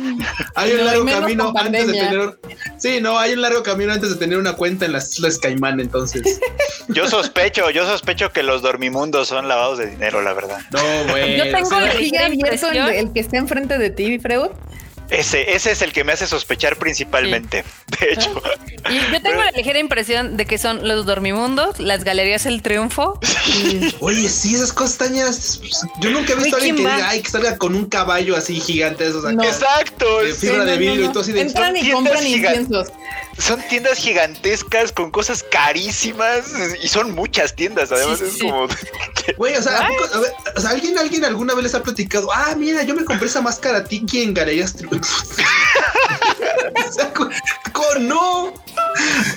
Hay 0.56 0.72
un 0.72 0.78
No, 0.78 0.84
largo 0.84 1.06
camino 1.06 1.54
antes 1.56 1.88
de 1.88 1.94
tener 1.94 2.38
Sí, 2.78 3.00
no, 3.02 3.18
hay 3.18 3.34
un 3.34 3.42
largo 3.42 3.64
camino 3.64 3.94
antes 3.94 4.10
de 4.10 4.16
tener 4.18 4.38
una 4.38 4.54
cuenta 4.54 4.86
en 4.86 4.92
las 4.92 5.14
Islas 5.14 5.38
Caimán, 5.38 5.80
entonces. 5.80 6.40
Yo 6.90 7.08
sospecho, 7.08 7.70
yo 7.70 7.86
sospecho 7.88 8.32
que 8.34 8.44
los 8.44 8.62
dormimundos 8.62 9.30
son 9.30 9.48
lavados 9.48 9.78
de 9.78 9.88
dinero, 9.88 10.22
la 10.22 10.34
verdad. 10.34 10.60
No, 10.72 10.82
güey. 11.10 11.38
Yo 11.38 11.44
tengo 11.46 11.80
la 11.80 11.92
¿Sigue 11.94 12.04
ligera 12.04 12.26
abierto 12.26 12.70
el, 12.72 12.78
el 13.08 13.14
que 13.14 13.22
está 13.22 13.38
enfrente 13.38 13.78
de 13.78 13.90
ti, 13.90 14.20
Freud? 14.20 14.50
Ese, 15.14 15.54
ese 15.56 15.72
es 15.72 15.82
el 15.82 15.94
que 15.94 16.04
me 16.04 16.12
hace 16.14 16.28
sospechar 16.28 16.78
principalmente. 16.78 17.64
De 18.00 18.12
hecho, 18.14 18.42
Y 18.90 19.12
yo 19.14 19.22
tengo 19.22 19.42
la 19.44 19.52
ligera 19.52 19.80
impresión 19.80 20.36
de 20.38 20.46
que 20.46 20.58
son 20.58 20.88
los 20.88 21.06
dormimundos, 21.06 21.80
las 21.80 22.04
galerías 22.04 22.46
El 22.46 22.62
Triunfo. 22.62 23.20
Oye, 24.00 24.28
sí, 24.30 24.56
esas 24.56 24.74
costañas. 24.74 25.62
Yo 26.02 26.10
nunca 26.10 26.34
he 26.34 26.36
visto 26.36 26.56
a 26.56 26.58
alguien 26.58 26.76
que 26.76 26.82
diga, 26.82 27.10
ay, 27.10 27.22
que 27.22 27.30
salga 27.30 27.58
con 27.58 27.76
un 27.76 27.86
caballo 27.86 28.36
así 28.36 28.60
gigante, 28.60 29.06
esos 29.08 29.24
acá, 29.24 29.34
No. 29.36 29.44
exacto. 29.44 30.22
de 30.24 30.34
fibra 30.34 30.64
Sí, 30.66 30.72
de 30.72 30.78
vidrio 30.78 31.04
no, 31.06 31.10
y 31.10 31.14
todo 31.14 31.22
así 31.24 31.32
de. 31.32 31.42
Entran 31.42 31.78
y 31.78 31.82
tiendas 31.82 31.96
compran 31.96 32.24
gigantes. 32.24 32.62
inciensos. 32.62 32.94
Son 33.38 33.60
tiendas 33.68 33.98
gigantescas 33.98 34.92
con 34.92 35.10
cosas 35.10 35.44
carísimas 35.52 36.46
y 36.84 36.88
son 36.88 37.12
muchas 37.16 37.56
tiendas. 37.56 37.92
Además, 37.92 38.20
Sí, 38.20 38.26
es 38.26 38.38
como. 38.42 38.68
Güey, 39.38 39.56
o 39.56 39.62
sea, 39.62 39.80
¿a 39.80 39.88
poco- 39.88 40.10
a 40.16 40.20
ver, 40.20 40.32
o 40.58 40.60
sea, 40.60 40.72
alguien, 40.72 40.98
alguien 41.00 41.24
alguna 41.24 41.54
vez 41.54 41.64
les 41.64 41.76
ha 41.76 41.82
platicado, 41.82 42.30
ah, 42.34 42.54
mira, 42.58 42.84
yo 42.84 42.94
me 42.94 43.06
compré 43.06 43.28
esa 43.28 43.42
máscara 43.42 43.84
Tiki 43.86 44.22
en 44.22 44.34
Galerías 44.34 44.76
Tri-". 44.76 44.90
No, 48.00 48.52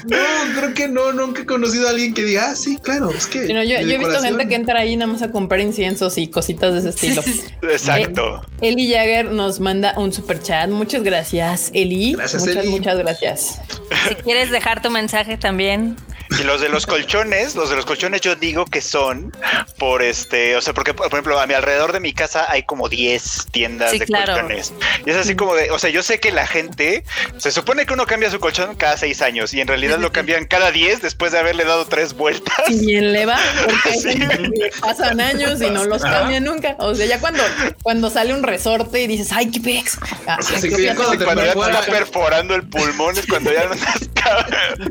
no, 0.05 0.17
creo 0.55 0.75
que 0.75 0.89
no, 0.89 1.13
nunca 1.13 1.43
he 1.43 1.47
conocido 1.47 1.87
a 1.87 1.91
alguien 1.91 2.15
que 2.15 2.25
diga, 2.25 2.51
ah, 2.51 2.57
sí, 2.57 2.79
claro, 2.83 3.11
es 3.11 3.27
que. 3.27 3.53
No, 3.53 3.63
yo, 3.63 3.77
he 3.77 3.85
visto 3.85 3.99
decoración". 3.99 4.25
gente 4.25 4.49
que 4.49 4.55
entra 4.55 4.81
ahí 4.81 4.97
nada 4.97 5.13
más 5.13 5.23
a 5.23 5.31
comprar 5.31 5.61
inciensos 5.61 6.19
y 6.19 6.29
cositas 6.29 6.73
de 6.73 6.79
ese 6.81 6.89
estilo. 6.91 7.23
Exacto. 7.63 8.43
Eli 8.61 8.91
Jagger 8.91 9.31
nos 9.31 9.61
manda 9.61 9.95
un 9.97 10.13
super 10.13 10.43
chat. 10.43 10.69
Muchas 10.71 11.03
gracias, 11.03 11.71
Eli. 11.75 12.15
Gracias, 12.15 12.43
muchas, 12.43 12.65
Eli. 12.65 12.69
muchas 12.71 12.99
gracias. 12.99 13.61
Si 14.09 14.15
quieres 14.17 14.51
dejar 14.51 14.83
tu 14.83 14.91
mensaje 14.91 15.37
también. 15.37 15.97
Y 16.31 16.43
los 16.45 16.61
de 16.61 16.69
los 16.69 16.87
colchones, 16.87 17.55
los 17.55 17.71
de 17.71 17.77
los 17.77 17.87
colchones 17.87 18.21
yo 18.21 18.35
digo 18.37 18.65
que 18.67 18.81
son 18.81 19.33
por 19.79 20.03
este, 20.03 20.57
o 20.57 20.61
sea, 20.61 20.75
porque 20.75 20.93
por 20.95 21.07
ejemplo 21.07 21.39
a 21.39 21.47
mi 21.47 21.55
alrededor 21.55 21.93
de 21.93 22.01
mi 22.01 22.13
casa 22.13 22.47
hay 22.51 22.63
como 22.65 22.89
10 22.89 23.47
tiendas 23.53 23.91
Sí, 23.93 23.99
de 23.99 24.07
claro. 24.07 24.33
colchones. 24.35 24.73
Y 25.05 25.11
es 25.11 25.17
así 25.17 25.35
como 25.37 25.55
de, 25.55 25.71
o 25.71 25.79
sea, 25.79 25.91
yo 25.91 26.03
sé 26.03 26.19
que 26.21 26.33
la 26.33 26.47
gente, 26.47 27.05
se 27.39 27.51
supone 27.51 27.87
que 27.87 27.95
uno 27.95 28.07
cambia 28.07 28.31
su 28.31 28.41
colchón 28.41 28.75
cada 28.77 28.97
6 28.97 29.23
años 29.23 29.55
y 29.55 29.61
en 29.61 29.69
realidad 29.69 29.99
lo 29.99 30.13
cambian 30.13 30.47
cada 30.47 30.71
10 30.73 31.03
después 31.03 31.33
de 31.33 31.39
haberle 31.39 31.65
dado 31.65 31.87
tres 31.87 32.15
vueltas. 32.15 32.57
Y 32.69 32.87
bien 32.87 33.13
le 33.13 33.27
va, 33.27 33.39
porque 33.65 34.17
le 34.59 34.71
pasan 34.81 35.21
años 35.21 35.61
y 35.63 35.71
no 35.71 35.85
los 35.85 36.03
cambian 36.03 36.45
nunca. 36.45 36.75
O 36.79 36.95
sea, 36.95 37.07
ya 37.07 37.21
cuando, 37.21 37.43
cuando 37.83 38.11
sale 38.11 38.35
un 38.35 38.43
resorte 38.43 39.03
y 39.03 39.07
dices, 39.07 39.31
ay, 39.33 39.51
qué 39.51 39.61
pex. 39.61 39.99
Ah, 40.27 40.39
Sí, 40.41 40.61
sí, 40.61 40.69
que 40.71 40.95
cuando 40.95 41.45
ya 41.45 41.53
te 41.55 41.61
está 41.61 41.83
perforando 41.83 42.55
el 42.55 42.63
pulmón 42.69 43.17
es 43.17 43.27
cuando 43.27 43.53
ya 43.53 43.65
no 43.67 43.75
estás 43.75 44.01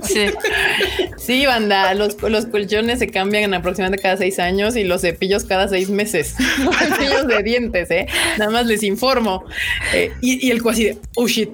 Sí. 0.08 0.32
Sí, 1.26 1.46
banda, 1.46 1.94
los, 1.96 2.22
los 2.22 2.46
colchones 2.46 3.00
se 3.00 3.08
cambian 3.08 3.54
aproximadamente 3.54 4.02
cada 4.02 4.18
seis 4.18 4.38
años 4.38 4.76
y 4.76 4.84
los 4.84 5.02
cepillos 5.02 5.44
cada 5.44 5.68
seis 5.68 5.90
meses. 5.90 6.36
Los 6.64 6.76
cepillos 6.76 7.28
de 7.28 7.42
dientes, 7.42 7.90
¿eh? 7.90 8.08
Nada 8.38 8.52
más 8.52 8.66
les 8.68 8.84
informo. 8.84 9.46
Eh, 9.94 10.12
y, 10.22 10.48
y 10.48 10.52
el 10.52 10.62
cuasi 10.62 10.86
de, 10.86 10.98
oh 11.16 11.28
shit. 11.28 11.50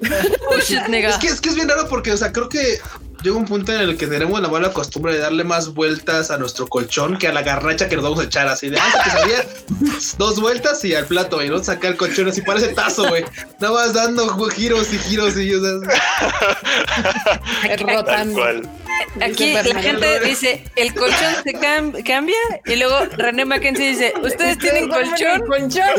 Oh, 0.50 0.60
shit. 0.60 0.80
Es 0.90 1.16
que, 1.18 1.28
es 1.28 1.40
que 1.40 1.50
es 1.50 1.56
bien 1.56 1.70
raro 1.70 1.88
porque, 1.88 2.12
o 2.12 2.18
sea, 2.18 2.32
creo 2.32 2.50
que 2.50 2.80
llega 3.24 3.36
un 3.36 3.46
punto 3.46 3.72
en 3.74 3.82
el 3.82 3.98
que 3.98 4.08
tenemos 4.08 4.40
la 4.42 4.48
mala 4.48 4.72
costumbre 4.74 5.14
de 5.14 5.20
darle 5.20 5.44
más 5.44 5.74
vueltas 5.74 6.32
a 6.32 6.38
nuestro 6.38 6.68
colchón 6.68 7.18
que 7.18 7.28
a 7.28 7.34
la 7.34 7.42
garracha 7.42 7.88
que 7.88 7.96
nos 7.96 8.04
vamos 8.04 8.20
a 8.20 8.24
echar 8.24 8.48
así 8.48 8.70
de 8.70 8.80
ah, 8.80 9.02
que 9.04 9.10
salía 9.10 9.46
dos 10.18 10.40
vueltas 10.40 10.84
y 10.86 10.96
al 10.96 11.06
plato, 11.06 11.44
y 11.44 11.50
no 11.50 11.64
sacar 11.64 11.92
el 11.92 11.98
colchón 11.98 12.30
así 12.30 12.42
parece 12.42 12.70
tazo, 12.70 13.08
güey. 13.08 13.24
Nada 13.60 13.74
más 13.74 13.94
dando 13.94 14.28
giros 14.50 14.92
y 14.94 14.98
giros 14.98 15.38
y 15.38 15.54
o 15.54 15.62
sea, 15.62 15.80
Rotando. 17.78 18.44
Aquí 19.22 19.54
la 19.54 19.64
gente 19.64 20.20
dice, 20.22 20.64
el 20.76 20.94
colchón 20.94 21.36
se 21.44 21.54
cam- 21.54 22.04
cambia 22.06 22.36
y 22.66 22.76
luego 22.76 23.06
René 23.18 23.46
Mackenzie 23.46 23.90
dice, 23.90 24.14
¿ustedes 24.24 24.58
tienen 24.60 24.90
colchón? 24.90 25.42
colchón? 25.48 25.82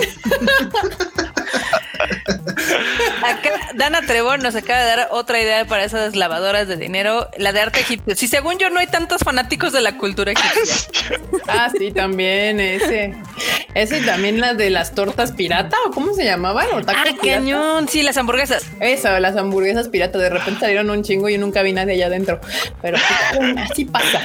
Acá 3.25 3.51
Dana 3.75 4.01
Trevor 4.07 4.41
nos 4.43 4.55
acaba 4.55 4.81
de 4.81 4.87
dar 4.87 5.09
otra 5.11 5.41
idea 5.41 5.65
para 5.65 5.85
esas 5.85 6.17
lavadoras 6.17 6.69
de 6.69 6.77
dinero, 6.77 7.29
la 7.39 7.53
de 7.53 7.61
arte 7.61 7.81
egipcio. 7.81 8.15
Si 8.17 8.29
según 8.29 8.59
yo 8.59 8.71
no 8.71 8.81
hay 8.81 8.87
tantos 8.87 9.23
fanáticos 9.23 9.73
de 9.73 9.81
la 9.81 9.97
cultura 9.97 10.33
egipcia. 10.33 10.89
Ah, 11.49 11.71
sí, 11.77 11.91
también 11.93 12.61
ese. 12.61 13.15
Ese 13.75 13.99
y 13.99 14.03
también 14.03 14.41
las 14.41 14.57
de 14.59 14.71
las 14.71 14.95
tortas 14.95 15.33
pirata 15.33 15.77
o 15.87 15.91
cómo 15.93 16.15
se 16.15 16.25
llamaban 16.25 16.67
o 16.73 16.83
tacos 16.83 16.95
Ah, 16.97 17.05
pirata. 17.05 17.39
cañón, 17.39 17.89
sí, 17.89 18.03
las 18.03 18.17
hamburguesas. 18.17 18.65
Eso, 18.81 19.19
las 19.19 19.37
hamburguesas 19.37 19.89
pirata. 19.89 20.19
De 20.19 20.29
repente 20.31 20.61
salieron 20.61 20.91
un 20.91 21.03
chingo 21.03 21.29
y 21.29 21.35
yo 21.35 21.39
nunca 21.41 21.63
vi 21.63 21.73
nadie 21.73 21.95
allá 21.95 22.07
adentro. 22.07 22.41
Pero 22.83 22.99
así 23.71 23.85
pasa. 23.87 24.21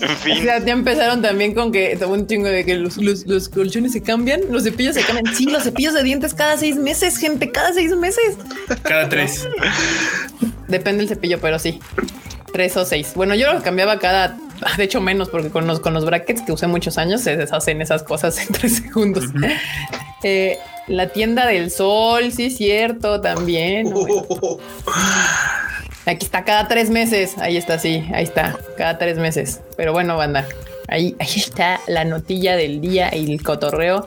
En 0.00 0.10
O 0.10 0.42
sea, 0.42 0.58
ya 0.64 0.72
empezaron 0.72 1.22
también 1.22 1.54
con 1.54 1.72
que 1.72 1.98
un 2.06 2.26
chingo 2.26 2.48
de 2.48 2.64
que 2.64 2.74
los, 2.74 2.96
los, 2.98 3.26
los 3.26 3.48
colchones 3.48 3.92
se 3.92 4.02
cambian, 4.02 4.40
los 4.50 4.64
cepillos 4.64 4.94
se 4.94 5.02
cambian. 5.02 5.34
Sí, 5.34 5.46
los 5.46 5.62
cepillos 5.64 5.94
de 5.94 6.02
dientes 6.02 6.34
cada 6.34 6.56
seis 6.56 6.76
meses, 6.76 7.18
gente, 7.20 7.50
cada 7.50 7.72
seis 7.72 7.94
meses. 7.94 8.36
Cada 8.82 9.08
tres. 9.08 9.48
Depende 10.68 10.98
del 10.98 11.08
cepillo, 11.08 11.40
pero 11.40 11.58
sí. 11.58 11.80
Tres 12.52 12.76
o 12.76 12.84
seis. 12.84 13.12
Bueno, 13.14 13.34
yo 13.34 13.52
lo 13.52 13.62
cambiaba 13.62 13.98
cada, 13.98 14.36
ah, 14.62 14.76
de 14.76 14.84
hecho 14.84 15.00
menos, 15.00 15.28
porque 15.28 15.50
con 15.50 15.66
los, 15.66 15.80
con 15.80 15.94
los 15.94 16.04
brackets 16.04 16.42
que 16.42 16.52
usé 16.52 16.66
muchos 16.66 16.98
años 16.98 17.20
se 17.20 17.36
deshacen 17.36 17.80
esas 17.80 18.02
cosas 18.02 18.38
en 18.38 18.48
tres 18.48 18.76
segundos. 18.76 19.24
Eh, 20.22 20.58
la 20.86 21.08
tienda 21.08 21.46
del 21.46 21.70
sol, 21.70 22.30
sí, 22.30 22.50
cierto, 22.50 23.22
también. 23.22 23.88
Bueno, 23.90 24.26
Aquí 26.06 26.26
está 26.26 26.44
cada 26.44 26.66
tres 26.68 26.90
meses. 26.90 27.38
Ahí 27.38 27.56
está, 27.56 27.78
sí, 27.78 28.04
ahí 28.12 28.24
está, 28.24 28.58
cada 28.76 28.98
tres 28.98 29.16
meses. 29.16 29.60
Pero 29.76 29.92
bueno, 29.92 30.16
banda. 30.16 30.46
Ahí, 30.90 31.14
está 31.20 31.80
la 31.86 32.04
notilla 32.04 32.56
del 32.56 32.80
día 32.80 33.14
y 33.14 33.32
el 33.32 33.42
cotorreo. 33.42 34.06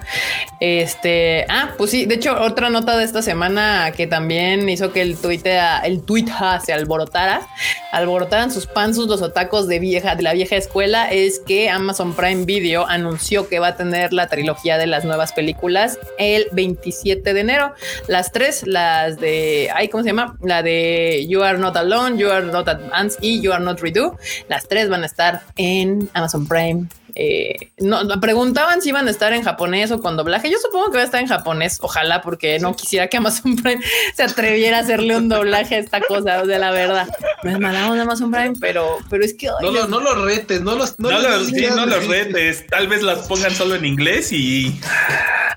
Este, 0.59 1.45
ah, 1.49 1.71
pues 1.77 1.91
sí, 1.91 2.05
de 2.05 2.15
hecho, 2.15 2.39
otra 2.41 2.69
nota 2.69 2.97
de 2.97 3.05
esta 3.05 3.21
semana 3.21 3.91
que 3.95 4.05
también 4.05 4.67
hizo 4.67 4.91
que 4.91 5.01
el 5.01 5.17
Twitter, 5.17 5.61
el 5.83 6.01
Twitter 6.01 6.35
se 6.63 6.73
alborotara, 6.73 7.47
alborotaran 7.91 8.51
sus 8.51 8.67
panzos 8.67 9.07
los 9.07 9.21
otacos 9.21 9.67
de 9.67 9.79
vieja, 9.79 10.15
de 10.15 10.23
la 10.23 10.33
vieja 10.33 10.55
escuela, 10.55 11.09
es 11.09 11.39
que 11.39 11.69
Amazon 11.69 12.13
Prime 12.13 12.45
Video 12.45 12.85
anunció 12.87 13.47
que 13.47 13.59
va 13.59 13.67
a 13.69 13.75
tener 13.77 14.11
la 14.11 14.27
trilogía 14.27 14.77
de 14.77 14.87
las 14.87 15.05
nuevas 15.05 15.31
películas 15.31 15.99
el 16.17 16.47
27 16.51 17.33
de 17.33 17.39
enero. 17.39 17.73
Las 18.07 18.31
tres, 18.31 18.65
las 18.65 19.19
de, 19.19 19.69
ay, 19.73 19.87
¿cómo 19.87 20.03
se 20.03 20.09
llama? 20.09 20.37
La 20.41 20.63
de 20.63 21.25
You 21.29 21.43
Are 21.43 21.57
Not 21.57 21.77
Alone, 21.77 22.17
You 22.17 22.29
Are 22.29 22.45
Not 22.45 22.67
Advanced 22.67 23.19
y 23.21 23.41
You 23.41 23.53
Are 23.53 23.63
Not 23.63 23.79
Redo. 23.79 24.17
Las 24.49 24.67
tres 24.67 24.89
van 24.89 25.03
a 25.03 25.05
estar 25.05 25.41
en 25.55 26.09
Amazon 26.13 26.47
Prime. 26.47 26.72
time. 26.73 27.02
Eh, 27.15 27.71
no, 27.77 28.07
preguntaban 28.19 28.81
si 28.81 28.89
iban 28.89 29.07
a 29.07 29.11
estar 29.11 29.33
en 29.33 29.43
japonés 29.43 29.91
o 29.91 30.01
con 30.01 30.17
doblaje. 30.17 30.49
Yo 30.49 30.57
supongo 30.59 30.89
que 30.91 30.97
va 30.97 31.01
a 31.03 31.05
estar 31.05 31.21
en 31.21 31.27
japonés, 31.27 31.77
ojalá, 31.81 32.21
porque 32.21 32.57
no 32.59 32.75
quisiera 32.75 33.07
que 33.07 33.17
Amazon 33.17 33.55
Prime 33.63 33.81
se 34.15 34.23
atreviera 34.23 34.77
a 34.77 34.81
hacerle 34.81 35.15
un 35.17 35.29
doblaje 35.29 35.75
a 35.75 35.79
esta 35.79 36.01
cosa. 36.01 36.41
O 36.41 36.45
sea, 36.45 36.59
la 36.59 36.71
verdad, 36.71 37.07
no 37.43 37.51
es 37.51 37.59
mala 37.59 37.89
onda 37.91 38.03
Amazon 38.03 38.31
Prime, 38.31 38.53
pero, 38.59 38.97
pero 39.09 39.23
es 39.23 39.33
que 39.35 39.47
ay, 39.49 39.53
no, 39.61 39.71
lo- 39.71 39.87
no 39.87 39.99
los 39.99 40.21
retes, 40.25 40.61
no 40.61 40.75
los 40.75 40.97
No, 40.99 41.11
los, 41.11 41.47
sí, 41.47 41.65
no 41.75 41.85
los 41.85 42.07
retes. 42.07 42.65
Tal 42.67 42.87
vez 42.87 43.01
las 43.03 43.19
pongan 43.27 43.51
solo 43.51 43.75
en 43.75 43.85
inglés 43.85 44.31
y. 44.31 44.79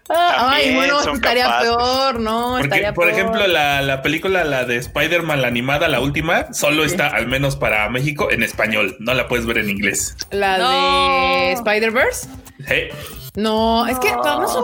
Ah, 0.09 0.51
ay, 0.53 0.73
bueno, 0.77 1.01
estaría 1.15 1.45
capaces. 1.47 1.69
peor, 1.69 2.21
no, 2.21 2.51
Porque, 2.53 2.65
estaría 2.67 2.95
por 2.95 3.07
peor. 3.09 3.19
ejemplo, 3.19 3.47
la, 3.49 3.83
la 3.83 4.03
película, 4.03 4.45
la 4.45 4.65
de 4.65 4.77
Spider-Man, 4.77 5.43
la 5.43 5.49
animada, 5.49 5.89
la 5.89 5.99
última, 5.99 6.53
solo 6.53 6.85
está, 6.85 7.09
al 7.09 7.27
menos 7.27 7.57
para 7.57 7.89
México, 7.89 8.31
en 8.31 8.45
español. 8.45 8.95
No 9.01 9.15
la 9.15 9.27
puedes 9.27 9.47
ver 9.47 9.59
en 9.59 9.69
inglés. 9.71 10.15
la 10.31 10.59
No. 10.59 10.71
de 10.71 11.46
Spider-Verse. 11.53 12.29
¿Eh? 12.69 12.89
No, 13.35 13.87
es 13.87 13.99
que 13.99 14.09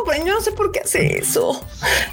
Prime, 0.06 0.24
yo 0.26 0.32
no 0.32 0.40
sé 0.40 0.50
por 0.52 0.72
qué 0.72 0.80
hace 0.80 1.18
eso. 1.18 1.62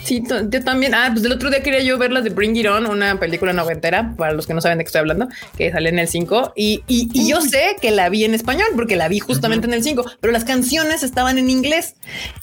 Sí, 0.03 0.21
yo 0.27 0.61
también. 0.65 0.93
Ah, 0.93 1.09
pues 1.13 1.23
el 1.23 1.31
otro 1.31 1.49
día 1.49 1.63
quería 1.63 1.79
yo 1.81 1.97
ver 1.97 2.11
las 2.11 2.25
de 2.25 2.31
Bring 2.31 2.53
It 2.57 2.65
On, 2.67 2.85
una 2.85 3.17
película 3.17 3.53
noventera, 3.53 4.13
para 4.17 4.33
los 4.33 4.45
que 4.45 4.53
no 4.53 4.59
saben 4.59 4.77
de 4.77 4.83
qué 4.83 4.87
estoy 4.89 4.99
hablando, 4.99 5.29
que 5.57 5.71
sale 5.71 5.87
en 5.87 5.99
el 5.99 6.09
5. 6.09 6.51
Y, 6.57 6.83
y, 6.85 7.09
y 7.13 7.29
yo 7.29 7.39
sé 7.39 7.77
que 7.81 7.91
la 7.91 8.09
vi 8.09 8.25
en 8.25 8.33
español 8.33 8.67
porque 8.75 8.97
la 8.97 9.07
vi 9.07 9.19
justamente 9.19 9.67
en 9.67 9.73
el 9.73 9.83
5, 9.85 10.03
pero 10.19 10.33
las 10.33 10.43
canciones 10.43 11.01
estaban 11.01 11.37
en 11.37 11.49
inglés. 11.49 11.95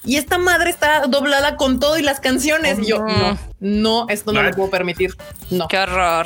Y 0.02 0.16
esta 0.16 0.38
madre 0.38 0.70
está 0.70 1.02
doblada 1.08 1.56
con 1.56 1.78
todo 1.78 1.98
y 1.98 2.02
las 2.02 2.18
canciones. 2.18 2.78
Y 2.78 2.86
yo, 2.86 3.00
no, 3.04 3.38
no, 3.60 4.06
esto 4.08 4.32
no 4.32 4.40
Ah. 4.40 4.44
lo 4.44 4.50
puedo 4.52 4.70
permitir. 4.70 5.10
No, 5.50 5.68
Qué 5.68 5.76
horror. 5.78 6.24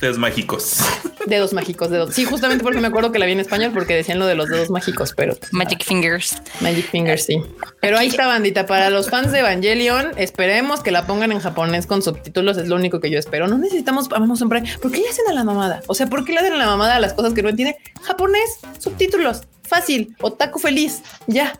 Dedos 0.00 0.18
mágicos. 0.18 0.78
dedos 1.26 1.52
mágicos, 1.52 1.90
dedos. 1.90 2.14
Sí, 2.14 2.24
justamente 2.24 2.64
porque 2.64 2.80
me 2.80 2.88
acuerdo 2.88 3.12
que 3.12 3.18
la 3.18 3.26
vi 3.26 3.32
en 3.32 3.40
español 3.40 3.70
porque 3.72 3.94
decían 3.94 4.18
lo 4.18 4.26
de 4.26 4.34
los 4.34 4.48
dedos 4.48 4.70
mágicos, 4.70 5.12
pero 5.14 5.36
Magic 5.52 5.84
Fingers. 5.84 6.40
Magic 6.60 6.90
Fingers, 6.90 7.24
sí. 7.24 7.42
Pero 7.80 7.98
ahí 7.98 8.08
está, 8.08 8.26
bandita. 8.26 8.66
Para 8.66 8.90
los 8.90 9.10
fans 9.10 9.32
de 9.32 9.40
Evangelion, 9.40 10.12
esperemos 10.16 10.80
que 10.80 10.90
la 10.90 11.06
pongan 11.06 11.32
en 11.32 11.40
japonés 11.40 11.86
con 11.86 12.02
subtítulos. 12.02 12.56
Es 12.56 12.68
lo 12.68 12.76
único 12.76 13.00
que 13.00 13.10
yo 13.10 13.18
espero. 13.18 13.46
No 13.46 13.58
necesitamos 13.58 14.08
Amazon 14.12 14.48
Prime. 14.48 14.68
¿Por 14.80 14.90
qué 14.90 14.98
le 14.98 15.08
hacen 15.08 15.26
a 15.28 15.32
la 15.32 15.44
mamada? 15.44 15.82
O 15.86 15.94
sea, 15.94 16.06
¿por 16.06 16.24
qué 16.24 16.32
le 16.32 16.40
hacen 16.40 16.54
a 16.54 16.56
la 16.56 16.66
mamada 16.66 16.96
a 16.96 17.00
las 17.00 17.12
cosas 17.12 17.34
que 17.34 17.42
no 17.42 17.50
entiende? 17.50 17.76
Japonés, 18.02 18.58
subtítulos. 18.78 19.42
Fácil. 19.62 20.16
Otaku 20.20 20.58
feliz. 20.58 21.02
Ya. 21.26 21.58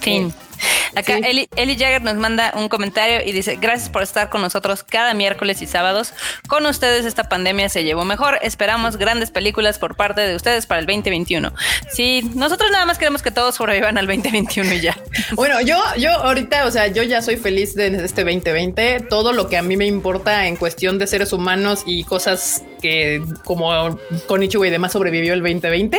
Fin. 0.00 0.32
Acá 0.96 1.14
Sí. 1.14 1.20
Eli, 1.24 1.48
Eli 1.56 1.76
Jagger 1.76 2.02
nos 2.02 2.16
manda 2.16 2.52
un 2.56 2.68
comentario 2.68 3.20
y 3.24 3.32
dice, 3.32 3.56
gracias 3.60 3.88
por 3.88 4.02
estar 4.02 4.30
con 4.30 4.42
nosotros 4.42 4.82
cada 4.82 5.14
miércoles 5.14 5.62
y 5.62 5.66
sábados. 5.66 6.12
Con 6.48 6.66
ustedes 6.66 7.04
esta 7.04 7.24
pandemia 7.28 7.68
se 7.68 7.84
llevó 7.84 8.04
mejor. 8.04 8.38
Esperamos 8.42 8.96
grandes 8.96 9.30
películas 9.30 9.78
por 9.78 9.96
parte 9.96 10.22
de 10.22 10.34
ustedes 10.34 10.66
para 10.66 10.80
el 10.80 10.86
2021. 10.86 11.52
Sí, 11.92 12.30
nosotros 12.34 12.70
nada 12.70 12.84
más 12.84 12.98
queremos 12.98 13.22
que 13.22 13.30
todos 13.30 13.54
sobrevivan 13.56 13.98
al 13.98 14.06
2021 14.06 14.74
y 14.74 14.80
ya. 14.80 14.96
Bueno, 15.34 15.60
yo, 15.60 15.78
yo 15.96 16.10
ahorita, 16.10 16.66
o 16.66 16.70
sea, 16.70 16.86
yo 16.88 17.02
ya 17.02 17.20
soy 17.22 17.36
feliz 17.36 17.74
de 17.74 17.86
este 18.04 18.24
2020. 18.24 19.00
Todo 19.08 19.32
lo 19.32 19.48
que 19.48 19.56
a 19.56 19.62
mí 19.62 19.76
me 19.76 19.86
importa 19.86 20.46
en 20.46 20.56
cuestión 20.56 20.98
de 20.98 21.06
seres 21.06 21.32
humanos 21.32 21.82
y 21.86 22.04
cosas 22.04 22.62
que 22.80 23.22
como 23.44 23.98
con 24.26 24.42
y 24.42 24.70
demás 24.70 24.92
sobrevivió 24.92 25.32
el 25.32 25.40
2020, 25.40 25.98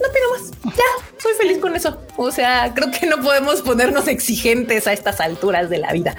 no 0.00 0.06
más. 0.34 0.50
Ya, 0.76 1.18
soy 1.18 1.34
feliz 1.34 1.58
con 1.58 1.76
eso. 1.76 1.98
O 2.16 2.30
sea, 2.30 2.72
creo 2.74 2.90
que 2.90 3.06
no 3.06 3.20
podemos 3.20 3.62
ponernos 3.92 4.08
exigentes 4.08 4.86
a 4.86 4.92
estas 4.92 5.20
alturas 5.20 5.68
de 5.68 5.78
la 5.78 5.92
vida. 5.92 6.16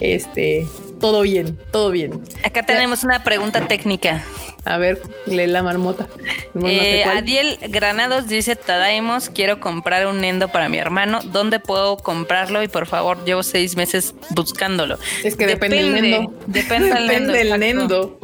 Este, 0.00 0.66
todo 1.00 1.22
bien, 1.22 1.58
todo 1.72 1.90
bien. 1.90 2.22
Acá 2.44 2.64
tenemos 2.64 3.04
una 3.04 3.24
pregunta 3.24 3.66
técnica. 3.66 4.22
A 4.64 4.78
ver, 4.78 5.00
lee 5.26 5.46
la 5.46 5.62
marmota. 5.62 6.06
No, 6.54 6.68
Eh. 6.68 7.04
Adiel 7.04 7.58
Granados 7.68 8.28
dice, 8.28 8.56
Tadaimos, 8.56 9.28
quiero 9.28 9.60
comprar 9.60 10.06
un 10.06 10.20
Nendo 10.20 10.48
para 10.48 10.68
mi 10.68 10.78
hermano. 10.78 11.20
¿Dónde 11.24 11.60
puedo 11.60 11.96
comprarlo? 11.98 12.62
Y 12.62 12.68
por 12.68 12.86
favor, 12.86 13.24
llevo 13.24 13.42
seis 13.42 13.76
meses 13.76 14.14
buscándolo. 14.30 14.98
Es 15.22 15.36
que 15.36 15.46
depende, 15.46 15.76
del 15.76 15.92
Nendo. 15.92 16.32
Depende 16.46 16.88
del 16.94 17.06
Nendo. 17.08 17.32
del 17.32 17.46
exacto. 17.48 17.58
Nendo. 17.64 18.18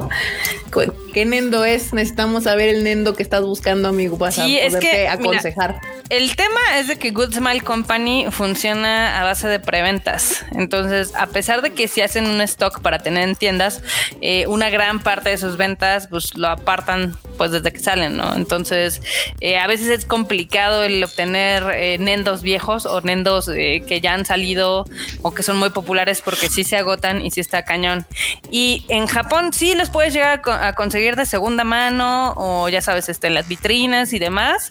¿Cu- 0.72 0.94
¿Qué 1.12 1.24
Nendo 1.26 1.64
es? 1.64 1.92
Necesitamos 1.92 2.44
saber 2.44 2.68
el 2.68 2.84
Nendo 2.84 3.14
que 3.14 3.22
estás 3.22 3.42
buscando, 3.42 3.88
amigo, 3.88 4.16
para 4.16 4.30
Sí, 4.32 4.56
es 4.58 4.74
poderte 4.74 4.98
mira, 4.98 5.12
aconsejar. 5.12 5.80
El 6.08 6.36
tema 6.36 6.60
es 6.78 6.86
de 6.86 6.96
que 6.96 7.10
Good 7.10 7.34
Smile 7.34 7.60
Company 7.62 8.26
funciona 8.30 9.20
a 9.20 9.24
base 9.24 9.48
de 9.48 9.58
preventas. 9.60 10.44
Entonces, 10.52 11.12
a 11.16 11.26
pesar 11.26 11.62
de 11.62 11.72
que 11.72 11.88
si 11.88 12.00
hacen 12.00 12.26
un 12.26 12.40
stock 12.42 12.80
para 12.80 12.98
tener 13.00 13.28
en 13.28 13.34
tiendas, 13.36 13.82
eh, 14.20 14.46
una 14.46 14.70
gran 14.70 15.00
parte 15.00 15.30
de 15.30 15.38
sus 15.38 15.56
ventas 15.56 16.06
pues 16.08 16.29
lo 16.34 16.48
apartan 16.48 17.16
pues 17.36 17.50
desde 17.52 17.72
que 17.72 17.78
salen, 17.80 18.16
¿no? 18.16 18.34
Entonces, 18.34 19.00
eh, 19.40 19.58
a 19.58 19.66
veces 19.66 19.88
es 19.88 20.04
complicado 20.04 20.84
el 20.84 21.02
obtener 21.02 21.64
eh, 21.74 21.96
Nendos 21.98 22.42
viejos 22.42 22.84
o 22.86 23.00
Nendos 23.00 23.48
eh, 23.48 23.82
que 23.86 24.00
ya 24.00 24.12
han 24.14 24.26
salido 24.26 24.84
o 25.22 25.32
que 25.32 25.42
son 25.42 25.56
muy 25.58 25.70
populares 25.70 26.20
porque 26.22 26.48
sí 26.50 26.64
se 26.64 26.76
agotan 26.76 27.24
y 27.24 27.30
sí 27.30 27.40
está 27.40 27.64
cañón. 27.64 28.06
Y 28.50 28.84
en 28.88 29.06
Japón 29.06 29.52
sí 29.54 29.74
los 29.74 29.88
puedes 29.90 30.12
llegar 30.12 30.30
a, 30.38 30.42
co- 30.42 30.52
a 30.52 30.74
conseguir 30.74 31.16
de 31.16 31.24
segunda 31.24 31.64
mano 31.64 32.34
o 32.36 32.68
ya 32.68 32.82
sabes, 32.82 33.08
este, 33.08 33.28
en 33.28 33.34
las 33.34 33.48
vitrinas 33.48 34.12
y 34.12 34.18
demás, 34.18 34.68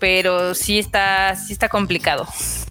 pero 0.00 0.54
sí 0.54 0.78
está, 0.78 1.36
sí 1.36 1.52
está 1.52 1.68
complicado. 1.68 2.26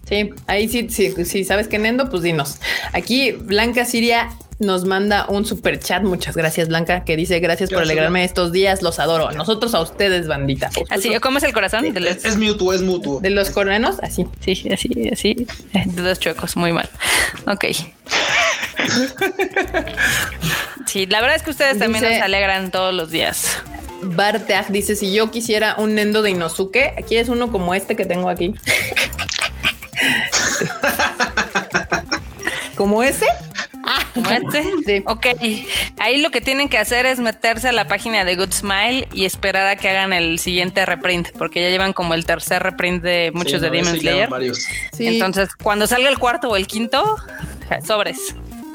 Sí, 0.08 0.30
ahí 0.46 0.68
sí, 0.68 0.88
sí, 0.90 1.12
sí, 1.24 1.44
sabes 1.44 1.68
que 1.68 1.78
Nendo, 1.78 2.08
pues 2.10 2.22
dinos. 2.22 2.58
Aquí 2.92 3.32
Blanca 3.32 3.84
Siria 3.84 4.30
nos 4.58 4.84
manda 4.84 5.26
un 5.28 5.44
super 5.46 5.78
chat. 5.78 6.02
Muchas 6.02 6.36
gracias, 6.36 6.68
Blanca, 6.68 7.04
que 7.04 7.16
dice 7.16 7.38
gracias 7.40 7.70
por 7.70 7.80
alegrarme 7.82 8.24
estos 8.24 8.52
días. 8.52 8.82
Los 8.82 8.98
adoro. 8.98 9.30
Nosotros 9.32 9.74
a 9.74 9.80
ustedes, 9.80 10.26
bandita. 10.26 10.70
Así, 10.90 11.14
¿cómo 11.20 11.38
es 11.38 11.44
el 11.44 11.52
corazón? 11.52 11.92
De 11.92 12.00
los, 12.00 12.10
Es, 12.10 12.24
es 12.24 12.36
mutuo, 12.36 12.72
es 12.72 12.82
mutuo. 12.82 13.20
De 13.20 13.30
los 13.30 13.50
coreanos, 13.50 13.96
así. 14.02 14.26
sí, 14.40 14.68
así, 14.72 15.08
así, 15.12 15.46
de 15.72 16.02
dos 16.02 16.18
chuecos, 16.18 16.56
muy 16.56 16.72
mal. 16.72 16.88
Ok. 17.46 17.64
Sí, 20.86 21.04
la 21.06 21.20
verdad 21.20 21.36
es 21.36 21.42
que 21.42 21.50
ustedes 21.50 21.78
también 21.78 22.02
Dice- 22.02 22.14
nos 22.14 22.22
alegran 22.24 22.70
todos 22.70 22.94
los 22.94 23.10
días. 23.10 23.58
Barteag 24.00 24.70
dice: 24.72 24.96
Si 24.96 25.12
yo 25.12 25.30
quisiera 25.30 25.74
un 25.76 25.94
Nendo 25.94 26.22
de 26.22 26.30
Inosuke, 26.30 27.04
¿quieres 27.06 27.28
uno 27.28 27.52
como 27.52 27.74
este 27.74 27.94
que 27.94 28.06
tengo 28.06 28.30
aquí? 28.30 28.54
¿Como 32.76 33.02
ese? 33.02 33.26
Ok, 35.06 35.26
ahí 35.98 36.20
lo 36.20 36.30
que 36.30 36.40
tienen 36.40 36.68
que 36.68 36.78
hacer 36.78 37.06
es 37.06 37.18
meterse 37.18 37.68
a 37.68 37.72
la 37.72 37.86
página 37.86 38.24
de 38.24 38.36
Good 38.36 38.52
Smile 38.52 39.08
y 39.12 39.24
esperar 39.24 39.66
a 39.68 39.76
que 39.76 39.88
hagan 39.88 40.12
el 40.12 40.38
siguiente 40.38 40.84
reprint, 40.86 41.28
porque 41.38 41.60
ya 41.62 41.68
llevan 41.70 41.92
como 41.92 42.14
el 42.14 42.24
tercer 42.26 42.62
reprint 42.62 43.02
de 43.02 43.30
muchos 43.34 43.54
Sí, 43.54 43.58
de 43.60 43.66
no, 43.68 43.72
Demon 43.72 43.98
Slayer. 44.00 44.28
varios. 44.28 44.58
Sí. 44.92 45.06
Entonces, 45.06 45.48
cuando 45.62 45.86
salga 45.86 46.08
el 46.08 46.18
cuarto 46.18 46.48
o 46.48 46.56
el 46.56 46.66
quinto, 46.66 47.16
sobres. 47.86 48.18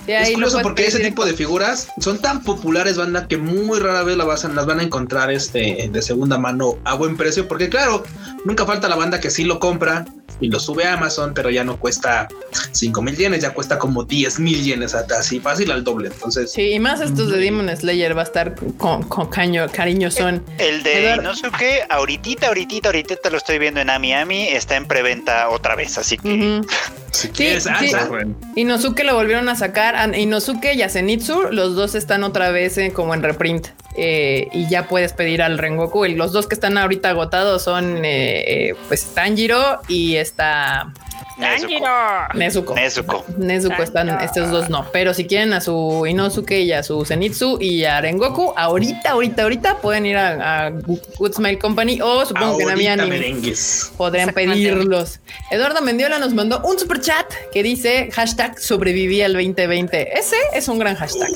Sí, 0.05 0.11
Es 0.11 0.31
curioso 0.31 0.59
porque 0.61 0.81
pedir 0.81 0.89
ese 0.89 0.97
directo. 0.97 1.21
tipo 1.21 1.25
de 1.25 1.33
figuras 1.33 1.87
son 2.01 2.19
tan 2.21 2.43
populares, 2.43 2.97
banda, 2.97 3.25
que 3.27 3.37
muy 3.37 3.79
rara 3.79 4.03
vez 4.03 4.17
la 4.17 4.25
vas 4.25 4.43
a- 4.43 4.49
las 4.49 4.65
van 4.65 4.81
a 4.81 4.83
encontrar 4.83 5.31
este, 5.31 5.89
de 5.89 6.01
segunda 6.01 6.37
mano 6.37 6.77
a 6.83 6.95
buen 6.95 7.15
precio. 7.15 7.47
Porque, 7.47 7.69
claro, 7.69 8.03
nunca 8.43 8.65
falta 8.65 8.89
la 8.89 8.97
banda 8.97 9.21
que 9.21 9.29
sí 9.29 9.45
lo 9.45 9.59
compra 9.59 10.03
y 10.39 10.49
lo 10.49 10.59
sube 10.59 10.85
a 10.85 10.93
Amazon, 10.93 11.33
pero 11.33 11.49
ya 11.49 11.63
no 11.63 11.77
cuesta 11.77 12.27
5 12.71 13.01
mil 13.01 13.15
yenes, 13.15 13.41
ya 13.41 13.53
cuesta 13.53 13.77
como 13.79 14.03
10 14.03 14.39
mil 14.39 14.63
yenes, 14.63 14.93
hasta 14.93 15.19
así 15.19 15.39
fácil 15.39 15.71
al 15.71 15.83
doble. 15.83 16.09
Entonces, 16.09 16.51
Sí, 16.51 16.71
y 16.73 16.79
más 16.79 17.01
estos 17.01 17.29
de 17.31 17.37
Demon 17.37 17.69
Slayer 17.75 18.15
va 18.17 18.21
a 18.21 18.25
estar 18.25 18.55
con, 18.77 19.03
con 19.03 19.27
caño, 19.29 19.67
cariño 19.71 20.11
son. 20.11 20.43
El 20.57 20.83
de 20.83 21.05
Eduardo. 21.05 21.21
Inosuke, 21.23 21.85
ahorita, 21.89 22.47
ahorita, 22.47 22.87
ahorita 22.89 23.29
lo 23.29 23.37
estoy 23.37 23.59
viendo 23.59 23.79
en 23.81 23.89
Ami 23.89 24.13
Ami, 24.13 24.47
está 24.47 24.75
en 24.75 24.85
preventa 24.87 25.49
otra 25.49 25.75
vez, 25.75 25.97
así 25.97 26.17
que 26.17 26.33
Ujú. 26.33 26.67
si 27.11 27.27
Sí, 27.27 27.33
quieres 27.33 27.63
sí. 27.63 27.69
alza, 27.69 28.09
Inosuke 28.55 29.03
lo 29.03 29.15
volvieron 29.15 29.47
a 29.49 29.55
sacar. 29.55 30.17
Inosuke 30.17 30.73
y 30.73 30.81
Asenitsu, 30.81 31.43
los 31.51 31.75
dos 31.75 31.95
están 31.95 32.23
otra 32.23 32.49
vez 32.49 32.77
eh, 32.77 32.91
como 32.93 33.13
en 33.13 33.23
reprint. 33.23 33.67
Eh, 33.95 34.47
y 34.51 34.67
ya 34.69 34.87
puedes 34.87 35.13
pedir 35.13 35.41
al 35.41 35.57
Rengoku. 35.57 36.05
Y 36.05 36.15
los 36.15 36.31
dos 36.31 36.47
que 36.47 36.55
están 36.55 36.77
ahorita 36.77 37.09
agotados 37.09 37.63
son 37.63 38.03
eh, 38.05 38.69
eh, 38.69 38.75
pues 38.87 39.05
Tanjiro 39.13 39.79
y 39.87 40.15
está 40.15 40.93
Nezuko. 41.37 41.87
Nezuko. 42.33 42.75
Nezuko. 42.75 43.25
Nezuko 43.37 43.83
están, 43.83 44.09
estos 44.21 44.51
dos 44.51 44.69
no. 44.69 44.85
Pero 44.91 45.13
si 45.13 45.25
quieren 45.25 45.53
a 45.53 45.61
su 45.61 46.05
Inosuke 46.07 46.61
y 46.61 46.71
a 46.71 46.83
su 46.83 47.05
Zenitsu 47.05 47.57
y 47.59 47.85
a 47.85 48.01
Rengoku, 48.01 48.53
ahorita, 48.55 49.11
ahorita, 49.11 49.43
ahorita 49.43 49.77
pueden 49.77 50.05
ir 50.05 50.17
a, 50.17 50.67
a 50.67 50.69
Good 50.69 51.33
Smile 51.33 51.57
Company 51.59 51.99
o 52.01 52.25
supongo 52.25 52.57
que 52.57 52.63
Anime 52.63 53.07
merengues. 53.07 53.91
podrían 53.97 54.29
pedirlos. 54.33 55.19
Eduardo 55.51 55.81
Mendiola 55.81 56.19
nos 56.19 56.33
mandó 56.33 56.61
un 56.65 56.77
super 56.77 56.99
chat 56.99 57.25
que 57.51 57.63
dice 57.63 58.09
hashtag 58.11 58.59
sobreviví 58.59 59.21
al 59.21 59.33
2020. 59.33 60.19
Ese 60.19 60.35
es 60.53 60.67
un 60.67 60.79
gran 60.79 60.95
hashtag. 60.95 61.29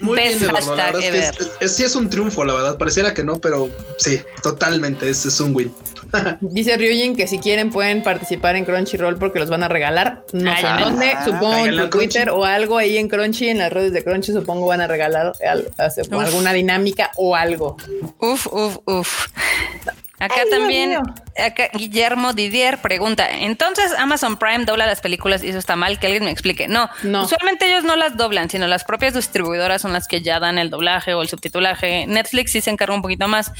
Muy 0.00 0.16
Best 0.16 0.40
bien. 0.40 0.46
La 0.46 0.60
hashtag 0.60 0.92
verdad 0.92 1.02
es 1.02 1.10
que 1.10 1.18
es, 1.18 1.35
es- 1.60 1.72
sí 1.76 1.84
es 1.84 1.94
un 1.96 2.08
triunfo, 2.10 2.44
la 2.44 2.54
verdad. 2.54 2.78
Pareciera 2.78 3.12
que 3.14 3.24
no, 3.24 3.40
pero 3.40 3.68
sí, 3.98 4.20
totalmente. 4.42 5.08
Es, 5.08 5.24
es 5.26 5.38
un 5.40 5.54
win. 5.54 5.72
Dice 6.40 6.76
Ryujin 6.76 7.16
que 7.16 7.26
si 7.26 7.38
quieren 7.38 7.70
pueden 7.70 8.02
participar 8.02 8.54
en 8.56 8.64
Crunchyroll 8.64 9.16
porque 9.18 9.38
los 9.40 9.50
van 9.50 9.62
a 9.64 9.68
regalar. 9.68 10.24
No 10.32 10.56
sé 10.56 10.66
dónde, 10.84 11.12
supongo 11.24 11.56
en 11.66 11.74
Crunchy. 11.74 11.90
Twitter 11.90 12.30
o 12.30 12.44
algo 12.44 12.78
ahí 12.78 12.96
en 12.96 13.08
Crunchy, 13.08 13.48
en 13.48 13.58
las 13.58 13.72
redes 13.72 13.92
de 13.92 14.04
Crunchy, 14.04 14.32
supongo 14.32 14.66
van 14.66 14.80
a 14.80 14.86
regalar 14.86 15.32
hacer 15.78 16.06
alguna 16.12 16.52
dinámica 16.52 17.10
o 17.16 17.34
algo. 17.34 17.76
Uf, 18.20 18.46
uf, 18.52 18.78
uf. 18.86 19.26
Acá 20.18 20.36
Ay, 20.44 20.50
también, 20.50 20.96
acá 21.38 21.68
Guillermo 21.74 22.32
Didier 22.32 22.78
pregunta, 22.78 23.28
entonces 23.30 23.92
Amazon 23.98 24.38
Prime 24.38 24.64
dobla 24.64 24.86
las 24.86 25.02
películas 25.02 25.42
y 25.42 25.50
eso 25.50 25.58
está 25.58 25.76
mal, 25.76 25.98
que 25.98 26.06
alguien 26.06 26.24
me 26.24 26.30
explique. 26.30 26.68
No, 26.68 26.88
No. 27.02 27.24
usualmente 27.24 27.66
ellos 27.66 27.84
no 27.84 27.96
las 27.96 28.16
doblan, 28.16 28.48
sino 28.48 28.66
las 28.66 28.84
propias 28.84 29.12
distribuidoras 29.12 29.82
son 29.82 29.92
las 29.92 30.08
que 30.08 30.22
ya 30.22 30.40
dan 30.40 30.56
el 30.56 30.70
doblaje 30.70 31.12
o 31.12 31.20
el 31.20 31.28
subtitulaje. 31.28 32.06
Netflix 32.06 32.52
sí 32.52 32.62
se 32.62 32.70
encarga 32.70 32.94
un 32.94 33.02
poquito 33.02 33.28
más. 33.28 33.52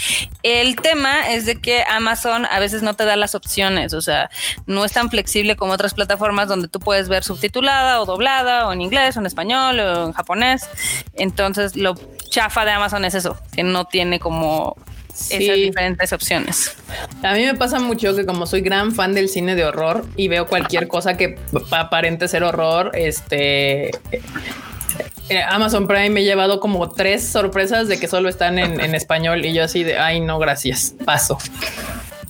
El 0.43 0.77
tema 0.77 1.29
es 1.29 1.45
de 1.45 1.61
que 1.61 1.85
Amazon 1.85 2.47
a 2.47 2.59
veces 2.59 2.83
no 2.83 2.95
te 2.95 3.05
da 3.05 3.17
las 3.17 3.35
opciones, 3.35 3.93
o 3.93 4.01
sea, 4.01 4.31
no 4.65 4.85
es 4.87 4.93
tan 4.93 5.11
flexible 5.11 5.57
como 5.57 5.73
otras 5.75 5.93
plataformas 5.93 6.49
donde 6.49 6.69
tú 6.69 6.81
puedes 6.81 7.11
ver 7.11 7.23
subtitulada 7.23 8.01
o 8.01 8.07
doblada 8.07 8.67
o 8.67 8.73
en 8.73 8.81
inglés 8.81 9.17
o 9.17 9.21
en 9.21 9.27
español 9.27 9.79
o 9.79 10.07
en 10.07 10.13
japonés. 10.13 10.67
Entonces 11.15 11.77
lo 11.77 11.95
chafa 12.31 12.65
de 12.65 12.71
Amazon 12.71 13.05
es 13.05 13.15
eso, 13.15 13.37
que 13.55 13.63
no 13.63 13.85
tiene 13.85 14.19
como 14.21 14.75
Sí. 15.17 15.45
esas 15.47 15.57
diferentes 15.57 16.13
opciones. 16.13 16.77
A 17.23 17.33
mí 17.35 17.45
me 17.45 17.55
pasa 17.55 17.79
mucho 17.81 18.15
que 18.15 18.27
como 18.27 18.47
soy 18.47 18.61
gran 18.61 18.95
fan 18.95 19.15
del 19.15 19.29
cine 19.29 19.55
de 19.55 19.65
horror 19.65 20.05
y 20.15 20.29
veo 20.29 20.47
cualquier 20.47 20.89
cosa 20.89 21.17
que 21.17 21.39
aparente 21.71 22.29
ser 22.29 22.45
horror, 22.45 22.91
este... 22.95 23.89
eh, 25.29 25.43
Amazon 25.49 25.87
Prime 25.87 26.11
me 26.11 26.21
ha 26.21 26.25
llevado 26.25 26.61
como 26.61 26.91
tres 26.91 27.27
sorpresas 27.27 27.89
de 27.89 27.99
que 27.99 28.09
solo 28.09 28.29
están 28.29 28.59
en, 28.59 28.81
en 28.81 28.95
español 28.95 29.45
y 29.45 29.53
yo 29.55 29.65
así 29.65 29.85
de, 29.85 29.99
ay 29.99 30.21
no, 30.21 30.39
gracias, 30.39 30.95
paso. 31.05 31.39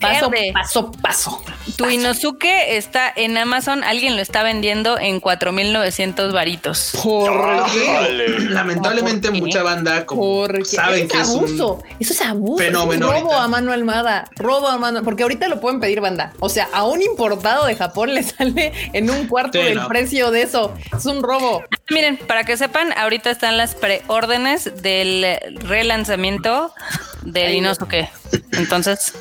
Paso, 0.00 0.28
Verde. 0.30 0.50
paso, 0.52 0.92
paso. 1.02 1.44
Tu 1.76 1.88
Inosuke 1.88 2.76
está 2.76 3.10
en 3.16 3.36
Amazon, 3.38 3.82
alguien 3.82 4.14
lo 4.16 4.22
está 4.22 4.42
vendiendo 4.42 4.98
en 4.98 5.20
4.900 5.22 6.32
varitos. 6.32 6.92
¿Por 7.02 7.30
qué? 7.72 7.88
Órale. 7.88 8.38
Lamentablemente, 8.50 9.28
¿Por 9.28 9.34
qué? 9.36 9.40
mucha 9.40 9.62
banda 9.62 10.04
como 10.06 10.46
saben 10.64 11.04
es 11.06 11.12
que 11.12 11.20
es 11.20 11.28
abuso. 11.28 11.74
un 11.74 11.82
Eso 11.98 12.12
es 12.12 12.20
abuso. 12.20 12.62
fenómeno 12.62 13.06
robo 13.10 13.16
ahorita. 13.32 13.44
a 13.44 13.48
mano 13.48 13.72
almada. 13.72 14.24
Robo 14.36 14.68
a 14.68 14.76
mano. 14.78 15.02
Porque 15.02 15.22
ahorita 15.22 15.48
lo 15.48 15.60
pueden 15.60 15.80
pedir 15.80 16.00
banda. 16.00 16.32
O 16.40 16.48
sea, 16.48 16.68
a 16.72 16.84
un 16.84 17.00
importado 17.02 17.66
de 17.66 17.74
Japón 17.76 18.14
le 18.14 18.22
sale 18.22 18.72
en 18.92 19.08
un 19.10 19.26
cuarto 19.28 19.58
Sí, 19.58 19.64
del 19.64 19.76
no. 19.78 19.88
precio 19.88 20.30
de 20.30 20.42
eso. 20.42 20.74
Es 20.96 21.06
un 21.06 21.22
robo. 21.22 21.64
Miren, 21.90 22.16
para 22.18 22.44
que 22.44 22.56
sepan, 22.56 22.92
ahorita 22.98 23.30
están 23.30 23.56
las 23.56 23.74
preórdenes 23.74 24.82
del 24.82 25.24
relanzamiento 25.60 26.74
del 27.22 27.54
Inosuke. 27.54 28.08
Entonces, 28.52 29.12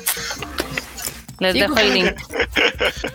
les 1.38 1.52
Sí, 1.52 1.60
dejo 1.60 1.74
pues, 1.74 1.86
el 1.86 1.94
link. 1.94 2.12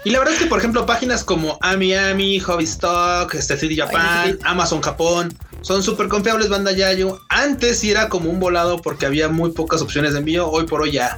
Y 0.04 0.12
la 0.12 0.20
verdad 0.20 0.34
es 0.36 0.40
que, 0.42 0.48
por 0.48 0.60
ejemplo, 0.60 0.86
páginas 0.86 1.24
como 1.24 1.58
Ami 1.62 1.94
Ami, 1.94 2.40
Hobby 2.40 2.64
Stock, 2.66 3.34
este 3.34 3.58
City 3.58 3.76
Japan, 3.76 4.02
Ay, 4.06 4.32
sí. 4.34 4.40
Amazon 4.44 4.82
Japón, 4.82 5.38
son 5.62 5.84
súper 5.84 6.08
confiables, 6.08 6.50
banda 6.50 6.72
Yayo. 6.72 7.22
Antes 7.30 7.80
sí 7.80 7.92
era 7.92 8.10
como 8.10 8.30
un 8.30 8.40
volado 8.40 8.82
porque 8.82 9.06
había 9.06 9.30
muy 9.30 9.52
pocas 9.52 9.82
opciones 9.82 10.14
de 10.14 10.20
envío. 10.20 10.50
Hoy 10.50 10.66
por 10.66 10.82
hoy 10.82 10.92
ya, 10.92 11.18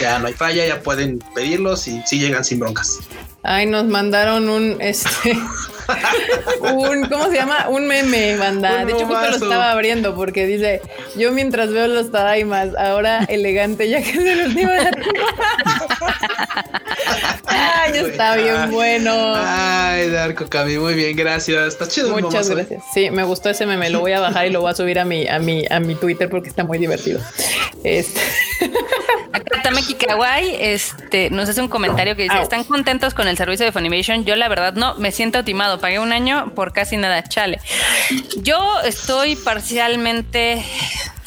ya 0.00 0.18
no 0.18 0.26
hay 0.26 0.34
falla, 0.34 0.66
ya 0.66 0.80
pueden 0.80 1.18
pedirlos 1.34 1.86
y 1.88 2.02
sí 2.06 2.18
llegan 2.18 2.44
sin 2.44 2.58
broncas. 2.60 2.98
Ay, 3.42 3.66
nos 3.66 3.84
mandaron 3.84 4.48
un 4.48 4.76
este. 4.80 5.32
un, 6.60 7.08
¿cómo 7.08 7.26
se 7.30 7.36
llama? 7.36 7.68
Un 7.68 7.86
meme, 7.86 8.36
banda. 8.36 8.80
Un 8.80 8.86
de 8.86 8.92
hecho, 8.92 9.06
justo 9.06 9.30
lo 9.30 9.36
estaba 9.36 9.70
abriendo 9.70 10.14
porque 10.14 10.46
dice: 10.46 10.82
Yo 11.16 11.32
mientras 11.32 11.72
veo 11.72 11.86
los 11.86 12.10
Tadaimas, 12.10 12.74
ahora 12.76 13.24
elegante, 13.28 13.88
ya 13.88 14.02
que 14.02 14.10
es 14.10 14.16
el 14.16 14.46
último 14.48 14.70
de 14.70 14.82
la. 14.82 14.90
Ay, 17.46 17.92
está 17.94 18.36
bien 18.36 18.70
bueno. 18.70 19.34
Ay, 19.36 20.10
Darko 20.10 20.46
Cami, 20.48 20.78
muy 20.78 20.94
bien, 20.94 21.16
gracias. 21.16 21.68
Está 21.68 21.88
chido. 21.88 22.10
Muchas 22.10 22.32
momazo. 22.32 22.54
gracias. 22.54 22.82
Sí, 22.92 23.10
me 23.10 23.24
gustó 23.24 23.48
ese 23.50 23.66
meme. 23.66 23.88
Lo 23.90 24.00
voy 24.00 24.12
a 24.12 24.20
bajar 24.20 24.46
y 24.46 24.50
lo 24.50 24.60
voy 24.60 24.70
a 24.70 24.74
subir 24.74 24.98
a 24.98 25.04
mi, 25.04 25.26
a 25.26 25.38
mi, 25.38 25.64
a 25.70 25.80
mi 25.80 25.94
Twitter 25.94 26.28
porque 26.28 26.48
está 26.48 26.64
muy 26.64 26.78
divertido. 26.78 27.20
Este, 27.84 28.20
Tameki 29.68 29.94
Kawaii 29.96 30.56
este, 30.60 31.28
nos 31.28 31.46
hace 31.46 31.60
un 31.60 31.68
comentario 31.68 32.16
que 32.16 32.22
dice. 32.22 32.40
¿Están 32.40 32.64
contentos 32.64 33.12
con 33.12 33.28
el 33.28 33.36
servicio 33.36 33.66
de 33.66 33.72
Funimation? 33.72 34.24
Yo, 34.24 34.34
la 34.34 34.48
verdad, 34.48 34.72
no, 34.72 34.94
me 34.94 35.12
siento 35.12 35.44
timado. 35.44 35.78
Pagué 35.78 35.98
un 35.98 36.12
año 36.12 36.54
por 36.54 36.72
casi 36.72 36.96
nada, 36.96 37.22
chale. 37.22 37.60
Yo 38.38 38.80
estoy 38.80 39.36
parcialmente 39.36 40.64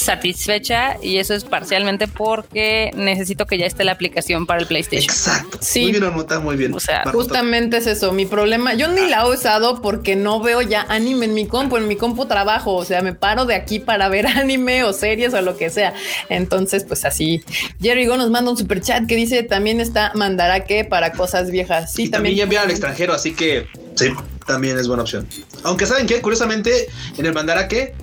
satisfecha 0.02 0.98
y 1.02 1.18
eso 1.18 1.34
es 1.34 1.44
parcialmente 1.44 2.08
porque 2.08 2.92
necesito 2.96 3.46
que 3.46 3.58
ya 3.58 3.66
esté 3.66 3.84
la 3.84 3.94
aplicación 3.94 4.46
para 4.46 4.62
el 4.62 4.68
PlayStation. 4.68 5.12
Exacto. 5.12 5.58
Sí. 5.62 5.84
Muy 5.84 5.92
bien, 5.92 6.04
Marmota, 6.04 6.40
muy 6.40 6.56
bien. 6.56 6.74
O 6.74 6.80
sea, 6.80 7.04
Marmota. 7.06 7.18
Justamente 7.18 7.78
es 7.78 7.88
eso, 7.88 8.12
mi 8.12 8.26
problema. 8.26 8.74
Yo 8.74 8.88
ni 8.88 9.08
la 9.08 9.22
he 9.22 9.30
usado 9.30 9.82
porque 9.82 10.16
no 10.16 10.40
veo 10.42 10.62
ya 10.62 10.86
anime 10.90 11.26
en 11.26 11.34
mi 11.34 11.48
compu, 11.48 11.78
en 11.78 11.88
mi 11.88 11.96
compu 11.96 12.26
trabajo, 12.26 12.76
o 12.76 12.86
sea, 12.86 13.02
me 13.02 13.14
paro 13.14 13.46
de 13.46 13.56
aquí 13.56 13.80
para 13.80 14.10
ver 14.10 14.28
anime 14.38 14.84
o 14.84 14.94
series 14.94 15.34
o 15.34 15.42
lo 15.42 15.58
que 15.58 15.70
sea. 15.70 15.94
Entonces, 16.30 16.84
pues 16.84 17.06
así. 17.06 17.44
Jerry 17.82 18.06
Go 18.06 18.18
nos 18.18 18.30
manda 18.30 18.52
un 18.52 18.58
super 18.58 18.82
chat 18.82 19.06
que 19.08 19.16
dice 19.16 19.44
también 19.44 19.80
está 19.80 20.12
Mandarake 20.16 20.86
para 20.86 21.12
cosas 21.12 21.52
viejas. 21.52 21.94
Sí, 21.94 22.04
y 22.04 22.10
también 22.10 22.36
ya 22.36 22.44
enviar 22.44 22.66
al 22.66 22.72
extranjero, 22.72 23.14
así 23.14 23.34
que 23.34 23.68
sí, 23.96 24.10
también 24.46 24.78
es 24.78 24.88
buena 24.88 25.04
opción. 25.04 25.28
Aunque 25.64 25.86
saben 25.86 26.08
que, 26.08 26.22
curiosamente, 26.22 26.88
en 27.18 27.26
el 27.26 27.34
Mandarake, 27.34 27.94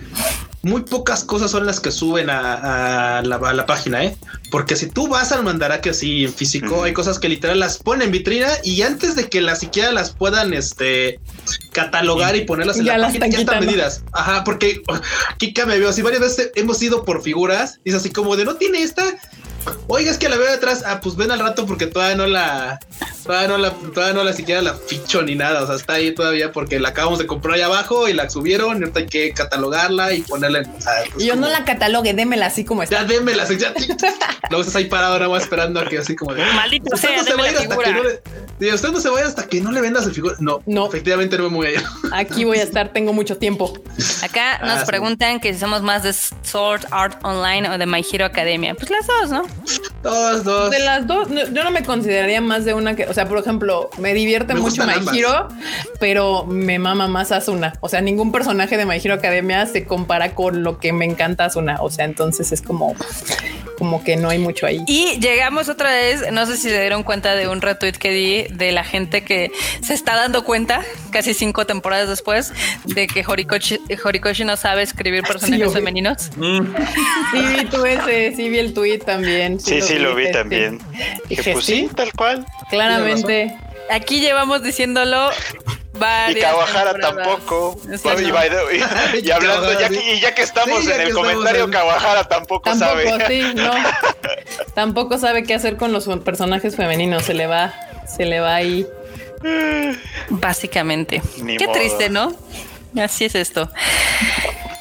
muy 0.62 0.82
pocas 0.82 1.24
cosas 1.24 1.51
son 1.51 1.66
las 1.66 1.80
que 1.80 1.90
suben 1.90 2.30
a, 2.30 3.18
a 3.18 3.22
la, 3.22 3.36
a 3.36 3.52
la 3.55 3.66
página, 3.66 4.05
¿eh? 4.05 4.16
Porque 4.51 4.76
si 4.76 4.86
tú 4.86 5.09
vas 5.09 5.30
al 5.30 5.44
Mandarake 5.44 5.90
así 5.90 6.24
en 6.24 6.32
físico, 6.32 6.82
hay 6.82 6.93
cosas 6.93 7.18
que 7.18 7.28
literal 7.28 7.60
las 7.60 7.78
ponen 7.78 8.06
en 8.06 8.12
vitrina 8.12 8.48
y 8.64 8.82
antes 8.82 9.14
de 9.14 9.28
que 9.28 9.40
las 9.40 9.60
siquiera 9.60 9.93
las 9.93 10.10
puedan 10.10 10.55
este 10.55 11.20
catalogar 11.72 12.35
y 12.35 12.44
ponerlas 12.44 12.78
en 12.78 12.86
Ya 12.86 12.93
la 12.93 12.98
las 12.98 13.09
página, 13.09 13.26
están 13.26 13.47
ya 13.47 13.52
están 13.52 13.66
medidas. 13.66 14.02
Ajá, 14.12 14.44
porque 14.44 14.82
Kika 15.39 15.66
me 15.66 15.78
veo 15.78 15.90
así 15.90 16.02
varias 16.02 16.22
veces 16.22 16.51
hemos 16.55 16.82
ido 16.82 17.05
por 17.05 17.22
figuras 17.22 17.80
y 17.85 17.90
es 17.90 17.97
así 17.97 18.10
como 18.10 18.36
de 18.36 18.44
no 18.44 18.56
tiene 18.56 18.82
esta. 18.82 19.05
Oiga, 19.86 20.10
es 20.10 20.18
que 20.18 20.28
la 20.28 20.36
veo 20.36 20.51
detrás. 20.51 20.82
Ah, 20.86 21.01
pues 21.01 21.16
ven 21.16 21.30
al 21.30 21.39
rato 21.40 21.66
porque 21.66 21.86
todavía 21.86 22.16
no 22.16 22.26
la, 22.26 22.78
todavía 23.24 23.48
no 23.48 23.59
la, 23.59 23.70
todavía 23.70 24.14
no 24.14 24.24
la 24.24 24.32
siquiera 24.32 24.62
la 24.62 24.74
ficho 24.74 25.22
ni 25.22 25.35
nada. 25.35 25.62
O 25.62 25.66
sea, 25.66 25.76
está 25.76 25.94
ahí 25.94 26.14
todavía 26.14 26.52
porque 26.52 26.78
la 26.80 26.90
acabamos 26.90 27.18
de 27.18 27.26
comprar 27.26 27.55
allá 27.56 27.66
abajo 27.66 28.09
y 28.09 28.12
la 28.12 28.28
subieron. 28.30 28.76
Y 28.78 28.80
ahorita 28.80 29.01
hay 29.01 29.06
que 29.06 29.32
catalogarla 29.32 30.12
y 30.14 30.22
ponerla 30.22 30.60
en. 30.60 30.70
o 30.70 30.80
sea, 30.80 30.93
pues 31.12 31.24
Yo 31.24 31.36
no 31.36 31.48
la 31.48 31.64
catalogue, 31.64 32.14
démela 32.14 32.47
así 32.47 32.64
como 32.64 32.82
está. 32.82 33.01
Ya 33.01 33.05
démela, 33.05 33.44
ya. 33.48 33.72
Luego 34.51 34.60
estás 34.62 34.76
ahí 34.76 34.85
parado 34.86 35.14
ahora 35.14 35.28
más 35.28 35.43
esperando 35.43 35.80
a 35.80 35.86
que 35.86 35.98
así 35.98 36.14
como 36.16 36.35
de. 36.35 36.44
Maldito 36.52 36.94
Usted 36.94 37.09
sea, 37.09 37.16
no 37.18 37.24
se 37.24 37.35
va 37.35 37.44
a 37.44 37.51
ir 37.51 37.56
hasta 37.56 37.68
figura. 37.70 37.86
que 37.89 37.93
no 37.94 38.02
le. 38.05 38.74
Usted 38.74 38.89
no 38.90 39.01
se 39.01 39.09
vaya 39.09 39.26
hasta 39.26 39.47
que 39.47 39.60
no 39.60 39.70
le 39.72 39.80
vendas 39.80 40.05
el 40.06 40.12
figura. 40.14 40.35
No, 40.40 40.60
No. 40.66 40.86
efectivamente 40.89 41.39
no 41.39 41.48
me 41.51 41.56
voy 41.56 41.66
a 41.68 41.70
ir. 41.72 41.82
Aquí 42.12 42.44
voy 42.44 42.59
a 42.59 42.62
estar, 42.64 42.93
tengo 42.93 43.12
mucho 43.12 43.36
tiempo. 43.36 43.72
Acá 44.22 44.59
nos 44.62 44.70
Ah, 44.78 44.80
sí. 44.80 44.86
preguntan 44.86 45.39
que 45.40 45.52
si 45.55 45.60
somos 45.60 45.82
más 45.82 46.02
de 46.02 46.12
Sword 46.12 46.82
Art 46.90 47.18
Online 47.24 47.68
o 47.70 47.78
de 47.78 47.86
My 47.86 48.05
Hero 48.10 48.24
Academia. 48.24 48.74
Pues 48.74 48.90
las 48.90 49.06
dos, 49.06 49.30
¿no? 49.30 49.43
Dos, 50.02 50.44
dos. 50.44 50.70
De 50.70 50.78
las 50.78 51.06
dos, 51.06 51.28
no- 51.28 51.44
yo 51.48 51.64
no 51.64 51.70
me 51.70 51.82
consideraría 51.82 52.40
más 52.40 52.64
de 52.64 52.74
una 52.74 52.94
que, 52.94 53.05
o 53.06 53.14
sea, 53.14 53.28
por 53.28 53.39
ejemplo, 53.39 53.90
me 53.98 54.14
divierte 54.14 54.55
Me 54.55 54.60
mucho 54.60 54.86
My 54.86 54.93
ambas. 54.94 55.16
Hero, 55.16 55.48
pero 56.01 56.44
me 56.47 56.78
mama 56.78 57.09
más 57.09 57.32
Asuna. 57.32 57.74
O 57.80 57.89
sea, 57.89 58.01
ningún 58.01 58.30
personaje 58.32 58.76
de 58.76 58.86
My 58.86 58.97
Hero 59.02 59.14
Academia 59.14 59.66
se 59.66 59.85
compara 59.85 60.35
con 60.35 60.62
lo 60.62 60.78
que 60.78 60.93
me 60.93 61.05
encanta 61.05 61.47
Asuna. 61.47 61.78
O 61.80 61.90
sea, 61.90 62.05
entonces 62.05 62.52
es 62.52 62.62
como, 62.62 62.94
como 63.76 64.02
que 64.05 64.16
no 64.16 64.28
hay 64.30 64.39
mucho 64.39 64.66
ahí. 64.66 64.82
Y 64.86 65.18
llegamos 65.20 65.68
otra 65.68 65.90
vez, 65.90 66.22
no 66.32 66.47
sé 66.47 66.56
si 66.56 66.68
se 66.70 66.80
dieron 66.80 67.02
cuenta 67.02 67.35
de 67.35 67.48
un 67.48 67.60
retweet 67.60 67.93
que 67.93 68.10
di 68.10 68.55
de 68.55 68.72
la 68.72 68.85
gente 68.85 69.22
que 69.24 69.51
se 69.85 69.94
está 69.94 70.14
dando 70.16 70.44
cuenta, 70.44 70.82
casi 71.10 71.35
cinco 71.35 71.66
temporadas 71.66 72.09
después, 72.09 72.52
de 72.86 73.06
que 73.09 73.24
Horikoshi, 73.26 73.80
Horikoshi 74.05 74.44
no 74.44 74.56
sabe 74.56 74.82
escribir 74.82 75.22
personajes 75.22 75.66
obvio. 75.66 75.72
femeninos. 75.78 76.30
Mm, 76.36 76.59
Sí, 77.32 77.39
vi 77.56 77.64
tú 77.66 77.85
ese, 77.85 78.35
sí 78.36 78.48
vi 78.48 78.59
el 78.59 78.72
tweet 78.72 78.98
también. 79.01 79.38
Sí, 79.60 79.81
sí, 79.82 79.98
lo 79.98 80.15
vi 80.15 80.31
también. 80.32 80.78
Dije, 80.90 81.20
Dije, 81.28 81.52
pues 81.52 81.65
sí, 81.65 81.89
tal 81.94 82.12
cual. 82.12 82.47
claramente. 82.70 83.56
Aquí 83.90 84.20
llevamos 84.20 84.62
diciéndolo 84.62 85.31
Y 86.28 86.35
Kawahara 86.35 86.94
tampoco. 87.01 87.81
Y, 89.23 89.31
hablando, 89.31 89.81
ya 89.81 89.89
que, 89.89 90.15
y 90.15 90.20
ya 90.20 90.35
que 90.35 90.43
estamos 90.43 90.81
Sí, 90.81 90.86
ya 90.89 90.93
en 90.93 90.97
que 90.98 91.02
el 91.05 91.09
estamos 91.09 91.32
comentario, 91.32 91.65
en- 91.65 91.70
Kawahara 91.70 92.24
tampoco, 92.28 92.70
Tampoco, 92.70 93.19
sabe. 93.19 93.27
sí, 93.28 93.43
no. 93.55 93.73
Tampoco 94.74 95.19
sabe 95.19 95.43
qué 95.44 95.55
hacer 95.55 95.77
con 95.77 95.93
los 95.93 96.06
personajes 96.24 96.77
femeninos. 96.77 97.23
Se 97.24 97.35
le 97.35 97.47
va, 97.47 97.74
se 98.06 98.27
le 98.27 98.40
va 98.40 98.55
ahí. 98.56 98.86
Básicamente. 100.28 101.23
Ni 101.43 101.56
Qué 101.56 101.66
modo. 101.66 101.78
triste, 101.78 102.10
¿no? 102.10 102.35
Así 103.01 103.24
es 103.24 103.35
esto. 103.35 103.70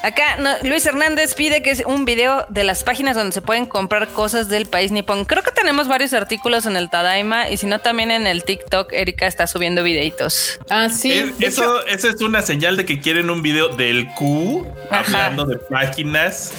Acá 0.04 0.38
no, 0.38 0.52
Luis 0.64 0.86
Hernández 0.86 1.34
pide 1.34 1.62
que 1.64 1.72
es 1.72 1.84
un 1.86 2.06
video 2.06 2.46
de 2.50 2.64
las 2.64 2.84
páginas 2.84 3.16
donde 3.16 3.32
se 3.34 3.42
pueden 3.42 3.66
comprar 3.66 4.08
cosas 4.10 4.48
del 4.48 4.68
país 4.68 4.92
nipón. 4.92 5.26
Creo 5.26 5.44
que 5.44 5.52
tenemos 5.52 5.88
varios 5.88 6.14
artículos 6.14 6.66
en 6.66 6.78
el 6.78 6.90
Tadaima 6.90 7.50
y 7.50 7.58
si 7.58 7.66
no 7.66 7.80
también 7.80 8.12
en 8.12 8.28
el 8.28 8.44
TikTok 8.44 8.94
Erika 8.94 9.26
está 9.28 9.48
subiendo 9.48 9.84
videitos. 9.84 10.60
Ah, 10.70 10.90
sí. 10.90 11.12
es- 11.12 11.38
de 11.40 11.48
eso, 11.48 11.86
eso 11.88 12.10
es 12.10 12.22
una 12.22 12.42
señal 12.44 12.78
de 12.78 12.86
que 12.86 13.02
quieren 13.02 13.30
un 13.30 13.42
video 13.42 13.70
del 13.70 14.08
Q 14.14 14.68
Ajá. 14.92 15.26
hablando 15.26 15.46
de 15.46 15.58
páginas 15.58 16.52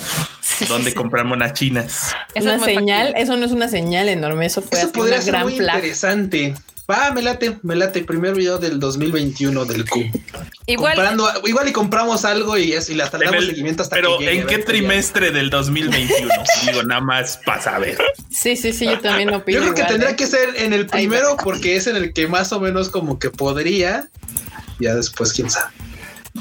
donde 0.68 0.92
compramos 0.92 1.36
unas 1.36 1.52
chinas. 1.52 2.14
Eso 2.34 2.44
una 2.46 2.54
es 2.56 2.60
muy 2.60 2.74
señal, 2.74 2.98
factible. 3.08 3.22
eso 3.22 3.36
no 3.36 3.46
es 3.46 3.52
una 3.52 3.68
señal 3.68 4.08
enorme, 4.08 4.46
eso 4.46 4.62
fue 4.62 4.78
Eso 4.80 4.90
una 4.94 5.22
ser 5.22 5.32
gran 5.32 5.44
muy 5.44 5.56
interesante. 5.56 6.54
Va, 6.90 7.12
me 7.12 7.20
late, 7.20 7.58
me 7.62 7.76
late. 7.76 8.02
Primer 8.04 8.34
video 8.34 8.56
del 8.56 8.80
2021 8.80 9.64
del 9.66 9.84
Q. 9.88 10.10
Igual 10.64 10.94
Comprando, 10.94 11.30
igual 11.44 11.68
y 11.68 11.72
compramos 11.72 12.24
algo 12.24 12.56
y, 12.56 12.72
es, 12.72 12.88
y 12.88 12.94
le 12.94 13.02
hasta 13.02 13.18
le 13.18 13.26
En 13.26 13.30
damos 13.32 13.44
el- 13.44 13.50
seguimiento 13.50 13.82
hasta 13.82 13.94
pero 13.96 14.16
que 14.18 14.24
llegue, 14.24 14.40
¿en 14.40 14.46
qué 14.46 14.58
trimestre 14.58 15.30
del 15.30 15.50
2021? 15.50 16.32
Digo, 16.66 16.82
nada 16.84 17.02
más 17.02 17.40
para 17.44 17.60
saber. 17.60 17.98
Sí, 18.30 18.56
sí, 18.56 18.72
sí, 18.72 18.86
yo 18.86 18.98
también 19.00 19.34
opino. 19.34 19.58
Yo 19.58 19.62
creo 19.64 19.74
que 19.74 19.80
igual, 19.80 19.92
tendría 19.92 20.10
¿eh? 20.12 20.16
que 20.16 20.26
ser 20.26 20.56
en 20.56 20.72
el 20.72 20.86
primero 20.86 21.36
porque 21.42 21.76
es 21.76 21.86
en 21.88 21.96
el 21.96 22.14
que 22.14 22.26
más 22.26 22.52
o 22.52 22.60
menos 22.60 22.88
como 22.88 23.18
que 23.18 23.28
podría. 23.28 24.08
Ya 24.80 24.94
después, 24.94 25.32
quién 25.34 25.50
sabe. 25.50 25.72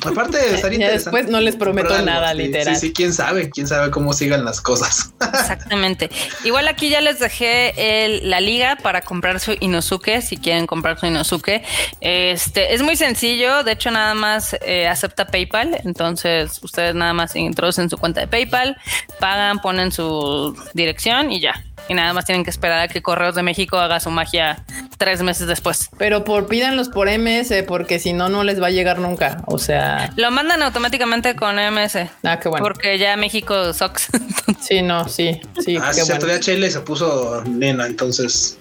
Aparte, 0.05 0.37
estaría 0.53 0.79
Ya 0.79 0.85
interesante. 0.85 1.17
después 1.17 1.27
no 1.31 1.39
les 1.41 1.55
prometo 1.55 2.01
nada, 2.01 2.31
sí, 2.31 2.37
literal. 2.37 2.75
Sí, 2.75 2.87
sí, 2.87 2.93
quién 2.93 3.13
sabe, 3.13 3.49
quién 3.49 3.67
sabe 3.67 3.91
cómo 3.91 4.13
sigan 4.13 4.45
las 4.45 4.61
cosas. 4.61 5.11
Exactamente. 5.21 6.09
Igual 6.43 6.67
aquí 6.67 6.89
ya 6.89 7.01
les 7.01 7.19
dejé 7.19 8.05
el- 8.05 8.29
la 8.29 8.39
liga 8.39 8.77
para 8.81 9.01
comprar 9.01 9.39
su 9.39 9.55
Inosuke, 9.59 10.21
si 10.21 10.37
quieren 10.37 10.67
comprar 10.67 10.99
su 10.99 11.05
Inosuke. 11.05 11.63
Este 12.01 12.73
es 12.73 12.81
muy 12.81 12.95
sencillo, 12.95 13.63
de 13.63 13.73
hecho 13.73 13.91
nada 13.91 14.13
más 14.13 14.55
eh, 14.65 14.87
acepta 14.87 15.27
PayPal, 15.27 15.79
entonces 15.83 16.59
ustedes 16.63 16.95
nada 16.95 17.13
más 17.13 17.35
introducen 17.35 17.89
su 17.89 17.97
cuenta 17.97 18.21
de 18.21 18.27
PayPal, 18.27 18.77
pagan, 19.19 19.59
ponen 19.59 19.91
su 19.91 20.55
dirección 20.73 21.31
y 21.31 21.39
ya. 21.41 21.63
Y 21.89 21.93
nada 21.93 22.13
más 22.13 22.25
tienen 22.25 22.43
que 22.43 22.49
esperar 22.49 22.79
a 22.79 22.87
que 22.87 23.01
Correos 23.01 23.35
de 23.35 23.43
México 23.43 23.77
haga 23.77 23.99
su 23.99 24.09
magia 24.11 24.63
tres 24.97 25.21
meses 25.21 25.47
después. 25.47 25.89
Pero 25.97 26.23
por 26.23 26.47
pídanlos 26.47 26.89
por 26.89 27.07
MS, 27.09 27.63
porque 27.67 27.99
si 27.99 28.13
no, 28.13 28.29
no 28.29 28.43
les 28.43 28.61
va 28.61 28.67
a 28.67 28.71
llegar 28.71 28.99
nunca. 28.99 29.41
O 29.45 29.57
sea, 29.57 30.11
Lo 30.15 30.31
mandan 30.31 30.61
automáticamente 30.61 31.35
con 31.35 31.55
MS. 31.55 32.09
ah, 32.23 32.39
qué 32.39 32.49
bueno. 32.49 32.63
Porque 32.63 32.97
ya 32.97 33.15
México 33.17 33.73
sucks. 33.73 34.07
Sí, 34.59 34.81
no, 34.81 35.07
sí, 35.07 35.39
sí, 35.63 35.77
ah, 35.81 35.91
qué 35.95 36.03
bueno. 36.03 36.25
DHL 36.25 36.69
se 36.69 36.79
puso 36.81 37.41
nena, 37.45 37.85
entonces. 37.85 38.57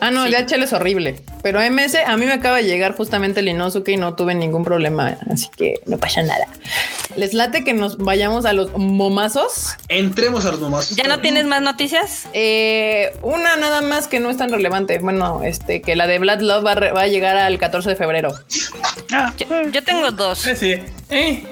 Ah, 0.00 0.10
no, 0.10 0.24
el 0.26 0.32
DHL 0.32 0.62
es 0.62 0.72
horrible. 0.72 1.16
Pero 1.42 1.60
MS, 1.60 1.96
a 2.06 2.16
mí 2.16 2.26
me 2.26 2.32
acaba 2.32 2.56
de 2.58 2.64
llegar 2.64 2.94
justamente 2.96 3.40
el 3.40 3.48
Inosuke 3.48 3.88
y 3.92 3.96
no 3.96 4.14
tuve 4.14 4.34
ningún 4.34 4.64
problema. 4.64 5.16
Así 5.32 5.48
que 5.56 5.74
no 5.86 5.98
pasa 5.98 6.22
nada. 6.22 6.46
Les 7.16 7.32
late 7.34 7.64
que 7.64 7.72
nos 7.74 7.98
vayamos 7.98 8.44
a 8.46 8.52
los 8.52 8.72
momazos. 8.76 9.76
Entremos 9.88 10.44
a 10.46 10.50
los 10.50 10.60
nomás. 10.60 10.90
¿Ya 10.96 11.04
no 11.04 11.20
tienes 11.20 11.44
más 11.46 11.62
noticias? 11.62 12.26
Eh, 12.32 13.12
una 13.22 13.56
nada 13.56 13.80
más 13.82 14.08
que 14.08 14.20
no 14.20 14.30
es 14.30 14.36
tan 14.36 14.50
relevante. 14.50 14.98
Bueno, 14.98 15.42
este, 15.44 15.80
que 15.82 15.96
la 15.96 16.06
de 16.06 16.18
Blood 16.18 16.40
Love 16.40 16.64
va 16.66 16.72
a, 16.72 16.74
re- 16.74 16.92
va 16.92 17.02
a 17.02 17.06
llegar 17.06 17.36
al 17.36 17.58
14 17.58 17.90
de 17.90 17.96
febrero. 17.96 18.32
Yo, 19.38 19.62
yo 19.70 19.84
tengo 19.84 20.10
dos. 20.10 20.38
Sí. 20.38 20.76
Eh. 21.10 21.44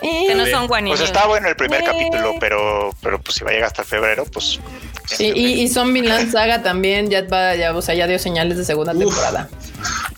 Que 0.00 0.34
no 0.34 0.46
son 0.46 0.66
guanillos. 0.66 0.98
Pues 1.00 1.10
está 1.10 1.26
bueno 1.26 1.48
el 1.48 1.56
primer 1.56 1.80
Eh. 1.82 1.84
capítulo, 1.84 2.34
pero, 2.40 2.94
pero 3.02 3.20
pues 3.20 3.36
si 3.36 3.44
va 3.44 3.50
a 3.50 3.52
llegar 3.54 3.66
hasta 3.68 3.84
febrero, 3.84 4.24
pues. 4.26 4.58
Sí, 5.06 5.32
y, 5.34 5.62
y 5.62 5.68
Zombieland 5.68 6.30
Saga 6.32 6.62
también 6.62 7.08
ya 7.10 7.22
va, 7.22 7.54
ya, 7.54 7.74
o 7.74 7.82
sea, 7.82 7.94
ya 7.94 8.06
dio 8.06 8.18
señales 8.18 8.56
de 8.58 8.64
segunda 8.64 8.92
Uf. 8.92 8.98
temporada. 8.98 9.48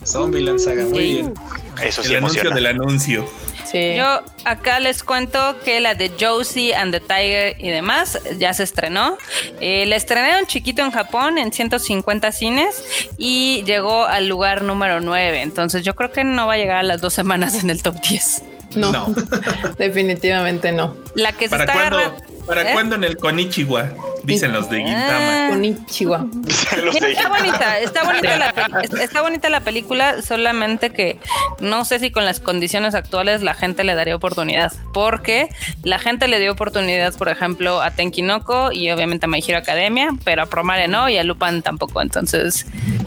Zombieland 0.04 0.58
Saga, 0.58 0.84
muy 0.84 0.98
Sí. 0.98 1.14
bien. 1.14 1.34
Eso 1.82 2.02
sí 2.02 2.10
El 2.10 2.16
anuncio 2.18 2.50
del 2.50 2.66
anuncio. 2.66 3.28
Sí. 3.70 3.96
Yo 3.96 4.22
acá 4.46 4.80
les 4.80 5.02
cuento 5.02 5.56
que 5.62 5.78
la 5.80 5.94
de 5.94 6.10
Josie 6.18 6.74
and 6.74 6.90
the 6.92 7.00
Tiger 7.00 7.54
y 7.58 7.68
demás 7.68 8.18
ya 8.38 8.54
se 8.54 8.62
estrenó. 8.62 9.18
Eh, 9.60 9.84
la 9.86 9.96
estrenaron 9.96 10.46
chiquito 10.46 10.80
en 10.82 10.90
Japón 10.90 11.36
en 11.36 11.52
150 11.52 12.32
cines 12.32 12.82
y 13.18 13.62
llegó 13.64 14.06
al 14.06 14.26
lugar 14.26 14.62
número 14.62 15.00
9. 15.00 15.42
Entonces 15.42 15.84
yo 15.84 15.94
creo 15.94 16.10
que 16.10 16.24
no 16.24 16.46
va 16.46 16.54
a 16.54 16.56
llegar 16.56 16.78
a 16.78 16.82
las 16.82 17.02
dos 17.02 17.12
semanas 17.12 17.62
en 17.62 17.68
el 17.68 17.82
top 17.82 18.00
10. 18.00 18.42
No, 18.74 18.92
No. 18.92 19.06
definitivamente 19.78 20.72
no. 20.72 20.96
La 21.14 21.32
que 21.32 21.44
se 21.48 21.50
¿Para 21.50 21.64
está 21.64 21.72
cuándo, 21.74 21.98
agarrando. 21.98 22.24
¿Para 22.46 22.70
¿Eh? 22.70 22.72
cuándo 22.72 22.94
en 22.96 23.04
el 23.04 23.16
Konichiwa? 23.16 23.90
Dicen 24.24 24.52
los 24.52 24.68
de 24.68 24.78
Gintama. 24.78 25.48
Ah. 25.48 25.50
De- 25.58 27.12
está 27.12 27.28
bonita, 27.28 27.78
está 27.78 28.04
bonita, 28.04 28.36
la, 28.36 28.82
está 29.02 29.22
bonita 29.22 29.48
la 29.48 29.60
película, 29.60 30.20
solamente 30.22 30.90
que 30.90 31.18
no 31.60 31.84
sé 31.84 31.98
si 31.98 32.10
con 32.10 32.24
las 32.26 32.40
condiciones 32.40 32.94
actuales 32.94 33.42
la 33.42 33.54
gente 33.54 33.84
le 33.84 33.94
daría 33.94 34.14
oportunidad, 34.16 34.72
porque 34.92 35.48
la 35.82 35.98
gente 35.98 36.28
le 36.28 36.40
dio 36.40 36.52
oportunidad, 36.52 37.14
por 37.16 37.28
ejemplo, 37.28 37.80
a 37.80 37.90
Tenkinoko 37.92 38.70
y 38.72 38.90
obviamente 38.90 39.26
a 39.26 39.28
My 39.28 39.42
Hero 39.46 39.58
Academia, 39.58 40.10
pero 40.24 40.42
a 40.42 40.46
Promare 40.46 40.88
no 40.88 41.08
y 41.08 41.16
a 41.16 41.24
Lupin 41.24 41.62
tampoco, 41.62 42.02
entonces 42.02 42.66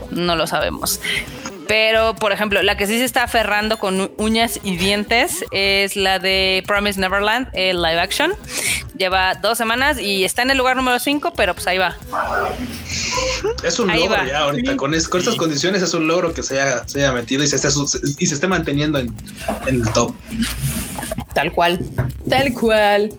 no 0.10 0.36
lo 0.36 0.48
sabemos. 0.48 1.00
Pero, 1.72 2.16
por 2.18 2.34
ejemplo, 2.34 2.62
la 2.64 2.76
que 2.76 2.86
sí 2.86 2.98
se 2.98 3.06
está 3.06 3.24
aferrando 3.24 3.80
con 3.80 4.12
uñas 4.18 4.60
y 4.62 4.76
dientes 4.76 5.46
es 5.52 5.96
la 5.96 6.20
de 6.20 6.66
Promise 6.68 7.00
Neverland, 7.00 7.48
el 7.54 7.82
live 7.82 7.98
action. 7.98 8.34
Lleva 8.98 9.36
dos 9.36 9.58
semanas 9.58 9.98
y 9.98 10.26
está 10.26 10.42
en 10.42 10.52
el 10.52 10.58
lugar 10.58 10.76
número 10.76 11.00
5, 11.00 11.32
pero 11.34 11.54
pues 11.54 11.66
ahí 11.68 11.78
va. 11.78 11.96
Es 13.64 13.80
un 13.80 13.90
Ahí 13.90 14.02
logro 14.02 14.18
va. 14.18 14.28
ya 14.28 14.40
ahorita. 14.40 14.76
Con, 14.76 14.94
es- 14.94 15.08
con 15.08 15.22
estas 15.22 15.36
condiciones 15.36 15.82
es 15.82 15.94
un 15.94 16.08
logro 16.10 16.34
que 16.34 16.44
se 16.44 16.60
haya, 16.60 16.86
se 16.90 17.00
haya 17.00 17.14
metido 17.14 17.42
y 17.42 17.48
se, 17.48 17.56
esté, 17.56 17.70
y 18.20 18.26
se 18.26 18.34
esté 18.36 18.48
manteniendo 18.50 19.00
en, 19.00 19.16
en 19.66 19.76
el 19.76 19.90
top. 19.94 20.14
Tal 21.34 21.54
cual, 21.54 21.80
tal 22.30 22.52
cual. 22.52 23.14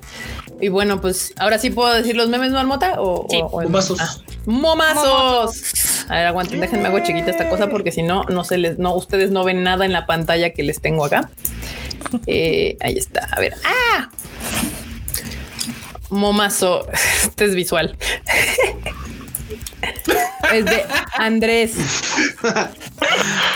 Y 0.63 0.69
bueno, 0.69 1.01
pues 1.01 1.35
ahora 1.39 1.59
sí 1.59 1.71
puedo 1.71 1.93
decir 1.93 2.15
los 2.17 2.29
memes 2.29 2.53
marmota 2.53 2.95
o, 3.01 3.27
Sí. 3.29 3.41
o- 3.43 3.47
o 3.47 3.61
el- 3.63 3.67
Momazos. 3.69 4.01
Ah, 4.01 4.17
momazos. 4.47 5.63
A 6.09 6.15
ver, 6.15 6.27
aguanten, 6.27 6.61
déjenme 6.61 6.87
hago 6.89 7.01
chiquita 7.01 7.31
esta 7.33 7.49
cosa 7.49 7.67
porque 7.69 7.91
si 7.93 8.03
no, 8.03 8.23
no 8.25 8.45
se 8.45 8.59
les, 8.59 8.79
no, 8.79 8.95
ustedes 8.95 9.31
no 9.33 9.43
ven 9.45 9.63
nada 9.65 9.85
en 9.85 9.93
la 9.93 10.07
pantalla 10.07 10.51
que 10.51 10.63
les 10.63 10.81
tengo 10.81 11.05
acá. 11.05 11.31
Eh, 12.27 12.77
ahí 12.81 12.97
está. 12.97 13.29
A 13.33 13.41
ver. 13.41 13.55
¡Ah! 13.65 14.09
Momazo. 16.11 16.87
Este 17.25 17.45
es 17.47 17.55
visual. 17.55 17.97
Es 20.53 20.65
de 20.67 20.85
Andrés. 21.17 21.73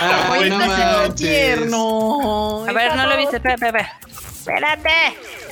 Ay, 0.01 0.49
no 0.49 0.57
manches. 0.57 1.15
tierno. 1.15 2.65
A 2.67 2.71
ver, 2.73 2.95
no 2.95 3.05
lo 3.07 3.15
viste, 3.17 3.35
espera, 3.37 3.53
espera, 3.55 3.79
espera. 3.79 3.99
Espérate. 4.79 4.89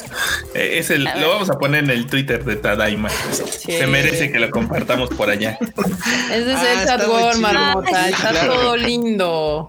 Eh, 0.53 0.77
Es 0.80 0.90
el, 0.90 1.03
lo 1.03 1.30
vamos 1.30 1.49
a 1.49 1.57
poner 1.60 1.84
en 1.84 1.90
el 1.90 2.06
Twitter 2.07 2.44
de 2.45 2.56
Tadaima. 2.56 3.10
Se 3.10 3.86
merece 3.88 4.32
que 4.32 4.40
lo 4.40 4.49
compartamos 4.52 5.10
por 5.10 5.30
allá. 5.30 5.57
Ese 6.32 6.53
es 6.53 6.57
Ah, 6.57 6.72
el 6.73 6.80
está 6.80 6.98
chat 6.98 7.40
marmota. 7.40 8.10
Está 8.10 8.30
claro. 8.30 8.53
todo 8.53 8.77
lindo. 8.77 9.68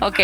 Ok. 0.00 0.20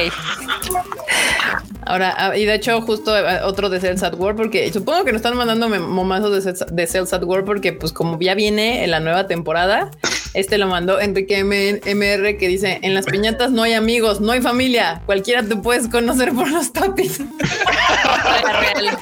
Ahora, 1.85 2.14
ah, 2.16 2.36
y 2.36 2.44
de 2.47 2.55
hecho, 2.55 2.81
justo 2.81 3.16
eh, 3.19 3.40
otro 3.43 3.69
de 3.69 3.81
Cells 3.81 4.02
at 4.02 4.14
War, 4.14 4.35
porque 4.36 4.73
supongo 4.73 5.05
que 5.05 5.12
nos 5.12 5.19
están 5.19 5.36
mandando 5.36 5.69
momazos 5.69 6.32
de 6.32 6.40
Cells, 6.40 6.64
de 6.74 6.86
Cells 6.86 7.12
at 7.12 7.24
War, 7.24 7.44
porque 7.44 7.73
pues 7.73 7.93
como 7.93 8.19
ya 8.20 8.35
viene 8.35 8.85
en 8.85 8.90
la 8.93 9.01
nueva 9.01 9.27
temporada, 9.27 9.90
este 10.32 10.56
lo 10.59 10.69
mandó 10.69 11.01
Enrique 11.01 11.39
M- 11.40 11.81
MR 11.85 12.39
que 12.39 12.48
dice, 12.48 12.78
en 12.82 12.94
las 12.94 13.05
piñatas 13.06 13.51
no 13.51 13.62
hay 13.64 13.74
amigos, 13.74 14.20
no 14.20 14.32
hay 14.32 14.40
familia, 14.40 15.02
cualquiera 15.06 15.43
te 15.43 15.56
puedes 15.56 15.89
conocer 15.89 16.32
por 16.32 16.48
los 16.51 16.73
tapis. 16.73 17.20
Real. 18.40 18.98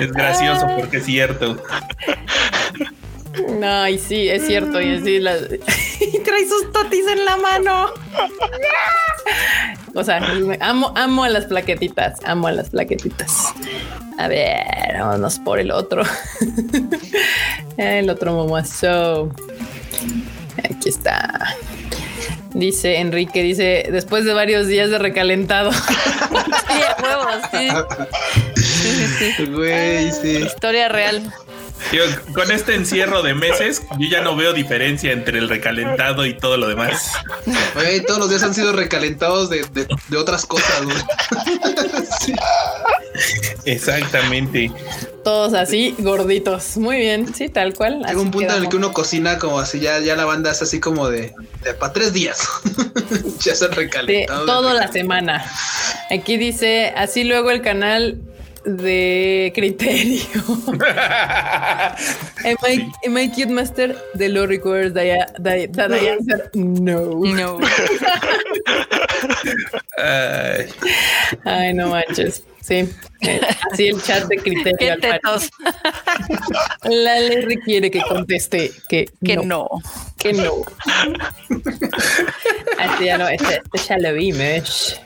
Es 0.00 0.12
gracioso 0.12 0.66
porque 0.76 0.98
es 0.98 1.04
cierto. 1.04 1.56
Ay, 3.62 3.98
sí, 3.98 4.28
es 4.28 4.46
cierto. 4.46 4.80
Y 4.80 4.96
así 4.96 5.18
las... 5.18 5.42
y 6.00 6.18
trae 6.20 6.46
sus 6.48 6.72
totis 6.72 7.06
en 7.06 7.24
la 7.24 7.36
mano. 7.36 7.86
o 9.94 10.04
sea, 10.04 10.22
amo, 10.60 10.92
amo 10.96 11.24
a 11.24 11.28
las 11.28 11.46
plaquetitas. 11.46 12.20
Amo 12.24 12.48
a 12.48 12.52
las 12.52 12.70
plaquetitas. 12.70 13.54
A 14.18 14.28
ver, 14.28 14.98
vámonos 14.98 15.38
por 15.38 15.58
el 15.58 15.70
otro. 15.70 16.02
el 17.76 18.10
otro 18.10 18.32
momazo. 18.32 19.30
Aquí 20.58 20.88
está. 20.88 21.56
Dice 22.54 22.98
Enrique, 23.00 23.42
dice, 23.42 23.88
después 23.90 24.24
de 24.24 24.32
varios 24.32 24.68
días 24.68 24.88
de 24.90 24.98
recalentado. 24.98 25.70
Sí, 26.66 26.80
huevos, 27.02 27.36
sí. 27.52 29.46
Güey, 29.46 30.10
sí. 30.10 30.38
Historia 30.44 30.88
real. 30.88 31.32
Con 32.34 32.50
este 32.50 32.74
encierro 32.74 33.22
de 33.22 33.34
meses, 33.34 33.82
yo 33.98 34.08
ya 34.08 34.20
no 34.20 34.36
veo 34.36 34.52
diferencia 34.52 35.12
entre 35.12 35.38
el 35.38 35.48
recalentado 35.48 36.26
y 36.26 36.34
todo 36.34 36.56
lo 36.56 36.68
demás. 36.68 37.10
Todos 38.06 38.18
los 38.18 38.30
días 38.30 38.42
han 38.42 38.54
sido 38.54 38.72
recalentados 38.72 39.50
de, 39.50 39.64
de, 39.72 39.86
de 40.08 40.16
otras 40.16 40.46
cosas, 40.46 40.82
güey. 40.84 40.96
Sí. 42.20 42.34
Exactamente. 43.64 44.70
Todos 45.22 45.54
así, 45.54 45.94
gorditos. 45.98 46.76
Muy 46.76 46.96
bien, 46.96 47.32
sí, 47.34 47.48
tal 47.48 47.74
cual. 47.74 48.02
Llega 48.06 48.20
un 48.20 48.30
punto 48.30 48.54
en 48.54 48.64
el 48.64 48.68
que 48.68 48.76
uno 48.76 48.92
cocina 48.92 49.38
como 49.38 49.58
así, 49.58 49.80
ya, 49.80 50.00
ya 50.00 50.16
la 50.16 50.24
banda 50.24 50.50
es 50.50 50.62
así 50.62 50.80
como 50.80 51.08
de, 51.08 51.32
para 51.78 51.92
tres 51.92 52.12
días. 52.12 52.46
ya 53.40 53.54
se 53.54 53.64
han 53.64 53.70
de 53.70 53.76
recalentado. 53.76 54.46
toda 54.46 54.74
la 54.74 54.90
semana. 54.90 55.44
Aquí 56.10 56.36
dice, 56.36 56.92
así 56.96 57.24
luego 57.24 57.50
el 57.50 57.62
canal 57.62 58.20
de 58.64 59.52
criterio. 59.54 60.26
am, 62.44 62.56
I, 62.62 62.92
am 63.04 63.16
I 63.16 63.28
cute 63.28 63.50
master? 63.50 63.94
The 64.14 64.28
law 64.28 64.46
requires 64.46 64.92
that 64.94 65.04
I, 65.06 65.26
that, 65.42 65.72
that 65.74 65.92
I 65.92 66.08
answer 66.08 66.50
no. 66.54 67.22
No. 67.22 67.60
Ay, 69.98 70.68
Ay, 71.44 71.74
no 71.74 71.88
manches. 71.88 72.42
Sí, 72.60 72.88
así 73.70 73.88
el 73.88 74.02
chat 74.02 74.24
de 74.24 74.38
criterio. 74.38 74.78
Qué 74.78 74.96
tetos. 74.96 75.50
La 76.84 77.20
ley 77.20 77.42
requiere 77.42 77.90
que 77.90 78.00
conteste 78.00 78.72
que, 78.88 79.10
Que 79.22 79.36
no, 79.36 79.42
no. 79.42 79.68
Que 80.18 80.32
no. 80.32 80.62
Así 82.78 83.04
ya 83.04 83.18
no, 83.18 83.28
este, 83.28 83.60
este 83.74 83.88
ya 83.88 83.98
lo 83.98 84.14
vimos. 84.14 84.98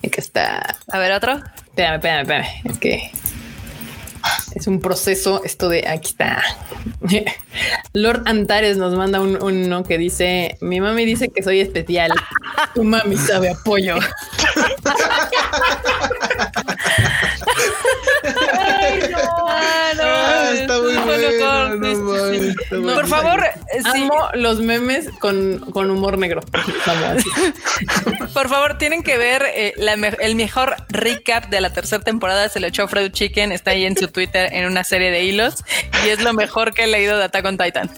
Que 0.00 0.20
está. 0.20 0.76
A 0.92 0.98
ver, 1.00 1.10
otro. 1.10 1.42
Espérame, 1.76 1.96
espérame, 1.96 2.22
espérame. 2.22 2.46
Es 2.64 2.78
que 2.78 3.12
es 4.54 4.66
un 4.66 4.80
proceso 4.80 5.44
esto 5.44 5.68
de 5.68 5.86
aquí 5.86 6.08
está. 6.08 6.42
Lord 7.92 8.22
Antares 8.24 8.78
nos 8.78 8.94
manda 8.94 9.20
un, 9.20 9.42
uno 9.42 9.84
que 9.84 9.98
dice: 9.98 10.56
Mi 10.62 10.80
mami 10.80 11.04
dice 11.04 11.28
que 11.28 11.42
soy 11.42 11.60
especial. 11.60 12.12
Tu 12.74 12.82
mami 12.82 13.18
sabe 13.18 13.50
apoyo. 13.50 13.96
Ah, 19.48 19.92
no. 19.96 20.26
Ah, 20.48 20.54
está 20.54 20.78
muy 20.80 20.94
Bueno, 20.94 21.04
bueno. 21.04 21.28
con- 21.38 21.80
No, 21.80 21.86
sí, 21.88 21.94
sí, 21.94 22.02
mames, 22.02 22.40
sí. 22.40 22.54
está 22.62 22.76
muy 22.76 22.94
Por 22.94 23.06
favor, 23.08 23.40
sí, 23.72 24.02
Amo 24.02 24.28
los 24.34 24.60
memes 24.60 25.08
con, 25.20 25.58
con 25.72 25.90
humor 25.90 26.18
negro. 26.18 26.40
Por 28.34 28.48
favor, 28.48 28.78
tienen 28.78 29.02
que 29.02 29.16
ver 29.18 29.44
eh, 29.54 29.72
la 29.76 29.96
me- 29.96 30.16
el 30.20 30.34
mejor 30.34 30.76
recap 30.88 31.48
de 31.48 31.60
la 31.60 31.72
tercera 31.72 32.02
temporada. 32.02 32.48
Se 32.48 32.60
lo 32.60 32.66
echó 32.66 32.86
Fred 32.88 33.10
Chicken. 33.12 33.52
Está 33.52 33.70
ahí 33.72 33.84
en 33.84 33.96
su 33.96 34.08
Twitter 34.08 34.48
en 34.52 34.66
una 34.66 34.84
serie 34.84 35.10
de 35.10 35.24
hilos 35.24 35.56
y 36.04 36.08
es 36.10 36.22
lo 36.22 36.32
mejor 36.32 36.74
que 36.74 36.84
he 36.84 36.86
leído 36.86 37.16
de 37.18 37.24
Attack 37.24 37.44
on 37.46 37.58
Titan. 37.58 37.90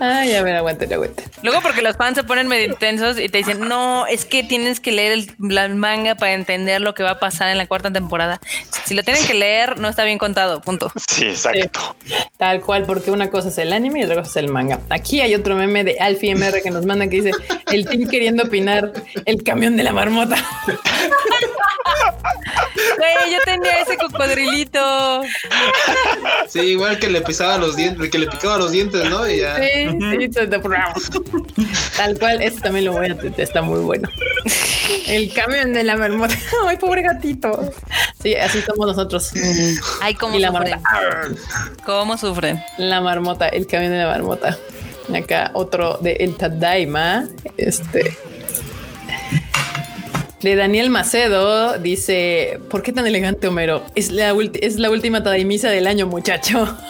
Ay, 0.00 0.34
a 0.34 0.42
ver, 0.42 0.56
aguante, 0.56 0.92
aguante. 0.92 1.24
Luego, 1.42 1.60
porque 1.62 1.82
los 1.82 1.96
fans 1.96 2.16
se 2.16 2.24
ponen 2.24 2.48
medio 2.48 2.66
intensos 2.66 3.18
y 3.18 3.28
te 3.28 3.38
dicen, 3.38 3.60
no, 3.60 4.06
es 4.06 4.24
que 4.24 4.42
tienes 4.42 4.80
que 4.80 4.92
leer 4.92 5.12
el, 5.12 5.34
la 5.38 5.68
manga 5.68 6.14
para 6.14 6.32
entender 6.32 6.80
lo 6.80 6.94
que 6.94 7.02
va 7.02 7.12
a 7.12 7.20
pasar 7.20 7.48
en 7.48 7.58
la 7.58 7.66
cuarta 7.66 7.92
temporada. 7.92 8.40
Si 8.84 8.94
lo 8.94 9.02
tienen 9.02 9.24
que 9.26 9.34
leer, 9.34 9.78
no 9.78 9.88
está 9.88 10.04
bien 10.04 10.18
contado. 10.18 10.60
Punto. 10.60 10.92
Sí, 11.08 11.26
exacto. 11.26 11.96
Tal 12.36 12.60
cual, 12.60 12.84
porque 12.84 13.10
una 13.10 13.30
cosa 13.30 13.48
es 13.48 13.58
el 13.58 13.72
anime 13.72 14.00
y 14.00 14.04
otra 14.04 14.16
cosa 14.16 14.30
es 14.30 14.36
el 14.36 14.48
manga. 14.48 14.80
Aquí 14.90 15.20
hay 15.20 15.34
otro 15.34 15.54
meme 15.54 15.84
de 15.84 15.98
Alfie 16.00 16.34
MR 16.34 16.62
que 16.62 16.70
nos 16.70 16.86
manda 16.86 17.06
que 17.08 17.22
dice 17.22 17.30
el 17.70 17.86
team 17.86 18.08
queriendo 18.08 18.44
opinar 18.44 18.92
el 19.24 19.42
camión 19.42 19.76
de 19.76 19.82
la 19.82 19.92
marmota. 19.92 20.36
Güey, 22.98 23.32
yo 23.32 23.38
tenía 23.44 23.80
ese 23.80 23.96
cocodrilito. 23.96 25.22
Sí, 26.48 26.60
igual 26.60 26.98
que 26.98 27.08
le 27.08 27.20
pisaba 27.20 27.58
los 27.58 27.76
dientes, 27.76 28.10
que 28.10 28.18
le 28.18 28.26
picaba 28.26 28.58
los 28.58 28.72
dientes, 28.72 29.08
¿no? 29.08 29.28
Y 29.28 29.40
ya. 29.40 29.56
Sí, 29.56 29.88
sí, 29.90 30.30
Tal 31.96 32.18
cual, 32.18 32.42
este 32.42 32.60
también 32.60 32.86
lo 32.86 32.92
voy 32.92 33.06
a 33.06 33.16
está 33.42 33.62
muy 33.62 33.80
bueno. 33.80 34.08
El 35.06 35.32
camión 35.32 35.72
de 35.72 35.84
la 35.84 35.96
marmota. 35.96 36.34
Ay, 36.68 36.76
pobre 36.76 37.02
gatito. 37.02 37.72
Sí, 38.22 38.34
así 38.34 38.60
somos 38.62 38.86
nosotros. 38.86 39.32
Ay, 40.00 40.14
cómo 40.14 40.36
Y 40.36 40.40
la 40.40 40.48
sufren. 40.48 40.70
marmota. 40.82 41.34
Cómo 41.84 42.18
sufren. 42.18 42.62
La 42.78 43.00
marmota, 43.00 43.48
el 43.48 43.66
camión 43.66 43.92
de 43.92 43.98
la 43.98 44.06
marmota. 44.06 44.58
Acá 45.14 45.50
otro 45.54 45.98
de 46.00 46.12
El 46.12 46.36
Tadaima. 46.36 47.26
Este. 47.56 48.16
De 50.42 50.56
Daniel 50.56 50.90
Macedo 50.90 51.78
dice: 51.78 52.58
¿Por 52.68 52.82
qué 52.82 52.92
tan 52.92 53.06
elegante, 53.06 53.46
Homero? 53.46 53.84
Es 53.94 54.10
la, 54.10 54.34
ulti- 54.34 54.58
es 54.62 54.76
la 54.78 54.90
última 54.90 55.22
Tadaimisa 55.22 55.70
del 55.70 55.86
año, 55.86 56.06
muchacho. 56.06 56.76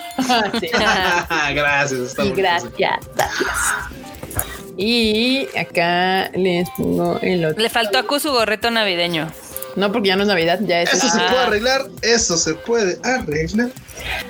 Sí. 0.60 0.68
gracias. 1.54 2.00
está 2.00 2.24
Y 2.24 2.32
gracias, 2.32 2.72
gracias. 3.16 3.48
Y 4.76 5.48
acá 5.58 6.30
les 6.34 6.68
pongo 6.76 7.18
el 7.22 7.44
otro. 7.46 7.62
Le 7.62 7.70
faltó 7.70 7.98
a 7.98 8.02
Q 8.04 8.20
su 8.20 8.30
gorrito 8.30 8.70
navideño. 8.70 9.28
No, 9.74 9.90
porque 9.90 10.08
ya 10.08 10.16
no 10.16 10.22
es 10.22 10.28
Navidad, 10.28 10.60
ya 10.62 10.82
es. 10.82 10.92
Eso 10.92 11.08
se 11.08 11.18
puede 11.18 11.38
arreglar, 11.38 11.82
eso 12.02 12.36
se 12.36 12.54
puede 12.54 12.98
arreglar. 13.04 13.70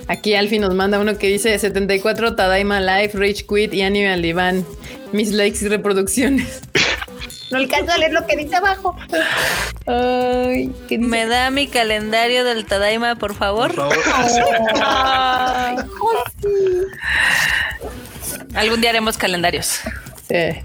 Aquí 0.07 0.35
Alfie 0.35 0.61
nos 0.61 0.73
manda 0.73 1.01
uno 1.01 1.19
que 1.19 1.27
dice 1.27 1.59
74 1.59 2.37
Tadaima 2.37 2.81
Life, 2.81 3.19
Rage 3.19 3.45
Quit 3.45 3.75
y 3.75 3.83
Anime 3.83 4.13
al 4.13 4.23
Diván. 4.23 4.65
Mis 5.13 5.33
likes 5.33 5.65
y 5.65 5.69
reproducciones. 5.69 6.61
No 7.53 7.59
alcanzo 7.59 7.93
a 7.93 7.99
leer 7.99 8.13
lo 8.15 8.27
que 8.27 8.35
dice 8.35 8.57
abajo. 8.57 8.97
Ay, 9.87 10.73
¿qué 10.89 10.97
dice? 10.97 11.09
¿Me 11.11 11.27
da 11.27 11.51
mi 11.51 11.67
calendario 11.69 12.45
del 12.45 12.65
Tadaima, 12.65 13.17
por 13.17 13.35
favor? 13.35 13.75
Por 13.75 13.95
favor. 13.95 14.73
Ay. 14.83 15.77
Algún 18.55 18.81
día 18.81 18.89
haremos 18.89 19.19
calendarios. 19.19 19.81
Sí. 20.33 20.63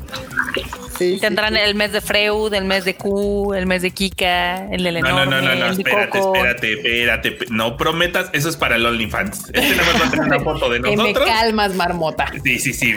sí. 0.98 1.18
Tendrán 1.20 1.54
sí. 1.54 1.60
el 1.62 1.76
mes 1.76 1.92
de 1.92 2.00
Freud, 2.02 2.54
el 2.54 2.64
mes 2.66 2.86
de 2.86 2.96
Q, 2.96 3.54
el 3.54 3.66
mes 3.68 3.82
de 3.82 3.92
Kika, 3.92 4.66
el 4.72 4.84
del 4.84 5.02
No, 5.02 5.10
no, 5.10 5.10
enorme, 5.24 5.36
no, 5.36 5.42
no, 5.42 5.48
no, 5.56 5.66
el 5.68 5.76
de 5.78 5.82
espérate, 5.84 6.20
Coco. 6.20 6.36
espérate, 6.36 6.74
espérate. 6.74 7.38
No 7.50 7.76
prometas, 7.78 8.30
eso 8.34 8.50
es 8.50 8.56
para 8.56 8.78
el 8.78 8.86
OnlyFans. 8.86 9.50
Este 9.54 9.76
nada 9.76 9.94
más 9.94 10.02
va 10.02 10.08
a 10.08 10.12
tener 10.12 10.26
una 10.28 10.40
foto 10.40 10.70
de 10.70 10.82
Que 10.82 10.90
me 10.92 10.96
nosotros. 10.96 11.28
calmas, 11.28 11.76
marmota. 11.76 12.32
Sí, 12.44 12.60
sí, 12.60 12.74
sí. 12.74 12.94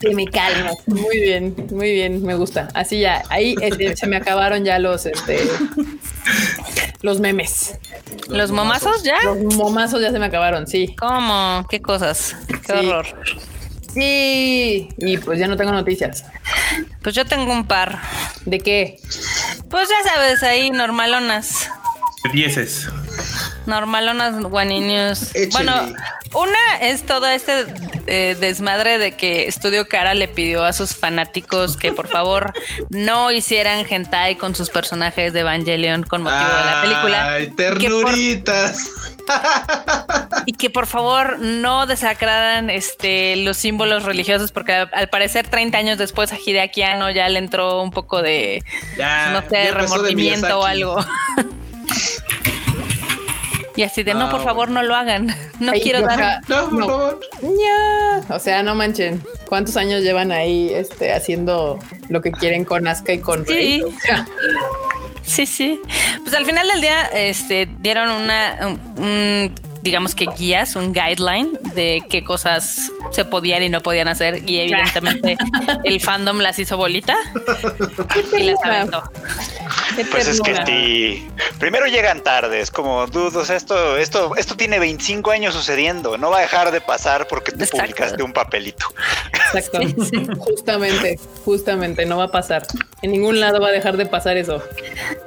Que 0.00 0.14
me 0.14 0.26
calmas. 0.26 0.74
Muy 0.86 1.20
bien, 1.20 1.54
muy 1.70 1.92
bien, 1.92 2.22
me 2.24 2.34
gusta. 2.34 2.68
Así 2.74 3.00
ya, 3.00 3.22
ahí 3.28 3.54
este, 3.60 3.94
se 3.96 4.06
me 4.06 4.16
acabaron 4.16 4.64
ya 4.64 4.78
los, 4.78 5.06
este, 5.06 5.38
los 7.02 7.20
memes. 7.20 7.78
¿Los 8.28 8.50
momazos 8.50 9.02
ya? 9.04 9.16
Los 9.22 9.54
momazos 9.56 10.00
ya 10.00 10.10
se 10.10 10.18
me 10.18 10.26
acabaron, 10.26 10.66
sí. 10.66 10.94
¿Cómo? 10.98 11.66
¿Qué 11.70 11.80
cosas? 11.82 12.34
Qué 12.48 12.56
Sí. 12.80 12.86
horror. 12.86 13.06
Sí, 13.94 14.88
y 14.98 15.18
pues 15.18 15.38
ya 15.38 15.46
no 15.46 15.56
tengo 15.56 15.72
noticias. 15.72 16.24
Pues 17.02 17.14
yo 17.14 17.24
tengo 17.24 17.52
un 17.52 17.66
par. 17.66 18.00
¿De 18.44 18.58
qué? 18.58 18.96
Pues 19.70 19.88
ya 19.88 20.10
sabes, 20.12 20.42
ahí 20.42 20.70
normalonas. 20.70 21.70
Dieces. 22.32 22.88
Normalonas. 23.66 24.34
Échale. 25.34 25.50
Bueno, 25.50 25.94
una 26.34 26.78
es 26.80 27.04
todo 27.04 27.26
este 27.26 27.66
eh, 28.06 28.36
desmadre 28.38 28.98
de 28.98 29.12
que 29.12 29.46
Estudio 29.46 29.86
Cara 29.88 30.14
le 30.14 30.28
pidió 30.28 30.64
a 30.64 30.72
sus 30.72 30.94
fanáticos 30.94 31.76
que 31.76 31.92
por 31.92 32.08
favor 32.08 32.52
no 32.90 33.30
hicieran 33.30 33.86
hentai 33.88 34.36
con 34.36 34.54
sus 34.54 34.70
personajes 34.70 35.32
de 35.32 35.40
Evangelion 35.40 36.02
con 36.02 36.22
motivo 36.22 36.40
de 36.40 36.64
la 36.64 36.82
película. 36.82 37.38
Ternuritas. 37.56 38.90
y 40.46 40.52
que 40.52 40.70
por 40.70 40.86
favor 40.86 41.38
no 41.38 41.86
desacraran 41.86 42.68
este 42.68 43.36
los 43.36 43.56
símbolos 43.56 44.02
religiosos 44.02 44.52
porque 44.52 44.72
al, 44.72 45.08
parecer 45.08 45.48
30 45.48 45.78
años 45.78 45.98
después 45.98 46.32
a 46.32 46.36
Hideaki 46.36 46.82
Anno 46.82 47.10
ya 47.10 47.28
le 47.28 47.38
entró 47.38 47.80
un 47.82 47.90
poco 47.90 48.20
de 48.22 48.62
Ya, 48.98 49.30
no 49.30 49.48
sé, 49.48 49.70
remordimiento 49.70 50.60
o 50.60 50.64
algo. 50.64 50.98
y 53.76 53.82
así 53.82 54.02
de 54.02 54.14
no, 54.14 54.26
Ah, 54.26 54.30
por 54.30 54.42
favor, 54.44 54.68
no 54.70 54.82
lo 54.82 54.94
hagan. 54.94 55.34
No 55.60 55.72
Ay, 55.72 55.80
quiero 55.80 56.00
dar 56.02 56.40
No, 56.48 56.64
por 56.70 56.72
No. 56.72 56.86
favor. 56.86 57.20
Ya. 57.42 58.34
O 58.34 58.38
sea, 58.38 58.62
no 58.62 58.74
manchen. 58.74 59.22
¿Cuántos 59.48 59.76
años 59.76 60.02
llevan 60.02 60.32
ahí 60.32 60.70
este, 60.72 61.12
haciendo 61.12 61.78
lo 62.08 62.20
que 62.20 62.32
quieren 62.32 62.64
con 62.64 62.86
Asuka 62.88 63.12
y 63.12 63.18
con 63.18 63.44
Rey? 63.46 63.78
Sí. 63.78 63.82
O 63.82 64.00
sea, 64.00 64.26
Sí, 65.22 65.46
sí. 65.46 65.80
Pues 66.22 66.34
al 66.34 66.44
final 66.44 66.68
del 66.68 66.80
día, 66.82 67.04
este, 67.14 67.66
dieron 67.78 68.10
una, 68.10 68.58
un- 68.62 69.02
un, 69.02 69.54
digamos 69.84 70.14
que 70.14 70.26
guías, 70.36 70.76
un 70.76 70.94
guideline 70.94 71.58
de 71.74 72.02
qué 72.08 72.24
cosas 72.24 72.90
se 73.10 73.26
podían 73.26 73.62
y 73.62 73.68
no 73.68 73.82
podían 73.82 74.08
hacer. 74.08 74.48
Y 74.48 74.60
evidentemente 74.60 75.36
el 75.84 76.00
fandom 76.00 76.38
las 76.38 76.58
hizo 76.58 76.78
bolita 76.78 77.14
y 78.36 78.42
las 78.44 78.64
aventó. 78.64 79.02
Pues 80.10 80.26
es 80.26 80.40
que 80.40 80.56
sí. 80.64 81.28
Primero 81.60 81.86
llegan 81.86 82.22
tarde, 82.22 82.60
es 82.60 82.70
como, 82.70 83.06
sea, 83.44 83.56
esto, 83.56 83.98
esto, 83.98 84.34
esto 84.36 84.56
tiene 84.56 84.78
25 84.78 85.30
años 85.30 85.54
sucediendo, 85.54 86.16
no 86.16 86.30
va 86.30 86.38
a 86.38 86.40
dejar 86.40 86.72
de 86.72 86.80
pasar 86.80 87.28
porque 87.28 87.52
tú 87.52 87.64
Exacto. 87.64 87.82
publicaste 87.82 88.22
un 88.22 88.32
papelito. 88.32 88.86
Exacto. 89.54 89.80
Justamente, 90.38 91.20
justamente, 91.44 92.06
no 92.06 92.16
va 92.16 92.24
a 92.24 92.30
pasar. 92.30 92.66
En 93.02 93.12
ningún 93.12 93.38
lado 93.38 93.60
va 93.60 93.68
a 93.68 93.72
dejar 93.72 93.98
de 93.98 94.06
pasar 94.06 94.38
eso. 94.38 94.62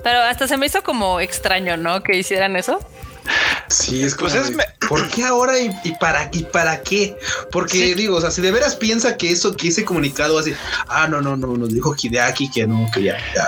Pero 0.03 0.19
hasta 0.21 0.47
se 0.47 0.57
me 0.57 0.65
hizo 0.65 0.81
como 0.81 1.19
extraño, 1.19 1.77
¿no? 1.77 2.01
Que 2.01 2.17
hicieran 2.17 2.55
eso. 2.55 2.79
Sí, 3.69 4.03
es 4.03 4.15
como 4.15 4.29
Pues 4.31 4.49
es 4.49 4.55
¿Por 4.87 5.09
qué 5.09 5.23
ahora 5.23 5.59
y, 5.59 5.69
y 5.83 5.91
para 5.95 6.29
y 6.31 6.43
para 6.43 6.81
qué? 6.81 7.17
Porque 7.51 7.73
Sí. 7.73 7.93
digo, 7.93 8.15
o 8.17 8.21
sea, 8.21 8.31
si 8.31 8.41
de 8.41 8.51
veras 8.51 8.75
piensa 8.75 9.17
que 9.17 9.31
eso, 9.31 9.55
que 9.55 9.67
ese 9.67 9.83
comunicado 9.83 10.39
así, 10.39 10.55
ah, 10.87 11.07
no, 11.09 11.21
no, 11.21 11.35
no, 11.35 11.47
nos 11.57 11.73
dijo 11.73 11.93
Hideaki 12.01 12.49
que 12.49 12.65
no, 12.67 12.89
que 12.93 13.03
ya, 13.03 13.17
ya, 13.35 13.47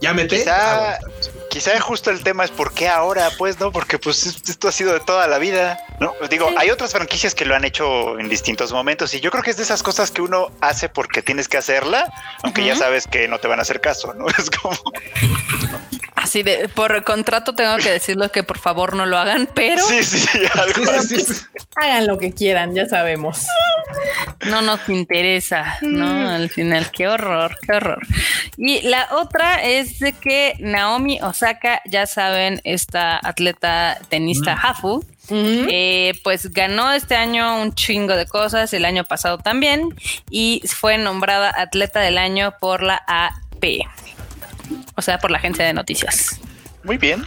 ya 0.00 0.14
mete. 0.14 0.38
Quizá- 0.38 0.94
Ah, 0.94 0.98
bueno. 1.00 1.14
Quizá 1.50 1.80
justo 1.80 2.10
el 2.10 2.22
tema 2.22 2.44
es 2.44 2.50
por 2.50 2.74
qué 2.74 2.88
ahora, 2.88 3.30
pues, 3.38 3.58
¿no? 3.58 3.72
Porque 3.72 3.98
pues 3.98 4.26
esto 4.26 4.68
ha 4.68 4.72
sido 4.72 4.92
de 4.92 5.00
toda 5.00 5.26
la 5.26 5.38
vida, 5.38 5.78
¿no? 5.98 6.12
Digo, 6.28 6.50
hay 6.58 6.68
otras 6.70 6.92
franquicias 6.92 7.34
que 7.34 7.46
lo 7.46 7.56
han 7.56 7.64
hecho 7.64 8.18
en 8.18 8.28
distintos 8.28 8.70
momentos 8.70 9.14
y 9.14 9.20
yo 9.20 9.30
creo 9.30 9.42
que 9.42 9.50
es 9.50 9.56
de 9.56 9.62
esas 9.62 9.82
cosas 9.82 10.10
que 10.10 10.20
uno 10.20 10.52
hace 10.60 10.90
porque 10.90 11.22
tienes 11.22 11.48
que 11.48 11.56
hacerla, 11.56 12.12
aunque 12.42 12.64
ya 12.66 12.76
sabes 12.76 13.06
que 13.06 13.26
no 13.28 13.38
te 13.38 13.48
van 13.48 13.60
a 13.60 13.62
hacer 13.62 13.80
caso, 13.80 14.12
¿no? 14.12 14.26
Es 14.38 14.50
como... 14.50 14.76
Así 16.20 16.42
de, 16.42 16.68
por 16.68 17.04
contrato 17.04 17.54
tengo 17.54 17.76
que 17.76 17.90
decirles 17.92 18.30
que 18.32 18.42
por 18.42 18.58
favor 18.58 18.96
no 18.96 19.06
lo 19.06 19.16
hagan, 19.18 19.48
pero 19.54 19.82
Sí, 19.86 20.02
sí, 20.02 20.18
sí, 20.18 20.40
algo 20.54 20.84
Sí, 20.84 20.96
así. 20.98 21.20
sí, 21.20 21.34
sí. 21.34 21.44
Hagan 21.76 22.06
lo 22.08 22.18
que 22.18 22.32
quieran, 22.32 22.74
ya 22.74 22.86
sabemos. 22.86 23.46
no 24.46 24.60
nos 24.62 24.88
interesa, 24.88 25.78
¿no? 25.80 26.28
Al 26.30 26.50
final, 26.50 26.90
qué 26.90 27.06
horror, 27.08 27.56
qué 27.64 27.72
horror. 27.72 28.04
Y 28.56 28.82
la 28.82 29.08
otra 29.12 29.62
es 29.62 30.00
de 30.00 30.12
que 30.12 30.54
Naomi 30.58 31.20
Osaka, 31.22 31.80
ya 31.86 32.06
saben, 32.06 32.60
esta 32.64 33.20
atleta 33.22 33.98
tenista 34.08 34.54
Hafu, 34.54 35.04
Ujú. 35.30 35.66
eh, 35.70 36.14
pues 36.24 36.52
ganó 36.52 36.90
este 36.92 37.14
año 37.14 37.60
un 37.62 37.74
chingo 37.74 38.16
de 38.16 38.26
cosas, 38.26 38.72
el 38.72 38.84
año 38.84 39.04
pasado 39.04 39.38
también, 39.38 39.94
y 40.30 40.62
fue 40.66 40.98
nombrada 40.98 41.52
atleta 41.56 42.00
del 42.00 42.18
año 42.18 42.54
por 42.60 42.82
la 42.82 43.02
AP, 43.06 43.64
o 44.98 45.02
sea, 45.02 45.18
por 45.18 45.30
la 45.30 45.38
agencia 45.38 45.64
de 45.64 45.72
noticias. 45.72 46.40
Muy 46.82 46.98
bien. 46.98 47.24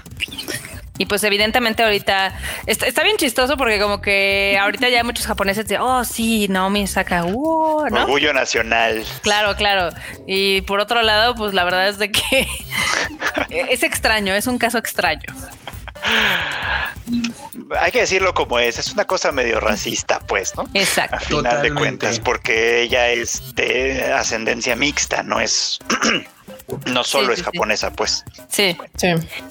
Y 0.97 1.05
pues 1.05 1.23
evidentemente 1.23 1.81
ahorita 1.81 2.37
está, 2.67 2.85
está 2.85 3.01
bien 3.01 3.15
chistoso 3.15 3.55
porque 3.55 3.79
como 3.79 4.01
que 4.01 4.59
ahorita 4.61 4.89
ya 4.89 5.05
muchos 5.05 5.25
japoneses 5.25 5.65
dicen, 5.65 5.81
oh 5.81 6.03
sí, 6.03 6.47
Naomi 6.49 6.83
Osaka, 6.83 7.23
uh, 7.23 7.87
¿no? 7.89 8.03
Orgullo 8.03 8.33
nacional. 8.33 9.05
Claro, 9.21 9.55
claro. 9.55 9.95
Y 10.27 10.61
por 10.61 10.81
otro 10.81 11.01
lado, 11.01 11.33
pues 11.33 11.53
la 11.53 11.63
verdad 11.63 11.87
es 11.87 11.97
de 11.97 12.11
que 12.11 12.45
es 13.49 13.83
extraño, 13.83 14.35
es 14.35 14.47
un 14.47 14.57
caso 14.57 14.77
extraño. 14.77 15.33
Hay 17.79 17.91
que 17.93 18.01
decirlo 18.01 18.33
como 18.33 18.59
es, 18.59 18.77
es 18.77 18.91
una 18.91 19.05
cosa 19.05 19.31
medio 19.31 19.61
racista, 19.61 20.19
pues, 20.19 20.53
¿no? 20.57 20.63
A 20.63 20.69
Exacto. 20.73 21.39
final 21.41 21.61
de 21.61 21.73
cuentas, 21.73 22.19
porque 22.19 22.81
ella 22.81 23.09
es 23.09 23.55
de 23.55 24.11
ascendencia 24.13 24.75
mixta, 24.75 25.23
no 25.23 25.39
es, 25.39 25.79
no 26.85 27.03
solo 27.03 27.27
Sí, 27.27 27.31
es 27.33 27.37
sí, 27.39 27.43
sí. 27.45 27.51
japonesa, 27.53 27.91
pues. 27.93 28.23
Sí. 28.49 28.77
Sí. 28.97 29.07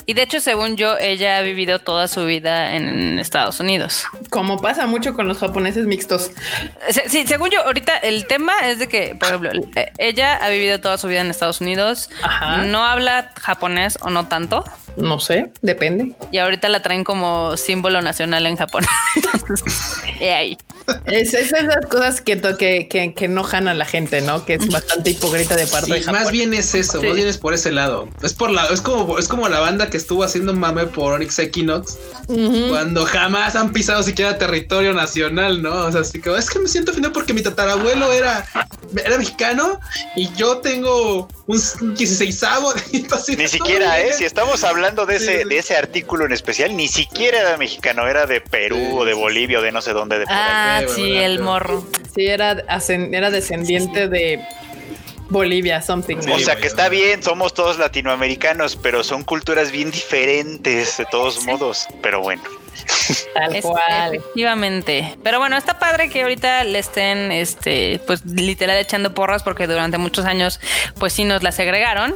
Y 0.07 0.15
de 0.15 0.23
hecho, 0.23 0.41
según 0.41 0.77
yo, 0.77 0.97
ella 0.99 1.39
ha 1.39 1.43
vivido 1.43 1.79
toda 1.79 2.09
su 2.09 2.25
vida 2.25 2.75
en 2.77 3.19
Estados 3.19 3.61
Unidos. 3.61 4.05
Como 4.31 4.61
pasa 4.61 4.87
mucho 4.87 5.15
con 5.15 5.29
los 5.29 5.39
japoneses 5.39 5.87
mixtos. 5.87 6.31
Sí, 7.09 7.27
según 7.27 7.51
yo, 7.51 7.63
ahorita 7.65 7.97
el 7.99 8.27
tema 8.27 8.53
es 8.69 8.79
de 8.79 8.89
que, 8.89 9.15
por 9.19 9.29
ejemplo, 9.29 9.51
eh, 9.77 9.93
ella 9.99 10.37
ha 10.37 10.49
vivido 10.49 10.81
toda 10.81 10.99
su 10.99 11.09
vida 11.09 11.21
en 11.21 11.31
Estados 11.31 11.61
Unidos, 11.61 12.11
Ajá. 12.23 12.59
no 12.65 12.85
habla 12.85 13.33
japonés 13.41 13.99
o 14.03 14.11
no 14.11 14.27
tanto, 14.29 14.65
No 14.97 15.21
sé, 15.21 15.51
depende. 15.63 16.13
y 16.33 16.39
ahorita 16.39 16.69
la 16.69 16.81
traen 16.83 17.05
como 17.05 17.57
símbolo 17.57 18.03
nacional 18.03 18.47
en 18.47 18.57
Japón. 18.57 18.85
Ahí. 20.21 20.59
Es, 21.07 21.35
es 21.35 21.53
esas 21.53 21.87
cosas 21.89 22.21
que, 22.21 22.41
que, 22.59 22.89
que, 22.89 23.15
que 23.15 23.25
enojan 23.27 23.69
a 23.69 23.75
la 23.75 23.85
gente, 23.85 24.21
¿no? 24.23 24.45
Que 24.45 24.55
es 24.55 24.69
bastante 24.69 25.11
hipócrita 25.11 25.55
de 25.57 25.67
parte 25.67 25.93
de 25.93 26.03
Japón. 26.03 26.21
más 26.23 26.33
bien 26.33 26.53
es 26.53 26.75
eso, 26.75 26.90
Sí. 26.99 27.07
más 27.07 27.17
bien 27.17 27.29
es 27.29 27.39
por 27.39 27.55
ese 27.55 27.71
lado. 27.73 28.09
Es 28.23 28.33
por 28.35 28.51
la, 28.51 28.67
es 28.67 28.81
como, 28.81 29.19
es 29.19 29.29
como 29.29 29.49
la 29.49 29.61
banda 29.61 29.89
que 29.91 29.97
estuvo 29.97 30.25
haciendo 30.25 30.53
mame 30.55 30.87
por 30.87 31.13
Onyx 31.15 31.39
Equinox 31.39 31.99
cuando 32.69 33.05
jamás 33.05 33.57
han 33.57 33.73
pisado 33.73 34.03
siquiera 34.03 34.39
territorio 34.39 34.93
nacional, 34.93 35.63
¿no? 35.63 35.87
O 35.87 35.93
sea, 35.93 36.03
así 36.03 36.21
que 36.21 36.35
es 36.37 36.49
que 36.49 36.59
me 36.59 36.69
siento 36.69 36.93
ofendido 36.93 37.13
porque 37.13 37.33
mi 37.35 37.43
tatarabuelo 37.43 38.13
era, 38.13 38.47
era 39.05 39.19
mexicano 39.19 39.81
y 40.17 40.33
yo 40.35 40.59
tengo 40.59 41.29
un 41.47 41.95
16 41.95 42.41
Ni 43.37 43.49
siquiera, 43.49 44.01
¿eh? 44.01 44.13
Si 44.13 44.25
estamos 44.25 44.65
hablando 44.65 45.07
de 45.07 45.19
Sí, 45.19 45.27
ese, 45.27 45.43
sí. 45.43 45.49
de 45.49 45.59
ese 45.59 45.77
artículo 45.77 46.25
en 46.27 46.33
especial, 46.33 46.77
ni 46.77 46.89
siquiera 46.89 47.41
era 47.41 47.57
mexicano, 47.57 48.07
era 48.07 48.27
de 48.27 48.41
Perú 48.41 48.77
Sí, 48.77 48.89
o 48.93 49.05
de 49.05 49.15
sí. 49.15 49.19
Bolivia 49.19 49.59
o 49.59 49.63
de 49.63 49.73
no 49.73 49.83
sé 49.83 49.93
dónde 49.93 50.19
de 50.19 50.25
por 50.27 50.35
ahí. 50.35 50.41
Ah, 50.43 50.83
sí, 50.95 51.13
el 51.17 51.41
morro. 51.41 51.87
Sí, 52.15 52.27
era, 52.27 52.53
era 52.53 53.31
descendiente 53.31 54.09
de 54.09 54.41
Bolivia, 55.31 55.81
something. 55.81 56.19
Sí. 56.21 56.31
O 56.31 56.39
sea 56.39 56.57
que 56.57 56.67
está 56.67 56.89
bien, 56.89 57.23
somos 57.23 57.55
todos 57.55 57.79
latinoamericanos, 57.79 58.77
pero 58.77 59.03
son 59.05 59.23
culturas 59.23 59.71
bien 59.71 59.91
diferentes 59.91 60.97
de 60.99 61.07
todos 61.07 61.45
modos. 61.45 61.87
Pero 62.03 62.21
bueno, 62.21 62.43
Tal 63.35 63.55
Es- 63.57 63.65
cual. 63.65 64.15
efectivamente. 64.15 65.17
Pero 65.23 65.39
bueno, 65.39 65.57
está 65.57 65.79
padre 65.79 66.09
que 66.09 66.23
ahorita 66.23 66.65
le 66.65 66.79
estén, 66.79 67.33
este, 67.33 68.01
pues 68.07 68.25
literal 68.25 68.77
echando 68.79 69.15
porras 69.15 69.43
porque 69.43 69.67
durante 69.67 69.99
muchos 69.99 70.25
años, 70.25 70.61
pues 70.99 71.13
sí 71.13 71.25
nos 71.25 71.43
las 71.43 71.55
segregaron. 71.55 72.15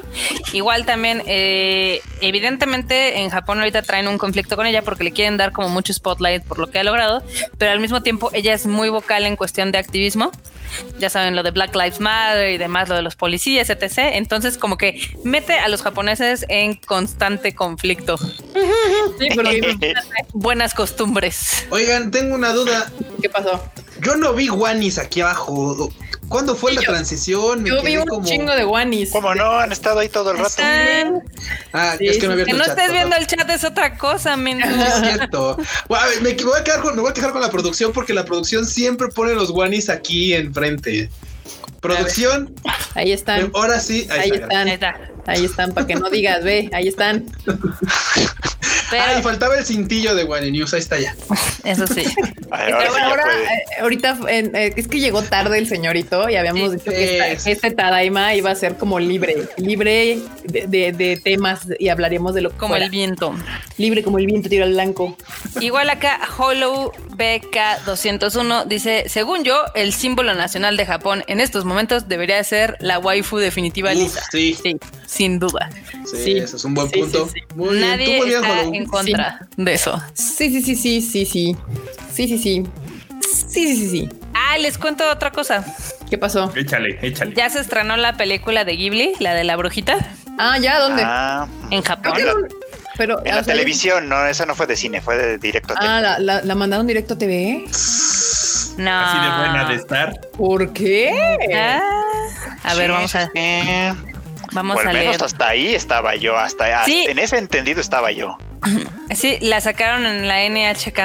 Igual 0.52 0.84
también, 0.86 1.22
eh, 1.26 2.00
evidentemente 2.20 3.20
en 3.20 3.30
Japón 3.30 3.58
ahorita 3.58 3.82
traen 3.82 4.08
un 4.08 4.18
conflicto 4.18 4.56
con 4.56 4.66
ella 4.66 4.82
porque 4.82 5.04
le 5.04 5.12
quieren 5.12 5.36
dar 5.36 5.52
como 5.52 5.68
mucho 5.68 5.92
spotlight 5.92 6.42
por 6.44 6.58
lo 6.58 6.70
que 6.70 6.78
ha 6.78 6.84
logrado, 6.84 7.22
pero 7.58 7.72
al 7.72 7.80
mismo 7.80 8.02
tiempo 8.02 8.30
ella 8.32 8.52
es 8.54 8.66
muy 8.66 8.88
vocal 8.88 9.24
en 9.26 9.36
cuestión 9.36 9.72
de 9.72 9.78
activismo. 9.78 10.30
Ya 10.98 11.08
saben 11.08 11.36
lo 11.36 11.42
de 11.44 11.52
Black 11.52 11.74
Lives 11.76 12.00
Matter 12.00 12.50
y 12.50 12.58
demás, 12.58 12.88
lo 12.88 12.96
de 12.96 13.02
los 13.02 13.14
policías, 13.14 13.70
etc. 13.70 13.92
Entonces, 14.14 14.58
como 14.58 14.76
que 14.76 14.98
mete 15.22 15.52
a 15.58 15.68
los 15.68 15.82
japoneses 15.82 16.44
en 16.48 16.74
constante 16.74 17.54
conflicto. 17.54 18.16
Sí, 19.18 19.28
porque 19.34 19.60
Buenas 20.54 20.72
costumbres. 20.72 21.66
Oigan, 21.70 22.12
tengo 22.12 22.32
una 22.36 22.52
duda. 22.52 22.88
¿qué 23.20 23.28
pasó? 23.28 23.60
Yo 24.02 24.14
no 24.14 24.34
vi 24.34 24.46
guanis 24.46 24.98
aquí 24.98 25.20
abajo. 25.20 25.90
¿Cuándo 26.28 26.54
fue 26.54 26.70
Sí, 26.70 26.76
la 26.76 26.82
yo- 26.82 26.92
transición? 26.92 27.62
Me 27.64 27.70
Yo 27.70 27.82
vi 27.82 27.96
un 27.96 28.06
como. 28.06 28.24
chingo 28.24 28.54
de 28.54 28.62
guanis. 28.62 29.10
¿Cómo 29.10 29.34
no? 29.34 29.50
Han 29.58 29.72
estado 29.72 29.98
ahí 29.98 30.08
todo 30.08 30.30
el 30.30 30.36
rato. 30.36 30.50
Están- 30.50 31.22
Ah, 31.72 31.96
Sí, 31.98 32.06
es 32.06 32.18
que 32.18 32.28
no 32.28 32.34
sí, 32.36 32.42
había 32.42 32.44
Que 32.44 32.52
no 32.52 32.64
estés 32.64 32.92
viendo 32.92 33.16
el 33.16 33.26
chat 33.26 33.50
es 33.50 33.64
otra 33.64 33.98
cosa, 33.98 34.36
men. 34.36 34.60
Es 34.62 34.94
cierto. 35.00 35.56
Guau, 35.88 36.02
me, 36.22 36.32
me 36.34 36.44
voy 36.44 36.60
a 36.60 36.62
quedar 36.62 36.80
con, 36.82 36.94
me 36.94 37.02
voy 37.02 37.10
a 37.10 37.14
quedar 37.14 37.32
con 37.32 37.40
la 37.40 37.50
producción 37.50 37.90
porque 37.92 38.14
la 38.14 38.24
producción 38.24 38.64
siempre 38.64 39.08
pone 39.08 39.34
los 39.34 39.50
guanis 39.50 39.88
aquí 39.88 40.34
enfrente. 40.34 41.10
Producción, 41.80 42.54
Ahí 42.94 43.10
están. 43.12 43.50
ahora 43.54 43.80
sí. 43.80 44.06
Ahí 44.08 44.30
está. 44.30 44.44
están. 44.44 44.68
Ahí 44.68 44.72
está. 44.74 45.00
Ahí 45.26 45.44
están, 45.44 45.74
para 45.74 45.86
que 45.86 45.94
no 45.96 46.08
digas, 46.10 46.44
ve, 46.44 46.70
ahí 46.72 46.86
están. 46.86 47.24
Pero, 48.96 49.04
Ah, 49.06 49.18
y 49.18 49.22
faltaba 49.22 49.56
el 49.58 49.64
cintillo 49.64 50.14
de 50.14 50.24
Guani 50.24 50.50
News, 50.52 50.72
ahí 50.74 50.80
está 50.80 50.98
ya. 51.00 51.14
eso 51.64 51.86
sí. 51.86 52.04
Ay, 52.50 52.72
ahora 52.72 53.24
sí 53.24 53.52
eh, 53.52 53.80
ahorita 53.80 54.18
eh, 54.28 54.72
es 54.76 54.86
que 54.88 55.00
llegó 55.00 55.22
tarde 55.22 55.58
el 55.58 55.66
señorito 55.66 56.28
y 56.30 56.36
habíamos 56.36 56.70
Sí, 56.70 56.76
dicho 56.76 56.90
que, 56.90 57.12
esta- 57.14 57.28
es. 57.28 57.44
que 57.44 57.52
este 57.52 57.70
Tadaima 57.72 58.34
iba 58.34 58.50
a 58.50 58.54
ser 58.54 58.76
como 58.76 59.00
libre, 59.00 59.48
libre 59.56 60.20
de, 60.44 60.66
de- 60.68 60.92
de 60.92 61.16
temas 61.16 61.62
y 61.78 61.88
hablaríamos 61.88 62.34
de 62.34 62.42
lo 62.42 62.50
que 62.50 62.56
Como 62.56 62.70
fuera. 62.74 62.84
el 62.84 62.90
viento. 62.90 63.34
libre 63.78 64.02
como 64.04 64.18
el 64.18 64.26
viento 64.26 64.48
tiro 64.48 64.64
al 64.64 64.72
blanco. 64.74 65.16
Igual 65.60 65.90
acá, 65.90 66.20
Hollow 66.38 66.92
BK201 67.16 68.66
dice, 68.66 69.04
según 69.08 69.44
yo, 69.44 69.60
el 69.74 69.92
símbolo 69.92 70.34
nacional 70.34 70.76
de 70.76 70.86
Japón 70.86 71.24
en 71.26 71.40
estos 71.40 71.64
momentos 71.64 72.08
debería 72.08 72.42
ser 72.44 72.76
la 72.80 72.98
waifu 72.98 73.38
definitiva 73.38 73.90
Uf, 73.92 73.96
lisa. 73.98 74.22
sí, 74.30 74.56
Sí, 74.62 74.76
sin 75.06 75.38
duda. 75.38 75.70
sí, 76.06 76.16
Sí. 76.24 76.38
ese 76.38 76.56
es 76.56 76.64
un 76.64 76.74
buen 76.74 76.88
Sí, 76.90 77.00
punto. 77.00 77.26
sí, 77.26 77.40
sí. 77.40 77.54
Muy 77.54 77.76
bien, 77.76 77.80
tú 77.82 77.86
Nadie 77.88 78.16
muy 78.18 78.28
bien, 78.28 78.44
está 78.44 78.60
Hollow. 78.60 78.74
en 78.74 78.83
contra 78.86 79.40
de 79.56 79.74
eso. 79.74 80.02
Sí, 80.14 80.50
sí, 80.50 80.62
sí, 80.62 80.74
sí, 80.76 81.00
sí, 81.02 81.24
sí. 81.26 81.56
Sí, 82.12 82.28
sí, 82.28 82.38
sí. 82.38 82.62
Sí, 83.22 83.66
sí, 83.68 83.76
sí, 83.76 83.88
sí. 83.90 84.08
Ah, 84.34 84.58
les 84.58 84.78
cuento 84.78 85.08
otra 85.10 85.30
cosa. 85.30 85.64
¿Qué 86.10 86.18
pasó? 86.18 86.52
Échale, 86.54 86.98
échale. 87.02 87.34
Ya 87.34 87.48
se 87.50 87.60
estrenó 87.60 87.96
la 87.96 88.16
película 88.16 88.64
de 88.64 88.76
Ghibli, 88.76 89.12
la 89.20 89.34
de 89.34 89.44
la 89.44 89.56
brujita, 89.56 89.96
Ah, 90.38 90.58
ya, 90.58 90.78
¿dónde? 90.80 91.02
Ah, 91.04 91.46
en 91.70 91.82
Japón. 91.82 92.12
pero 92.96 93.18
en 93.24 93.36
la 93.36 93.44
sea, 93.44 93.54
televisión, 93.54 94.08
no, 94.08 94.26
esa 94.26 94.44
no 94.46 94.54
fue 94.56 94.66
de 94.66 94.74
cine, 94.76 95.00
fue 95.00 95.16
de 95.16 95.38
directo 95.38 95.74
a 95.74 95.76
tele. 95.76 95.88
Ah, 95.88 96.00
la, 96.00 96.18
la- 96.18 96.42
la 96.42 96.54
mandaron 96.56 96.86
directo 96.88 97.14
a 97.14 97.18
TV. 97.18 97.64
No. 98.76 98.90
Así 99.00 99.18
de 99.18 99.36
buena 99.38 99.64
de 99.68 99.74
estar. 99.76 100.20
¿Por 100.36 100.72
qué? 100.72 101.12
Ah, 101.56 101.80
a 102.64 102.74
ver, 102.74 102.86
Sí, 102.86 102.92
vamos 102.92 103.14
a, 103.14 103.30
eh, 103.34 103.94
vamos 104.52 104.76
o 104.76 104.80
al 104.80 104.88
a 104.88 104.92
menos 104.92 105.06
leer. 105.12 105.24
hasta 105.24 105.48
ahí 105.48 105.74
estaba 105.74 106.16
yo, 106.16 106.36
hasta, 106.36 106.64
hasta 106.80 106.84
Sí. 106.86 107.06
en 107.08 107.18
ese 107.20 107.38
entendido 107.38 107.80
estaba 107.80 108.10
yo. 108.10 108.36
Sí, 109.14 109.38
la 109.40 109.60
sacaron 109.60 110.06
en 110.06 110.26
la 110.28 110.44
NHK. 110.48 110.98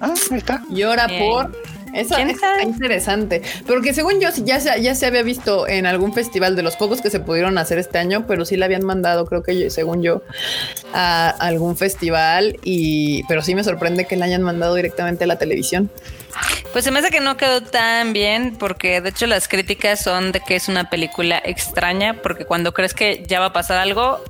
Ah, 0.00 0.14
ahí 0.30 0.38
está. 0.38 0.62
Llora 0.70 1.06
Eh, 1.10 1.18
por. 1.28 1.76
Eso 1.94 2.14
¿quién 2.16 2.28
está 2.28 2.62
interesante. 2.62 3.40
Pero 3.66 3.80
que 3.80 3.94
según 3.94 4.20
yo, 4.20 4.30
sí, 4.30 4.42
ya 4.44 4.60
se, 4.60 4.82
ya 4.82 4.94
se 4.94 5.06
había 5.06 5.22
visto 5.22 5.66
en 5.66 5.86
algún 5.86 6.12
festival 6.12 6.54
de 6.54 6.62
los 6.62 6.76
pocos 6.76 7.00
que 7.00 7.08
se 7.08 7.20
pudieron 7.20 7.56
hacer 7.56 7.78
este 7.78 7.96
año, 7.98 8.26
pero 8.26 8.44
sí 8.44 8.56
la 8.58 8.66
habían 8.66 8.84
mandado, 8.84 9.24
creo 9.24 9.42
que 9.42 9.58
yo- 9.58 9.70
según 9.70 10.02
yo, 10.02 10.22
a 10.92 11.30
algún 11.30 11.74
festival. 11.78 12.58
Y 12.64 13.22
pero 13.28 13.40
sí 13.40 13.54
me 13.54 13.64
sorprende 13.64 14.04
que 14.06 14.16
la 14.16 14.26
hayan 14.26 14.42
mandado 14.42 14.74
directamente 14.74 15.24
a 15.24 15.26
la 15.26 15.38
televisión. 15.38 15.90
Pues 16.72 16.84
se 16.84 16.90
me 16.90 16.98
hace 16.98 17.08
que 17.10 17.20
no 17.20 17.38
quedó 17.38 17.62
tan 17.62 18.12
bien 18.12 18.56
porque 18.58 19.00
de 19.00 19.08
hecho 19.08 19.26
las 19.26 19.48
críticas 19.48 20.02
son 20.02 20.32
de 20.32 20.40
que 20.40 20.56
es 20.56 20.68
una 20.68 20.90
película 20.90 21.40
extraña 21.42 22.20
porque 22.20 22.44
cuando 22.44 22.74
crees 22.74 22.92
que 22.92 23.24
ya 23.26 23.40
va 23.40 23.46
a 23.46 23.52
pasar 23.54 23.78
algo, 23.78 24.22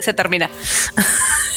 se 0.00 0.12
termina. 0.12 0.50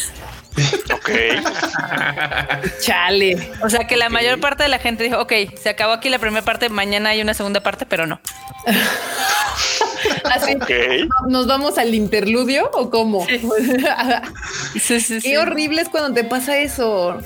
Ok. 0.94 1.10
Chale. 2.82 3.52
O 3.64 3.69
sea 3.69 3.88
que 3.88 3.98
la 3.98 4.10
mayor 4.10 4.40
parte 4.40 4.64
de 4.64 4.69
la 4.69 4.80
gente 4.80 5.03
dijo, 5.03 5.19
ok, 5.19 5.34
se 5.61 5.69
acabó 5.69 5.94
aquí 5.94 6.10
la 6.10 6.19
primera 6.19 6.44
parte, 6.44 6.69
mañana 6.69 7.10
hay 7.10 7.22
una 7.22 7.34
segunda 7.34 7.61
parte, 7.61 7.86
pero 7.86 8.07
no. 8.07 8.19
Así. 10.26 10.56
Ok. 10.56 10.69
¿Nos 11.27 11.48
vamos 11.48 11.77
al 11.77 11.94
interludio 11.94 12.69
o 12.73 12.90
cómo? 12.90 13.26
Sí, 14.80 14.99
sí, 14.99 15.19
Qué 15.22 15.38
horrible 15.38 15.82
es 15.82 15.90
cuando 15.90 16.14
te 16.14 16.23
pasa 16.23 16.57
eso. 16.57 17.18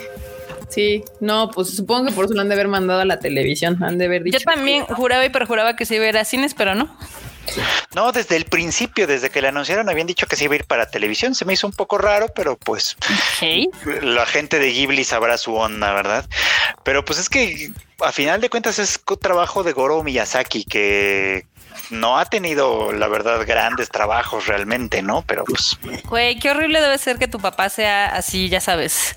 Sí, 0.70 1.04
no, 1.20 1.50
pues 1.50 1.70
supongo 1.70 2.08
que 2.08 2.12
por 2.14 2.26
eso 2.26 2.36
lo 2.36 2.42
han 2.42 2.50
de 2.50 2.54
haber 2.54 2.68
mandado 2.68 3.02
a 3.02 3.06
la 3.06 3.20
televisión. 3.20 3.82
Han 3.84 3.98
de 3.98 4.06
haber 4.06 4.24
dicho. 4.24 4.38
Yo 4.38 4.44
también 4.44 4.86
juraba 4.86 5.26
y 5.26 5.30
perjuraba 5.30 5.76
que 5.76 5.86
se 5.86 5.96
iba 5.96 6.06
a 6.06 6.10
ir 6.10 6.18
a 6.18 6.26
cines, 6.26 6.54
pero 6.54 6.76
no. 6.76 6.96
No, 7.96 8.12
desde 8.12 8.36
el 8.36 8.46
principio, 8.46 9.08
desde 9.08 9.30
que 9.30 9.42
le 9.42 9.48
anunciaron, 9.50 9.90
habían 9.90 10.08
dicho 10.08 10.28
que 10.28 10.36
se 10.36 10.46
iba 10.46 10.54
a 10.54 10.58
ir 10.58 10.66
para 10.66 10.90
televisión. 10.90 11.36
Se 11.36 11.46
me 11.46 11.54
hizo 11.54 11.68
un 11.68 11.74
poco 11.74 11.98
raro, 11.98 12.28
pero 12.36 12.58
pues 12.58 12.98
la 14.02 14.26
gente 14.26 14.60
de 14.60 14.72
Ghibli 14.72 15.04
sabrá 15.04 15.38
su 15.38 15.56
onda, 15.56 15.94
¿verdad? 15.94 16.26
Pero 16.84 17.04
pues 17.04 17.20
es 17.20 17.30
que 17.30 17.72
a 18.02 18.12
final 18.12 18.42
de 18.42 18.50
cuentas 18.50 18.80
es 18.80 19.02
trabajo 19.22 19.64
de 19.64 19.74
Goro 19.74 20.04
Miyazaki 20.04 20.64
que 20.64 21.46
no 21.90 22.18
ha 22.18 22.26
tenido, 22.26 22.92
la 22.94 23.08
verdad, 23.08 23.46
grandes 23.46 23.90
trabajos 23.90 24.48
realmente, 24.48 25.02
¿no? 25.02 25.24
Pero 25.24 25.44
pues 25.46 25.78
Güey, 26.06 26.40
qué 26.40 26.52
horrible 26.52 26.82
debe 26.82 26.98
ser 26.98 27.18
que 27.18 27.28
tu 27.28 27.40
papá 27.40 27.70
sea 27.70 28.08
así, 28.08 28.50
ya 28.50 28.62
sabes, 28.62 29.16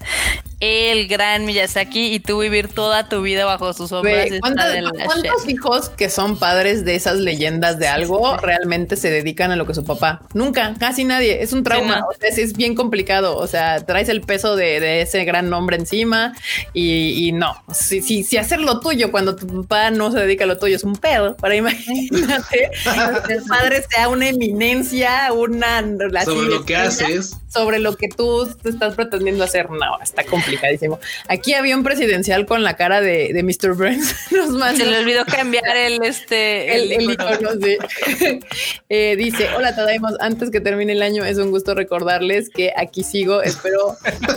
el 0.63 1.09
gran 1.09 1.45
Miyazaki 1.45 2.15
y 2.15 2.21
tú 2.21 2.39
vivir 2.39 2.69
toda 2.69 3.09
tu 3.09 3.21
vida 3.21 3.45
bajo 3.45 3.73
sus 3.73 3.89
sombras. 3.91 4.31
Ve, 4.31 4.39
¿cuántos, 4.39 4.73
de 4.73 4.83
la 4.83 4.91
cuántos 4.93 5.43
shit. 5.43 5.51
hijos 5.51 5.89
que 5.89 6.09
son 6.09 6.39
padres 6.39 6.85
de 6.85 6.95
esas 6.95 7.17
leyendas 7.17 7.81
de 7.81 7.89
algo 7.89 8.37
realmente 8.37 8.95
se 8.95 9.11
dedican 9.11 9.51
a 9.51 9.57
lo 9.57 9.67
que 9.67 9.75
su 9.75 9.85
papá? 9.85 10.23
Nunca, 10.35 10.75
casi 10.79 11.03
nadie. 11.03 11.43
Es 11.43 11.53
un 11.53 11.65
trauma. 11.65 11.95
Sí, 11.95 12.01
no. 12.01 12.07
o 12.07 12.13
sea, 12.13 12.29
es, 12.29 12.39
es 12.39 12.53
bien 12.53 12.77
complicado. 12.77 13.37
O 13.39 13.49
sea, 13.49 13.85
traes 13.85 14.09
el 14.09 14.21
peso 14.21 14.55
de, 14.55 14.79
de 14.79 15.03
ese 15.03 15.25
gran 15.25 15.51
nombre 15.51 15.77
encima 15.77 16.33
y, 16.73 17.27
y 17.27 17.33
no. 17.33 17.57
Si, 17.75 18.01
si, 18.01 18.23
si 18.23 18.37
hacer 18.37 18.61
lo 18.61 18.79
tuyo 18.79 19.11
cuando 19.11 19.35
tu 19.35 19.63
papá 19.63 19.91
no 19.91 20.13
se 20.13 20.21
dedica 20.21 20.45
a 20.45 20.47
lo 20.47 20.59
tuyo 20.59 20.77
es 20.77 20.85
un 20.85 20.95
pedo. 20.95 21.37
Para 21.39 21.57
imagínate 21.57 22.45
que 22.53 22.71
el 23.35 23.43
padre 23.49 23.83
sea 23.91 24.09
una 24.09 24.29
eminencia, 24.29 25.33
una 25.33 25.83
Sobre 26.25 26.49
lo 26.49 26.65
que 26.65 26.77
haces. 26.77 27.37
sobre 27.49 27.81
lo 27.81 27.97
que 27.97 28.09
tú 28.09 28.49
te 28.63 28.69
estás 28.69 28.95
pretendiendo 28.95 29.43
hacer. 29.43 29.69
No, 29.69 29.99
está 30.01 30.23
complicadísimo. 30.53 31.01
Aquí 31.29 31.55
había 31.55 31.77
un 31.77 31.83
presidencial 31.83 32.47
con 32.47 32.63
la 32.63 32.77
cara 32.77 33.01
de, 33.01 33.33
de 33.33 33.43
Mr. 33.43 33.75
Burns. 33.75 34.15
Nos 34.31 34.77
Se 34.77 34.85
le 34.87 34.99
olvidó 34.99 35.25
cambiar 35.25 35.77
el 35.77 36.03
este 36.03 36.75
el, 36.77 36.93
el 36.93 37.11
icono. 37.13 37.33
icono, 37.35 37.51
sí. 37.63 38.39
Eh, 38.89 39.17
dice, 39.17 39.49
hola 39.57 39.75
Tadaimos, 39.75 40.13
antes 40.21 40.51
que 40.51 40.61
termine 40.61 40.93
el 40.93 41.03
año 41.03 41.25
es 41.25 41.39
un 41.39 41.51
gusto 41.51 41.75
recordarles 41.75 42.51
que 42.51 42.73
aquí 42.77 43.03
sigo, 43.03 43.43
espero 43.43 43.97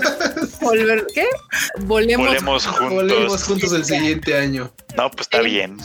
volver, 0.62 1.06
¿qué? 1.14 1.26
Volemos. 1.82 2.28
volemos 2.28 2.66
juntos. 2.66 2.90
Volvemos 2.94 3.44
juntos 3.44 3.74
el 3.74 3.84
siguiente 3.86 4.38
año. 4.38 4.72
No, 4.96 5.12
pues 5.12 5.22
está 5.28 5.40
Sí. 5.40 5.46
bien. 5.50 5.78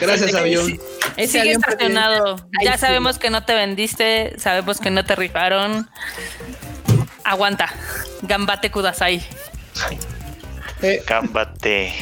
Gracias, 0.00 0.34
avión. 0.34 0.78
Sigue 1.16 1.40
avión 1.40 1.56
estacionado. 1.62 2.36
Ya 2.64 2.74
sí. 2.74 2.78
sabemos 2.80 3.18
que 3.18 3.30
no 3.30 3.44
te 3.44 3.54
vendiste, 3.54 4.34
sabemos 4.38 4.78
que 4.78 4.90
no 4.90 5.04
te 5.04 5.16
rifaron. 5.16 5.88
Aguanta. 7.24 7.72
Gambate 8.22 8.70
Kudasai. 8.70 9.22
Eh, 10.82 11.02
Cámbate. 11.06 11.92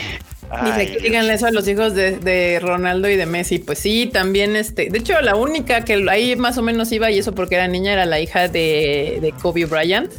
Dice 0.65 0.93
que 0.93 0.99
díganle 0.99 1.35
eso 1.35 1.47
a 1.47 1.53
los 1.53 1.69
hijos 1.69 1.95
de, 1.95 2.19
de 2.19 2.59
Ronaldo 2.61 3.09
y 3.09 3.15
de 3.15 3.25
Messi. 3.25 3.61
Pues 3.61 3.79
sí, 3.79 4.11
también 4.13 4.57
este. 4.57 4.91
De 4.91 4.99
hecho, 4.99 5.21
la 5.21 5.37
única 5.37 5.85
que 5.85 6.05
ahí 6.11 6.35
más 6.35 6.59
o 6.59 6.63
menos 6.63 6.91
iba, 6.91 7.09
y 7.09 7.21
eso 7.21 7.33
porque 7.37 7.55
era 7.55 7.69
niña, 7.69 7.93
era 7.93 8.05
la 8.05 8.19
hija 8.19 8.49
de, 8.49 9.19
de 9.21 9.33
Kobe 9.41 9.67
Bryant. 9.67 10.11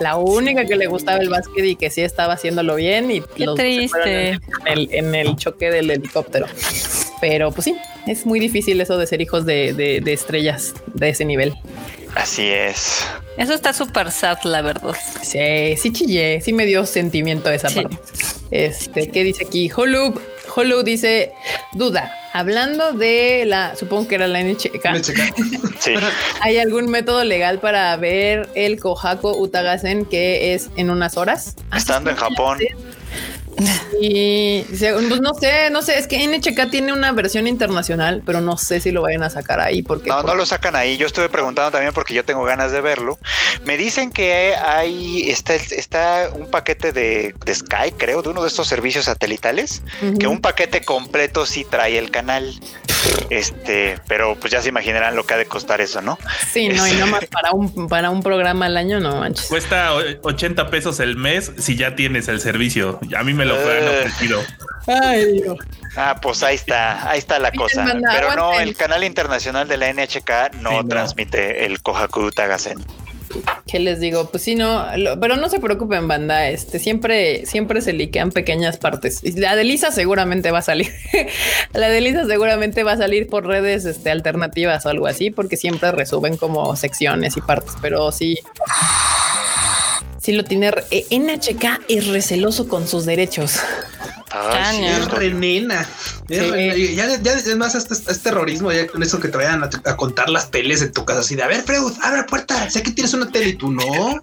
La 0.00 0.16
única 0.16 0.64
que 0.64 0.74
le 0.74 0.88
gustaba 0.88 1.18
el 1.18 1.28
básquet 1.28 1.64
y 1.64 1.76
que 1.76 1.90
sí 1.90 2.00
estaba 2.00 2.32
haciéndolo 2.32 2.74
bien. 2.74 3.08
Y 3.12 3.20
Qué 3.20 3.44
los 3.46 3.56
dos 3.56 3.58
se 3.58 3.88
fueron 3.88 4.08
triste. 4.08 4.30
En 4.66 4.78
el, 4.78 4.88
en 4.92 5.14
el 5.14 5.36
choque 5.36 5.70
del 5.70 5.90
helicóptero. 5.92 6.46
Pero 7.20 7.52
pues 7.52 7.66
sí, 7.66 7.76
es 8.08 8.26
muy 8.26 8.40
difícil 8.40 8.80
eso 8.80 8.96
de 8.98 9.06
ser 9.06 9.20
hijos 9.20 9.46
de, 9.46 9.74
de- 9.74 10.00
de 10.00 10.12
estrellas 10.12 10.74
de 10.94 11.10
ese 11.10 11.24
nivel. 11.24 11.54
Así 12.14 12.48
es. 12.48 13.06
Eso 13.36 13.54
está 13.54 13.72
súper 13.72 14.10
sad, 14.10 14.38
la 14.44 14.62
verdad. 14.62 14.94
Sí, 15.22 15.76
sí 15.76 15.92
chillé, 15.92 16.40
sí 16.40 16.52
me 16.52 16.66
dio 16.66 16.84
sentimiento 16.86 17.50
esa 17.50 17.68
Sí. 17.68 17.82
parte. 17.82 17.98
Este, 18.50 19.10
¿qué 19.10 19.22
dice 19.24 19.44
aquí? 19.46 19.70
Holu, 19.74 20.20
Holu 20.56 20.82
dice, 20.82 21.32
duda, 21.72 22.12
hablando 22.32 22.92
de 22.92 23.44
la, 23.46 23.76
supongo 23.76 24.08
que 24.08 24.14
era 24.16 24.26
la 24.26 24.40
NHK. 24.40 24.88
Sí. 25.78 25.94
¿hay 26.40 26.58
algún 26.58 26.90
método 26.90 27.22
legal 27.22 27.60
para 27.60 27.96
ver 27.96 28.48
el 28.56 28.80
Kohaku 28.80 29.28
Utagasen 29.30 30.04
que 30.06 30.52
es 30.54 30.70
en 30.74 30.90
unas 30.90 31.16
horas? 31.16 31.54
Estando 31.76 32.10
en 32.10 32.16
Japón. 32.16 32.58
Y 34.00 34.62
pues 34.62 35.20
no 35.20 35.34
sé, 35.34 35.70
no 35.70 35.82
sé, 35.82 35.98
es 35.98 36.06
que 36.06 36.24
NHK 36.24 36.70
tiene 36.70 36.92
una 36.92 37.10
versión 37.10 37.48
internacional, 37.48 38.22
pero 38.24 38.40
no 38.40 38.56
sé 38.56 38.80
si 38.80 38.92
lo 38.92 39.02
vayan 39.02 39.24
a 39.24 39.30
sacar 39.30 39.58
ahí 39.60 39.82
porque 39.82 40.08
No, 40.08 40.22
no 40.22 40.36
lo 40.36 40.46
sacan 40.46 40.76
ahí. 40.76 40.96
Yo 40.96 41.06
estuve 41.06 41.28
preguntando 41.28 41.72
también 41.72 41.92
porque 41.92 42.14
yo 42.14 42.24
tengo 42.24 42.44
ganas 42.44 42.70
de 42.70 42.80
verlo. 42.80 43.18
Me 43.64 43.76
dicen 43.76 44.12
que 44.12 44.54
hay 44.54 45.28
está, 45.30 45.54
está 45.56 46.28
un 46.32 46.48
paquete 46.48 46.92
de, 46.92 47.34
de 47.44 47.54
Sky, 47.54 47.92
creo, 47.96 48.22
de 48.22 48.28
uno 48.28 48.42
de 48.42 48.48
estos 48.48 48.68
servicios 48.68 49.06
satelitales, 49.06 49.82
que 50.20 50.28
un 50.28 50.40
paquete 50.40 50.82
completo 50.82 51.44
sí 51.44 51.64
trae 51.68 51.98
el 51.98 52.10
canal. 52.12 52.54
Este, 53.30 53.98
pero 54.08 54.34
pues 54.36 54.52
ya 54.52 54.60
se 54.60 54.68
imaginarán 54.68 55.14
lo 55.16 55.24
que 55.24 55.34
ha 55.34 55.36
de 55.36 55.46
costar 55.46 55.80
eso, 55.80 56.02
¿no? 56.02 56.18
Sí, 56.52 56.68
no, 56.68 56.86
y 56.86 56.90
Este, 56.90 57.00
nomás 57.00 57.26
para 57.30 57.52
un, 57.52 57.88
para 57.88 58.10
un 58.10 58.22
programa 58.22 58.66
al 58.66 58.76
año, 58.76 59.00
no 59.00 59.16
manches. 59.16 59.46
Cuesta 59.46 59.94
o- 59.94 60.02
80 60.22 60.68
pesos 60.70 61.00
el 61.00 61.16
mes 61.16 61.52
si 61.58 61.76
ya 61.76 61.94
tienes 61.94 62.28
el 62.28 62.40
servicio. 62.40 62.98
A 63.16 63.22
mí 63.24 63.34
me 63.34 63.44
lo 63.48 63.60
Eh. 63.72 63.98
ofrecido. 64.00 64.40
Ay, 64.86 65.32
Dios. 65.32 65.58
Ah, 65.96 66.16
pues 66.20 66.42
ahí 66.42 66.54
está, 66.54 67.10
ahí 67.10 67.18
está 67.18 67.38
la 67.38 67.50
cosa. 67.52 67.84
Pero 68.12 68.34
no, 68.36 68.58
el 68.58 68.74
canal 68.76 69.04
internacional 69.04 69.66
de 69.68 69.76
la 69.76 69.88
NHK 69.92 70.50
no, 70.60 70.70
Sí, 70.70 70.76
no. 70.76 70.88
transmite 70.88 71.66
el 71.66 71.82
Kohaku 71.82 72.30
Tagasen. 72.30 72.78
¿Qué 73.66 73.78
les 73.78 74.00
digo? 74.00 74.30
Pues 74.30 74.42
sí, 74.42 74.54
no, 74.54 74.86
lo- 74.96 75.20
pero 75.20 75.36
no 75.36 75.50
se 75.50 75.58
preocupen, 75.60 76.08
banda. 76.08 76.48
Este 76.48 76.78
siempre, 76.78 77.44
siempre 77.44 77.82
se 77.82 77.92
liquean 77.92 78.30
pequeñas 78.30 78.78
partes. 78.78 79.20
Y 79.22 79.32
la 79.32 79.54
de 79.54 79.64
Lisa 79.64 79.92
seguramente 79.92 80.50
va 80.50 80.60
a 80.60 80.62
salir. 80.62 80.90
la 81.74 81.90
de 81.90 82.00
Lisa 82.00 82.24
seguramente 82.24 82.84
va 82.84 82.92
a 82.92 82.96
salir 82.96 83.26
por 83.28 83.46
redes 83.46 83.84
este, 83.84 84.10
alternativas 84.10 84.86
o 84.86 84.88
algo 84.88 85.06
así, 85.06 85.30
porque 85.30 85.58
siempre 85.58 85.92
resuben 85.92 86.38
como 86.38 86.74
secciones 86.76 87.36
y 87.36 87.42
partes. 87.42 87.74
Pero 87.82 88.10
sí, 88.12 88.38
sí 90.28 90.34
lo 90.34 90.44
tiene. 90.44 90.70
eh, 90.90 91.06
NHK 91.10 91.80
es 91.88 92.06
receloso 92.08 92.68
con 92.68 92.86
sus 92.86 93.06
derechos. 93.06 93.52
Sí, 93.52 93.60
Caña. 94.30 94.92
Es 94.92 94.98
esto- 95.04 95.16
re 95.16 95.30
nena. 95.32 95.88
Es 96.28 96.42
Sí. 96.44 96.50
re- 96.50 96.94
ya, 96.94 97.16
ya, 97.22 97.32
es 97.32 97.56
más, 97.56 97.74
este, 97.74 97.94
es 97.94 98.22
terrorismo 98.22 98.70
ya 98.70 98.86
con 98.86 99.02
eso 99.02 99.18
que 99.20 99.28
te 99.28 99.38
vayan 99.38 99.64
a, 99.64 99.70
a 99.86 99.96
contar 99.96 100.28
las 100.28 100.50
teles 100.50 100.82
en 100.82 100.92
tu 100.92 101.06
casa. 101.06 101.20
Así 101.20 101.34
de, 101.34 101.44
a 101.44 101.46
ver, 101.46 101.62
Freud, 101.62 101.92
abre 102.02 102.18
la 102.18 102.26
puerta. 102.26 102.68
Sé 102.68 102.82
que 102.82 102.90
tienes 102.90 103.14
una 103.14 103.30
tele 103.30 103.48
y 103.48 103.54
tú 103.54 103.72
no. 103.72 104.20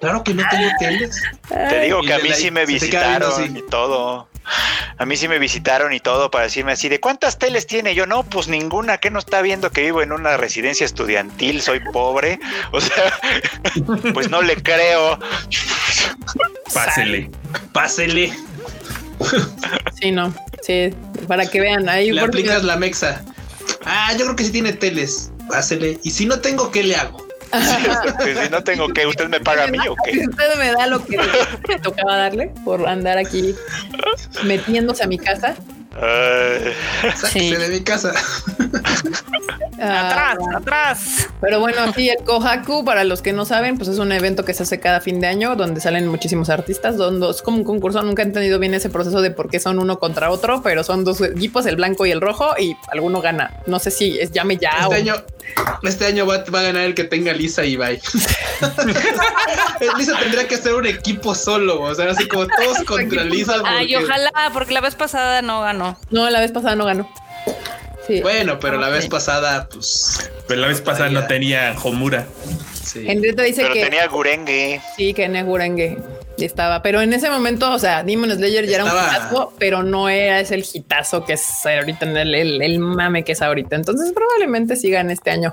Claro 0.00 0.24
que 0.24 0.34
no 0.34 0.42
tengo 0.50 0.68
teles. 0.80 1.22
Te 1.48 1.80
digo 1.82 2.00
Y 2.02 2.06
que 2.08 2.14
a 2.14 2.18
mí 2.18 2.28
la- 2.30 2.34
sí 2.34 2.50
me 2.50 2.66
visitaron 2.66 3.56
y 3.56 3.62
todo. 3.70 4.26
A 4.96 5.06
mí 5.06 5.16
sí 5.16 5.28
me 5.28 5.38
visitaron 5.38 5.92
y 5.92 6.00
todo 6.00 6.30
para 6.30 6.44
decirme 6.44 6.72
así 6.72 6.88
de 6.88 7.00
cuántas 7.00 7.38
teles 7.38 7.66
tiene. 7.66 7.94
Yo 7.94 8.06
no, 8.06 8.22
pues 8.22 8.48
ninguna. 8.48 8.98
que 8.98 9.10
no 9.10 9.18
está 9.18 9.42
viendo 9.42 9.70
que 9.70 9.82
vivo 9.82 10.02
en 10.02 10.12
una 10.12 10.36
residencia 10.36 10.84
estudiantil? 10.84 11.62
Soy 11.62 11.80
pobre. 11.92 12.38
O 12.72 12.80
sea, 12.80 13.18
pues 14.14 14.30
no 14.30 14.42
le 14.42 14.56
creo. 14.56 15.18
Pásele. 16.72 17.30
Pásele. 17.72 18.32
Sí, 20.00 20.12
no. 20.12 20.34
Sí, 20.62 20.90
para 21.26 21.46
que 21.46 21.60
vean 21.60 21.88
ahí. 21.88 22.10
Le 22.10 22.20
aplicas 22.20 22.64
la 22.64 22.76
mexa. 22.76 23.22
Ah, 23.84 24.12
yo 24.12 24.24
creo 24.24 24.36
que 24.36 24.44
sí 24.44 24.52
tiene 24.52 24.72
teles. 24.72 25.30
Pásele. 25.48 25.98
Y 26.02 26.10
si 26.10 26.26
no 26.26 26.40
tengo, 26.40 26.70
¿qué 26.70 26.82
le 26.82 26.96
hago? 26.96 27.26
Si 27.52 28.50
no 28.50 28.62
tengo 28.64 28.88
que, 28.88 29.06
¿usted 29.06 29.28
me 29.28 29.40
paga 29.40 29.64
a 29.64 29.66
mí 29.68 29.78
o 29.88 29.94
Si 30.04 30.12
qué? 30.12 30.26
usted 30.28 30.58
me 30.58 30.72
da 30.72 30.86
lo 30.86 31.04
que 31.04 31.18
me 31.68 31.78
tocaba 31.80 32.16
darle 32.16 32.52
por 32.64 32.86
andar 32.88 33.18
aquí 33.18 33.54
metiéndose 34.44 35.04
a 35.04 35.06
mi 35.06 35.18
casa. 35.18 35.54
Sáquese 37.16 37.28
Sí. 37.28 37.54
de 37.54 37.68
mi 37.68 37.80
casa. 37.82 38.12
Ah, 39.80 40.08
Atrás, 40.08 40.38
atrás. 40.56 41.28
Pero 41.40 41.60
bueno, 41.60 41.92
sí, 41.94 42.08
el 42.08 42.24
Kohaku, 42.24 42.84
para 42.84 43.04
los 43.04 43.22
que 43.22 43.32
no 43.32 43.44
saben, 43.44 43.76
pues 43.76 43.88
es 43.88 43.98
un 43.98 44.10
evento 44.12 44.44
que 44.44 44.54
se 44.54 44.62
hace 44.64 44.80
cada 44.80 45.00
fin 45.00 45.20
de 45.20 45.26
año 45.26 45.56
donde 45.56 45.80
salen 45.80 46.08
muchísimos 46.08 46.48
artistas, 46.48 46.96
donde 46.96 47.28
es 47.30 47.42
como 47.42 47.58
un 47.58 47.64
concurso. 47.64 48.02
Nunca 48.02 48.22
he 48.22 48.26
entendido 48.26 48.58
bien 48.58 48.74
ese 48.74 48.88
proceso 48.88 49.20
de 49.20 49.30
por 49.30 49.50
qué 49.50 49.60
son 49.60 49.78
uno 49.78 49.98
contra 49.98 50.30
otro, 50.30 50.62
pero 50.62 50.82
son 50.84 51.04
dos 51.04 51.20
equipos, 51.20 51.66
el 51.66 51.76
blanco 51.76 52.06
y 52.06 52.10
el 52.12 52.20
rojo, 52.20 52.54
y 52.58 52.76
alguno 52.90 53.20
gana. 53.20 53.52
No 53.66 53.78
sé 53.78 53.90
si 53.90 54.18
es 54.18 54.30
llame 54.32 54.56
ya 54.56 54.70
Este 54.70 54.86
o 54.86 54.92
año, 54.94 55.14
este 55.82 56.06
año 56.06 56.26
va, 56.26 56.44
va 56.44 56.60
a 56.60 56.62
ganar 56.62 56.84
el 56.84 56.94
que 56.94 57.04
tenga 57.04 57.32
Lisa 57.32 57.64
y 57.64 57.76
bye. 57.76 58.00
Lisa 59.98 60.18
tendría 60.18 60.48
que 60.48 60.56
ser 60.56 60.74
un 60.74 60.86
equipo 60.86 61.34
solo, 61.34 61.80
o 61.82 61.94
sea, 61.94 62.10
así 62.10 62.26
como 62.28 62.46
todos 62.46 62.82
contra 62.86 63.24
Lisa. 63.24 63.56
Ay, 63.64 63.94
ojalá, 63.96 64.50
porque 64.52 64.74
la 64.74 64.80
vez 64.80 64.94
pasada 64.94 65.42
no 65.42 65.60
ganó. 65.62 65.98
no, 66.10 66.28
la 66.30 66.40
vez 66.40 66.52
pasada 66.52 66.76
no 66.76 66.84
ganó. 66.84 67.08
Sí. 68.06 68.20
Bueno, 68.20 68.58
pero 68.60 68.78
la 68.78 68.90
vez 68.90 69.08
pasada, 69.08 69.68
pues. 69.68 70.30
Pero 70.46 70.60
la 70.60 70.68
vez 70.68 70.82
pasada 70.82 71.08
no 71.08 71.26
tenía 71.26 71.74
Homura. 71.82 72.26
Sí. 72.82 73.04
Henrietta 73.08 73.42
dice 73.42 73.62
pero 73.62 73.74
que 73.74 73.84
tenía 73.84 74.06
Gurengue. 74.08 74.80
sí, 74.96 75.14
que 75.14 75.28
Negurengue 75.28 75.98
estaba, 76.38 76.82
pero 76.82 77.00
en 77.00 77.12
ese 77.12 77.30
momento, 77.30 77.72
o 77.72 77.78
sea, 77.78 78.02
Demon 78.02 78.30
Slayer 78.30 78.66
ya 78.66 78.76
era 78.76 78.84
un 78.84 78.90
hitazo, 78.90 79.52
pero 79.58 79.82
no 79.82 80.08
era 80.08 80.40
ese 80.40 80.54
el 80.54 80.64
hitazo 80.72 81.24
que 81.24 81.34
es 81.34 81.64
ahorita, 81.64 82.06
el, 82.06 82.34
el, 82.34 82.62
el 82.62 82.78
mame 82.78 83.24
que 83.24 83.32
es 83.32 83.42
ahorita. 83.42 83.76
Entonces, 83.76 84.12
probablemente 84.12 84.76
sigan 84.76 85.10
este 85.10 85.30
año. 85.30 85.52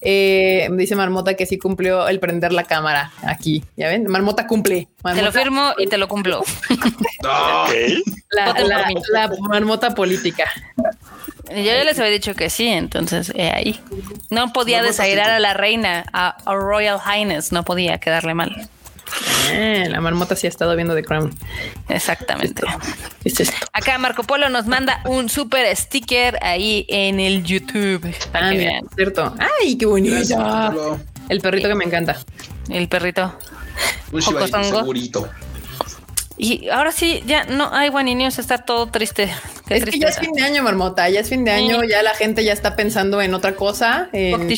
Eh, 0.00 0.68
dice 0.72 0.96
Marmota 0.96 1.34
que 1.34 1.46
sí 1.46 1.58
cumplió 1.58 2.08
el 2.08 2.20
prender 2.20 2.52
la 2.52 2.64
cámara 2.64 3.12
aquí. 3.22 3.64
Ya 3.76 3.88
ven, 3.88 4.06
Marmota 4.08 4.46
cumple. 4.46 4.88
Te 5.02 5.22
lo 5.22 5.32
firmo 5.32 5.72
y 5.78 5.86
te 5.86 5.98
lo 5.98 6.08
cumplo. 6.08 6.42
La, 8.30 9.30
marmota 9.40 9.94
política. 9.94 10.44
Yo 11.48 11.62
ya 11.62 11.82
les 11.84 11.98
había 11.98 12.12
dicho 12.12 12.34
que 12.34 12.50
sí, 12.50 12.68
entonces 12.68 13.32
eh, 13.34 13.50
ahí. 13.50 13.80
No 14.30 14.52
podía 14.52 14.82
desairar 14.82 15.30
a 15.30 15.38
la 15.38 15.54
reina, 15.54 16.04
a, 16.12 16.36
a 16.44 16.54
Royal 16.54 17.00
Highness, 17.00 17.52
no 17.52 17.64
podía 17.64 17.98
quedarle 17.98 18.34
mal. 18.34 18.68
Eh, 19.50 19.86
la 19.88 20.00
marmota 20.00 20.36
sí 20.36 20.46
ha 20.46 20.50
estado 20.50 20.74
viendo 20.76 20.94
The 20.94 21.02
Crown. 21.02 21.34
Exactamente. 21.88 22.62
¿Qué 23.22 23.28
es 23.30 23.40
esto? 23.40 23.66
Acá 23.72 23.98
Marco 23.98 24.22
Polo 24.24 24.48
nos 24.48 24.66
manda 24.66 25.00
un 25.06 25.28
super 25.28 25.74
sticker 25.76 26.38
ahí 26.42 26.84
en 26.88 27.18
el 27.20 27.42
YouTube. 27.44 28.14
Para 28.32 28.48
Ah, 28.48 28.50
que 28.52 28.56
vean 28.58 28.84
cierto. 28.94 29.34
Ay, 29.60 29.76
qué 29.76 29.86
bonito. 29.86 30.14
Gracias. 30.16 31.00
El 31.28 31.40
perrito 31.40 31.68
que 31.68 31.74
me 31.74 31.84
encanta. 31.84 32.18
el 32.68 32.88
perrito. 32.88 33.36
Un 34.12 34.20
Shiba 34.20 34.46
segurito. 34.46 35.28
Y 36.38 36.68
ahora 36.68 36.92
sí, 36.92 37.22
ya 37.26 37.44
no 37.44 37.72
hay 37.74 37.90
One 37.90 38.14
News, 38.14 38.38
está 38.38 38.58
todo 38.58 38.86
triste. 38.86 39.28
Qué 39.66 39.76
es 39.76 39.84
que 39.84 39.98
ya 39.98 40.08
es 40.08 40.18
fin 40.18 40.32
de 40.32 40.42
año, 40.42 40.62
marmota. 40.62 41.08
Ya 41.10 41.20
es 41.20 41.28
fin 41.28 41.44
de 41.44 41.50
año. 41.50 41.80
Sí. 41.80 41.88
Ya 41.88 42.02
la 42.02 42.14
gente 42.14 42.44
ya 42.44 42.52
está 42.52 42.76
pensando 42.76 43.20
en 43.20 43.34
otra 43.34 43.56
cosa. 43.56 44.08
En, 44.12 44.48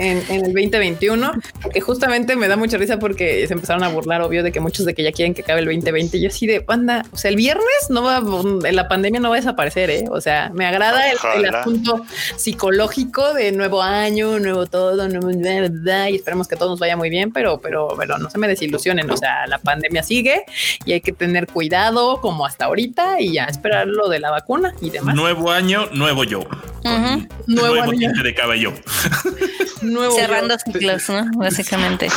en, 0.00 0.18
en 0.28 0.46
el 0.46 0.52
2021, 0.54 1.32
que 1.72 1.80
justamente 1.80 2.34
me 2.36 2.48
da 2.48 2.56
mucha 2.56 2.78
risa 2.78 2.98
porque 2.98 3.46
se 3.46 3.52
empezaron 3.52 3.84
a 3.84 3.88
burlar, 3.88 4.22
obvio, 4.22 4.42
de 4.42 4.50
que 4.50 4.60
muchos 4.60 4.86
de 4.86 4.94
que 4.94 5.02
ya 5.02 5.12
quieren 5.12 5.34
que 5.34 5.42
acabe 5.42 5.60
el 5.60 5.66
2020. 5.66 6.16
Y 6.16 6.22
yo 6.22 6.28
así 6.28 6.46
de 6.46 6.60
banda, 6.60 7.04
o 7.12 7.16
sea, 7.16 7.30
el 7.30 7.36
viernes 7.36 7.64
no 7.90 8.02
va, 8.02 8.22
la 8.70 8.88
pandemia 8.88 9.20
no 9.20 9.28
va 9.28 9.36
a 9.36 9.40
desaparecer, 9.40 9.90
¿eh? 9.90 10.04
O 10.10 10.20
sea, 10.20 10.50
me 10.54 10.66
agrada 10.66 11.02
el, 11.10 11.54
asunto 11.54 12.04
psicológico 12.36 13.34
de 13.34 13.52
nuevo 13.52 13.82
año, 13.82 14.38
nuevo 14.38 14.66
todo, 14.66 15.08
nuevo 15.08 15.28
verdad, 15.28 16.08
y 16.08 16.16
esperemos 16.16 16.48
que 16.48 16.56
todo 16.56 16.70
nos 16.70 16.78
vaya 16.78 16.96
muy 16.96 17.10
bien, 17.10 17.32
pero, 17.32 17.60
pero, 17.60 17.88
pero 17.98 18.18
no 18.18 18.30
se 18.30 18.38
me 18.38 18.48
desilusionen. 18.48 19.10
O 19.10 19.16
sea, 19.16 19.46
la 19.46 19.58
pandemia 19.58 20.02
sigue 20.02 20.44
y 20.84 20.92
hay 20.92 20.99
que 21.00 21.12
tener 21.12 21.46
cuidado 21.46 22.20
como 22.20 22.46
hasta 22.46 22.66
ahorita 22.66 23.20
y 23.20 23.32
ya 23.34 23.44
esperar 23.44 23.86
lo 23.86 24.08
de 24.08 24.20
la 24.20 24.30
vacuna 24.30 24.74
y 24.80 24.90
demás. 24.90 25.14
Nuevo 25.14 25.50
año, 25.50 25.86
nuevo 25.92 26.24
yo. 26.24 26.40
Nuevo 26.82 27.26
nuevo 27.46 27.82
año. 27.82 27.98
tinte 27.98 28.22
de 28.22 28.34
cabello. 28.34 28.72
Nuevo 29.82 30.14
Cerrando 30.14 30.56
yo. 30.56 30.72
ciclos, 30.72 31.08
¿no? 31.08 31.30
Básicamente. 31.36 32.08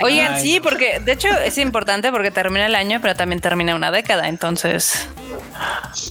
Oigan, 0.00 0.34
Ay. 0.34 0.42
sí, 0.42 0.60
porque 0.60 1.00
de 1.00 1.12
hecho 1.12 1.28
es 1.28 1.56
importante 1.58 2.10
porque 2.10 2.30
termina 2.30 2.66
el 2.66 2.74
año, 2.74 2.98
pero 3.00 3.14
también 3.14 3.40
termina 3.40 3.74
una 3.74 3.90
década. 3.90 4.28
Entonces, 4.28 5.08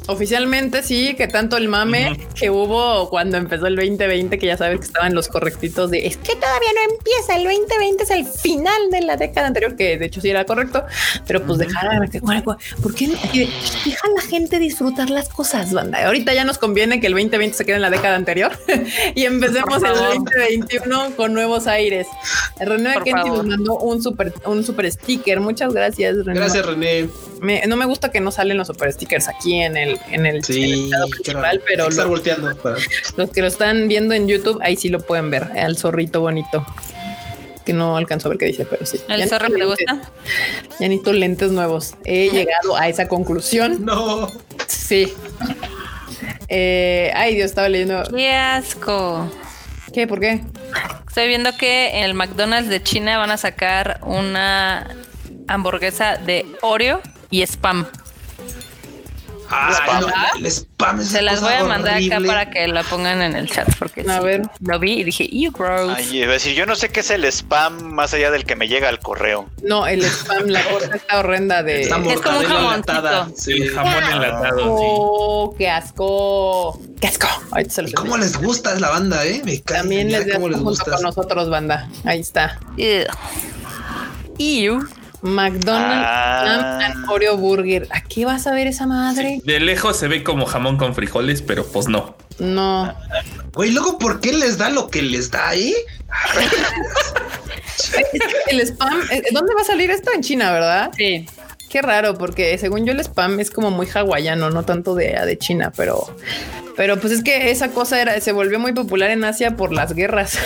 Oficialmente 0.07 0.83
sí, 0.83 1.15
que 1.15 1.27
tanto 1.27 1.57
el 1.57 1.67
mame 1.67 2.27
que 2.35 2.49
hubo 2.49 3.09
cuando 3.09 3.37
empezó 3.37 3.67
el 3.67 3.75
2020, 3.75 4.37
que 4.37 4.45
ya 4.45 4.57
sabes 4.57 4.79
que 4.79 4.85
estaban 4.85 5.13
los 5.13 5.27
correctitos 5.27 5.89
de 5.91 6.05
es 6.07 6.17
que 6.17 6.35
todavía 6.35 6.69
no 6.75 6.93
empieza, 6.93 7.35
el 7.35 7.43
2020 7.43 8.03
es 8.03 8.11
el 8.11 8.25
final 8.25 8.89
de 8.91 9.01
la 9.01 9.17
década 9.17 9.47
anterior, 9.47 9.75
que 9.75 9.97
de 9.97 10.05
hecho 10.05 10.21
sí 10.21 10.29
era 10.29 10.45
correcto, 10.45 10.85
pero 11.25 11.43
pues 11.43 11.59
que 11.59 11.67
¿por 12.81 12.95
qué? 12.95 13.05
Y 13.33 13.39
Deja 13.85 14.07
a 14.07 14.11
la 14.15 14.21
gente 14.21 14.59
disfrutar 14.59 15.09
las 15.09 15.29
cosas, 15.29 15.73
banda. 15.73 16.05
Ahorita 16.05 16.33
ya 16.33 16.43
nos 16.43 16.57
conviene 16.57 16.99
que 16.99 17.07
el 17.07 17.13
2020 17.13 17.55
se 17.57 17.65
quede 17.65 17.75
en 17.77 17.81
la 17.81 17.89
década 17.89 18.15
anterior 18.15 18.51
y 19.15 19.25
empecemos 19.25 19.75
el 19.83 19.95
favor. 19.95 20.15
2021 20.15 21.15
con 21.15 21.33
nuevos 21.33 21.67
aires. 21.67 22.07
René 22.59 22.93
Por 22.93 23.03
Kenty 23.03 23.29
nos 23.29 23.45
mandó 23.45 23.77
un 23.77 24.01
super, 24.01 24.33
un 24.45 24.63
super 24.63 24.91
sticker. 24.91 25.39
Muchas 25.39 25.73
gracias, 25.73 26.25
René. 26.25 26.39
Gracias, 26.39 26.65
René. 26.65 27.09
Me- 27.41 27.63
no 27.67 27.75
me 27.75 27.85
gusta 27.85 28.11
que 28.11 28.19
no 28.19 28.31
salen 28.31 28.57
los 28.57 28.67
super 28.67 28.91
stickers 28.93 29.27
aquí 29.27 29.59
en 29.61 29.75
el, 29.75 29.99
en 30.11 30.25
el, 30.25 30.27
en 30.27 30.35
el 30.37 30.43
Sí, 30.43 30.83
estado 30.85 31.07
principal, 31.07 31.61
pero 31.65 31.87
estar 31.87 32.05
lo- 32.05 32.11
volteando. 32.11 32.55
para- 32.57 32.77
los 33.17 33.29
que 33.31 33.41
lo 33.41 33.47
están 33.47 33.87
viendo 33.87 34.13
en 34.13 34.27
YouTube, 34.27 34.59
ahí 34.61 34.75
sí 34.75 34.89
lo 34.89 34.99
pueden 34.99 35.31
ver, 35.31 35.43
al 35.57 35.75
zorrito 35.77 36.21
bonito. 36.21 36.65
Que 37.65 37.73
no 37.73 37.95
alcanzo 37.97 38.27
a 38.27 38.29
ver 38.29 38.37
qué 38.39 38.45
dice, 38.45 38.65
pero 38.65 38.85
sí. 38.85 38.99
¿el 39.07 39.19
Ya 39.19 39.27
zorro 39.27 39.47
que 39.47 39.53
te 39.53 39.59
necesito 39.65 39.93
gusta? 39.95 40.09
lentes- 40.11 40.79
Ya 40.79 40.87
necesito 40.87 41.13
lentes 41.13 41.51
nuevos. 41.51 41.93
He 42.05 42.29
llegado 42.33 42.75
a 42.75 42.87
esa 42.89 43.07
conclusión. 43.07 43.85
No. 43.85 44.27
Sí. 44.67 45.13
Eh, 46.47 47.11
ay, 47.15 47.35
Dios, 47.35 47.45
estaba 47.45 47.69
leyendo. 47.69 48.03
¡Qué 48.15 48.31
asco! 48.33 49.29
¿Qué? 49.93 50.07
¿Por 50.07 50.19
qué? 50.19 50.41
Estoy 51.07 51.27
viendo 51.27 51.55
que 51.57 51.97
en 51.97 52.03
el 52.05 52.13
McDonald's 52.13 52.69
de 52.69 52.81
China 52.81 53.17
van 53.17 53.31
a 53.31 53.37
sacar 53.37 53.99
una 54.03 54.87
hamburguesa 55.47 56.17
de 56.17 56.45
Oreo 56.61 57.01
y 57.29 57.41
spam. 57.43 57.85
Ah, 59.53 59.71
Spam. 59.73 60.11
el 60.39 60.45
spam 60.51 60.99
es 61.01 61.07
Se 61.09 61.21
las 61.21 61.41
voy 61.41 61.53
a 61.53 61.63
mandar 61.65 61.95
acá 62.01 62.19
para 62.25 62.49
que 62.49 62.67
la 62.67 62.83
pongan 62.83 63.21
en 63.21 63.35
el 63.35 63.49
chat 63.49 63.67
porque 63.77 64.01
A 64.01 64.19
sí, 64.19 64.23
ver. 64.25 64.41
lo 64.61 64.79
vi 64.79 64.99
y 64.99 65.03
dije, 65.03 65.27
you 65.31 65.51
gross. 65.51 65.93
Ay, 65.95 66.17
iba 66.19 66.29
a 66.29 66.33
decir, 66.33 66.53
yo 66.55 66.65
no 66.65 66.75
sé 66.75 66.89
qué 66.89 67.01
es 67.01 67.09
el 67.11 67.25
spam 67.25 67.81
más 67.93 68.13
allá 68.13 68.31
del 68.31 68.45
que 68.45 68.55
me 68.55 68.67
llega 68.67 68.89
al 68.89 68.99
correo. 68.99 69.49
No, 69.63 69.85
el 69.87 70.03
spam, 70.03 70.47
la 70.47 70.63
cosa 70.63 70.95
está 70.95 71.19
horrenda 71.19 71.63
de. 71.63 71.81
Está 71.83 71.97
Es 71.97 72.21
como 72.21 72.39
un 72.39 72.45
enlatada. 72.45 73.27
Sí. 73.35 73.51
El 73.53 73.71
jamón 73.71 73.93
enlatado, 74.11 74.57
sí. 74.57 74.63
Oh, 74.67 75.55
qué 75.57 75.69
asco. 75.69 76.79
Qué 76.99 77.07
asco. 77.07 77.27
Ahorita 77.51 77.69
se 77.71 77.81
los 77.81 77.91
¿Y 77.91 77.93
cómo 77.93 78.17
les 78.17 78.37
gusta 78.37 78.79
la 78.79 78.89
banda, 78.89 79.25
eh? 79.25 79.41
Me 79.43 79.59
cae 79.61 79.79
También 79.79 80.11
les 80.11 80.31
cómo 80.33 80.49
les 80.49 80.59
gusta. 80.59 80.91
con 80.91 81.01
nosotros, 81.01 81.49
banda. 81.49 81.89
Ahí 82.05 82.19
está. 82.19 82.59
Ew. 82.77 83.05
Ew. 84.37 84.79
McDonald's 85.21 86.05
Ah. 86.07 86.79
And 86.83 87.09
Oreo 87.09 87.37
Burger. 87.37 87.87
¿A 87.91 88.01
qué 88.01 88.25
vas 88.25 88.47
a 88.47 88.51
ver 88.53 88.67
esa 88.67 88.85
madre? 88.87 89.41
De 89.43 89.59
lejos 89.59 89.97
se 89.97 90.07
ve 90.07 90.23
como 90.23 90.45
jamón 90.45 90.77
con 90.77 90.95
frijoles, 90.95 91.41
pero 91.41 91.65
pues 91.65 91.87
no. 91.87 92.15
No. 92.39 92.93
Güey, 93.53 93.71
luego, 93.71 93.97
¿por 93.99 94.19
qué 94.21 94.33
les 94.33 94.57
da 94.57 94.69
lo 94.69 94.89
que 94.89 95.01
les 95.01 95.29
da, 95.31 95.53
eh? 95.55 95.73
El 98.47 98.59
spam, 98.61 98.99
eh, 99.11 99.23
¿dónde 99.31 99.53
va 99.53 99.61
a 99.61 99.65
salir 99.65 99.91
esto? 99.91 100.11
En 100.13 100.21
China, 100.21 100.51
¿verdad? 100.51 100.91
Sí. 100.97 101.25
Qué 101.71 101.81
raro, 101.81 102.15
porque 102.15 102.57
según 102.57 102.85
yo 102.85 102.91
el 102.91 102.99
spam 102.99 103.39
es 103.39 103.49
como 103.49 103.71
muy 103.71 103.87
hawaiano, 103.87 104.49
no 104.49 104.63
tanto 104.63 104.93
de, 104.93 105.17
de 105.25 105.37
China, 105.37 105.71
pero, 105.73 106.13
pero 106.75 106.99
pues 106.99 107.13
es 107.13 107.23
que 107.23 107.49
esa 107.49 107.71
cosa 107.71 108.01
era, 108.01 108.19
se 108.19 108.33
volvió 108.33 108.59
muy 108.59 108.73
popular 108.73 109.09
en 109.09 109.23
Asia 109.23 109.55
por 109.55 109.71
las 109.71 109.93
guerras, 109.93 110.37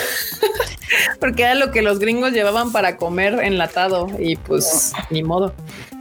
porque 1.20 1.42
era 1.42 1.56
lo 1.56 1.72
que 1.72 1.82
los 1.82 1.98
gringos 1.98 2.32
llevaban 2.32 2.72
para 2.72 2.98
comer 2.98 3.40
enlatado 3.44 4.08
y 4.20 4.36
pues 4.36 4.94
ni 5.10 5.24
modo. 5.24 5.56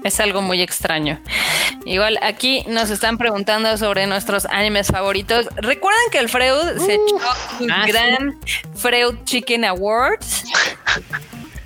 Es 0.04 0.20
algo 0.20 0.42
muy 0.42 0.60
extraño. 0.60 1.18
Igual 1.86 2.18
aquí 2.20 2.62
nos 2.68 2.90
están 2.90 3.16
preguntando 3.16 3.78
sobre 3.78 4.06
nuestros 4.06 4.44
animes 4.44 4.88
favoritos. 4.88 5.48
Recuerdan 5.56 6.04
que 6.12 6.18
el 6.18 6.28
Freud 6.28 6.84
se 6.84 6.96
echó 6.96 7.18
su 7.58 7.66
ah, 7.70 7.84
sí. 7.86 7.90
gran 7.90 8.38
Freud 8.74 9.14
Chicken 9.24 9.64
Awards. 9.64 10.44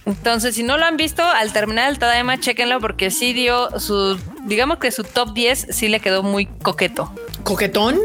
Entonces, 0.09 0.55
si 0.55 0.63
no 0.63 0.79
lo 0.79 0.87
han 0.87 0.97
visto, 0.97 1.23
al 1.23 1.53
terminar 1.53 1.91
el 1.91 1.99
Tadaima, 1.99 2.41
chéquenlo 2.41 2.81
porque 2.81 3.11
sí 3.11 3.33
dio 3.35 3.79
su, 3.79 4.19
digamos 4.47 4.79
que 4.79 4.91
su 4.91 5.05
top 5.05 5.35
10 5.35 5.67
sí 5.71 5.89
le 5.89 6.01
quedó 6.01 6.23
muy 6.23 6.47
coqueto. 6.47 7.13
Coquetón, 7.45 7.99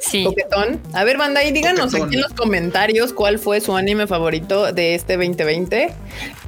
Sí. 0.00 0.24
coquetón. 0.24 0.80
A 0.94 1.04
ver, 1.04 1.16
banda, 1.18 1.44
y 1.44 1.52
díganos 1.52 1.86
Coquetón. 1.86 2.06
aquí 2.08 2.16
en 2.16 2.22
los 2.22 2.32
comentarios 2.32 3.12
cuál 3.12 3.38
fue 3.38 3.60
su 3.60 3.76
anime 3.76 4.06
favorito 4.06 4.72
de 4.72 4.94
este 4.94 5.16
2020. 5.18 5.92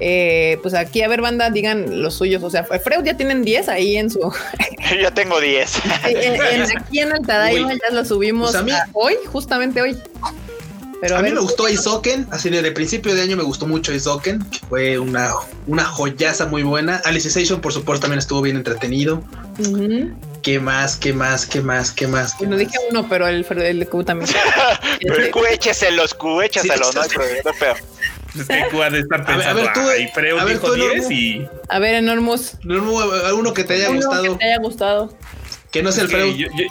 Eh, 0.01 0.59
pues 0.63 0.73
aquí, 0.75 1.03
a 1.03 1.09
ver, 1.09 1.21
banda, 1.21 1.51
digan 1.51 2.03
los 2.03 2.15
suyos. 2.15 2.43
O 2.43 2.51
sea, 2.51 2.65
Freud 2.65 3.05
ya 3.05 3.17
tienen 3.17 3.45
10 3.45 3.69
ahí 3.69 3.97
en 3.97 4.09
su, 4.11 4.19
Yo 4.91 4.97
ya 5.01 5.11
tengo 5.13 5.39
10. 5.41 5.83
En- 6.07 6.35
en- 6.63 6.77
aquí 6.79 7.01
en 7.01 7.13
el 7.13 7.27
Tadaima 7.27 7.69
Uy. 7.69 7.79
ya 7.89 7.95
lo 7.95 8.05
subimos 8.05 8.53
Pues 8.53 8.61
a 8.63 8.65
mí- 8.65 8.73
a 8.73 8.89
hoy, 8.95 9.15
justamente 9.27 9.83
hoy. 9.83 9.97
Pero 11.05 11.17
a, 11.17 11.19
a, 11.19 11.23
mí 11.23 11.29
ver, 11.29 11.35
me 11.35 11.41
gustó 11.43 11.69
Isoken, 11.69 12.27
así 12.31 12.49
desde 12.49 12.69
el 12.69 12.73
principio 12.73 13.15
de 13.15 13.21
año 13.21 13.37
me 13.37 13.43
gustó 13.43 13.67
mucho 13.67 13.93
Isoken, 13.93 14.39
que 14.51 14.59
fue 14.67 14.99
una, 14.99 15.33
una 15.67 15.85
joyaza 15.85 16.47
muy 16.47 16.63
buena. 16.63 16.97
Alicization, 17.05 17.61
por 17.61 17.75
supuesto, 17.75 18.05
también 18.05 18.21
estuvo 18.21 18.41
bien 18.41 18.57
entretenido. 18.57 19.23
¿Qué 20.41 20.61
más? 20.61 20.97
¿Qué 20.97 21.13
más? 21.13 21.45
¿Qué 21.45 21.61
más? 21.61 21.93
¿Qué 21.93 22.07
más? 22.07 22.33
¿Qué 22.33 22.47
Bueno, 22.47 22.53
más? 22.57 22.61
dije 22.61 22.79
uno, 22.91 23.07
pero 23.07 23.29
el, 23.29 23.45
el 23.51 23.87
Q 23.87 24.03
también. 24.03 24.31
Pero 25.03 25.31
cu- 25.31 25.45
écheselos, 25.45 26.15
cu, 26.15 26.41
échaselo, 26.41 26.91
no 26.95 27.03
hay 27.03 27.09
no 27.45 28.91
de 28.93 29.01
estar 29.01 29.21
A 29.21 29.25
ver, 29.25 29.31
a 29.31 29.37
pensando, 29.37 29.61
ver, 29.63 29.73
tú, 29.75 29.81
ay, 29.81 30.09
Freud 30.15 30.39
a 30.39 30.45
ver, 30.45 30.55
dijo 30.55 30.67
tú, 30.69 30.75
10 30.75 30.89
Normu. 31.03 31.11
y... 31.13 31.49
A 31.69 31.79
ver, 31.81 31.95
Enormous. 31.97 32.53
No, 32.63 32.77
no, 32.81 33.35
uno 33.35 33.53
que 33.53 33.65
te 33.65 33.75
haya 33.75 33.91
Uno 33.91 33.99
gustado, 33.99 34.23
que 34.23 34.39
te 34.39 34.45
haya 34.47 34.59
gustado. 34.59 35.15
Que 35.75 35.83
no 35.83 35.91
es 35.91 35.99
el 35.99 36.09
Freud. 36.09 36.35
yo- 36.37 36.49
yo- 36.57 36.65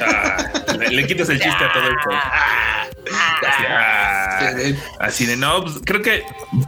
Ah, 0.00 0.36
le, 0.78 0.90
le 0.90 1.06
quitas 1.06 1.28
el 1.30 1.40
chiste 1.40 1.64
a 1.64 1.72
todo 1.72 1.82
esto. 1.82 2.10
Así, 3.46 3.64
ah, 3.68 4.38
así 5.00 5.26
de 5.26 5.36
no, 5.36 5.62
pues, 5.62 5.76
creo 5.84 6.02
que 6.02 6.22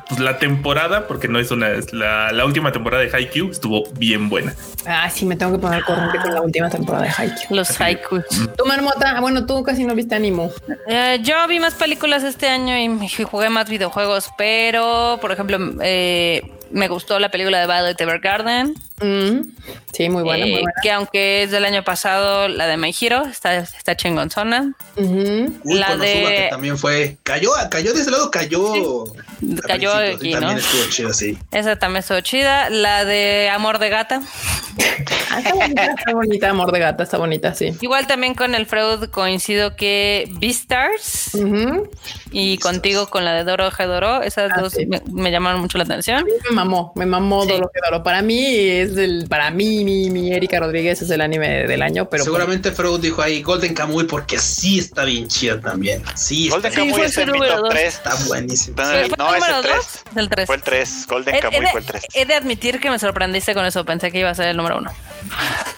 pues, 0.09 0.21
la 0.21 0.39
temporada, 0.39 1.07
porque 1.07 1.29
no 1.29 1.39
es 1.39 1.51
una, 1.51 1.69
es 1.71 1.93
la, 1.93 2.33
la 2.33 2.45
última 2.47 2.73
temporada 2.73 3.03
de 3.05 3.11
Haikyuu 3.15 3.51
estuvo 3.51 3.85
bien 3.99 4.29
buena. 4.31 4.55
Ah, 4.87 5.09
sí, 5.11 5.27
me 5.27 5.37
tengo 5.37 5.53
que 5.53 5.59
poner 5.59 5.85
corriente 5.85 6.19
con 6.19 6.35
la 6.35 6.41
última 6.41 6.71
temporada 6.71 7.05
de 7.05 7.11
Haikyuu. 7.11 7.57
Los 7.57 7.79
haikus. 7.81 8.25
Tu 8.57 8.65
marmota, 8.67 9.15
ah, 9.17 9.21
bueno, 9.21 9.45
tú 9.47 9.63
casi 9.63 9.85
no 9.85 9.95
viste 9.95 10.15
Animo. 10.15 10.51
Eh, 10.89 11.19
yo 11.23 11.47
vi 11.47 11.61
más 11.61 11.75
películas 11.75 12.25
este 12.25 12.49
año 12.49 12.77
y 12.79 13.09
jugué 13.25 13.51
más 13.51 13.69
videojuegos, 13.69 14.31
pero, 14.39 15.19
por 15.21 15.31
ejemplo, 15.33 15.59
eh, 15.83 16.43
me 16.71 16.89
gustó 16.89 17.19
la 17.19 17.31
película 17.31 17.61
de 17.61 17.67
Violet 17.67 18.01
Evergarden. 18.01 18.75
Mm, 19.01 19.41
sí, 19.93 20.09
muy 20.09 20.23
buena, 20.23 20.45
muy 20.45 20.55
eh, 20.55 20.59
buena. 20.63 20.73
que 20.83 20.91
aunque 20.93 21.43
es 21.43 21.51
del 21.51 21.65
año 21.65 21.83
pasado, 21.85 22.49
la 22.49 22.67
de 22.67 22.77
My 22.77 22.95
Hero 22.99 23.25
está, 23.27 23.57
está 23.57 23.97
chingonzona. 23.97 24.73
Ujú. 24.97 25.59
Uy, 25.65 25.79
la 25.79 25.97
de- 25.97 26.13
que 26.13 26.47
también 26.51 26.77
fue. 26.79 27.17
Cayó, 27.23 27.51
cayó 27.71 27.93
de 27.93 28.01
ese 28.01 28.11
lado, 28.11 28.31
cayó. 28.31 29.05
Cayó 29.67 29.95
aquí, 29.95 30.33
¿no? 30.35 30.41
También 30.41 30.59
estuvo 30.59 30.85
chido, 30.91 31.13
sí. 31.13 31.39
Esa 31.53 31.77
también 31.77 32.01
estuvo 32.01 32.21
chida. 32.21 32.71
La 32.71 33.05
de 33.05 33.49
Amor 33.53 33.79
de 33.79 33.89
Gata. 33.89 34.21
Ah, 35.33 35.39
está 35.39 35.55
bonita, 35.55 35.85
está 35.99 36.13
bonita, 36.13 36.51
amor 36.51 36.73
de 36.73 36.79
gata, 36.81 37.03
está 37.05 37.17
bonita, 37.19 37.55
sí. 37.55 37.73
Igual 37.81 38.07
también 38.07 38.35
con 38.35 38.55
el 38.55 38.67
Freud 38.67 39.05
coincido 39.11 39.77
que 39.77 40.29
Beastars 40.41 41.35
Ujú. 41.35 41.89
y 42.33 42.59
contigo 42.59 43.09
con 43.09 43.25
la 43.25 43.33
de 43.35 43.45
Doro 43.45 43.71
Hedoro. 43.77 44.23
Esas 44.23 44.51
Ah, 44.55 44.61
dos 44.61 44.73
sí. 44.73 44.87
me, 44.87 45.01
me 45.13 45.31
llamaron 45.31 45.61
mucho 45.61 45.79
la 45.79 45.85
atención. 45.85 46.25
Me 46.49 46.55
mamó, 46.55 46.93
me 46.97 47.07
mamó 47.07 47.45
Sí. 47.45 47.51
Doro 47.51 47.71
que 47.73 47.81
Doro. 47.85 48.03
Para 48.03 48.23
mí 48.23 48.45
es 48.45 48.97
el, 48.97 49.27
para 49.29 49.51
mí, 49.51 49.85
mi, 49.85 50.11
mi 50.11 50.33
Erika 50.33 50.59
Rodríguez 50.61 51.01
es 51.03 51.11
el 51.11 51.21
anime 51.21 51.67
del 51.67 51.83
año, 51.83 52.09
pero 52.09 52.25
Seguramente 52.25 52.73
Freud 52.73 53.01
dijo 53.01 53.23
ahí 53.23 53.43
Golden 53.43 53.75
Kamuy 53.75 54.05
porque 54.05 54.39
sí 54.39 54.79
está 54.81 55.05
bien 55.05 55.29
chida 55.29 55.61
también. 55.61 56.03
Sí, 56.17 56.49
Golden 56.49 56.73
Sí, 56.73 56.79
Kamuy 56.79 57.09
su 57.09 57.21
mi 57.21 57.27
número 57.27 57.53
top 57.55 57.61
dos. 57.65 57.71
3. 57.71 57.85
está 57.95 58.15
buenísimo. 58.27 58.77
¿Fue- 58.77 59.09
fue 59.09 59.30
No, 59.31 59.37
es 59.37 59.43
número 59.43 59.57
el 59.59 59.63
dos? 59.77 59.87
3. 60.05 60.17
El 60.17 60.29
3. 60.29 60.47
Fue 60.47 60.57
el 60.57 60.63
3. 60.63 61.07
Golden 61.09 61.35
He, 61.35 61.39
he 61.39 61.41
Kamuy 61.41 61.61
de, 61.61 61.67
fue 61.71 61.81
el 61.81 61.87
3. 61.87 62.05
he 62.15 62.25
de 62.27 62.35
admitir 62.35 62.81
que 62.81 62.91
me 62.91 62.99
sorprendiste 62.99 63.55
con 63.55 63.65
eso. 63.65 63.85
Pensé 63.85 64.11
que 64.13 64.19
iba 64.19 64.31
a 64.31 64.35
ser 64.35 64.49
el 64.49 64.57
número 64.57 64.79
uno. 64.79 64.93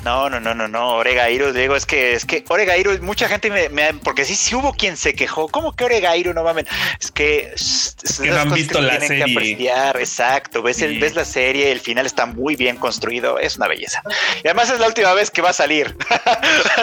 No, 0.05 0.31
no, 0.31 0.41
no, 0.41 0.55
no, 0.55 0.69
no. 0.69 0.89
Oregairu, 0.95 1.53
digo, 1.53 1.77
es 1.77 1.87
que, 1.87 2.15
es 2.15 2.25
que 2.25 2.45
Oregairu, 2.49 3.01
mucha 3.03 3.29
gente 3.29 3.51
me, 3.51 3.69
me- 3.69 3.95
porque 3.95 4.25
sí, 4.25 4.35
sí 4.35 4.55
hubo 4.55 4.73
quien 4.73 4.97
se 4.97 5.15
quejó. 5.15 5.49
¿Cómo 5.49 5.73
que 5.73 5.85
Oregairu 5.85 6.33
no 6.33 6.43
mames? 6.43 6.67
Es 7.01 7.11
que, 7.13 7.53
es 7.55 7.95
que 8.21 8.31
no 8.31 8.41
han 8.41 8.53
visto 8.53 8.81
la 8.81 8.99
tienen 8.99 9.09
serie. 9.09 9.25
que 9.27 9.33
apreciar, 9.33 9.97
exacto. 9.99 10.63
Ves, 10.63 10.81
el, 10.83 10.99
ves 10.99 11.15
la 11.15 11.25
serie, 11.25 11.71
el 11.71 11.81
final 11.81 12.07
está 12.07 12.27
muy 12.27 12.57
bien 12.57 12.77
construido, 12.77 13.39
es 13.39 13.57
una 13.57 13.69
belleza. 13.69 14.03
Y 14.43 14.49
además 14.49 14.71
es 14.71 14.81
la 14.81 14.87
última 14.89 15.13
vez 15.15 15.31
que 15.31 15.43
va 15.43 15.51
a 15.51 15.55
salir. 15.55 15.97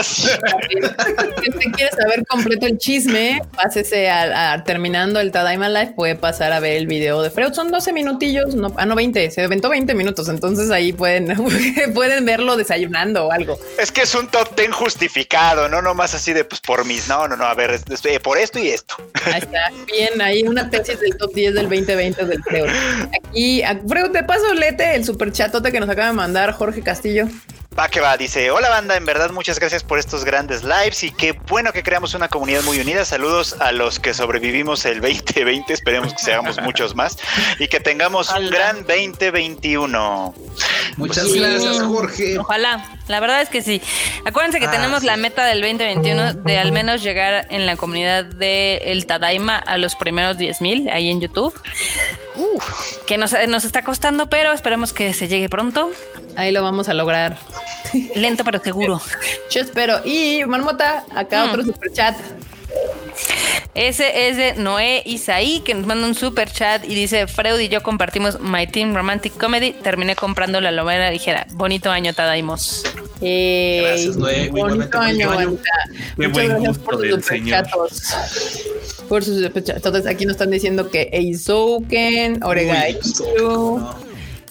Si 0.03 0.27
usted 1.49 1.71
quiere 1.73 1.91
saber 1.95 2.25
completo 2.27 2.65
el 2.65 2.77
chisme, 2.77 3.41
pásese 3.55 4.09
a, 4.09 4.53
a- 4.53 4.63
terminando 4.63 5.19
el 5.19 5.31
Tadaima 5.31 5.69
Live, 5.69 5.93
puede 5.95 6.15
pasar 6.15 6.51
a 6.53 6.58
ver 6.59 6.77
el 6.77 6.87
video 6.87 7.21
de 7.21 7.29
Freud. 7.29 7.53
Son 7.53 7.69
12 7.71 7.93
minutillos, 7.93 8.55
no, 8.55 8.73
ah, 8.77 8.85
no 8.85 8.95
20, 8.95 9.31
se 9.31 9.41
aventó 9.43 9.69
20 9.69 9.93
minutos, 9.95 10.27
entonces 10.29 10.69
ahí 10.71 10.93
pueden, 10.93 11.35
pueden 11.93 12.25
verlo 12.25 12.57
desayunando 12.57 13.27
o 13.27 13.31
algo. 13.31 13.59
Es 13.77 13.91
que 13.91 14.01
es 14.01 14.13
un 14.15 14.27
top 14.27 14.55
ten 14.55 14.71
justificado, 14.71 15.67
no 15.69 15.81
nomás 15.81 16.13
así 16.13 16.33
de 16.33 16.43
pues 16.45 16.61
por 16.61 16.85
mis. 16.85 17.07
No, 17.07 17.27
no, 17.27 17.35
no, 17.37 17.45
a 17.45 17.53
ver, 17.53 17.71
es- 17.71 17.83
es- 17.89 18.05
eh, 18.05 18.19
por 18.19 18.37
esto 18.37 18.59
y 18.59 18.69
esto. 18.69 18.95
Ahí 19.25 19.39
está, 19.41 19.71
bien, 19.91 20.21
ahí 20.21 20.43
una 20.43 20.69
tesis 20.69 20.99
del 20.99 21.15
top 21.17 21.33
10 21.33 21.53
del 21.53 21.69
2020 21.69 22.25
del 22.25 22.43
Freud. 22.43 22.69
Aquí, 23.27 23.63
a- 23.63 23.79
Freud, 23.87 24.11
te 24.11 24.23
paso, 24.23 24.53
lete 24.53 24.95
el 24.95 25.05
super 25.05 25.31
chatote 25.31 25.71
que 25.71 25.79
nos 25.79 25.89
acaba 25.89 26.07
de 26.07 26.13
mandar 26.13 26.51
Jorge 26.53 26.81
Castillo. 26.81 27.27
Va 27.79 27.87
que 27.87 28.01
va, 28.01 28.17
dice, 28.17 28.51
hola 28.51 28.67
banda, 28.67 28.97
en 28.97 29.05
verdad 29.05 29.31
muchas 29.31 29.57
gracias 29.57 29.83
por 29.83 29.99
estos 29.99 30.25
grandes 30.25 30.65
lives 30.65 31.01
y 31.03 31.11
qué 31.11 31.31
bueno 31.47 31.71
que 31.71 31.81
creamos 31.81 32.13
una 32.13 32.27
comunidad 32.27 32.61
muy 32.63 32.77
unida. 32.77 33.05
Saludos 33.05 33.55
a 33.61 33.71
los 33.71 34.01
que 34.01 34.13
sobrevivimos 34.13 34.83
el 34.83 34.99
2020, 34.99 35.71
esperemos 35.71 36.13
que 36.13 36.19
seamos 36.19 36.57
muchos 36.61 36.93
más 36.93 37.17
y 37.57 37.69
que 37.69 37.79
tengamos 37.79 38.29
un 38.31 38.49
gran 38.49 38.85
2021. 38.85 40.33
Muchas 40.97 41.23
Sí. 41.31 41.39
gracias, 41.39 41.81
Jorge. 41.81 42.37
Ojalá. 42.37 42.98
La 43.09 43.19
verdad 43.19 43.41
es 43.41 43.49
que 43.49 43.61
sí. 43.61 43.81
Acuérdense 44.23 44.59
que 44.59 44.67
Ah, 44.67 44.71
tenemos 44.71 45.01
sí. 45.01 45.07
la 45.07 45.17
meta 45.17 45.45
del 45.45 45.59
2021 45.61 46.33
de 46.35 46.57
al 46.57 46.71
menos 46.71 47.03
llegar 47.03 47.45
en 47.49 47.65
la 47.65 47.75
comunidad 47.75 48.23
de 48.23 48.77
El 48.85 49.05
Tadaima 49.05 49.57
a 49.57 49.77
los 49.77 49.95
primeros 49.95 50.37
10.000 50.37 50.89
ahí 50.91 51.09
en 51.09 51.19
YouTube. 51.19 51.53
que 53.05 53.17
nos, 53.17 53.33
nos 53.47 53.65
está 53.65 53.83
costando, 53.83 54.29
pero 54.29 54.53
esperemos 54.53 54.93
que 54.93 55.13
se 55.13 55.27
llegue 55.27 55.49
pronto. 55.49 55.91
Ahí 56.37 56.51
lo 56.51 56.63
vamos 56.63 56.87
a 56.87 56.93
lograr. 56.93 57.37
Lento 58.15 58.43
pero 58.45 58.59
seguro. 58.63 59.01
Yo 59.51 59.61
espero. 59.61 60.01
Y 60.05 60.43
Marmota, 60.45 61.03
acá 61.15 61.45
Mm. 61.45 61.49
otro 61.49 61.63
super 61.63 61.91
chat. 61.91 62.15
Ese 63.79 64.27
es 64.27 64.35
de 64.35 64.55
Noé 64.55 65.03
Isaí, 65.05 65.61
que 65.61 65.73
nos 65.73 65.85
manda 65.85 66.05
un 66.05 66.13
super 66.13 66.51
chat 66.51 66.83
y 66.83 66.93
dice: 66.93 67.27
Freud 67.27 67.61
y 67.61 67.69
yo 67.69 67.81
compartimos 67.81 68.37
My 68.41 68.67
Team 68.67 68.93
Romantic 68.93 69.37
Comedy. 69.37 69.71
Terminé 69.71 70.17
comprando 70.17 70.59
la 70.59 70.69
lomera 70.73 71.09
ligera. 71.09 71.47
Bonito 71.51 71.89
año, 71.89 72.11
Tadaimos. 72.13 72.83
Eh, 73.21 73.83
Gracias, 73.85 74.17
Noé. 74.17 74.49
bonito 74.49 74.99
año, 74.99 75.31
año. 75.31 75.57
Qué 76.17 76.27
Muchas 76.27 76.33
buen 76.33 76.47
gracias 76.49 76.67
gusto 76.77 76.83
por 76.83 76.97
sus 76.97 77.09
superchatos. 77.23 78.01
Por 79.07 79.23
sus 79.23 79.41
superchatos. 79.41 79.77
Entonces 79.77 80.07
aquí 80.07 80.25
nos 80.25 80.33
están 80.33 80.51
diciendo 80.51 80.89
que 80.89 81.09
Eizouken, 81.13 82.43
Uy, 82.43 82.97
no. 83.37 84.08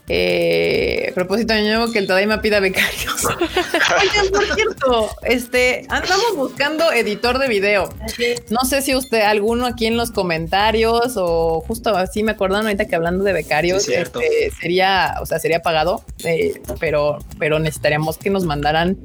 Eh, 0.09 1.09
a 1.11 1.15
propósito 1.15 1.53
de 1.53 1.63
nuevo 1.63 1.93
que 1.93 1.99
el 1.99 2.07
Tadaima 2.07 2.41
pida 2.41 2.61
becarios. 2.61 3.25
Oigan, 3.25 4.29
por 4.33 4.55
cierto, 4.55 5.11
este 5.23 5.87
andamos 5.89 6.37
buscando 6.37 6.91
editor 6.93 7.39
de 7.39 7.49
video. 7.49 7.89
No 8.51 8.69
sé 8.69 8.83
si 8.83 8.95
usted, 8.95 9.21
alguno 9.23 9.67
aquí 9.67 9.87
en 9.87 9.97
los 9.97 10.11
comentarios 10.11 11.15
o 11.17 11.63
justo 11.67 11.97
así 11.97 12.23
me 12.23 12.33
acordaron 12.33 12.67
ahorita 12.67 12.87
que 12.87 12.97
hablando 12.97 13.25
de 13.25 13.33
becarios, 13.33 13.83
Sí, 13.83 13.95
este, 13.95 14.51
sería, 14.61 15.17
o 15.21 15.27
sea, 15.27 15.39
sería 15.39 15.61
pagado, 15.61 16.03
eh, 16.25 16.61
pero, 16.81 17.19
pero 17.39 17.59
necesitaríamos 17.59 18.19
que 18.19 18.31
nos 18.31 18.45
mandaran 18.45 18.99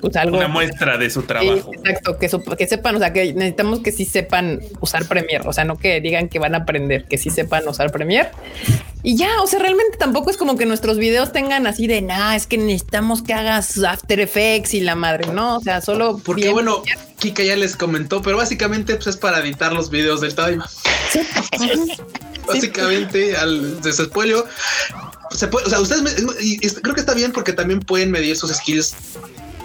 pues 0.00 0.16
algo. 0.16 0.36
Una 0.38 0.48
muestra 0.48 0.96
de 0.98 1.10
su 1.10 1.22
trabajo. 1.22 1.70
Sí, 1.72 1.78
exacto, 1.84 2.18
que, 2.18 2.66
sepan, 2.66 2.96
o 2.96 2.98
sea, 2.98 3.12
que 3.12 3.32
necesitamos 3.34 3.80
que 3.80 3.92
sí 3.92 4.04
sepan 4.04 4.60
usar 4.80 5.06
Premiere, 5.06 5.44
o 5.46 5.52
sea, 5.52 5.64
no 5.64 5.76
que 5.78 6.00
digan 6.00 6.28
que 6.28 6.38
van 6.38 6.54
a 6.54 6.58
aprender, 6.58 7.04
que 7.06 7.18
sí 7.18 7.30
sepan 7.30 7.66
usar 7.68 7.90
Premiere. 7.92 8.30
Y 9.02 9.16
ya, 9.16 9.40
o 9.42 9.46
sea, 9.46 9.58
realmente 9.60 9.96
tampoco 9.96 10.30
es 10.30 10.36
como 10.36 10.56
que 10.56 10.66
nuestros 10.66 10.98
videos 10.98 11.32
tengan 11.32 11.66
así 11.66 11.86
de, 11.86 12.02
nah, 12.02 12.34
es 12.36 12.46
que 12.46 12.58
necesitamos 12.58 13.22
que 13.22 13.32
hagas 13.32 13.82
After 13.82 14.20
Effects 14.20 14.74
y 14.74 14.80
la 14.80 14.94
madre, 14.94 15.32
no, 15.32 15.56
o 15.56 15.60
sea, 15.60 15.80
solo 15.80 16.20
Porque 16.24 16.42
bien- 16.42 16.52
bueno, 16.54 16.82
Kika 17.18 17.42
ya 17.42 17.56
les 17.56 17.76
comentó, 17.76 18.20
pero 18.22 18.36
básicamente 18.36 18.94
pues, 18.96 19.06
es 19.08 19.16
para 19.16 19.38
editar 19.40 19.72
los 19.72 19.90
videos 19.90 20.20
del 20.20 20.34
Tadaima. 20.34 20.68
básicamente, 22.46 23.36
al 23.36 23.80
desespoilio, 23.80 24.44
se 25.30 25.46
puede, 25.48 25.66
o 25.66 25.70
sea, 25.70 25.80
ustedes 25.80 26.02
me- 26.02 26.10
y- 26.40 26.54
y 26.60 26.70
creo 26.70 26.94
que 26.94 27.00
está 27.00 27.14
bien 27.14 27.32
porque 27.32 27.52
también 27.52 27.80
pueden 27.80 28.10
medir 28.10 28.36
sus 28.36 28.50
skills 28.52 28.94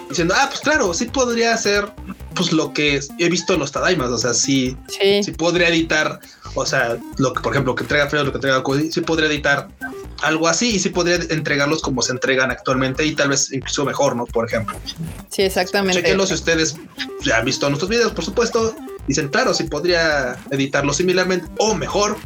diciendo, 0.08 0.34
ah, 0.36 0.46
pues 0.48 0.60
claro, 0.60 0.92
sí 0.94 1.06
podría 1.06 1.54
hacer 1.54 1.90
pues 2.34 2.52
lo 2.52 2.72
que 2.72 3.00
he 3.18 3.28
visto 3.28 3.54
en 3.54 3.60
los 3.60 3.72
Tadaimas, 3.72 4.10
o 4.10 4.18
sea, 4.18 4.34
sí, 4.34 4.76
sí, 4.88 5.22
sí 5.22 5.32
podría 5.32 5.68
editar, 5.68 6.20
o 6.54 6.66
sea, 6.66 6.96
lo 7.18 7.32
que 7.32 7.40
por 7.40 7.52
ejemplo 7.52 7.74
que 7.74 7.82
entrega 7.82 8.08
Fredo, 8.08 8.24
lo 8.24 8.32
que 8.32 8.38
entrega 8.38 8.62
Cody, 8.62 8.92
sí 8.92 9.00
podría 9.00 9.28
editar 9.28 9.68
algo 10.22 10.48
así 10.48 10.76
y 10.76 10.78
sí 10.78 10.90
podría 10.90 11.16
entregarlos 11.16 11.82
como 11.82 12.02
se 12.02 12.12
entregan 12.12 12.50
actualmente 12.50 13.04
y 13.04 13.14
tal 13.14 13.30
vez 13.30 13.52
incluso 13.52 13.84
mejor, 13.84 14.16
¿no? 14.16 14.26
Por 14.26 14.46
ejemplo. 14.46 14.76
sí, 15.30 15.42
exactamente. 15.42 16.00
Chequenlo 16.00 16.26
si 16.26 16.34
ustedes 16.34 16.76
ya 17.22 17.38
han 17.38 17.44
visto 17.44 17.68
nuestros 17.68 17.90
videos, 17.90 18.12
por 18.12 18.24
supuesto. 18.24 18.74
Dicen, 19.06 19.28
claro, 19.28 19.54
si 19.54 19.64
podría 19.64 20.36
editarlo 20.50 20.92
similarmente 20.92 21.46
o 21.58 21.74
mejor, 21.74 22.16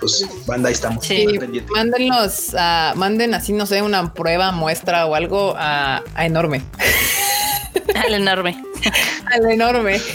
pues 0.00 0.26
banda, 0.46 0.68
ahí 0.68 0.74
estamos. 0.74 1.04
Sí. 1.04 1.26
Mándenlos 1.74 2.54
a, 2.56 2.92
manden 2.96 3.34
así, 3.34 3.52
no 3.52 3.66
sé, 3.66 3.82
una 3.82 4.12
prueba, 4.12 4.52
muestra 4.52 5.06
o 5.06 5.14
algo 5.14 5.54
a, 5.56 6.02
a 6.14 6.26
enorme. 6.26 6.62
Al 7.94 8.14
enorme. 8.14 8.62
Al 9.32 9.50
enorme. 9.50 10.00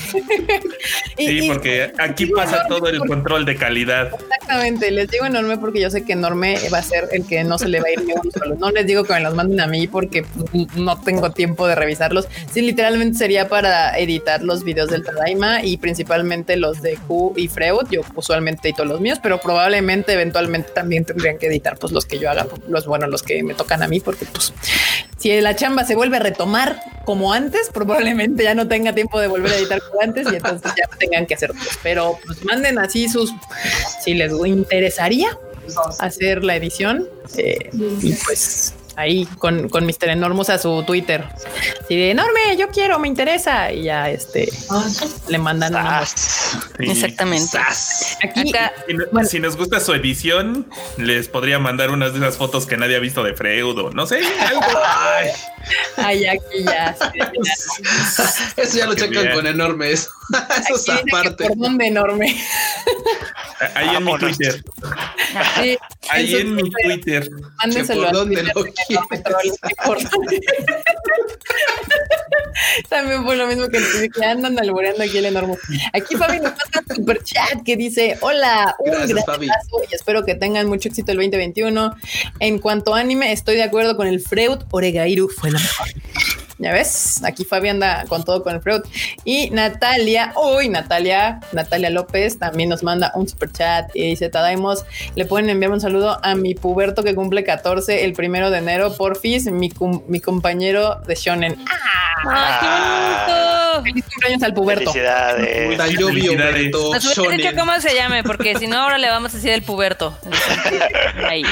Y- 1.17 1.27
Sí, 1.27 1.39
y- 1.45 1.47
porque 1.47 1.93
aquí 1.99 2.25
pasa 2.27 2.65
todo 2.67 2.87
el 2.87 2.97
control 2.99 3.45
de 3.45 3.55
calidad. 3.55 4.09
Exactamente, 4.13 4.89
les 4.91 5.09
digo 5.09 5.25
enorme 5.25 5.57
porque 5.57 5.79
yo 5.79 5.89
sé 5.91 6.03
que 6.03 6.13
enorme 6.13 6.57
va 6.73 6.79
a 6.79 6.83
ser 6.83 7.07
el 7.11 7.25
que 7.27 7.43
no 7.43 7.57
se 7.59 7.67
le 7.69 7.79
va 7.81 7.87
a 7.87 7.91
ir 7.91 8.03
ni 8.03 8.13
uno 8.13 8.31
solo. 8.31 8.55
No 8.55 8.71
les 8.71 8.87
digo 8.87 9.03
que 9.03 9.13
me 9.13 9.19
los 9.21 9.33
manden 9.35 9.59
a 9.61 9.67
mí 9.67 9.87
porque 9.87 10.23
pues, 10.23 10.75
no 10.75 10.99
tengo 11.01 11.31
tiempo 11.31 11.67
de 11.67 11.75
revisarlos. 11.75 12.27
Sí, 12.51 12.61
literalmente 12.61 13.17
sería 13.17 13.47
para 13.47 13.97
editar 13.99 14.41
los 14.41 14.63
videos 14.63 14.89
del 14.89 15.03
Tadaima 15.03 15.63
y 15.63 15.77
principalmente 15.77 16.57
los 16.57 16.81
de 16.81 16.95
Q 17.07 17.33
y 17.37 17.47
Freud. 17.47 17.87
Yo 17.91 18.01
usualmente 18.15 18.69
edito 18.69 18.83
los 18.85 18.99
míos, 18.99 19.19
pero 19.21 19.37
probablemente 19.39 20.13
eventualmente 20.13 20.71
también 20.71 21.05
tendrían 21.05 21.37
que 21.37 21.47
editar 21.47 21.77
pues 21.77 21.93
los 21.93 22.05
que 22.05 22.17
yo 22.19 22.29
haga, 22.29 22.47
los 22.67 22.87
bueno, 22.87 23.05
los 23.07 23.21
que 23.23 23.43
me 23.43 23.53
tocan 23.53 23.83
a 23.83 23.87
mí, 23.87 23.99
porque 23.99 24.25
pues 24.25 24.51
si 25.23 25.39
la 25.39 25.55
chamba 25.55 25.85
se 25.85 25.95
vuelve 25.95 26.17
a 26.17 26.19
retomar 26.19 26.81
como 27.05 27.31
antes, 27.31 27.69
probablemente 27.73 28.43
ya 28.43 28.55
no 28.55 28.67
tenga 28.67 28.93
tiempo 28.93 29.21
de 29.21 29.27
volver 29.27 29.53
a 29.53 29.55
editar 29.55 29.81
como 29.81 30.01
antes 30.01 30.27
y 30.29 30.35
entonces 30.35 30.73
ya 30.77 30.97
tengan 30.97 31.25
que 31.25 31.35
hacer. 31.35 31.53
Pero 31.81 32.19
pues 32.25 32.43
manden 32.43 32.77
así 32.77 33.07
sus, 33.07 33.31
si 34.03 34.15
les 34.15 34.33
interesaría 34.45 35.29
hacer 35.99 36.43
la 36.43 36.57
edición 36.57 37.07
eh, 37.37 37.69
y 38.01 38.11
pues 38.15 38.73
ahí 38.95 39.25
con, 39.37 39.69
con 39.69 39.85
Mr. 39.85 40.09
Enormos 40.09 40.49
a 40.49 40.57
su 40.57 40.83
Twitter. 40.83 41.25
Si 41.87 41.95
de 41.95 42.11
enorme, 42.11 42.55
yo 42.57 42.69
quiero, 42.69 42.99
me 42.99 43.07
interesa. 43.07 43.71
Y 43.71 43.83
ya 43.83 44.09
este 44.09 44.49
le 45.27 45.37
mandan 45.37 45.73
una. 45.75 46.05
Sí. 46.05 46.53
Exactamente. 46.79 47.47
¡Sas! 47.47 48.17
Aquí 48.23 48.49
Acá, 48.49 48.73
Si, 48.87 48.93
no- 48.93 49.05
Bueno. 49.11 49.27
si 49.29 49.39
nos 49.39 49.55
gusta 49.57 49.79
su 49.79 49.93
edición, 49.93 50.67
les 50.97 51.27
podría 51.27 51.59
mandar 51.59 51.91
unas 51.91 52.13
de 52.13 52.19
esas 52.19 52.37
fotos 52.37 52.65
que 52.65 52.77
nadie 52.77 52.95
ha 52.95 52.99
visto 52.99 53.23
de 53.23 53.33
Freud 53.33 53.77
o 53.77 53.91
no 53.91 54.05
sé, 54.05 54.21
algo. 54.39 54.61
Ay, 54.85 55.29
ay, 55.97 56.25
aquí 56.25 56.63
ya. 56.65 56.95
sí, 56.95 57.19
ya. 57.19 57.31
eso 58.63 58.77
ya 58.77 58.85
lo 58.85 58.95
Qué 58.95 59.01
checan 59.01 59.23
bien. 59.23 59.33
con 59.35 59.47
enormes. 59.47 60.09
Eso 60.69 60.75
es 60.75 60.89
aparte. 60.89 61.47
por 61.47 61.57
dónde 61.57 61.87
enorme. 61.87 62.35
Ahí 63.75 63.89
en 63.95 64.03
mi. 64.05 64.17
Twitter. 64.17 64.63
Sí, 65.61 65.77
Ahí 66.09 66.35
en 66.35 66.55
mi 66.55 66.63
Twitter. 66.83 67.29
Mándenselo 67.57 68.03
por 68.03 68.11
dónde 68.13 68.43
lo 68.43 68.53
También 72.89 73.23
fue 73.23 73.35
lo 73.35 73.47
mismo 73.47 73.65
que 73.67 74.25
andan 74.25 74.57
alboreando 74.59 75.03
aquí 75.03 75.17
el 75.17 75.25
enorme. 75.25 75.55
Aquí 75.93 76.15
Fabi 76.15 76.37
nos 76.37 76.51
manda 76.51 76.83
un 76.89 76.95
super 76.95 77.23
chat 77.23 77.63
que 77.63 77.75
dice: 77.75 78.17
Hola, 78.21 78.75
un 78.79 78.91
Gracias, 78.91 79.09
gran 79.09 79.35
abrazo 79.35 79.77
y 79.89 79.95
espero 79.95 80.23
que 80.23 80.35
tengan 80.35 80.67
mucho 80.67 80.89
éxito 80.89 81.11
el 81.11 81.17
2021. 81.17 81.95
En 82.39 82.59
cuanto 82.59 82.95
a 82.95 82.99
anime, 82.99 83.31
estoy 83.31 83.55
de 83.55 83.63
acuerdo 83.63 83.95
con 83.95 84.07
el 84.07 84.19
Freud 84.19 84.59
Oregairu, 84.71 85.29
fue 85.29 85.51
la 85.51 85.59
mejor. 85.59 85.87
Ya 86.59 86.71
ves, 86.71 87.21
aquí 87.23 87.45
Fabi 87.45 87.69
anda 87.69 88.05
con 88.07 88.23
todo 88.23 88.43
con 88.43 88.53
el 88.53 88.61
Freud. 88.61 88.81
Y 89.25 89.49
Natalia, 89.49 90.31
hoy 90.35 90.69
Natalia, 90.69 91.39
Natalia 91.51 91.89
López 91.89 92.37
también 92.37 92.69
nos 92.69 92.83
manda 92.83 93.11
un 93.15 93.27
super 93.27 93.51
chat 93.51 93.89
y 93.95 94.07
dice: 94.09 94.29
Tadaimos, 94.29 94.85
le 95.15 95.25
pueden 95.25 95.49
enviar 95.49 95.71
un 95.71 95.81
saludo 95.81 96.19
a 96.23 96.35
mi 96.35 96.53
puberto 96.53 97.03
que 97.03 97.15
cumple 97.15 97.43
14 97.43 98.03
el 98.05 98.13
primero 98.13 98.51
de 98.51 98.59
enero, 98.59 98.95
porfis, 98.95 99.45
mi, 99.51 99.71
cum- 99.71 100.03
mi 100.07 100.19
compañero 100.19 101.01
de 101.07 101.15
Shonen. 101.15 101.57
¡Ay, 102.29 102.53
qué 102.61 102.67
bonito! 102.67 103.83
Feliz 103.83 104.05
cumpleaños 104.05 104.43
al 104.43 104.53
puberto. 104.53 104.91
Felicidades. 104.93 105.77
Tan 105.77 105.89
lluvio, 105.89 106.31
Felicidades. 106.33 106.71
Nos 106.91 107.31
dicho 107.31 107.49
cómo 107.57 107.79
se 107.81 107.95
llame, 107.95 108.23
porque 108.23 108.55
si 108.59 108.67
no, 108.67 108.77
ahora 108.77 108.97
le 108.99 109.09
vamos 109.09 109.33
a 109.33 109.37
decir 109.37 109.49
el 109.51 109.63
puberto. 109.63 110.15
Ahí. 111.27 111.43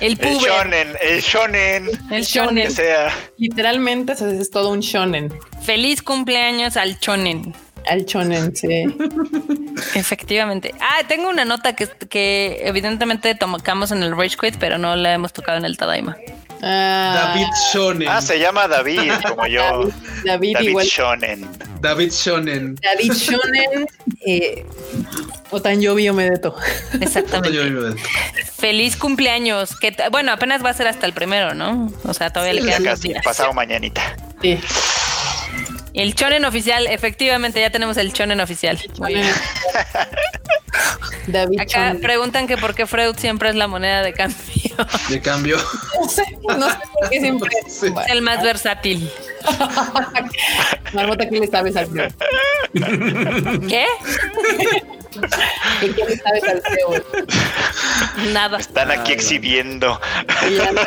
El 0.00 0.16
shonen, 0.18 0.88
el 1.02 1.20
shonen, 1.20 1.88
El 2.10 2.20
que 2.20 2.22
shonen. 2.22 2.70
sea. 2.70 3.14
Literalmente 3.38 4.12
eso 4.12 4.28
es 4.28 4.50
todo 4.50 4.70
un 4.70 4.80
shonen. 4.80 5.32
Feliz 5.62 6.02
cumpleaños 6.02 6.76
al 6.76 6.98
chonen. 6.98 7.54
Al 7.86 8.04
shonen, 8.04 8.54
sí. 8.56 8.84
Efectivamente. 9.94 10.74
Ah, 10.80 11.02
tengo 11.06 11.28
una 11.28 11.44
nota 11.44 11.74
que, 11.76 11.88
que 12.08 12.60
evidentemente 12.64 13.34
tocamos 13.34 13.90
en 13.92 14.02
el 14.02 14.16
Rage 14.16 14.36
Quit, 14.40 14.56
pero 14.58 14.78
no 14.78 14.96
la 14.96 15.12
hemos 15.14 15.32
tocado 15.32 15.58
en 15.58 15.64
el 15.64 15.76
Tadaima. 15.76 16.16
Ah, 16.62 17.32
David 17.34 17.46
Shonen. 17.72 18.08
Ah, 18.08 18.22
se 18.22 18.38
llama 18.38 18.68
David, 18.68 19.12
como 19.28 19.46
yo. 19.46 19.88
David, 20.24 20.54
David 20.54 20.68
igual. 20.68 20.86
Shonen. 20.86 21.48
David 21.80 22.10
Shonen. 22.12 22.76
David 22.76 23.12
Shonen 23.12 23.86
eh, 24.26 24.64
o 25.50 25.60
tan 25.60 25.80
lluvio 25.80 26.14
me 26.14 26.30
deto. 26.30 26.56
Exactamente. 27.00 28.00
Feliz 28.56 28.96
cumpleaños. 28.96 29.76
Que 29.78 29.94
bueno, 30.10 30.32
apenas 30.32 30.64
va 30.64 30.70
a 30.70 30.74
ser 30.74 30.86
hasta 30.86 31.06
el 31.06 31.12
primero, 31.12 31.54
¿no? 31.54 31.92
O 32.04 32.14
sea, 32.14 32.30
todavía 32.30 32.60
Sí, 32.60 32.66
le 32.66 32.72
dos 32.78 32.84
casi, 32.84 33.08
días. 33.08 33.24
pasado 33.24 33.52
mañanita. 33.52 34.16
Sí. 34.40 34.58
El 35.92 36.14
chonen 36.16 36.44
oficial, 36.44 36.86
efectivamente, 36.88 37.60
ya 37.60 37.70
tenemos 37.70 37.96
el 37.98 38.12
chonen 38.12 38.40
oficial. 38.40 38.80
Muy 38.98 39.14
bien. 39.14 39.26
David 41.28 41.60
Acá 41.60 41.86
Shonen. 41.88 42.00
preguntan 42.00 42.46
que 42.46 42.56
por 42.56 42.74
qué 42.74 42.86
Freud 42.86 43.16
siempre 43.16 43.48
es 43.50 43.54
la 43.54 43.68
moneda 43.68 44.02
de 44.02 44.12
cambio. 44.12 44.36
De 45.08 45.20
cambio. 45.20 45.56
No 46.00 46.08
sé, 46.08 46.24
no 46.58 46.68
sé 46.70 46.76
por 46.92 47.08
qué 47.10 47.20
siempre. 47.20 47.50
Sí. 47.68 47.86
Es 47.86 48.10
el 48.10 48.22
más 48.22 48.42
versátil. 48.42 49.10
Marmota, 50.92 51.28
¿qué 51.28 51.40
le 51.40 51.46
sabes 51.48 51.76
al 51.76 51.86
feo? 51.88 52.08
¿Qué? 53.68 53.84
¿Qué, 55.80 56.04
le 56.08 56.16
sabes 56.18 56.42
al 56.44 56.62
feo? 56.62 57.04
Nada. 58.32 58.58
Están 58.58 58.90
aquí 58.90 59.12
exhibiendo. 59.12 60.00
Sí, 60.46 60.54
ya 60.56 60.72
no- 60.72 60.80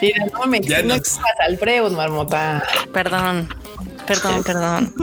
Sí, 0.00 0.12
no 0.32 0.46
me 0.46 0.60
Ya 0.60 0.82
no 0.82 0.94
exijas 0.94 1.22
al 1.46 1.56
Freud, 1.58 1.92
Marmota. 1.92 2.64
Perdón. 2.92 3.48
Perdón, 4.08 4.42
perdón. 4.44 4.94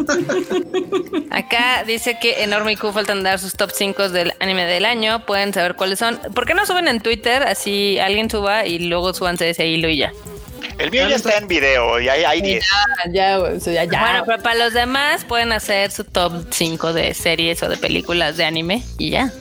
Acá 1.32 1.84
dice 1.86 2.18
que 2.20 2.44
Enorme 2.44 2.74
y 2.74 2.76
Q 2.76 2.92
faltan 2.92 3.24
dar 3.24 3.40
sus 3.40 3.54
top 3.54 3.72
5 3.74 4.10
del 4.10 4.34
anime 4.40 4.66
del 4.66 4.86
año. 4.86 5.26
Pueden 5.26 5.54
saber 5.54 5.76
cuáles 5.76 6.00
son. 6.00 6.20
¿Por 6.34 6.46
qué 6.46 6.54
no 6.54 6.66
suben 6.66 6.88
en 6.88 7.00
Twitter? 7.02 7.44
Así 7.44 8.00
alguien 8.00 8.30
suba 8.30 8.66
y 8.66 8.80
luego 8.80 9.14
súbanse 9.14 9.50
ese 9.50 9.68
hilo 9.68 9.88
y 9.90 9.98
ya. 9.98 10.12
El 10.80 10.92
mío 10.92 11.08
ya 11.08 11.16
está 11.16 11.38
en 11.38 11.48
video 11.48 12.00
y 12.02 12.10
hay, 12.10 12.24
hay 12.24 12.42
10. 12.42 12.66
Ah, 12.74 13.10
Ya, 13.14 13.40
ya, 13.60 13.84
ya. 13.86 14.00
Bueno, 14.00 14.24
pero 14.26 14.44
para 14.44 14.56
los 14.56 14.74
demás 14.74 15.24
pueden 15.24 15.52
hacer 15.54 15.92
su 15.92 16.04
top 16.04 16.34
5 16.52 16.92
de 16.92 17.14
series 17.14 17.64
o 17.64 17.70
de 17.70 17.78
películas 17.78 18.36
de 18.36 18.46
anime 18.46 18.84
y 18.98 19.12
ya. 19.12 19.32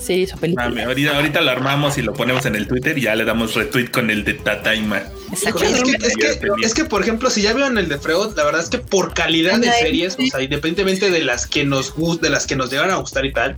Sí, 0.00 0.26
su 0.26 0.38
película. 0.38 0.68
Mami, 0.68 0.82
ahorita, 0.82 1.16
ahorita 1.16 1.40
lo 1.40 1.50
armamos 1.50 1.98
y 1.98 2.02
lo 2.02 2.12
ponemos 2.12 2.46
en 2.46 2.54
el 2.56 2.66
Twitter 2.66 2.96
y 2.96 3.02
ya 3.02 3.14
le 3.14 3.24
damos 3.24 3.54
retweet 3.54 3.88
con 3.90 4.10
el 4.10 4.24
de 4.24 4.34
Tataima. 4.34 4.98
Es 4.98 5.04
que, 5.42 5.48
Exactamente. 5.48 6.06
es, 6.06 6.16
que, 6.16 6.40
es 6.62 6.74
que, 6.74 6.84
por 6.84 7.02
ejemplo, 7.02 7.28
si 7.30 7.42
ya 7.42 7.52
vieron 7.52 7.76
el 7.78 7.88
de 7.88 7.98
Freud, 7.98 8.34
la 8.36 8.44
verdad 8.44 8.62
es 8.62 8.68
que 8.70 8.78
por 8.78 9.12
calidad 9.14 9.58
de 9.58 9.70
series, 9.72 10.16
o 10.18 10.26
sea, 10.26 10.40
independientemente 10.42 11.10
de 11.10 11.22
las 11.22 11.46
que 11.46 11.64
nos 11.64 11.94
gust- 11.94 12.20
de 12.20 12.30
las 12.30 12.46
que 12.46 12.56
nos 12.56 12.70
llegan 12.70 12.90
a 12.90 12.96
gustar 12.96 13.26
y 13.26 13.32
tal, 13.32 13.54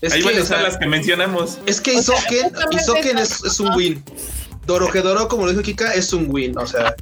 Es 0.00 0.12
Ahí 0.12 0.20
que, 0.20 0.26
van 0.26 0.34
a 0.36 0.38
o 0.38 0.42
estar 0.42 0.58
sea, 0.58 0.68
las 0.68 0.76
que 0.76 0.86
mencionamos. 0.86 1.58
Es 1.66 1.80
que 1.80 1.96
O 1.96 2.00
Isoken, 2.00 2.52
Isoken 2.72 3.18
es, 3.18 3.42
es 3.42 3.58
un 3.58 3.74
win. 3.74 4.04
Dorohedoro, 4.68 5.28
como 5.28 5.46
lo 5.46 5.50
dijo 5.50 5.62
Kika, 5.62 5.94
es 5.94 6.12
un 6.12 6.26
win. 6.28 6.56
O 6.58 6.66
sea, 6.66 6.94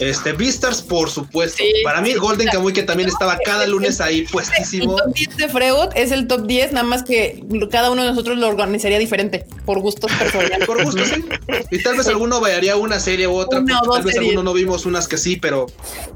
este, 0.00 0.32
Beastars, 0.32 0.82
por 0.82 1.08
supuesto. 1.08 1.62
Sí, 1.62 1.72
Para 1.84 2.00
mí, 2.00 2.10
sí, 2.10 2.18
Golden 2.18 2.48
Kamuy, 2.48 2.72
que 2.72 2.82
también 2.82 3.08
estaba 3.08 3.38
cada 3.44 3.66
lunes 3.66 4.00
ahí 4.00 4.18
El 4.20 4.26
puestísimo. 4.26 4.96
top 4.96 5.14
10 5.14 5.36
de 5.36 5.48
Freud 5.48 5.88
es 5.94 6.10
el 6.10 6.26
top 6.26 6.46
10, 6.46 6.72
nada 6.72 6.84
más 6.84 7.04
que 7.04 7.42
cada 7.70 7.92
uno 7.92 8.02
de 8.02 8.10
nosotros 8.10 8.36
lo 8.36 8.48
organizaría 8.48 8.98
diferente, 8.98 9.46
por 9.64 9.78
gustos 9.78 10.10
personales. 10.12 10.66
Por 10.66 10.84
gusto, 10.84 11.04
sí. 11.04 11.24
Y 11.70 11.82
tal 11.84 11.96
vez 11.96 12.08
alguno 12.08 12.40
variaría 12.40 12.76
una 12.76 12.98
serie 12.98 13.28
u 13.28 13.36
otra. 13.36 13.60
Una 13.60 13.80
o 13.80 13.86
dos 13.86 13.94
tal 13.96 14.04
vez 14.04 14.14
series. 14.14 14.30
alguno 14.32 14.50
no 14.50 14.52
vimos 14.52 14.84
unas 14.84 15.06
que 15.06 15.16
sí, 15.16 15.36
pero 15.36 15.66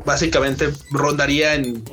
básicamente 0.05 0.71
rondaría 0.91 1.55
en. 1.55 1.85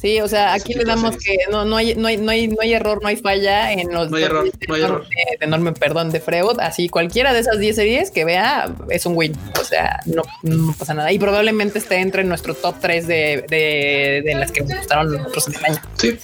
Sí, 0.00 0.18
o 0.20 0.28
sea, 0.28 0.54
aquí 0.54 0.72
le 0.72 0.84
damos 0.84 1.16
que 1.18 1.36
no, 1.50 1.64
no, 1.66 1.76
hay, 1.76 1.94
no, 1.94 2.08
hay, 2.08 2.16
no, 2.16 2.30
hay, 2.30 2.48
no 2.48 2.56
hay 2.62 2.72
error, 2.72 3.00
no 3.02 3.08
hay 3.08 3.16
falla 3.16 3.70
en 3.72 3.92
los 3.92 4.10
No 4.10 4.16
hay 4.16 4.24
error, 4.24 4.44
10 4.44 4.58
de 4.58 4.66
no 4.66 4.74
hay 4.74 4.82
enorme, 4.82 5.06
de 5.38 5.44
enorme 5.46 5.72
perdón 5.72 6.10
de 6.10 6.20
Freud. 6.20 6.58
Así 6.58 6.88
cualquiera 6.88 7.34
de 7.34 7.40
esas 7.40 7.58
10 7.58 7.76
series 7.76 8.10
que 8.10 8.24
vea 8.24 8.74
es 8.88 9.04
un 9.04 9.14
win. 9.14 9.36
O 9.60 9.64
sea, 9.64 10.00
no, 10.06 10.22
no 10.42 10.74
pasa 10.78 10.94
nada. 10.94 11.12
Y 11.12 11.18
probablemente 11.18 11.78
esté 11.78 11.96
entre 11.96 12.24
nuestro 12.24 12.54
top 12.54 12.76
3 12.80 13.06
de, 13.06 13.44
de, 13.48 14.22
de 14.24 14.34
las 14.34 14.52
que 14.52 14.62
nos 14.62 14.78
gustaron 14.78 15.12
nosotros 15.12 15.48
en 15.48 15.54
el 15.56 15.64
año. 15.66 15.80
Sí. 15.98 16.18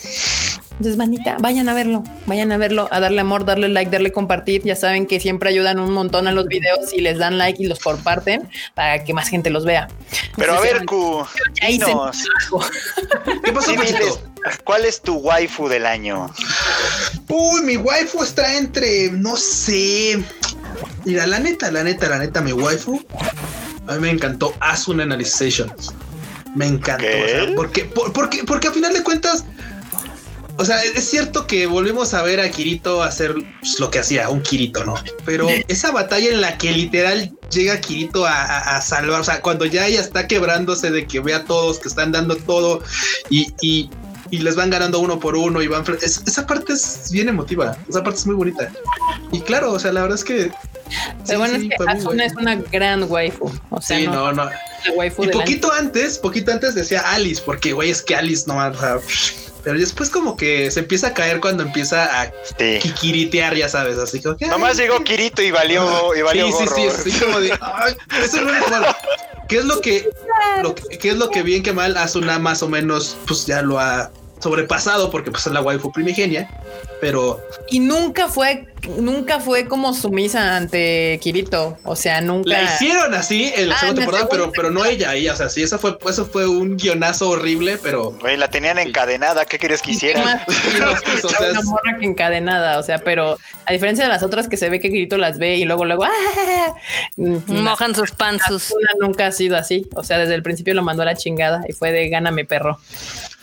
Entonces, 0.79 0.99
bandita, 0.99 1.37
vayan 1.41 1.71
a 1.71 1.75
verlo, 1.75 2.05
vayan 2.27 2.53
a 2.53 2.59
verlo, 2.59 2.87
a 2.91 3.01
darle 3.01 3.23
amor, 3.23 3.47
darle 3.47 3.69
like, 3.71 3.91
darle 3.91 4.13
compartir. 4.13 4.63
Ya 4.63 4.77
saben 4.77 5.07
que 5.07 5.21
siempre 5.21 5.49
ayudan 5.49 5.79
un 5.81 5.91
montón 5.93 6.29
a 6.29 6.33
los 6.33 6.47
videos 6.49 6.91
si 6.91 7.01
les 7.01 7.17
dan 7.17 7.39
like 7.39 7.63
y 7.63 7.67
los 7.67 7.79
comparten 7.79 8.47
para 8.75 9.03
que 9.03 9.15
más 9.15 9.29
gente 9.29 9.49
los 9.49 9.65
vea. 9.65 9.89
Pero 10.37 10.53
a 10.55 10.61
ver, 10.61 10.85
Q, 10.85 11.27
dinos. 11.67 12.25
¿Qué 13.43 13.53
pasó, 13.53 13.73
¿cuál 14.65 14.85
es 14.85 15.01
tu 15.01 15.15
waifu 15.17 15.67
del 15.69 15.87
año? 15.87 16.31
Uy, 17.29 17.63
mi 17.63 17.77
waifu 17.79 18.23
está 18.23 18.57
entre, 18.59 19.11
no 19.13 19.37
sé. 19.37 20.23
Mira, 21.07 21.27
la 21.27 21.39
neta, 21.39 21.71
la 21.71 21.85
neta, 21.85 22.07
la 22.09 22.19
neta, 22.19 22.43
mi 22.43 22.53
waifu. 22.53 23.03
A 23.89 23.95
mí 23.95 24.01
me 24.01 24.11
encantó 24.11 24.53
Asuna 24.61 25.05
Analyzation. 25.05 25.73
Me 26.55 26.67
encantó. 26.67 27.07
O 27.07 27.29
sea, 27.29 27.47
porque, 27.57 27.85
por- 27.85 28.13
porque, 28.13 28.45
porque 28.45 28.69
a 28.69 28.73
final 28.73 28.93
de 28.93 29.03
cuentas, 29.03 29.45
o 30.59 30.65
sea, 30.65 30.83
es 30.83 31.09
cierto 31.09 31.47
que 31.47 31.67
volvemos 31.67 32.15
a 32.15 32.23
ver 32.23 32.41
a 32.41 32.49
Kirito 32.51 33.03
hacer 33.03 33.35
pues, 33.61 33.79
lo 33.81 33.91
que 33.91 33.99
hacía, 33.99 34.29
un 34.29 34.43
Kirito, 34.43 34.85
¿no? 34.85 34.95
Pero 35.25 35.49
esa 35.69 35.91
batalla 35.93 36.31
en 36.31 36.41
la 36.41 36.57
que 36.59 36.73
literal 36.73 37.33
llega 37.51 37.81
Kirito 37.81 38.27
a, 38.27 38.33
a- 38.43 38.77
a 38.77 38.81
salvar, 38.81 39.21
o 39.21 39.25
sea, 39.25 39.41
cuando 39.41 39.65
ya 39.67 39.87
ella 39.87 40.01
está 40.01 40.27
quebrándose 40.27 40.91
de 40.91 41.07
que 41.07 41.21
ve 41.21 41.35
a 41.35 41.45
todos 41.45 41.79
que 41.79 41.89
están 41.89 42.13
dando 42.13 42.37
todo 42.37 42.83
y, 43.31 43.47
y, 43.61 43.91
y 44.31 44.39
les 44.39 44.57
van 44.57 44.71
ganando 44.71 44.99
uno 44.99 45.21
por 45.21 45.37
uno 45.37 45.63
y 45.63 45.67
van... 45.69 45.85
es- 46.03 46.23
esa 46.27 46.47
parte 46.47 46.73
es 46.73 47.11
bien 47.13 47.29
emotiva, 47.29 47.77
esa 47.89 48.03
parte 48.03 48.21
es 48.21 48.27
muy 48.27 48.35
bonita. 48.37 48.71
Y 49.33 49.41
claro, 49.41 49.73
o 49.73 49.79
sea, 49.79 49.93
la 49.93 50.03
verdad 50.03 50.19
es 50.19 50.25
que... 50.25 50.51
Pero 51.27 51.27
sí, 51.27 51.37
bueno, 51.37 51.59
sí, 51.59 51.69
es 51.73 51.85
que 51.85 51.91
Asuna 51.91 52.25
es 52.27 52.35
una 52.37 52.55
gran 52.55 53.05
waifu. 53.11 53.53
O 53.71 53.81
sea, 53.81 53.99
Sí, 53.99 54.07
no, 54.07 54.33
no, 54.33 54.49
Y 55.25 55.29
poquito 55.41 55.73
antes, 55.73 56.17
poquito 56.19 56.53
antes 56.53 56.77
decía 56.77 57.01
Alice, 57.01 57.43
porque 57.45 57.73
güey, 57.73 57.91
es 57.91 58.03
que 58.03 58.15
Alice 58.15 58.45
no, 58.47 58.57
o 58.57 58.75
sea, 58.79 58.99
pero 59.67 59.81
después 59.81 60.11
como 60.11 60.37
que 60.37 60.71
se 60.71 60.79
empieza 60.79 61.09
a 61.09 61.13
caer 61.13 61.41
cuando 61.41 61.65
empieza 61.65 62.23
a 62.23 62.27
Sí. 62.57 62.79
kikiritear, 62.81 63.57
ya 63.57 63.69
sabes, 63.69 63.99
así 63.99 64.23
como 64.23 64.37
que... 64.37 64.47
Nomás 64.47 64.77
llegó 64.77 65.03
Kirito 65.03 65.43
y 65.43 65.51
valió, 65.51 66.15
y 66.15 66.23
valió 66.23 66.47
Sí, 66.47 66.53
sí, 66.53 66.65
gorro. 66.85 67.03
sí, 67.03 67.11
sí, 67.11 67.19
como 67.19 67.41
de, 67.41 67.51
ay, 67.61 67.97
eso 68.23 68.43
no 68.43 68.55
es. 68.55 68.65
¿Qué 69.49 69.59
es 69.59 69.65
lo 69.65 69.81
que, 69.81 70.09
lo 70.63 70.73
que- 70.77 70.99
qué 70.99 71.09
es 71.11 71.17
lo 71.17 71.31
que 71.31 71.43
bien 71.43 71.65
que 71.65 71.73
mal 71.73 71.97
Asuna 71.97 72.39
más 72.39 72.63
o 72.63 72.69
menos, 72.69 73.17
pues 73.27 73.45
ya 73.47 73.61
lo 73.63 73.81
ha 73.81 74.13
sobrepasado 74.39 75.11
porque 75.11 75.33
pues 75.33 75.45
es 75.49 75.53
la 75.53 75.61
waifu 75.63 75.91
primigenia, 75.91 76.49
pero 77.01 77.41
Y 77.71 77.81
nunca 77.81 78.29
fue, 78.29 78.67
nunca 78.99 79.41
fue 79.41 79.67
como 79.67 79.93
sumisa 79.95 80.57
ante 80.57 81.19
Kirito. 81.23 81.79
O 81.85 81.97
sea, 81.97 82.21
nunca. 82.21 82.51
la 82.51 82.63
hicieron 82.63 83.15
así 83.15 83.53
en 83.55 83.69
la 83.69 83.75
Ah, 83.77 83.81
segunda 83.81 84.03
en 84.03 84.07
la 84.07 84.13
temporada, 84.13 84.29
pero, 84.31 84.43
segunda 84.45 84.57
pero 84.57 84.71
no 84.71 84.85
ella, 84.85 85.15
ella, 85.15 85.33
o 85.33 85.37
sea, 85.37 85.49
sí, 85.49 85.63
eso 85.63 85.79
fue, 85.79 85.97
eso 86.09 86.27
fue 86.27 86.47
un 86.47 86.77
guionazo 86.77 87.29
horrible, 87.29 87.79
pero 87.83 88.13
Güey, 88.21 88.37
la 88.37 88.49
tenían 88.49 88.79
encadenada, 88.79 89.45
¿qué 89.45 89.59
querías 89.59 89.83
que 89.83 89.93
hiciera? 89.93 90.47
O 91.27 91.29
sea, 91.29 91.51
una 91.51 91.63
morra 91.63 91.99
que 91.99 92.07
encadenada, 92.07 92.79
o 92.79 92.83
sea, 92.83 92.99
pero 92.99 93.39
a 93.65 93.73
diferencia 93.73 94.05
de 94.05 94.11
las 94.11 94.23
otras 94.23 94.49
que 94.49 94.57
se 94.57 94.69
ve 94.69 94.81
que 94.81 94.91
Kirito 94.91 95.17
las 95.19 95.39
ve 95.39 95.57
y 95.57 95.65
luego, 95.65 95.85
luego, 95.85 96.05
¡ah! 96.05 96.75
Mojan 97.17 97.95
sus. 97.95 98.13
Asuna 98.19 98.91
nunca 99.01 99.27
ha 99.27 99.33
sido 99.33 99.57
así. 99.57 99.89
O 99.95 100.05
sea, 100.05 100.19
desde 100.19 100.35
el 100.35 100.43
principio 100.43 100.75
lo 100.75 100.83
mandó 100.83 101.03
a 101.03 101.07
la 101.07 101.17
chingada 101.17 101.63
y 101.69 101.73
fue 101.73 101.93
de 101.93 102.09
gáname 102.09 102.45
perro. 102.45 102.79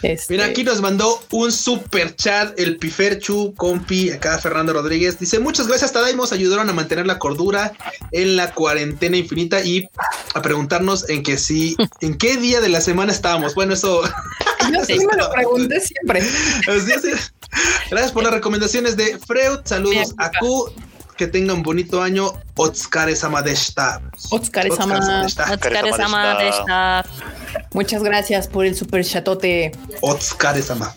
Este, 0.02 0.34
Mira, 0.34 0.46
aquí 0.46 0.64
nos 0.64 0.82
mandó 0.82 1.24
un 1.32 1.52
super 1.52 2.16
chat 2.16 2.60
el 2.60 2.78
Piferchu, 3.24 3.54
compi, 3.56 4.12
acá 4.12 4.38
Fernando 4.38 4.74
Rodríguez. 4.74 5.18
Dice, 5.18 5.40
muchas 5.40 5.68
gracias, 5.68 5.94
Tadaimos, 5.94 6.34
ayudaron 6.34 6.70
a 6.70 6.74
mantener 6.74 7.08
la 7.08 7.20
cordura 7.20 7.74
en 8.12 8.36
la 8.36 8.54
cuarentena 8.54 9.18
infinita 9.18 9.62
y 9.62 9.88
a 10.34 10.42
preguntarnos 10.42 11.10
en 11.10 11.24
que 11.24 11.38
sí, 11.38 11.76
en 12.02 12.18
qué 12.18 12.38
día 12.38 12.60
de 12.60 12.70
la 12.70 12.82
semana 12.82 13.12
estábamos. 13.12 13.56
Bueno, 13.56 13.74
eso... 13.74 14.02
Yo 14.74 14.86
sí 14.86 14.98
me 15.06 15.18
lo 15.18 15.32
pregunté 15.32 15.80
siempre. 15.80 16.20
así 16.20 17.10
es. 17.10 17.34
Gracias 17.90 18.12
por 18.12 18.24
las 18.24 18.34
recomendaciones 18.34 18.98
de 18.98 19.18
Freud. 19.20 19.60
Saludos 19.64 20.14
a 20.18 20.30
Q. 20.40 20.74
Que 21.18 21.28
tengan 21.28 21.62
bonito 21.62 22.02
año. 22.02 22.34
Otskare 22.56 23.16
Samadeshta. 23.16 24.02
Otsukare-sama. 24.32 25.26
Otsukare-sama 25.26 26.38
de 26.40 26.50
esta 26.50 27.06
Muchas 27.74 28.02
gracias 28.02 28.48
por 28.48 28.66
el 28.66 28.76
super 28.76 29.06
chatote. 29.06 29.72
Otskare 30.02 30.64
Sama. 30.64 30.94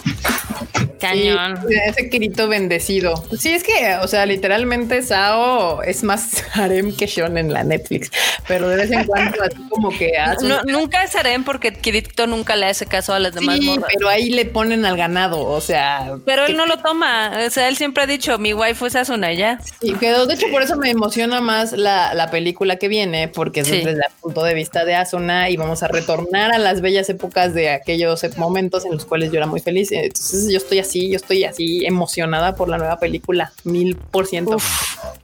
Cañón. 0.99 1.59
Sí, 1.69 1.75
ese 1.87 2.09
Kirito 2.11 2.49
bendecido. 2.49 3.15
Sí, 3.39 3.53
es 3.55 3.63
que, 3.63 3.97
o 4.03 4.09
sea, 4.09 4.27
literalmente 4.27 5.03
Sao 5.03 5.83
es 5.83 6.03
más 6.03 6.43
harem 6.55 6.95
que 6.97 7.07
Sean 7.09 7.39
en 7.39 7.53
la 7.53 7.65
Netflix, 7.65 8.11
pero 8.49 8.69
de 8.69 8.77
vez 8.77 8.91
en 8.91 9.05
cuando 9.05 9.43
así 9.43 9.57
como 9.69 9.91
que 9.91 10.17
hace 10.17 10.47
No, 10.47 10.63
nunca 10.65 11.03
es 11.05 11.15
harem 11.17 11.45
porque 11.45 11.73
Kirito 11.73 12.27
nunca 12.27 12.57
le 12.57 12.67
hace 12.67 12.87
caso 12.87 13.13
a 13.15 13.19
las 13.19 13.35
demás 13.35 13.57
Sí, 13.59 13.67
morras. 13.67 13.91
pero 13.93 14.09
ahí 14.09 14.31
le 14.31 14.45
ponen 14.47 14.85
al 14.85 14.97
ganado, 14.97 15.41
o 15.45 15.61
sea, 15.61 16.17
Pero 16.25 16.47
él 16.47 16.57
no 16.57 16.67
lo 16.67 16.79
toma. 16.79 17.33
O 17.47 17.51
sea, 17.51 17.69
él 17.69 17.77
siempre 17.77 18.03
ha 18.03 18.07
dicho, 18.07 18.39
mi 18.39 18.55
waifu 18.55 18.87
es 18.87 18.97
Asuna 18.97 19.33
ya. 19.33 19.59
y 19.81 19.95
quedó, 19.95 20.27
de 20.27 20.35
hecho 20.35 20.47
por 20.51 20.63
eso 20.63 20.77
me 20.77 20.91
emociona 20.91 21.41
más 21.41 21.73
la, 21.73 22.15
la 22.15 22.31
película 22.31 22.77
que 22.77 22.89
viene, 22.89 23.29
porque 23.29 23.61
es 23.61 23.67
Sí. 23.67 23.79
desde 23.79 23.93
el 23.93 24.13
punto 24.21 24.45
de 24.45 24.55
vista 24.55 24.85
de 24.85 24.95
Asuna 24.95 25.51
y 25.51 25.57
vamos 25.57 25.83
a 25.83 25.89
retornar 25.89 26.53
a 26.53 26.59
las 26.59 26.81
bellas 26.81 27.09
épocas 27.09 27.53
de 27.55 27.71
aquellos 27.71 28.25
momentos 28.37 28.85
en 28.85 28.93
los 28.93 29.05
cuales 29.05 29.31
yo 29.33 29.39
era 29.39 29.47
muy 29.47 29.61
feliz. 29.61 29.91
Entonces 29.93 30.51
yo 30.51 30.59
estoy 30.59 30.79
así, 30.87 31.11
yo 31.11 31.17
estoy 31.17 31.45
así 31.45 31.85
emocionada 31.85 32.55
por 32.55 32.69
la 32.69 32.79
nueva 32.79 32.99
película, 32.99 33.53
mil 33.65 33.97
por 33.97 34.27
ciento. 34.27 34.57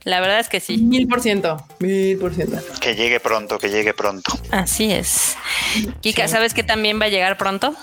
La 0.04 0.20
verdad 0.20 0.40
es 0.40 0.48
que 0.48 0.60
sí. 0.60 0.78
Mil 0.78 1.06
por 1.08 1.20
ciento, 1.20 1.64
mil 1.78 2.18
por 2.18 2.34
ciento. 2.34 2.58
Que 2.80 2.94
llegue 2.94 3.20
pronto, 3.20 3.58
que 3.58 3.68
llegue 3.68 3.94
pronto. 3.94 4.32
Así 4.50 4.92
es. 4.92 5.36
Kika, 6.00 6.28
¿sabes 6.28 6.54
que 6.54 6.62
también 6.62 7.00
va 7.00 7.06
a 7.06 7.08
llegar 7.08 7.38
pronto? 7.38 7.74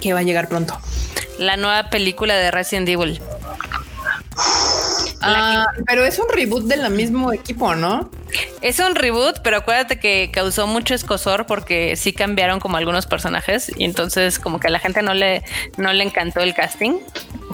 Que 0.00 0.12
va 0.12 0.20
a 0.20 0.22
llegar 0.22 0.48
pronto. 0.48 0.78
La 1.38 1.56
nueva 1.56 1.90
película 1.90 2.36
de 2.36 2.50
Resident 2.50 2.88
Evil. 2.88 3.20
Ah, 5.20 5.66
pero 5.86 6.04
es 6.04 6.18
un 6.18 6.26
reboot 6.28 6.64
del 6.64 6.88
mismo 6.90 7.32
equipo, 7.32 7.74
¿no? 7.74 8.10
Es 8.60 8.78
un 8.80 8.94
reboot, 8.94 9.40
pero 9.42 9.58
acuérdate 9.58 9.98
que 9.98 10.30
causó 10.32 10.66
mucho 10.66 10.94
escosor 10.94 11.46
porque 11.46 11.96
sí 11.96 12.12
cambiaron 12.12 12.60
como 12.60 12.76
algunos 12.76 13.06
personajes 13.06 13.72
y 13.76 13.84
entonces 13.84 14.38
como 14.38 14.60
que 14.60 14.68
a 14.68 14.70
la 14.70 14.78
gente 14.78 15.02
no 15.02 15.14
le, 15.14 15.42
no 15.76 15.92
le 15.92 16.04
encantó 16.04 16.40
el 16.40 16.54
casting. 16.54 16.98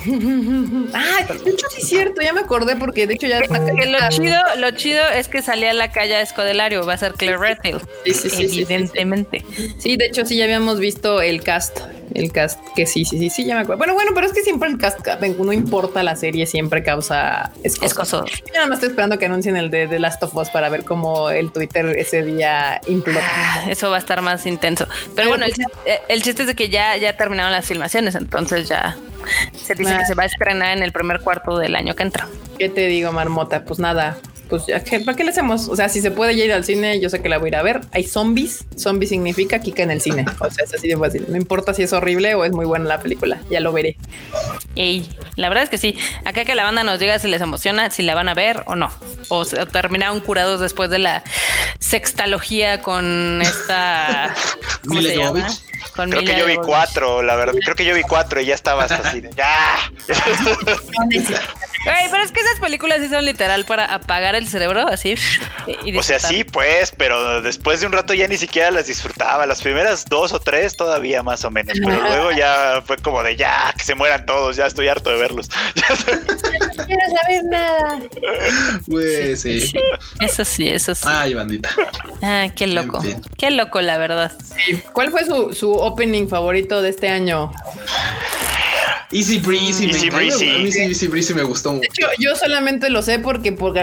Ah, 0.95 1.25
de 1.45 1.51
hecho 1.51 1.67
sí 1.71 1.81
es 1.83 1.89
cierto, 1.89 2.23
ya 2.23 2.33
me 2.33 2.41
acordé 2.41 2.75
porque 2.75 3.07
de 3.07 3.15
hecho 3.15 3.29
ya 3.29 3.41
Que 3.41 3.87
lo 3.87 3.99
chido, 4.09 4.41
lo 4.59 4.71
chido 4.73 5.07
es 5.09 5.29
que 5.29 5.43
salía 5.43 5.71
a 5.71 5.75
la 5.75 5.93
calle 5.93 6.21
Escodelario, 6.21 6.85
va 6.85 6.95
a 6.95 6.99
ser 6.99 7.13
Claire 7.13 7.39
Redfield. 7.39 7.81
Sí, 8.05 8.15
sí, 8.15 8.15
sí, 8.15 8.31
sí, 8.31 8.37
sí, 8.37 8.49
sí. 8.49 8.63
evidentemente. 8.63 9.45
Sí, 9.79 9.97
de 9.97 10.07
hecho 10.07 10.25
sí 10.27 10.37
ya 10.37 10.45
habíamos 10.45 10.81
visto 10.81 11.21
el 11.21 11.43
cast, 11.43 11.81
el 12.15 12.33
cast 12.33 12.61
que 12.77 12.87
sí, 12.87 13.05
sí, 13.05 13.19
sí, 13.19 13.31
sí, 13.31 13.45
ya 13.45 13.55
me 13.57 13.61
acuerdo. 13.63 13.79
Bueno, 13.79 13.95
bueno, 13.95 14.13
pero 14.15 14.27
es 14.27 14.33
que 14.33 14.43
siempre 14.43 14.69
el 14.69 14.79
cast, 14.79 15.01
no 15.39 15.53
importa 15.53 16.03
la 16.03 16.17
serie, 16.17 16.47
siempre 16.47 16.83
causa. 16.83 17.51
Escosor. 17.65 18.29
Yo 18.31 18.55
nada 18.55 18.67
más 18.67 18.77
estoy 18.79 18.91
esperando 18.91 19.19
que 19.19 19.27
anuncien 19.27 19.57
el 19.57 19.71
de 19.71 19.87
The 19.89 19.99
Last 19.99 20.23
of 20.23 20.35
Us 20.37 20.51
para 20.51 20.69
ver 20.69 20.85
cómo 20.85 21.31
el 21.31 21.53
Twitter 21.53 21.87
ese 21.99 22.23
día 22.23 22.81
implota. 22.87 23.27
Ah, 23.27 23.65
Eso 23.69 23.91
va 23.91 23.97
a 23.97 23.99
estar 24.01 24.21
más 24.23 24.47
intenso. 24.47 24.87
Pero 25.15 25.29
bueno, 25.29 25.45
el, 25.45 25.53
chiste- 25.53 25.73
eh, 25.87 26.01
el 26.09 26.23
chiste 26.23 26.43
es 26.43 26.49
de 26.49 26.55
que 26.55 26.69
ya, 26.69 26.97
ya 26.97 27.17
terminaron 27.17 27.53
las 27.53 27.67
filmaciones, 27.67 28.15
entonces 28.15 28.69
ya 28.69 28.97
se 29.57 29.75
dice 29.75 29.93
Ah. 29.95 29.99
que 29.99 30.07
se 30.07 30.15
va 30.15 30.25
a 30.25 30.27
estrenar 30.27 30.77
en 30.77 30.83
el 30.83 30.93
primer 30.93 31.21
cuarto 31.21 31.59
del 31.59 31.77
año 31.77 31.95
que 31.95 32.03
entra. 32.03 32.29
¿Qué 32.59 32.69
te 32.69 32.87
digo, 32.87 33.13
Marmota? 33.13 33.65
Pues 33.65 33.79
nada, 33.79 34.19
pues 34.53 34.67
ya, 34.67 34.85
¿qué- 34.85 35.01
¿para 35.01 35.17
qué 35.17 35.25
le 35.25 35.31
hacemos? 35.31 35.67
O 35.71 35.77
sea, 35.77 35.89
si 35.89 36.03
se 36.03 36.11
puede 36.11 36.37
ya 36.37 36.45
ir 36.45 36.53
al 36.53 36.63
cine, 36.63 37.01
yo 37.01 37.09
sé 37.09 37.23
que 37.23 37.31
la 37.31 37.39
voy 37.39 37.47
a 37.47 37.49
ir 37.49 37.57
a 37.57 37.63
ver. 37.63 37.81
Hay 37.93 38.05
zombies, 38.05 38.67
zombies 38.77 39.09
significa 39.09 39.61
Kika 39.61 39.83
en 39.83 39.91
el 39.91 40.03
cine. 40.03 40.27
O 40.41 40.51
sea, 40.51 40.65
es 40.67 40.75
así 40.75 40.89
de 40.89 40.99
fácil. 40.99 41.25
No 41.29 41.39
importa 41.39 41.73
si 41.73 41.83
es 41.83 41.95
horrible 41.95 42.35
o 42.35 42.45
es 42.45 42.53
muy 42.53 42.67
buena 42.67 42.85
la 42.85 43.01
película, 43.01 43.39
ya 43.51 43.61
lo 43.61 43.73
veré. 43.73 43.97
Ey, 44.77 45.09
la 45.37 45.49
verdad 45.49 45.65
es 45.65 45.71
que 45.71 45.79
sí. 45.79 45.97
Acá 46.27 46.45
que 46.45 46.55
la 46.55 46.65
banda 46.65 46.85
nos 46.85 46.99
diga 46.99 47.19
si 47.19 47.29
les 47.29 47.41
emociona, 47.41 47.91
si 47.91 48.03
la 48.03 48.15
van 48.15 48.29
a 48.29 48.35
ver 48.35 48.63
o 48.67 48.77
no. 48.77 48.93
O 49.29 49.47
se- 49.47 49.65
terminaron 49.65 50.21
curados 50.21 50.61
después 50.61 50.91
de 50.91 50.99
la 50.99 51.23
sextalogía 51.79 52.83
con 52.83 53.41
esta. 53.41 54.35
¿Cómo 54.87 55.01
Mila 55.01 55.09
se 55.11 55.17
llama? 55.17 55.41
Jovovich. 55.41 55.61
Con 55.97 56.11
Creo 56.11 56.25
que 56.25 56.39
yo 56.39 56.47
vi 56.47 56.57
cuatro, 56.57 57.23
la 57.23 57.37
verdad. 57.37 57.55
Creo 57.63 57.75
que 57.77 57.85
yo 57.85 57.95
vi 57.95 58.03
cuatro 58.03 58.41
y 58.41 58.47
ya 58.47 58.55
estaba 58.55 58.85
hasta 58.85 58.97
así. 59.09 59.21
de, 59.21 59.31
¡Ya! 59.37 59.77
Pero 61.85 62.23
es 62.25 62.33
que 62.33 62.41
esas 62.41 62.61
películas 62.61 63.01
sí 63.01 63.09
son 63.09 63.25
literal 63.25 63.65
para 63.65 63.87
apagar 63.87 64.35
el 64.35 64.42
cerebro, 64.49 64.87
así. 64.89 65.15
y- 65.85 65.97
O 65.97 66.03
sea, 66.03 66.19
sí, 66.19 66.45
pues, 66.45 66.93
pero 66.97 67.41
después 67.43 67.81
de 67.81 67.87
un 67.87 67.93
rato 67.93 68.15
ya 68.15 68.27
ni 68.29 68.37
siquiera 68.37 68.71
las 68.71 68.87
disfrutaba. 68.87 69.47
Las 69.47 69.63
primeras 69.63 70.05
dos 70.07 70.33
o 70.33 70.41
tres 70.41 70.77
todavía 70.77 71.23
más 71.23 71.45
o 71.45 71.51
menos, 71.51 71.79
pero 71.85 72.01
luego 72.01 72.33
ya 72.33 72.83
fue 72.87 72.97
como 72.99 73.23
de 73.23 73.37
ya, 73.37 73.73
que 73.77 73.85
se 73.85 73.95
mueran 73.95 74.25
todos, 74.27 74.57
ya 74.57 74.67
estoy 74.67 74.89
harto 74.89 75.11
de 75.11 75.17
verlos. 75.17 75.49
No 76.77 76.87
quiero 76.87 77.03
saber 77.23 77.45
nada. 77.45 78.01
Güey, 78.87 79.37
sí. 79.37 79.73
Eso 80.21 80.45
sí, 80.45 80.69
eso 80.69 80.95
sí. 80.95 81.05
Ay, 81.07 81.35
bandita. 81.35 81.71
Ah, 82.23 82.49
qué 82.55 82.67
loco. 82.67 82.99
En 82.99 83.03
fin. 83.05 83.23
Qué 83.39 83.51
loco, 83.51 83.81
la 83.81 83.99
verdad. 83.99 84.33
¿Cuál 84.93 85.11
fue 85.11 85.25
su, 85.25 85.53
su 85.55 85.73
opening 85.73 86.29
favorito 86.29 86.83
de 86.83 86.89
este 86.91 87.09
año? 87.09 87.53
Easy 89.11 89.39
Breezy. 89.39 89.87
me 89.87 89.93
Easy 89.93 90.07
encanta. 90.07 90.17
Breezy. 90.37 90.51
A 90.51 90.59
mí 90.59 90.73
sí, 90.73 90.81
Easy 90.81 91.07
Breezy 91.09 91.35
me 91.35 91.43
gustó 91.43 91.73
mucho. 91.73 91.89
Yo, 91.99 92.07
yo 92.19 92.37
solamente 92.37 92.91
lo 92.91 93.03
sé 93.03 93.19
porque 93.19 93.53
por, 93.53 93.75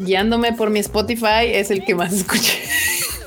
guiándome 0.00 0.52
por 0.52 0.70
mi 0.70 0.80
Spotify 0.80 1.46
es 1.52 1.70
el 1.70 1.84
que 1.84 1.94
más 1.94 2.12
escuché. 2.12 2.62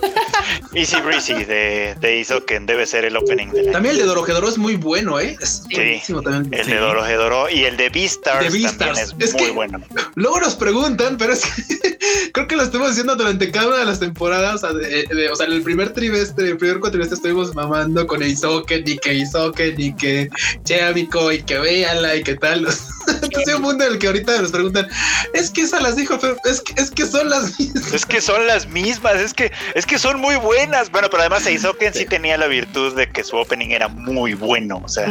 Easy 0.74 0.98
Breezy 1.02 1.34
de, 1.46 1.96
de 2.00 2.20
Isoken 2.20 2.66
debe 2.68 2.86
ser 2.86 3.04
el 3.06 3.18
opening 3.18 3.48
del 3.48 3.64
año. 3.66 3.72
También 3.72 3.96
el 3.96 4.02
de 4.02 4.06
Dorojedoro 4.08 4.48
es 4.48 4.58
muy 4.58 4.76
bueno, 4.76 5.20
¿eh? 5.20 5.36
Es 5.42 5.64
Sí, 5.70 5.76
también. 6.24 6.54
el 6.54 6.66
Sí. 6.66 6.72
de 6.72 6.78
Dorohedoro 6.78 7.50
y 7.50 7.64
el 7.66 7.78
de 7.78 7.90
Beastars 7.90 8.52
De 8.54 8.60
también 8.78 9.04
es, 9.04 9.16
Es 9.20 9.34
muy 9.34 9.46
que- 9.46 9.52
bueno. 9.52 9.82
Luego 10.16 10.40
nos 10.40 10.56
preguntan, 10.56 11.18
pero 11.18 11.34
es 11.34 11.44
que 11.46 11.97
creo 12.34 12.48
que 12.48 12.56
lo 12.56 12.64
estuvimos 12.64 12.92
haciendo 12.92 13.16
durante 13.16 13.52
cada 13.52 13.68
una 13.68 13.78
de 13.78 13.86
las 13.86 14.00
temporadas. 14.00 14.56
O 14.56 14.58
sea, 14.60 14.74
de- 14.74 15.04
de- 15.06 15.30
o 15.30 15.36
sea, 15.36 15.46
en 15.48 15.54
el 15.54 15.62
primer 15.64 15.94
trimestre, 15.94 16.50
el 16.50 16.58
primer 16.58 16.80
cuatrimestre 16.80 17.16
estuvimos 17.16 17.54
mamando 17.56 18.06
con 18.08 18.22
Isoken 18.24 18.84
y 18.86 18.98
que 18.98 19.14
Isoken 19.14 19.76
y 19.80 19.94
que 19.96 20.30
Cheamico 20.64 21.32
y 21.32 21.42
que 21.44 21.58
véanla 21.60 22.16
y 22.16 22.24
que 22.24 22.36
tal. 22.36 22.68
Entonces 23.08 23.48
hay 23.48 23.54
un 23.56 23.62
mundo 23.62 23.86
en 23.86 23.94
el 23.94 24.00
que 24.00 24.08
ahorita 24.08 24.42
nos 24.42 24.52
preguntan, 24.52 24.88
es 25.34 25.50
que 25.50 25.62
esas 25.62 25.82
las 25.82 25.96
dijo, 25.96 26.20
pero 26.20 26.36
es 26.44 26.60
que, 26.62 26.74
es 26.82 26.92
que 26.92 27.06
son 27.06 27.30
las 27.30 27.58
mismas. 27.58 27.94
Es 27.94 28.06
que 28.06 28.20
son 28.22 28.46
las 28.48 28.68
mismas, 28.68 29.16
es 29.16 29.34
que, 29.34 29.52
es 29.76 29.86
que 29.86 29.98
son 29.98 30.20
muy 30.20 30.36
buenas. 30.36 30.92
Bueno, 30.92 31.08
pero 31.10 31.22
además 31.22 31.50
Isoken 31.50 31.94
sí 31.94 32.06
tenía 32.06 32.38
la 32.38 32.48
virtud 32.48 32.96
de 32.96 33.10
que 33.10 33.24
su 33.24 33.38
opening 33.38 33.70
era 33.70 33.88
muy 33.88 34.34
bueno. 34.34 34.82
O 34.84 34.90
sea, 34.90 35.08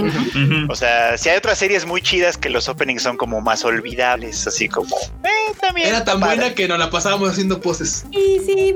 o 0.69 0.77
sea, 0.77 1.17
si 1.17 1.31
hay 1.31 1.39
otras 1.39 1.59
series 1.59 1.87
muy 1.87 2.03
chidas 2.03 2.37
que 2.37 2.51
los 2.51 2.69
openings 2.69 3.03
son 3.03 3.17
como 3.17 3.41
más 3.41 3.65
olvidables, 3.65 4.47
así 4.47 4.69
como 4.69 4.95
eh, 5.25 5.55
también 5.61 5.89
Era 5.89 6.05
tan 6.05 6.21
padre. 6.21 6.37
buena 6.37 6.55
que 6.55 6.69
nos 6.69 6.79
la 6.79 6.86
pasábamos 6.91 7.31
haciendo 7.31 7.61
poses. 7.61 8.05
Easy 8.13 8.73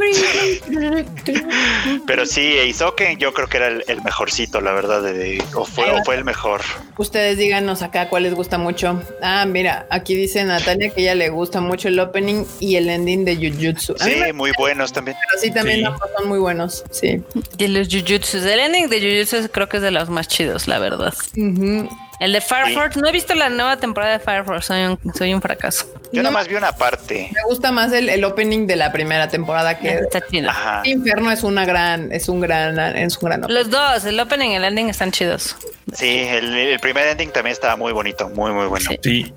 Pero 2.07 2.27
sí, 2.27 2.55
Isoken 2.67 3.19
yo 3.19 3.33
creo 3.33 3.49
que 3.49 3.57
era 3.59 3.69
el, 3.69 3.85
el 3.89 4.03
mejorcito, 4.03 4.61
la 4.61 4.73
verdad, 4.73 5.03
de, 5.03 5.13
de- 5.13 5.45
o, 5.55 5.65
fue, 5.65 5.91
o 5.91 6.03
fue 6.05 6.17
el 6.17 6.25
mejor. 6.25 6.61
Ustedes 6.99 7.39
díganos 7.39 7.83
acá 7.83 8.09
cuál 8.09 8.25
les 8.25 8.35
gusta 8.35 8.59
mucho. 8.59 9.03
Ah, 9.23 9.45
mira, 9.47 9.87
aquí 9.91 10.15
dice 10.15 10.45
Natalia 10.45 10.91
que 10.91 11.03
ella 11.03 11.15
le 11.15 11.29
gusta 11.31 11.61
mucho 11.61 11.89
el 11.89 11.99
opening 12.01 12.45
y 12.59 12.77
el 12.77 12.89
ending 12.89 13.25
de 13.25 13.37
Jujutsu. 13.37 13.95
A 14.01 14.05
Sí, 14.05 14.17
me 14.17 14.33
muy 14.33 14.53
buenos 14.59 14.93
también. 14.93 15.17
pero 15.31 15.41
sí 15.43 15.51
también 15.53 15.81
Sí. 15.81 15.85
ambos 15.85 16.09
son 16.17 16.29
muy 16.29 16.39
buenos. 16.39 16.85
Sí. 16.91 17.23
Y 17.59 17.69
los 17.69 17.89
Jujutsu. 17.89 18.39
El 18.39 18.61
ending 18.61 18.89
de 18.89 19.01
Jujutsu 19.01 19.51
creo 19.51 19.69
que 19.69 19.79
es 19.79 19.83
de 19.83 19.91
los 19.91 20.09
más 20.11 20.29
chidos, 20.29 20.67
la 20.69 20.79
verdad. 20.79 21.15
Ujú. 21.37 21.89
El 22.21 22.33
de 22.35 22.41
Fire 22.41 22.75
Force. 22.75 23.01
No 23.01 23.09
he 23.09 23.13
visto 23.13 23.35
la 23.35 23.49
nueva 23.49 23.79
temporada 23.79 24.13
de 24.13 24.19
Fire 24.21 24.45
Force. 24.45 24.69
Soy 24.69 24.83
un, 24.85 25.15
soy 25.15 25.33
un 25.35 25.41
fracaso. 25.41 25.87
Yo 26.13 26.23
No. 26.23 26.29
nomás 26.29 26.49
vi 26.49 26.55
una 26.55 26.73
parte. 26.73 27.31
Me 27.35 27.43
gusta 27.49 27.73
más 27.73 27.93
el, 27.93 28.09
el 28.11 28.23
opening 28.25 28.67
de 28.67 28.77
la 28.77 28.93
primera 28.93 29.29
temporada 29.29 29.79
que 29.79 29.89
Está 29.95 30.21
chido. 30.27 30.51
Ajá. 30.51 30.83
Inferno 30.85 31.31
es 31.33 31.43
una 31.43 31.65
gran, 31.65 32.13
es 32.13 32.29
un 32.29 32.41
gran, 32.41 32.79
es 32.97 33.17
un 33.17 33.29
gran 33.29 33.45
opening. 33.45 33.59
Los 33.59 33.71
dos, 33.71 34.05
el 34.05 34.21
opening 34.21 34.51
y 34.51 34.57
el 34.57 34.65
ending 34.65 34.91
están 34.91 35.13
chidos. 35.13 35.57
Sí, 35.95 36.19
el, 36.29 36.55
el 36.57 36.79
primer 36.81 37.09
ending 37.09 37.31
también 37.31 37.53
estaba 37.53 37.77
muy 37.77 37.93
bonito, 37.93 38.29
muy, 38.29 38.53
muy 38.53 38.67
bueno. 38.67 38.91
Sí. 38.91 38.99
Sí. 39.03 39.35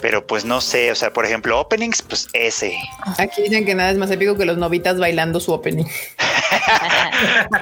Pero 0.00 0.26
pues 0.26 0.44
no 0.44 0.60
sé, 0.60 0.90
o 0.90 0.94
sea, 0.94 1.12
por 1.12 1.24
ejemplo, 1.24 1.58
openings, 1.60 2.02
pues 2.02 2.28
ese. 2.32 2.76
Aquí 3.18 3.42
dicen 3.42 3.64
que 3.64 3.74
nada 3.74 3.90
es 3.90 3.96
más 3.96 4.10
épico 4.10 4.36
que 4.36 4.44
los 4.44 4.58
novitas 4.58 4.98
bailando 4.98 5.40
su 5.40 5.52
opening. 5.52 5.84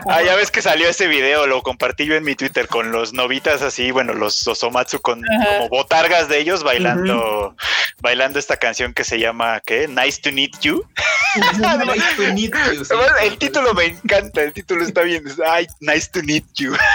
Ah, 0.09 0.23
ya 0.23 0.35
ves 0.37 0.51
que 0.51 0.63
salió 0.63 0.89
ese 0.89 1.07
video, 1.07 1.47
lo 1.47 1.63
compartí 1.63 2.07
yo 2.07 2.15
en 2.15 2.25
mi 2.25 2.35
Twitter 2.35 2.67
con 2.67 2.93
los 2.93 3.13
novitas 3.13 3.63
así, 3.63 3.91
bueno, 3.91 4.13
los 4.15 4.47
Osomatsu 4.47 5.01
con 5.01 5.23
Ajá. 5.25 5.59
como 5.59 5.69
botargas 5.69 6.29
de 6.29 6.39
ellos 6.39 6.63
bailando, 6.63 7.55
bailando 8.01 8.39
esta 8.39 8.57
canción 8.57 8.93
que 8.93 9.05
se 9.05 9.19
llama, 9.19 9.61
¿qué? 9.65 9.89
Nice 9.89 10.21
to 10.21 10.33
meet 10.33 10.59
you. 10.61 10.85
Nice 11.37 12.17
to 12.17 12.35
meet 12.35 12.53
you, 12.53 12.85
sí. 12.85 12.95
El 13.23 13.39
título 13.39 13.73
me 13.75 13.85
encanta, 13.87 14.43
el 14.43 14.53
título 14.53 14.85
está 14.85 15.03
bien. 15.03 15.23
Ay, 15.47 15.67
nice 15.81 16.11
to 16.11 16.23
meet 16.23 16.45
you. 16.57 16.75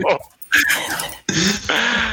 No. 0.00 0.18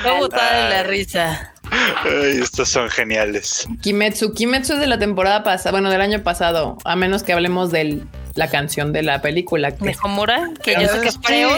Voy 0.03 0.11
a 0.11 0.19
botar 0.19 0.63
de 0.63 0.69
la 0.69 0.83
risa. 0.83 1.53
Ay, 1.71 2.39
estos 2.41 2.69
son 2.69 2.89
geniales. 2.89 3.67
Kimetsu, 3.81 4.33
Kimetsu 4.33 4.73
es 4.73 4.79
de 4.79 4.87
la 4.87 4.97
temporada 4.97 5.43
pasada, 5.43 5.71
bueno, 5.71 5.89
del 5.89 6.01
año 6.01 6.23
pasado, 6.23 6.77
a 6.85 6.95
menos 6.95 7.23
que 7.23 7.33
hablemos 7.33 7.71
de 7.71 8.01
la 8.39 8.49
canción 8.49 8.93
de 8.93 9.03
la 9.03 9.21
película. 9.21 9.71
que- 9.75 9.85
De 9.85 9.95
Homura, 10.01 10.49
que 10.63 10.73
yo 10.73 10.87
sé 10.87 11.01
que 11.01 11.11
Sí. 11.11 11.19
Freo 11.23 11.49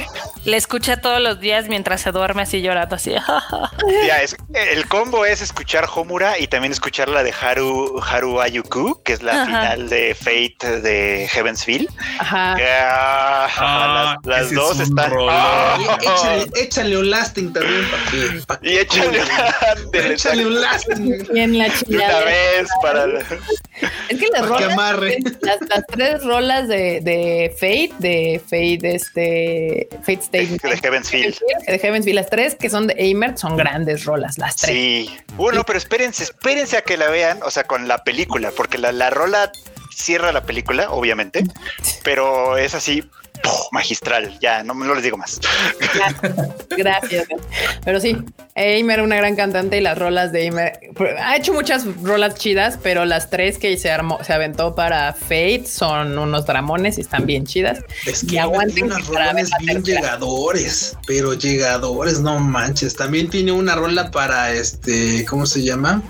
le 0.45 0.57
escucha 0.57 0.97
todos 0.99 1.21
los 1.21 1.39
días 1.39 1.67
mientras 1.69 2.01
se 2.01 2.11
duerme 2.11 2.41
así 2.41 2.61
llorando 2.61 2.95
así. 2.95 3.13
Ya, 4.07 4.21
es, 4.21 4.35
el 4.53 4.87
combo 4.87 5.25
es 5.25 5.41
escuchar 5.41 5.87
Homura 5.93 6.39
y 6.39 6.47
también 6.47 6.71
escuchar 6.71 7.07
la 7.09 7.23
de 7.23 7.33
Haru, 7.39 8.01
Haru 8.03 8.41
Ayuku, 8.41 9.01
que 9.03 9.13
es 9.13 9.21
la 9.21 9.33
Ajá. 9.33 9.45
final 9.45 9.89
de 9.89 10.15
Fate 10.15 10.81
de 10.81 11.27
Heavensville. 11.31 11.87
Ajá. 12.19 12.55
Que, 12.55 12.67
ah, 12.67 13.47
Ah, 13.57 14.17
las 14.23 14.51
dos 14.53 14.79
es 14.79 14.89
están. 14.89 15.11
Ah, 15.29 15.77
Y 16.01 16.05
échale, 16.05 16.45
échale 16.55 16.97
un 16.97 17.09
lasting 17.09 17.53
también 17.53 17.85
para 17.89 18.03
que, 18.11 18.41
pa' 18.47 18.59
que 18.59 18.73
y 18.73 18.77
échale, 18.77 19.19
cobre. 19.19 20.13
échale 20.13 20.45
un 20.47 20.61
lasting 20.61 21.25
Y 21.33 21.39
en 21.39 21.57
la 21.57 21.65
una 21.65 21.73
chingada. 21.75 22.25
vez 22.25 22.67
para 22.81 23.07
la- 23.07 23.19
Es 23.19 24.19
que 24.19 24.27
las 24.31 24.41
que 24.41 24.47
rolas, 24.47 24.71
amarre. 24.73 25.17
las, 25.41 25.57
las 25.69 25.85
tres 25.87 26.23
rolas 26.23 26.67
de, 26.71 27.01
de 27.01 27.53
Fate, 27.55 27.93
de 27.99 28.41
Fate, 28.43 28.95
este, 28.95 29.87
Fate 29.99 30.21
State. 30.21 30.47
de 30.47 30.79
Heavensville. 30.81 31.35
De 31.67 31.75
Heavensville, 31.77 32.15
las 32.15 32.29
tres 32.29 32.55
que 32.55 32.69
son 32.69 32.87
de 32.87 32.95
Eimert 32.97 33.37
son 33.37 33.57
grandes 33.57 34.05
rolas, 34.05 34.37
las 34.37 34.55
tres. 34.55 34.75
Sí. 34.75 35.09
Bueno, 35.35 35.63
pero 35.65 35.77
espérense, 35.77 36.23
espérense 36.23 36.77
a 36.77 36.81
que 36.81 36.97
la 36.97 37.09
vean, 37.09 37.39
o 37.43 37.51
sea, 37.51 37.63
con 37.65 37.87
la 37.87 38.03
película, 38.03 38.51
porque 38.55 38.77
la, 38.77 38.91
la 38.91 39.09
rola 39.09 39.51
cierra 39.95 40.31
la 40.31 40.43
película, 40.43 40.89
obviamente, 40.91 41.43
pero 42.03 42.57
es 42.57 42.73
así 42.73 43.03
magistral. 43.71 44.37
Ya, 44.39 44.63
no, 44.63 44.73
no 44.73 44.93
les 44.95 45.03
digo 45.03 45.17
más. 45.17 45.39
Gracias. 46.69 47.27
Pero 47.83 47.99
sí, 47.99 48.17
Eimer, 48.55 49.01
una 49.01 49.15
gran 49.15 49.35
cantante 49.35 49.77
y 49.77 49.81
las 49.81 49.97
rolas 49.97 50.31
de 50.31 50.43
Eimer. 50.43 50.79
Ha 51.19 51.37
hecho 51.37 51.53
muchas 51.53 51.85
rolas 52.01 52.35
chidas, 52.35 52.77
pero 52.81 53.05
las 53.05 53.29
tres 53.29 53.57
que 53.57 53.77
se 53.77 53.91
armó, 53.91 54.23
se 54.23 54.33
aventó 54.33 54.75
para 54.75 55.13
Fate 55.13 55.65
son 55.65 56.17
unos 56.17 56.45
dramones 56.45 56.97
y 56.97 57.01
están 57.01 57.25
bien 57.25 57.45
chidas. 57.45 57.79
Es 58.05 58.23
Y 58.23 58.27
que 58.27 58.39
aguanten 58.39 58.75
tiene 58.75 58.93
unas 58.95 59.07
rolas 59.07 59.49
la 59.49 59.57
bien 59.59 59.83
llegadores, 59.83 60.97
pero 61.07 61.33
llegadores, 61.33 62.19
no 62.19 62.39
manches. 62.39 62.95
También 62.95 63.29
tiene 63.29 63.51
una 63.51 63.75
rola 63.75 64.11
para 64.11 64.51
este, 64.51 65.25
¿cómo 65.25 65.45
se 65.45 65.63
llama? 65.63 66.01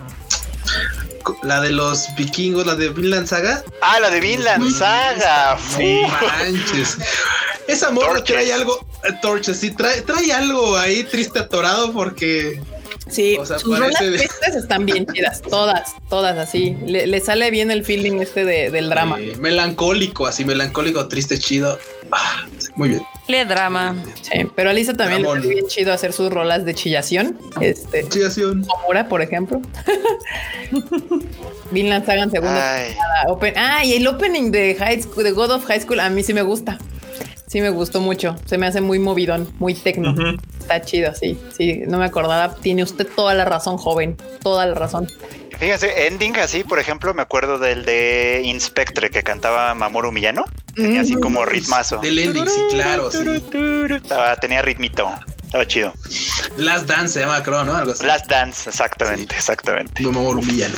La 1.44 1.62
de 1.62 1.72
los 1.72 2.08
vikingos, 2.18 2.66
la 2.66 2.76
de 2.76 2.90
Vinland 2.90 3.28
Saga. 3.28 3.64
Ah, 3.82 4.00
la 4.00 4.10
de 4.10 4.20
Vinland 4.20 4.72
Saga. 4.74 5.58
No 5.80 6.08
manches. 6.10 6.98
Esa 7.68 7.92
morra 7.92 8.16
Torches. 8.16 8.36
trae 8.36 8.54
algo, 8.54 8.80
eh, 9.04 9.14
Torches, 9.22 9.58
sí, 9.58 9.72
trae, 9.72 10.02
trae 10.02 10.32
algo 10.34 10.76
ahí 10.78 11.04
triste 11.04 11.40
atorado 11.40 11.92
porque 11.94 12.60
Sí, 13.10 13.36
O 13.40 13.46
sea, 13.46 13.60
sus 13.60 13.78
rolas 13.78 13.94
parece 13.96 14.12
de- 14.12 14.18
tristes 14.20 14.56
están 14.56 14.86
bien 14.86 15.06
chidas, 15.12 15.42
todas, 15.50 15.96
todas 16.10 16.38
así. 16.38 16.78
Le, 16.86 17.08
le 17.08 17.20
sale 17.20 17.50
bien 17.52 17.70
el 17.72 17.84
feeling 17.84 18.20
este 18.22 18.46
de- 18.46 18.72
del 18.72 18.90
drama. 18.90 19.18
melancólico, 19.40 20.28
así 20.28 20.46
melancólico, 20.46 21.08
triste, 21.08 21.38
chido. 21.38 21.78
Ah, 22.12 22.46
muy 22.76 22.90
bien. 22.90 23.02
Le 23.28 23.46
drama. 23.46 23.96
Sí, 24.22 24.46
pero 24.56 24.70
a 24.70 24.74
Lisa 24.74 24.94
también 24.94 25.22
le 25.22 25.28
Dramón. 25.28 25.42
sale 25.44 25.54
bien 25.56 25.68
chido 25.68 25.94
hacer 25.94 26.12
sus 26.14 26.30
rolas 26.32 26.66
de 26.66 26.74
chillación. 26.76 27.38
Este, 27.62 28.08
Chillación. 28.10 28.66
Homura, 28.70 29.08
por 29.08 29.22
ejemplo. 29.22 29.62
Vinland 31.72 32.06
Saga 32.06 32.24
en 32.24 32.32
segunda 32.32 32.84
open- 33.28 33.54
Ah, 33.58 33.86
y 33.86 33.94
el 33.94 34.08
opening 34.08 34.52
de 34.52 34.76
High 34.76 35.04
School, 35.04 35.24
de 35.24 35.32
God 35.32 35.52
of 35.52 35.66
High 35.66 35.82
School, 35.82 36.00
a 36.00 36.10
mí 36.10 36.24
sí 36.24 36.34
me 36.34 36.42
gusta. 36.42 36.78
Sí 37.52 37.60
me 37.60 37.70
gustó 37.70 38.00
mucho. 38.00 38.38
Se 38.46 38.58
me 38.58 38.66
hace 38.66 38.80
muy 38.80 38.98
movidón, 38.98 39.52
muy 39.60 39.74
tecno. 39.74 40.16
Está 40.58 40.82
chido, 40.84 41.14
sí. 41.14 41.38
Sí, 41.58 41.82
no 41.86 41.98
me 41.98 42.06
acordaba. 42.06 42.56
Tiene 42.56 42.82
usted 42.82 43.06
toda 43.14 43.34
la 43.34 43.44
razón, 43.44 43.76
joven. 43.76 44.16
Toda 44.42 44.66
la 44.66 44.74
razón. 44.74 45.10
fíjense, 45.60 46.08
ending 46.08 46.38
así, 46.38 46.64
por 46.64 46.80
ejemplo, 46.80 47.14
me 47.14 47.22
acuerdo 47.22 47.60
del 47.60 47.84
de 47.84 48.42
Inspectre 48.46 49.10
que 49.10 49.22
cantaba 49.22 49.74
Mamoru 49.74 50.14
Millano. 50.14 50.46
Tenía 50.76 51.02
así 51.02 51.16
como 51.16 51.44
ritmazo. 51.44 51.98
Del 51.98 52.20
ending, 52.20 52.48
sí, 52.48 52.62
claro, 52.72 53.12
sí. 53.12 53.20
Estaba- 54.02 54.38
tenía 54.38 54.62
ritmito. 54.62 55.12
Estaba 55.44 55.68
chido. 55.68 55.94
Last 56.56 56.88
Dance 56.88 57.16
se 57.16 57.20
llama, 57.20 57.44
creo, 57.44 57.66
¿no? 57.66 57.76
Algo 57.76 57.92
así. 57.92 58.06
Last 58.06 58.28
Dance, 58.28 58.70
exactamente, 58.70 59.36
exactamente. 59.36 60.02
No 60.04 60.14
me 60.14 60.42
villano. 60.42 60.76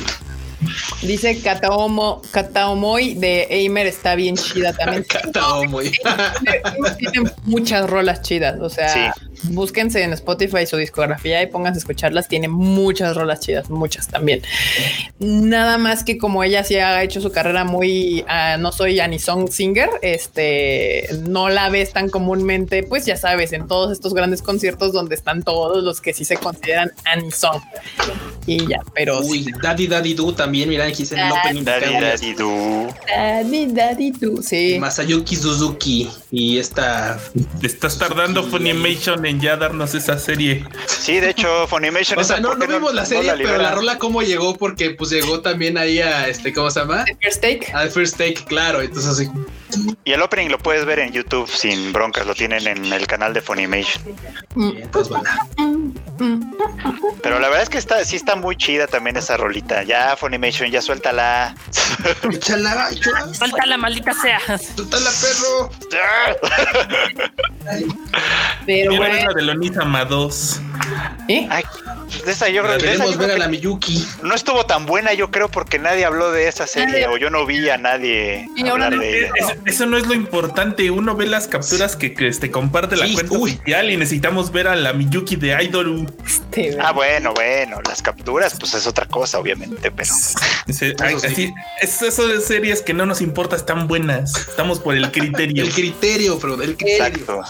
Dice 1.02 1.40
Kataomo, 1.40 2.22
Kataomoy 2.30 3.14
de 3.14 3.42
Eimer 3.50 3.86
está 3.86 4.14
bien 4.14 4.36
chida 4.36 4.72
también. 4.72 5.04
Kataomoy. 5.08 5.92
Tienen 6.98 7.30
muchas 7.44 7.88
rolas 7.88 8.22
chidas. 8.22 8.58
O 8.60 8.68
sea, 8.68 9.12
Sí. 9.14 9.33
Búsquense 9.44 10.02
en 10.02 10.12
Spotify 10.12 10.66
su 10.66 10.76
discografía 10.76 11.42
y 11.42 11.46
pónganse 11.46 11.78
a 11.78 11.80
escucharlas. 11.80 12.28
Tiene 12.28 12.48
muchas 12.48 13.16
rolas 13.16 13.40
chidas, 13.40 13.70
muchas 13.70 14.08
también. 14.08 14.42
Nada 15.18 15.78
más 15.78 16.04
que 16.04 16.18
como 16.18 16.44
ella 16.44 16.64
sí 16.64 16.76
ha 16.76 17.02
hecho 17.02 17.20
su 17.20 17.30
carrera 17.32 17.64
muy, 17.64 18.24
ah, 18.28 18.56
no 18.58 18.72
soy 18.72 19.00
Anisong 19.00 19.50
Singer, 19.50 19.90
este, 20.02 21.08
no 21.28 21.48
la 21.48 21.70
ves 21.70 21.92
tan 21.92 22.08
comúnmente, 22.08 22.82
pues 22.82 23.06
ya 23.06 23.16
sabes, 23.16 23.52
en 23.52 23.66
todos 23.66 23.92
estos 23.92 24.14
grandes 24.14 24.42
conciertos 24.42 24.92
donde 24.92 25.14
están 25.14 25.42
todos 25.42 25.82
los 25.82 26.00
que 26.00 26.12
sí 26.12 26.24
se 26.24 26.36
consideran 26.36 26.92
Anisong. 27.04 27.62
Y 28.46 28.66
ya, 28.66 28.80
pero 28.94 29.22
sí. 29.22 29.30
Uy, 29.30 29.54
Daddy 29.62 29.86
Daddy 29.86 30.14
Do 30.14 30.34
también, 30.34 30.68
mira, 30.68 30.84
aquí 30.84 31.04
opening. 31.04 31.64
Daddy, 31.64 31.92
daddy, 32.00 32.34
do. 32.34 32.88
Daddy, 33.06 33.66
daddy, 33.66 34.12
tú. 34.12 34.42
Sí. 34.42 34.76
Masayuki 34.78 35.36
Suzuki 35.36 36.08
y 36.30 36.58
esta 36.58 37.18
Te 37.60 37.66
estás 37.66 37.98
tardando 37.98 38.42
Funimation 38.42 39.23
en 39.26 39.40
ya 39.40 39.56
darnos 39.56 39.94
esa 39.94 40.18
serie. 40.18 40.64
Sí, 40.86 41.20
de 41.20 41.30
hecho, 41.30 41.66
Funimation. 41.66 42.18
O 42.18 42.24
sea, 42.24 42.40
no, 42.40 42.50
¿por 42.50 42.58
no 42.58 42.66
vimos 42.66 42.94
la 42.94 43.04
serie, 43.04 43.32
pero 43.36 43.58
la 43.58 43.72
rola 43.72 43.98
cómo 43.98 44.22
llegó, 44.22 44.56
porque 44.56 44.90
pues 44.90 45.10
llegó 45.10 45.40
también 45.40 45.78
ahí 45.78 46.00
a 46.00 46.28
este, 46.28 46.52
¿cómo 46.52 46.70
se 46.70 46.80
llama? 46.80 47.04
First 47.20 47.40
Take. 47.40 47.72
Al 47.72 47.90
First 47.90 48.16
Take, 48.16 48.44
claro. 48.46 48.80
Entonces 48.80 49.10
así. 49.10 49.30
Y 50.04 50.12
el 50.12 50.22
opening 50.22 50.48
lo 50.48 50.58
puedes 50.58 50.84
ver 50.84 50.98
en 50.98 51.12
YouTube 51.12 51.48
sin 51.48 51.92
broncas, 51.92 52.26
lo 52.26 52.34
tienen 52.34 52.66
en 52.66 52.92
el 52.92 53.06
canal 53.06 53.32
de 53.34 53.40
Funimation. 53.40 54.02
Bueno. 54.54 54.74
Pero 57.22 57.38
la 57.40 57.48
verdad 57.48 57.62
es 57.62 57.68
que 57.70 57.78
está, 57.78 58.04
sí 58.04 58.16
está 58.16 58.36
muy 58.36 58.56
chida 58.56 58.86
también 58.86 59.16
esa 59.16 59.36
rolita. 59.36 59.82
Ya 59.82 60.16
Funimation, 60.16 60.70
ya 60.70 60.80
suéltala. 60.82 61.54
Échala, 62.30 62.88
échala, 62.92 63.34
Falta 63.34 63.66
la 63.66 63.76
maldita 63.76 64.12
sea. 64.14 64.40
suéltala, 64.58 65.10
perro. 65.20 65.70
Pero 68.66 68.90
Mira 68.92 68.96
bueno, 69.08 69.28
la 69.28 69.34
de 69.34 69.42
Lonisama 69.42 70.04
2. 70.04 70.60
¿eh? 71.28 71.46
Ay, 71.50 71.64
de 72.24 72.32
esa 72.32 72.48
yo 72.48 72.62
creo, 72.62 72.72
de 72.72 72.78
esa 72.78 72.86
Queremos 72.92 73.12
yo 73.12 73.18
ver 73.18 73.30
a 73.32 73.38
la 73.38 73.48
Miyuki. 73.48 74.06
no 74.22 74.34
estuvo 74.34 74.64
tan 74.66 74.86
buena, 74.86 75.12
yo 75.14 75.30
creo, 75.30 75.48
porque 75.48 75.78
nadie 75.78 76.04
habló 76.04 76.30
de 76.30 76.48
esa 76.48 76.66
serie 76.66 77.02
Nadie. 77.02 77.06
o 77.08 77.16
yo 77.16 77.30
no 77.30 77.44
vi 77.46 77.68
a 77.68 77.76
nadie 77.78 78.48
Y 78.56 78.66
hablar 78.68 78.96
de 78.98 79.18
ella. 79.26 79.30
Es- 79.34 79.56
eso 79.66 79.86
no 79.86 79.96
es 79.96 80.06
lo 80.06 80.14
importante. 80.14 80.90
Uno 80.90 81.14
ve 81.16 81.26
las 81.26 81.48
capturas 81.48 81.96
que, 81.96 82.14
que 82.14 82.28
este, 82.28 82.50
comparte 82.50 82.96
la 82.96 83.06
Sí, 83.06 83.14
cuenta 83.14 83.38
uy. 83.38 83.52
oficial 83.52 83.90
y 83.90 83.96
necesitamos 83.96 84.52
ver 84.52 84.68
a 84.68 84.76
la 84.76 84.92
Miyuki 84.92 85.36
de 85.36 85.62
Idol. 85.64 86.06
Este, 86.26 86.76
Ah, 86.80 86.92
bueno, 86.92 87.32
bueno, 87.34 87.80
las 87.86 88.00
capturas, 88.02 88.56
pues 88.58 88.74
es 88.74 88.86
otra 88.86 89.06
cosa, 89.06 89.38
obviamente, 89.38 89.90
pero 89.90 90.12
sí. 90.14 90.34
así- 91.24 91.52
es 91.80 92.02
eso 92.02 92.26
de 92.28 92.40
series 92.40 92.80
que 92.82 92.94
no 92.94 93.06
nos 93.06 93.20
importa, 93.20 93.56
están 93.56 93.88
buenas. 93.88 94.34
Estamos 94.36 94.78
por 94.80 94.94
el 94.96 95.10
criterio. 95.10 95.64
El 95.64 95.72
criterio, 95.72 96.38
bro, 96.38 96.60
el 96.62 96.76
criterio. 96.76 97.42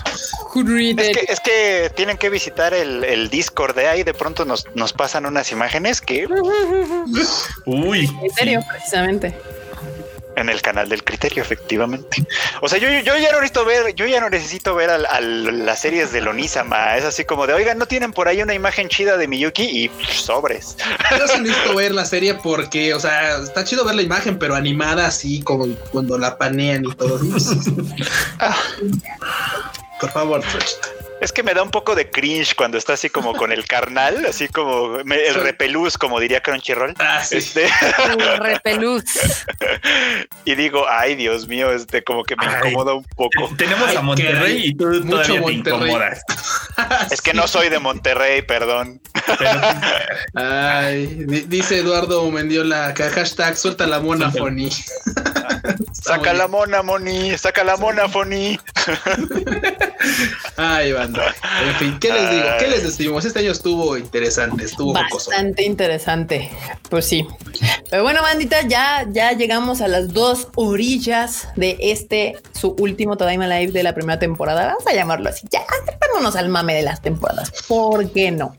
Es 0.97 1.17
que, 1.19 1.27
es 1.29 1.41
que 1.41 1.91
tienen 1.97 2.17
que 2.17 2.31
visitar 2.31 2.73
el, 2.75 3.05
el 3.05 3.29
Discord 3.29 3.75
de 3.77 3.89
ahí, 3.89 4.03
de 4.05 4.15
pronto 4.15 4.45
nos, 4.45 4.67
nos 4.75 4.93
pasan 4.93 5.27
unas 5.27 5.51
imágenes 5.53 6.01
que 6.01 6.27
Uy. 7.67 8.11
En 8.23 8.31
serio, 8.31 8.61
sí. 8.63 8.67
precisamente. 8.71 9.35
En 10.37 10.49
el 10.49 10.61
canal 10.63 10.89
del 10.89 11.05
criterio, 11.05 11.43
efectivamente. 11.43 12.25
O 12.61 12.69
sea, 12.69 12.79
yo, 12.79 12.89
yo 12.89 13.17
ya 13.17 13.31
no 13.33 13.41
necesito 13.41 13.65
ver, 13.65 13.95
yo 13.95 14.07
ya 14.07 14.21
no 14.21 14.31
necesito 14.31 14.75
ver 14.75 14.91
al- 14.91 15.07
al- 15.07 15.65
las 15.67 15.81
series 15.81 16.13
de 16.13 16.21
Lonisama. 16.21 16.97
Es 16.97 17.05
así 17.05 17.25
como 17.25 17.47
de, 17.47 17.55
oigan, 17.55 17.79
¿no 17.79 17.87
tienen 17.87 18.13
por 18.13 18.29
ahí 18.29 18.43
una 18.43 18.55
imagen 18.55 18.89
chida 18.89 19.17
de 19.17 19.29
Miyuki? 19.29 19.63
Y 19.85 19.89
pff, 19.89 20.11
sobres. 20.13 20.77
Yo 21.19 21.29
sí 21.29 21.41
necesito 21.41 21.75
ver 21.77 21.93
la 21.93 22.05
serie 22.05 22.35
porque, 22.35 22.95
o 22.95 23.01
sea, 23.01 23.39
está 23.39 23.65
chido 23.65 23.85
ver 23.85 23.95
la 23.95 24.03
imagen, 24.03 24.39
pero 24.39 24.55
animada 24.55 25.07
así 25.07 25.41
como 25.43 25.67
cuando 25.93 26.19
la 26.19 26.37
panean 26.39 26.85
y 26.85 26.95
todo. 26.95 27.19
Por 30.01 30.11
favor. 30.11 30.43
Es 31.21 31.33
que 31.33 31.43
me 31.43 31.55
da 31.55 31.63
un 31.63 31.71
poco 31.71 31.95
de 31.95 32.11
cringe 32.11 32.55
cuando 32.55 32.77
está 32.77 32.95
así 32.95 33.09
como 33.09 33.35
con 33.35 33.51
el 33.53 33.65
carnal, 33.69 34.27
así 34.27 34.49
como 34.49 34.99
me- 35.05 35.27
el 35.27 35.35
repelús, 35.35 35.97
como 35.97 36.21
diría 36.21 36.43
Crunchyroll. 36.43 36.95
Ah, 36.99 37.23
sí. 37.25 37.37
Este, 37.37 37.65
Uh, 37.67 38.43
repelús. 38.43 39.05
y 40.45 40.55
digo, 40.55 40.85
ay, 40.89 41.15
Dios 41.15 41.49
mío, 41.49 41.73
este 41.73 42.05
como 42.05 42.25
que 42.25 42.37
me 42.37 42.47
Ay. 42.47 42.55
incomoda 42.59 42.95
un 42.95 43.05
poco. 43.17 43.51
Tenemos 43.57 43.89
Ay, 43.89 43.97
a 43.97 44.01
Monterrey 44.03 44.63
y 44.67 44.75
tú 44.75 44.87
Mucho 44.87 45.09
todavía 45.09 45.35
te 45.35 45.41
Monterrey. 45.41 45.59
incomodas. 45.91 46.21
Es 47.11 47.23
que 47.23 47.33
no 47.33 47.47
soy 47.47 47.69
de 47.69 47.79
Monterrey, 47.79 48.43
perdón. 48.43 49.01
Pero, 49.39 49.61
Ay, 50.35 51.07
di- 51.07 51.43
dice 51.43 51.79
Eduardo 51.79 52.29
Mendiola, 52.31 52.93
hashtag 52.97 53.57
suelta 53.57 53.87
la 53.87 54.01
mona. 54.01 54.31
Foni. 54.31 54.69
Saca 55.93 56.33
la 56.35 56.49
mona, 56.49 56.83
Moni, 56.83 57.39
saca 57.39 57.63
la 57.65 57.77
mona, 57.77 58.09
Foni. 58.09 58.59
Ay, 60.57 60.93
En 61.65 61.75
fin, 61.77 61.99
¿qué 62.01 62.13
les 62.13 62.31
digo? 62.31 62.45
¿Qué 62.59 62.69
les 62.69 62.83
decimos? 62.83 63.25
Este 63.25 63.39
año 63.41 63.53
estuvo 63.53 63.97
interesante, 63.97 64.65
estuvo 64.65 64.95
jocoso. 64.95 65.31
Bastante 65.31 65.65
interesante. 65.65 66.51
Pues 66.91 67.07
sí. 67.07 67.27
Pero 67.91 68.03
bueno, 68.03 68.23
bandita, 68.23 68.63
ya, 68.67 69.07
ya 69.11 69.33
llegamos 69.33 69.81
a 69.81 69.89
las 69.89 70.13
dos 70.13 70.49
orillas 70.57 71.49
de 71.57 71.77
este, 71.81 72.37
su 72.53 72.75
último 72.79 73.17
Tadaima 73.17 73.47
Live 73.47 73.73
de 73.73 73.83
la 73.83 73.95
primera 73.95 74.19
temporada. 74.19 74.67
Vamos 74.67 74.87
a 74.87 74.95
llamarlo 74.95 75.29
así. 75.29 75.47
Ya, 75.51 75.65
vámonos 76.01 76.37
al 76.37 76.49
mame 76.49 76.75
de 76.75 76.83
las 76.83 77.03
temporadas. 77.03 77.53
¿Por 77.69 78.11
qué 78.11 78.31
no? 78.31 78.57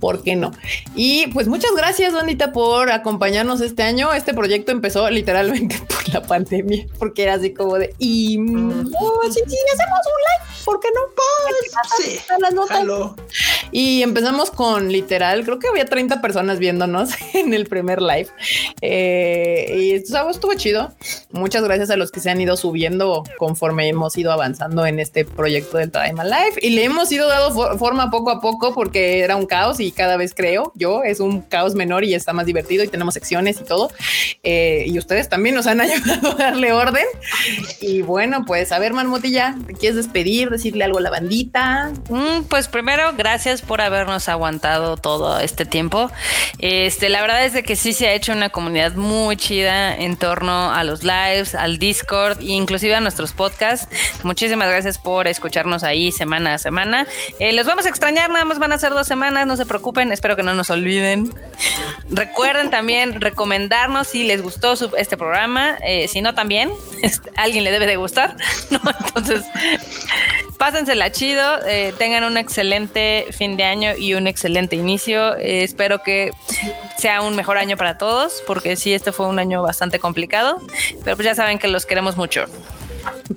¿Por 0.00 0.22
qué 0.22 0.36
no? 0.36 0.52
Y 0.94 1.28
pues 1.28 1.48
muchas 1.48 1.72
gracias, 1.76 2.12
bandita, 2.12 2.52
por 2.52 2.90
acompañarnos 2.90 3.60
este 3.60 3.82
año. 3.82 4.12
Este 4.12 4.34
proyecto 4.34 4.72
empezó 4.72 5.08
literalmente 5.10 5.78
por 5.88 6.08
la 6.12 6.22
pandemia, 6.22 6.86
porque 6.98 7.24
era 7.24 7.34
así 7.34 7.52
como 7.52 7.78
de, 7.78 7.94
y 7.98 8.38
oh, 8.38 9.22
sí, 9.24 9.40
sí, 9.46 9.56
hacemos 9.74 10.00
un 10.06 10.20
live, 10.22 10.45
¿por 10.66 10.80
qué 10.80 10.88
no? 10.94 11.00
Sí, 12.04 12.18
Las 12.38 12.52
notas. 12.52 12.78
jalo. 12.78 13.16
Y 13.72 14.02
empezamos 14.02 14.50
con 14.50 14.92
literal, 14.92 15.44
creo 15.44 15.58
que 15.58 15.68
había 15.68 15.86
30 15.86 16.20
personas 16.20 16.58
viéndonos 16.58 17.10
en 17.34 17.54
el 17.54 17.66
primer 17.66 18.02
live. 18.02 18.28
Eh, 18.82 20.00
y 20.02 20.06
¿sabes? 20.06 20.36
estuvo 20.36 20.52
chido. 20.54 20.92
Muchas 21.30 21.62
gracias 21.64 21.90
a 21.90 21.96
los 21.96 22.10
que 22.10 22.20
se 22.20 22.30
han 22.30 22.40
ido 22.40 22.56
subiendo 22.56 23.22
conforme 23.38 23.88
hemos 23.88 24.16
ido 24.18 24.32
avanzando 24.32 24.84
en 24.86 24.98
este 25.00 25.24
proyecto 25.24 25.78
del 25.78 25.90
Time 25.90 26.24
Live. 26.24 26.58
Y 26.62 26.70
le 26.70 26.84
hemos 26.84 27.10
ido 27.12 27.28
for- 27.52 27.78
forma 27.78 28.10
poco 28.10 28.30
a 28.30 28.40
poco 28.40 28.74
porque 28.74 29.20
era 29.20 29.36
un 29.36 29.46
caos 29.46 29.80
y 29.80 29.92
cada 29.92 30.16
vez 30.16 30.34
creo 30.34 30.72
yo 30.74 31.02
es 31.04 31.20
un 31.20 31.40
caos 31.42 31.74
menor 31.74 32.04
y 32.04 32.14
está 32.14 32.32
más 32.32 32.46
divertido 32.46 32.84
y 32.84 32.88
tenemos 32.88 33.14
secciones 33.14 33.60
y 33.60 33.64
todo. 33.64 33.90
Eh, 34.42 34.84
y 34.86 34.98
ustedes 34.98 35.28
también 35.28 35.54
nos 35.54 35.66
han 35.66 35.80
ayudado 35.82 36.32
a 36.32 36.34
darle 36.34 36.72
orden. 36.72 37.06
Y 37.80 38.02
bueno, 38.02 38.44
pues 38.46 38.72
a 38.72 38.78
ver, 38.78 38.92
Marmotilla, 38.92 39.56
¿te 39.66 39.74
quieres 39.74 39.96
despedir? 39.96 40.50
Decirle 40.56 40.84
algo 40.84 40.98
a 40.98 41.02
la 41.02 41.10
bandita. 41.10 41.92
Mm, 42.08 42.44
pues 42.48 42.68
primero, 42.68 43.12
gracias 43.14 43.60
por 43.60 43.82
habernos 43.82 44.28
aguantado 44.28 44.96
todo 44.96 45.38
este 45.38 45.66
tiempo. 45.66 46.10
Este, 46.58 47.08
la 47.10 47.20
verdad 47.20 47.44
es 47.44 47.52
de 47.52 47.62
que 47.62 47.76
sí 47.76 47.92
se 47.92 48.08
ha 48.08 48.14
hecho 48.14 48.32
una 48.32 48.48
comunidad 48.48 48.94
muy 48.94 49.36
chida 49.36 49.94
en 49.94 50.16
torno 50.16 50.72
a 50.72 50.82
los 50.84 51.02
lives, 51.02 51.54
al 51.54 51.78
Discord, 51.78 52.40
e 52.40 52.52
inclusive 52.52 52.94
a 52.94 53.00
nuestros 53.00 53.32
podcasts. 53.32 53.88
Muchísimas 54.22 54.68
gracias 54.68 54.98
por 54.98 55.28
escucharnos 55.28 55.82
ahí 55.82 56.10
semana 56.10 56.54
a 56.54 56.58
semana. 56.58 57.06
Eh, 57.38 57.52
los 57.52 57.66
vamos 57.66 57.86
a 57.86 57.88
extrañar, 57.88 58.30
nada 58.30 58.44
más 58.44 58.58
van 58.58 58.72
a 58.72 58.78
ser 58.78 58.92
dos 58.92 59.06
semanas, 59.06 59.46
no 59.46 59.56
se 59.56 59.66
preocupen, 59.66 60.12
espero 60.12 60.36
que 60.36 60.42
no 60.42 60.54
nos 60.54 60.70
olviden. 60.70 61.34
Recuerden 62.08 62.70
también 62.70 63.20
recomendarnos 63.20 64.08
si 64.08 64.24
les 64.24 64.42
gustó 64.42 64.74
este 64.96 65.16
programa, 65.16 65.76
eh, 65.86 66.08
si 66.08 66.22
no 66.22 66.34
también, 66.34 66.70
alguien 67.36 67.64
le 67.64 67.70
debe 67.70 67.86
de 67.86 67.96
gustar. 67.96 68.36
Entonces, 68.70 69.44
pásensela 70.56 71.10
chido, 71.10 71.42
eh, 71.66 71.92
tengan 71.98 72.24
un 72.24 72.36
excelente 72.36 73.26
fin 73.30 73.56
de 73.56 73.64
año 73.64 73.96
y 73.96 74.14
un 74.14 74.26
excelente 74.26 74.76
inicio. 74.76 75.36
Eh, 75.36 75.62
espero 75.62 76.02
que 76.02 76.32
sea 76.98 77.22
un 77.22 77.36
mejor 77.36 77.58
año 77.58 77.76
para 77.76 77.98
todos, 77.98 78.42
porque 78.46 78.76
sí, 78.76 78.92
este 78.92 79.12
fue 79.12 79.26
un 79.26 79.38
año 79.38 79.62
bastante 79.62 79.98
complicado, 79.98 80.60
pero 81.04 81.16
pues 81.16 81.24
ya 81.26 81.34
saben 81.34 81.58
que 81.58 81.68
los 81.68 81.86
queremos 81.86 82.16
mucho. 82.16 82.44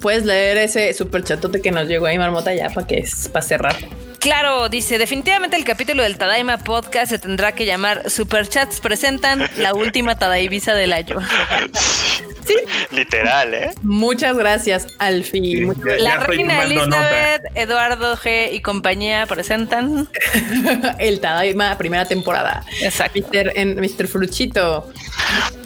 Puedes 0.02 0.26
leer 0.26 0.58
ese 0.58 0.94
super 0.94 1.24
chatote 1.24 1.62
que 1.62 1.72
nos 1.72 1.88
llegó 1.88 2.06
ahí, 2.06 2.18
Marmota, 2.18 2.54
ya 2.54 2.70
para 2.70 2.88
que 2.88 3.00
es 3.00 3.30
para 3.30 3.46
cerrar. 3.46 3.76
Claro, 4.20 4.68
dice, 4.68 4.98
definitivamente 4.98 5.56
el 5.56 5.64
capítulo 5.64 6.04
del 6.04 6.18
Tadaima 6.18 6.58
Podcast 6.58 7.10
se 7.12 7.20
tendrá 7.20 7.54
que 7.54 7.66
llamar 7.66 8.10
Superchats 8.10 8.82
presentan 8.82 9.48
la 9.58 9.74
última 9.74 10.18
Tadaivisa 10.18 10.74
del 10.74 10.92
año. 10.92 11.20
Sí, 12.50 12.56
Literal, 12.96 13.54
¿eh? 13.54 13.72
Muchas 13.84 14.36
gracias, 14.38 14.88
Alfi. 14.98 15.56
Sí, 15.58 15.62
Muchas 15.66 15.84
ya- 15.86 15.98
La 16.00 16.18
reina 16.18 16.64
Elizabeth, 16.64 17.44
Eduardo 17.56 18.18
G 18.18 18.50
y 18.54 18.62
compañía 18.62 19.26
presentan. 19.28 20.08
gracias. 20.12 20.96
El 21.00 21.20
Tadaima, 21.20 21.78
primera 21.78 22.06
temporada. 22.06 22.64
Exacto. 22.82 23.20
Mr. 23.20 23.52
en 23.56 23.76
Mr. 23.80 24.08
Fruchito. 24.08 24.92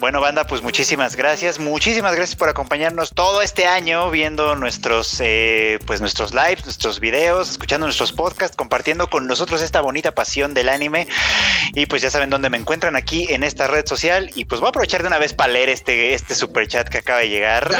Bueno, 0.00 0.20
banda, 0.20 0.46
pues 0.46 0.62
muchísimas 0.62 1.16
gracias. 1.16 1.58
Muchísimas 1.58 2.14
gracias 2.14 2.36
por 2.36 2.48
acompañarnos 2.48 3.12
todo 3.14 3.40
este 3.42 3.66
año 3.66 4.10
viendo 4.10 4.54
nuestros, 4.56 5.16
eh, 5.20 5.78
pues 5.86 6.00
nuestros 6.00 6.34
lives, 6.34 6.64
nuestros 6.64 7.00
videos, 7.00 7.50
escuchando 7.50 7.86
nuestros 7.86 8.12
podcasts, 8.12 8.56
compartiendo 8.56 9.08
con 9.08 9.26
nosotros 9.26 9.62
esta 9.62 9.80
bonita 9.80 10.12
pasión 10.14 10.52
del 10.52 10.68
anime. 10.68 11.06
Y 11.74 11.86
pues 11.86 12.02
ya 12.02 12.10
saben 12.10 12.28
dónde 12.30 12.50
me 12.50 12.58
encuentran 12.58 12.96
aquí 12.96 13.26
en 13.32 13.42
esta 13.44 13.66
red 13.66 13.86
social. 13.86 14.30
Y 14.34 14.44
pues 14.44 14.60
voy 14.60 14.68
a 14.68 14.70
aprovechar 14.70 15.02
de 15.02 15.08
una 15.08 15.18
vez 15.18 15.32
para 15.32 15.52
leer 15.52 15.68
este, 15.70 16.14
este 16.14 16.34
super 16.34 16.66
chat 16.74 16.88
que 16.88 16.98
acaba 16.98 17.20
de 17.20 17.28
llegar. 17.28 17.70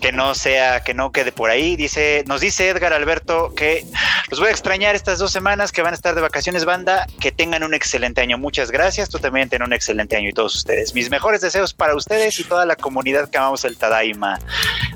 Que 0.00 0.12
no 0.12 0.34
sea, 0.34 0.80
que 0.80 0.92
no 0.92 1.10
quede 1.10 1.32
por 1.32 1.48
ahí. 1.48 1.76
Dice, 1.76 2.22
nos 2.26 2.42
dice 2.42 2.68
Edgar 2.68 2.92
Alberto 2.92 3.54
que 3.54 3.86
los 4.28 4.38
voy 4.38 4.48
a 4.48 4.50
extrañar 4.50 4.94
estas 4.94 5.18
dos 5.18 5.32
semanas 5.32 5.72
que 5.72 5.80
van 5.80 5.94
a 5.94 5.96
estar 5.96 6.14
de 6.14 6.20
vacaciones, 6.20 6.66
banda. 6.66 7.06
Que 7.18 7.32
tengan 7.32 7.62
un 7.62 7.72
excelente 7.72 8.20
año. 8.20 8.36
Muchas 8.36 8.70
gracias. 8.70 9.08
Tú 9.08 9.18
también 9.18 9.48
ten 9.48 9.62
un 9.62 9.72
excelente 9.72 10.16
año 10.16 10.28
y 10.28 10.32
todos 10.32 10.54
ustedes. 10.54 10.94
Mis 10.94 11.08
mejores 11.10 11.40
deseos 11.40 11.72
para 11.72 11.94
ustedes 11.94 12.38
y 12.38 12.44
toda 12.44 12.66
la 12.66 12.76
comunidad 12.76 13.30
que 13.30 13.38
amamos 13.38 13.64
el 13.64 13.78
Tadaima. 13.78 14.38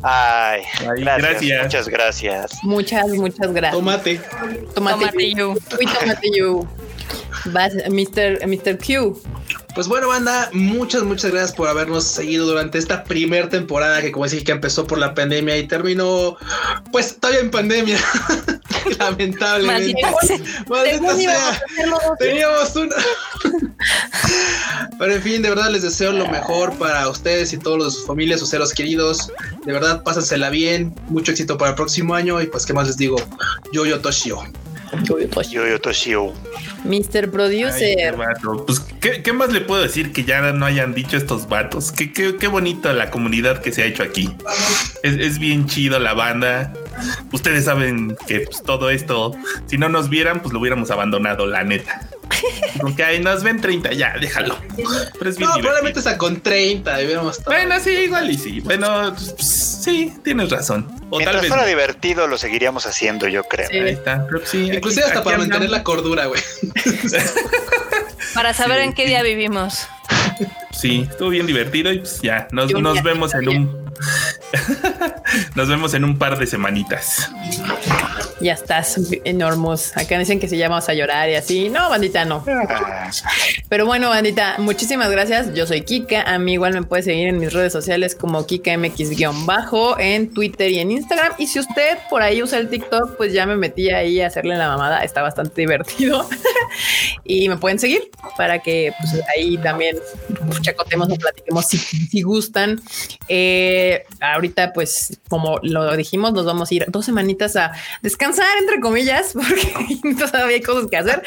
Ay, 0.02 0.62
Ay, 0.80 1.00
gracias, 1.00 1.18
gracias. 1.22 1.62
Muchas 1.64 1.88
gracias. 1.88 2.50
Muchas, 2.62 3.08
muchas 3.08 3.52
gracias. 3.52 3.72
Tomate. 3.72 4.20
Tomate, 4.74 5.06
Tomate 5.06 5.30
you. 5.30 5.36
you. 5.36 5.60
Uy, 5.78 5.86
tomate 5.86 6.30
you. 6.36 6.68
Vas, 7.46 7.74
Mr. 7.74 8.46
Mr. 8.46 8.78
Q. 8.78 9.20
Pues 9.74 9.88
bueno, 9.88 10.08
banda, 10.08 10.50
muchas, 10.52 11.02
muchas 11.02 11.32
gracias 11.32 11.52
por 11.52 11.68
habernos 11.68 12.04
seguido 12.04 12.46
durante 12.46 12.78
esta 12.78 13.02
primera 13.02 13.48
temporada 13.48 14.00
que, 14.00 14.12
como 14.12 14.24
decía, 14.24 14.44
que 14.44 14.52
empezó 14.52 14.86
por 14.86 14.98
la 14.98 15.14
pandemia 15.14 15.56
y 15.58 15.66
terminó, 15.66 16.36
pues 16.92 17.18
todavía 17.18 17.40
en 17.40 17.50
pandemia. 17.50 17.98
Lamentablemente. 18.98 20.00
Maldita 20.68 21.16
sea. 21.16 21.60
Teníamos 22.18 22.76
una. 22.76 22.94
Pero 24.98 25.12
en 25.12 25.22
fin, 25.22 25.42
de 25.42 25.48
verdad 25.48 25.70
les 25.70 25.82
deseo 25.82 26.12
lo 26.12 26.28
mejor 26.28 26.76
para 26.78 27.08
ustedes 27.08 27.52
y 27.52 27.58
todos 27.58 27.78
los 27.78 28.06
familias, 28.06 28.40
sus 28.40 28.50
seres 28.50 28.72
queridos. 28.72 29.32
De 29.64 29.72
verdad, 29.72 30.02
pásensela 30.02 30.50
bien. 30.50 30.94
Mucho 31.08 31.32
éxito 31.32 31.58
para 31.58 31.70
el 31.70 31.76
próximo 31.76 32.14
año. 32.14 32.40
Y 32.40 32.46
pues, 32.46 32.64
¿qué 32.64 32.72
más 32.72 32.86
les 32.86 32.96
digo? 32.96 33.16
Yo, 33.72 33.86
yo, 33.86 34.00
Toshio. 34.00 34.44
Yo, 35.02 35.18
yo, 35.18 35.80
Toshio. 35.80 36.32
Mr. 36.84 37.30
Producer. 37.30 38.14
qué. 38.14 38.64
Pues, 38.66 38.80
¿qué, 39.22 39.32
más 39.32 39.52
le 39.52 39.60
puedo 39.60 39.82
decir 39.82 40.12
que 40.12 40.24
ya 40.24 40.52
no 40.52 40.66
hayan 40.66 40.94
dicho 40.94 41.16
estos 41.16 41.48
vatos? 41.48 41.92
Qué, 41.92 42.12
qué, 42.12 42.46
bonito 42.48 42.92
la 42.92 43.10
comunidad 43.10 43.60
que 43.60 43.72
se 43.72 43.82
ha 43.82 43.86
hecho 43.86 44.02
aquí. 44.02 44.34
Es 45.02 45.38
bien 45.38 45.66
chido 45.66 45.98
la 45.98 46.14
banda. 46.14 46.72
Ustedes 47.32 47.64
saben 47.64 48.16
que 48.26 48.40
pues, 48.40 48.62
todo 48.62 48.90
esto, 48.90 49.34
si 49.66 49.78
no 49.78 49.88
nos 49.88 50.08
vieran, 50.08 50.40
pues 50.40 50.52
lo 50.52 50.60
hubiéramos 50.60 50.90
abandonado, 50.90 51.46
la 51.46 51.64
neta. 51.64 52.08
Porque 52.80 53.04
ahí 53.04 53.20
nos 53.20 53.42
ven 53.42 53.60
30, 53.60 53.92
ya, 53.92 54.14
déjalo. 54.20 54.56
Pero 55.18 55.30
es 55.30 55.36
bien 55.36 55.48
No, 55.48 55.56
probablemente 55.56 55.98
hasta 56.00 56.18
con 56.18 56.40
30. 56.40 56.96
Debiéramos 56.96 57.38
estar. 57.38 57.54
Bueno, 57.54 57.76
sí, 57.82 57.90
igual 57.90 58.30
y 58.30 58.36
sí. 58.36 58.60
Bueno, 58.60 59.14
pues, 59.14 59.46
sí, 59.82 60.12
tienes 60.24 60.50
razón. 60.50 60.86
O 61.10 61.18
tal 61.18 61.18
Mientras 61.18 61.42
vez. 61.42 61.48
fuera 61.48 61.62
no. 61.62 61.68
divertido, 61.68 62.26
lo 62.26 62.36
seguiríamos 62.38 62.86
haciendo, 62.86 63.28
yo 63.28 63.44
creo. 63.44 63.68
Sí. 63.68 63.76
Ahí 63.78 63.90
está. 63.90 64.26
Pero 64.26 64.44
sí, 64.44 64.64
aquí- 64.68 64.76
Inclusive 64.78 65.04
hasta 65.04 65.18
aquí 65.20 65.24
para 65.26 65.38
mantener 65.38 65.70
la 65.70 65.82
cordura, 65.84 66.26
güey. 66.26 66.40
Para 68.34 68.52
saber 68.52 68.78
Sí. 68.78 68.84
en 68.84 68.92
qué 68.94 69.06
día 69.06 69.22
vivimos. 69.22 69.86
Sí, 70.72 71.06
estuvo 71.08 71.28
bien 71.28 71.46
divertido 71.46 71.92
y 71.92 71.98
pues 72.00 72.20
ya, 72.20 72.48
nos, 72.50 72.72
nos 72.72 73.02
vemos 73.02 73.32
en 73.34 73.48
un. 73.48 73.83
Nos 75.54 75.68
vemos 75.68 75.94
en 75.94 76.04
un 76.04 76.18
par 76.18 76.38
de 76.38 76.46
semanitas. 76.46 77.30
Ya 78.40 78.52
estás 78.52 78.98
enormos. 79.24 79.96
Acá 79.96 80.18
dicen 80.18 80.40
que 80.40 80.48
si 80.48 80.56
ya 80.56 80.68
vamos 80.68 80.88
a 80.88 80.94
llorar 80.94 81.28
y 81.30 81.34
así. 81.34 81.68
No, 81.68 81.88
bandita, 81.88 82.24
no. 82.24 82.44
Pero 83.68 83.86
bueno, 83.86 84.08
bandita, 84.08 84.56
muchísimas 84.58 85.10
gracias. 85.10 85.54
Yo 85.54 85.66
soy 85.66 85.82
Kika. 85.82 86.22
A 86.22 86.38
mí 86.38 86.54
igual 86.54 86.74
me 86.74 86.82
puede 86.82 87.02
seguir 87.02 87.28
en 87.28 87.38
mis 87.38 87.52
redes 87.52 87.72
sociales 87.72 88.14
como 88.14 88.46
KikaMX-bajo 88.46 89.98
en 89.98 90.32
Twitter 90.32 90.70
y 90.70 90.80
en 90.80 90.90
Instagram. 90.90 91.32
Y 91.38 91.46
si 91.46 91.60
usted 91.60 91.98
por 92.10 92.22
ahí 92.22 92.42
usa 92.42 92.58
el 92.58 92.68
TikTok, 92.68 93.16
pues 93.16 93.32
ya 93.32 93.46
me 93.46 93.56
metí 93.56 93.90
ahí 93.90 94.20
a 94.20 94.26
hacerle 94.26 94.56
la 94.56 94.68
mamada. 94.68 95.04
Está 95.04 95.22
bastante 95.22 95.60
divertido. 95.60 96.28
y 97.24 97.48
me 97.48 97.56
pueden 97.56 97.78
seguir 97.78 98.10
para 98.36 98.58
que 98.60 98.92
pues, 98.98 99.22
ahí 99.36 99.56
también 99.58 99.96
chacotemos 100.60 101.08
o 101.10 101.14
platiquemos 101.16 101.66
si, 101.66 101.78
si 101.78 102.22
gustan. 102.22 102.80
Eh, 103.28 104.04
ahorita, 104.20 104.72
pues, 104.72 105.18
como 105.28 105.58
lo 105.62 105.96
dijimos, 105.96 106.32
nos 106.32 106.46
vamos 106.46 106.70
a 106.70 106.74
ir 106.74 106.84
dos 106.88 107.04
semanitas 107.04 107.56
a 107.56 107.72
descansar, 108.02 108.24
entre 108.60 108.80
comillas, 108.80 109.32
porque 109.34 110.14
todavía 110.14 110.56
hay 110.56 110.62
cosas 110.62 110.90
que 110.90 110.96
hacer. 110.96 111.22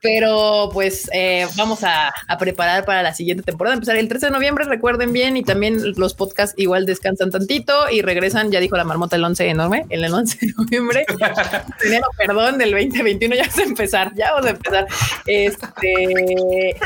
Pero 0.00 0.68
pues 0.72 1.08
eh, 1.12 1.46
vamos 1.56 1.82
a, 1.82 2.12
a 2.28 2.38
preparar 2.38 2.84
para 2.84 3.02
la 3.02 3.14
siguiente 3.14 3.42
temporada. 3.42 3.74
Empezar 3.74 3.96
el 3.96 4.08
13 4.08 4.26
de 4.26 4.32
noviembre, 4.32 4.64
recuerden 4.64 5.12
bien, 5.12 5.36
y 5.36 5.42
también 5.42 5.94
los 5.96 6.14
podcasts 6.14 6.54
igual 6.58 6.86
descansan 6.86 7.30
tantito 7.30 7.88
y 7.90 8.02
regresan, 8.02 8.50
ya 8.50 8.60
dijo 8.60 8.76
la 8.76 8.84
marmota 8.84 9.16
el 9.16 9.24
11 9.24 9.48
enorme, 9.48 9.86
el 9.88 10.04
11 10.04 10.46
de 10.46 10.52
noviembre. 10.56 11.06
Enero, 11.84 12.06
perdón, 12.16 12.58
del 12.58 12.72
2021 12.72 13.34
ya 13.34 13.42
vamos 13.42 13.58
a 13.58 13.62
empezar, 13.62 14.12
ya 14.14 14.32
vamos 14.32 14.46
a 14.46 14.50
empezar. 14.50 14.86
Este 15.26 16.76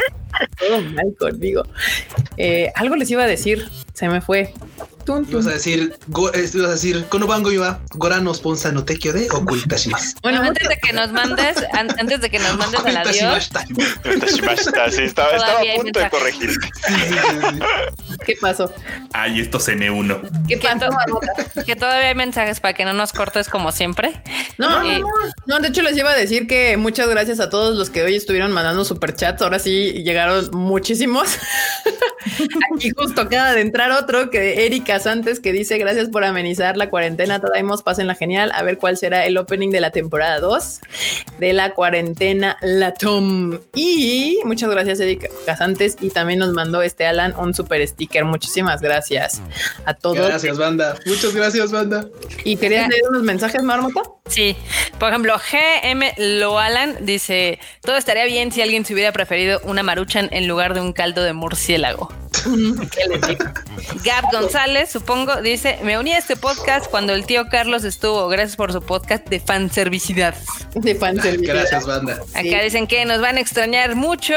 todo 0.59 0.81
mal 0.83 1.15
conmigo. 1.19 1.65
Eh, 2.37 2.71
algo 2.75 2.97
les 2.97 3.11
iba 3.11 3.25
a 3.25 3.27
decir, 3.27 3.69
se 3.93 4.09
me 4.09 4.21
fue. 4.21 4.53
Tun, 5.09 5.25
tun. 5.25 5.33
Ibas 5.41 5.47
a 5.47 5.51
decir, 5.53 5.97
go, 6.09 6.29
eh, 6.35 6.51
ibas 6.53 6.69
a 6.69 6.73
decir, 6.73 7.07
Konobango 7.09 7.51
iba, 7.51 7.81
Gorano 7.95 8.35
Sponsa 8.35 8.71
no 8.73 8.85
Tekio 8.85 9.15
de 9.15 9.27
Okultashimasu. 9.31 10.17
Bueno, 10.23 10.43
antes 10.43 10.69
de 10.69 10.77
que 10.77 10.93
nos 10.93 11.11
mandes, 11.13 11.57
an- 11.73 11.99
antes 11.99 12.21
de 12.21 12.29
que 12.29 12.39
nos 12.39 12.59
mandes 12.59 12.85
al 12.85 12.97
adiós, 12.99 13.49
Okutashimashita. 13.49 14.21
Tashimashita, 14.21 14.91
sí, 14.91 15.03
estaba, 15.05 15.31
a 15.37 15.77
punto 15.81 15.99
de 16.01 16.11
corregir. 16.11 16.51
Sí, 16.51 16.59
sí, 16.87 17.15
sí, 17.15 17.47
sí. 18.11 18.17
¿qué 18.27 18.35
pasó? 18.39 18.71
Ay, 19.15 19.41
estos 19.41 19.67
N1. 19.69 20.47
¿Qué 20.47 20.59
que, 20.59 20.69
pasó? 20.69 21.21
que 21.65 21.75
todavía 21.75 22.09
hay 22.09 22.15
mensajes 22.15 22.61
para 22.61 22.75
que 22.75 22.85
no 22.85 22.93
nos 22.93 23.15
cortes 23.15 23.49
como 23.49 23.73
siempre. 23.73 24.23
No, 24.59 24.83
Eh, 24.83 24.99
no, 25.01 25.07
no, 25.09 25.33
no, 25.47 25.59
de 25.61 25.69
hecho 25.69 25.81
les 25.81 25.97
iba 25.97 26.11
a 26.11 26.17
decir 26.17 26.47
que 26.47 26.77
muchas 26.77 27.09
gracias 27.09 27.41
a 27.41 27.49
todos 27.49 27.79
los 27.79 27.89
que 27.89 28.03
hoy 28.03 28.15
estuvieron 28.17 28.53
mandando 28.53 28.85
superchats. 28.85 29.41
Ahora 29.41 29.59
sí 29.59 30.03
llegaron 30.05 30.51
muchísimos. 30.53 31.29
Aquí 32.75 32.91
justo 32.91 33.23
acaba 33.23 33.53
de 33.53 33.63
entrar 33.63 33.91
otro 33.93 34.29
que 34.31 34.67
Erika 34.67 34.98
Santos 35.03 35.41
que 35.41 35.53
dice 35.53 35.79
gracias 35.79 36.09
por 36.09 36.25
amenizar 36.25 36.77
la 36.77 36.91
cuarentena. 36.91 37.41
Traemos, 37.41 37.83
la 37.99 38.15
genial. 38.15 38.53
A 38.55 38.63
ver 38.63 38.79
cuál 38.79 38.97
será 38.97 39.25
el 39.27 39.37
opening 39.37 39.71
de 39.71 39.81
la 39.81 39.91
temporada 39.91 40.41
2 40.41 40.81
de 41.39 41.53
la 41.53 41.75
cuarentena 41.75 42.57
La 42.61 42.95
Tom. 42.95 43.59
Y 43.75 44.39
muchas 44.45 44.71
gracias 44.71 45.01
Erika 45.01 45.29
Casantes 45.47 45.97
y 46.01 46.11
también 46.11 46.39
nos 46.39 46.53
mandó 46.53 46.83
este 46.83 47.07
Alan 47.07 47.35
un 47.39 47.55
super 47.55 47.87
sticker. 47.87 48.25
Muchísimas 48.25 48.81
gracias 48.81 49.41
a 49.85 49.95
todos. 49.95 50.27
Gracias, 50.27 50.59
banda. 50.59 50.97
Muchas 51.07 51.35
gracias, 51.35 51.73
banda. 51.73 52.07
Y 52.45 52.57
querías 52.57 52.89
leer 52.89 53.03
unos 53.09 53.23
mensajes, 53.23 53.63
Marmota. 53.63 54.03
Sí, 54.29 54.57
por 54.99 55.09
ejemplo, 55.09 55.37
GM 55.39 56.13
Loalan 56.17 56.99
dice, 57.01 57.59
todo 57.83 57.97
estaría 57.97 58.25
bien 58.25 58.53
si 58.53 58.61
alguien 58.63 58.85
se 58.85 58.93
hubiera 58.95 59.11
preferido 59.13 59.61
una 59.65 59.83
maruchan 59.83 60.29
en 60.33 60.47
lugar 60.47 60.75
de 60.75 60.81
un 60.81 60.93
caldo 60.93 61.23
de 61.23 61.33
murciélago. 61.33 62.13
Gab 64.05 64.25
González, 64.33 64.91
supongo, 64.91 65.41
dice, 65.41 65.79
me 65.83 65.99
uní 65.99 66.13
a 66.13 66.19
este 66.19 66.37
podcast 66.37 66.91
cuando 66.91 67.15
el 67.15 67.25
tío 67.27 67.49
Carlos 67.49 67.85
estuvo. 67.85 68.29
Gracias 68.29 68.57
por 68.57 68.73
su 68.73 68.83
podcast 68.83 69.27
de 69.29 69.41
fanservicidad. 69.41 70.35
De 70.75 70.95
fanservice. 70.95 71.53
Gracias, 71.53 71.87
banda. 71.87 72.15
Acá 72.35 72.43
Sí. 72.43 72.55
dicen 72.65 72.87
que 72.87 73.05
nos 73.05 73.21
van 73.21 73.37
a 73.37 73.41
extrañar 73.41 73.95
mucho. 73.95 74.35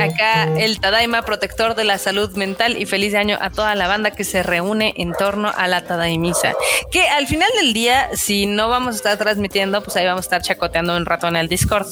Acá 0.00 0.44
el 0.58 0.80
Tadaima, 0.80 1.22
protector 1.22 1.74
de 1.74 1.84
la 1.84 1.98
salud 1.98 2.30
mental 2.36 2.76
y 2.76 2.86
feliz 2.86 3.14
año 3.14 3.38
a 3.40 3.50
toda 3.50 3.74
la 3.74 3.86
banda 3.86 4.10
que 4.10 4.24
se 4.24 4.42
reúne 4.42 4.94
en 4.96 5.12
torno 5.12 5.52
a 5.56 5.68
la 5.68 5.82
Tadaimisa. 5.84 6.54
Que 6.90 7.08
al 7.08 7.26
final 7.26 7.48
del 7.60 7.72
día, 7.72 8.10
si 8.14 8.46
no 8.46 8.68
vamos 8.68 8.94
a 8.94 8.96
estar 8.96 9.18
transmitiendo, 9.20 9.82
pues 9.82 9.96
ahí 9.96 10.06
vamos 10.06 10.22
a 10.22 10.26
estar 10.26 10.42
chacoteando 10.42 10.96
un 10.96 11.04
rato 11.04 11.28
en 11.28 11.36
el 11.36 11.46
Discord. 11.46 11.86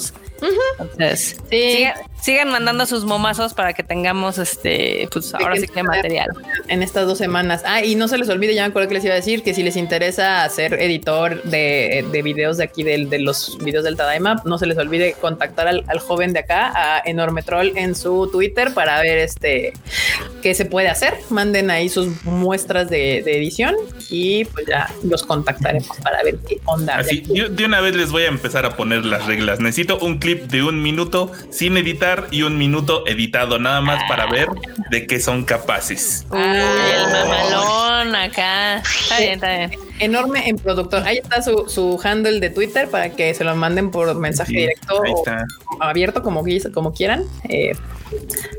Entonces, 0.79 1.37
Sí. 1.51 1.73
sigan, 1.77 1.95
sigan 2.21 2.51
mandando 2.51 2.87
sus 2.87 3.05
momazos 3.05 3.55
para 3.55 3.73
que 3.73 3.83
tengamos 3.83 4.39
este, 4.39 5.09
pues 5.13 5.35
ahora 5.35 5.57
sí 5.57 5.67
que 5.67 5.83
material. 5.83 6.29
en 6.69 6.83
estas 6.83 7.07
dos 7.07 7.19
semanas. 7.19 7.63
Ah, 7.65 7.83
y 7.85 7.95
no 7.95 8.09
se 8.09 8.19
les 8.19 8.29
olvide, 8.29 8.55
ya 8.55 8.63
me 8.63 8.69
acuerdo 8.69 8.89
que 8.89 8.95
les 8.95 9.05
iba 9.05 9.15
a 9.15 9.17
decir 9.17 9.43
que 9.43 9.55
si 9.55 9.63
les 9.63 9.77
interesa 9.77 10.49
ser 10.49 10.75
editor 10.75 11.43
de, 11.45 12.05
de 12.13 12.23
videos 12.23 12.57
de 12.59 12.65
aquí, 12.65 12.83
del- 12.83 13.09
de, 13.11 13.19
los 13.19 13.59
videos 13.59 13.85
del 13.85 13.97
Tadaima, 13.97 14.43
no 14.45 14.59
se 14.59 14.67
les 14.67 14.79
olvide 14.79 15.15
contactar 15.21 15.67
al, 15.69 15.85
al 15.89 15.99
joven 15.99 16.33
de 16.33 16.41
acá, 16.41 16.73
a 16.75 17.03
Enorme 17.05 17.43
Troll, 17.43 17.73
en 17.77 17.95
su 17.95 18.29
Twitter 18.31 18.73
para 18.75 19.01
ver 19.01 19.19
este 19.19 19.73
qué 20.43 20.55
se 20.55 20.65
puede 20.65 20.89
hacer. 20.89 21.15
Manden 21.31 21.71
ahí 21.71 21.89
sus 21.89 22.25
muestras 22.25 22.89
de, 22.91 23.23
de 23.25 23.37
edición 23.39 23.75
y 24.11 24.45
pues 24.47 24.67
ya 24.67 24.89
los 25.03 25.23
contactaremos 25.25 25.97
para 26.03 26.23
ver 26.23 26.37
qué 26.49 26.59
onda. 26.65 26.97
Así, 26.99 27.23
yo 27.33 27.49
de 27.49 27.65
una 27.65 27.81
vez 27.81 27.97
les 27.97 28.11
voy 28.11 28.23
a 28.25 28.29
empezar 28.29 28.65
a 28.67 28.77
poner 28.77 29.05
las 29.05 29.27
reglas. 29.27 29.59
Necesito 29.61 29.99
un 29.99 30.19
clip 30.19 30.28
de 30.35 30.63
un 30.63 30.83
minuto 30.83 31.33
sin 31.51 31.77
editar 31.77 32.27
y 32.31 32.43
un 32.43 32.59
minuto 32.59 33.07
editado, 33.07 33.59
nada 33.59 33.81
más 33.81 34.03
para 34.09 34.27
ver 34.27 34.49
de 34.91 35.07
qué 35.07 35.21
son 35.21 35.45
capaces. 35.45 36.27
Uy, 36.31 36.41
el 36.41 37.03
mamalón 37.13 38.15
acá. 38.15 38.79
Está 38.79 39.19
bien, 39.19 39.33
está 39.35 39.57
bien. 39.57 39.71
Enorme 40.01 40.49
en 40.49 40.57
productor. 40.57 41.03
Ahí 41.07 41.19
está 41.19 41.43
su, 41.43 41.65
su 41.69 42.01
handle 42.03 42.41
de 42.41 42.51
Twitter 42.51 42.89
para 42.89 43.11
que 43.11 43.35
se 43.35 43.45
lo 43.45 43.55
manden 43.57 43.91
por 43.91 44.15
mensaje 44.15 44.51
Sí, 44.53 44.57
directo 44.57 45.03
ahí 45.03 45.13
o 45.13 45.83
abierto, 45.83 46.23
como, 46.23 46.45
como 46.73 46.93
quieran. 46.93 47.25
eh, 47.49 47.73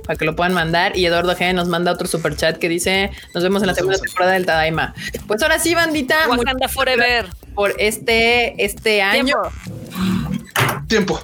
para 0.05 0.17
que 0.17 0.25
lo 0.25 0.35
puedan 0.35 0.53
mandar. 0.53 0.95
Y 0.97 1.05
Eduardo 1.05 1.35
G 1.35 1.53
nos 1.53 1.67
manda 1.67 1.91
otro 1.91 2.07
super 2.07 2.35
chat 2.35 2.57
que 2.57 2.69
dice: 2.69 3.09
Nos 3.33 3.43
vemos 3.43 3.61
en 3.63 3.67
la 3.67 3.73
segunda 3.73 3.97
temporada 3.97 4.33
del 4.33 4.45
Tadaima. 4.45 4.93
Pues 5.27 5.41
ahora 5.41 5.57
sí, 5.59 5.73
bandita, 5.73 6.27
Wakanda 6.29 6.67
Forever. 6.67 7.27
por 7.55 7.73
este, 7.79 8.63
este 8.63 9.01
año. 9.01 9.35
Tiempo. 9.47 10.79
Tiempo. 10.87 11.19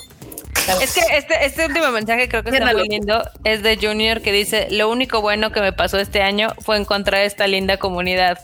Es 0.81 0.93
que 0.93 1.01
este, 1.15 1.45
este 1.45 1.65
último 1.65 1.89
mensaje 1.91 2.27
creo 2.27 2.43
que 2.43 2.49
está 2.49 2.73
muy 2.73 2.87
lindo. 2.87 3.23
Es 3.43 3.61
de 3.61 3.77
Junior 3.77 4.21
que 4.21 4.31
dice: 4.31 4.67
Lo 4.71 4.89
único 4.89 5.21
bueno 5.21 5.51
que 5.51 5.61
me 5.61 5.73
pasó 5.73 5.99
este 5.99 6.21
año 6.21 6.49
fue 6.59 6.77
encontrar 6.77 7.21
esta 7.21 7.47
linda 7.47 7.77
comunidad. 7.77 8.39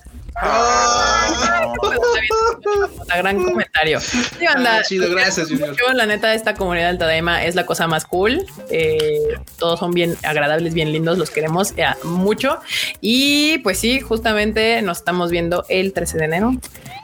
La 3.08 3.18
gran 3.18 3.44
comentario. 3.44 4.00
Sí, 4.00 4.46
banda, 4.46 4.78
Ah, 4.78 4.82
chido, 4.84 5.10
gracias, 5.12 5.50
Junior. 5.50 5.76
Yo, 5.76 5.94
la 5.94 6.06
neta, 6.06 6.34
esta 6.34 6.54
comunidad 6.54 6.88
del 6.88 6.98
Tadaima 6.98 7.44
es 7.44 7.56
la 7.56 7.66
cosa 7.66 7.88
más 7.88 8.06
cool. 8.06 8.46
Eh, 8.70 9.36
todos 9.58 9.80
son 9.80 9.92
bien 9.92 10.16
agradables, 10.24 10.74
bien 10.74 10.92
lindos, 10.92 11.18
los 11.18 11.30
queremos 11.30 11.74
eh, 11.78 11.86
mucho. 12.04 12.60
Y 13.02 13.58
pues 13.60 13.80
sí, 13.80 14.00
justamente 14.00 14.82
nos 14.82 15.00
estamos 15.00 15.32
viendo 15.32 15.66
el 15.70 15.94
13 15.94 16.18
de 16.20 16.26
enero. 16.26 16.54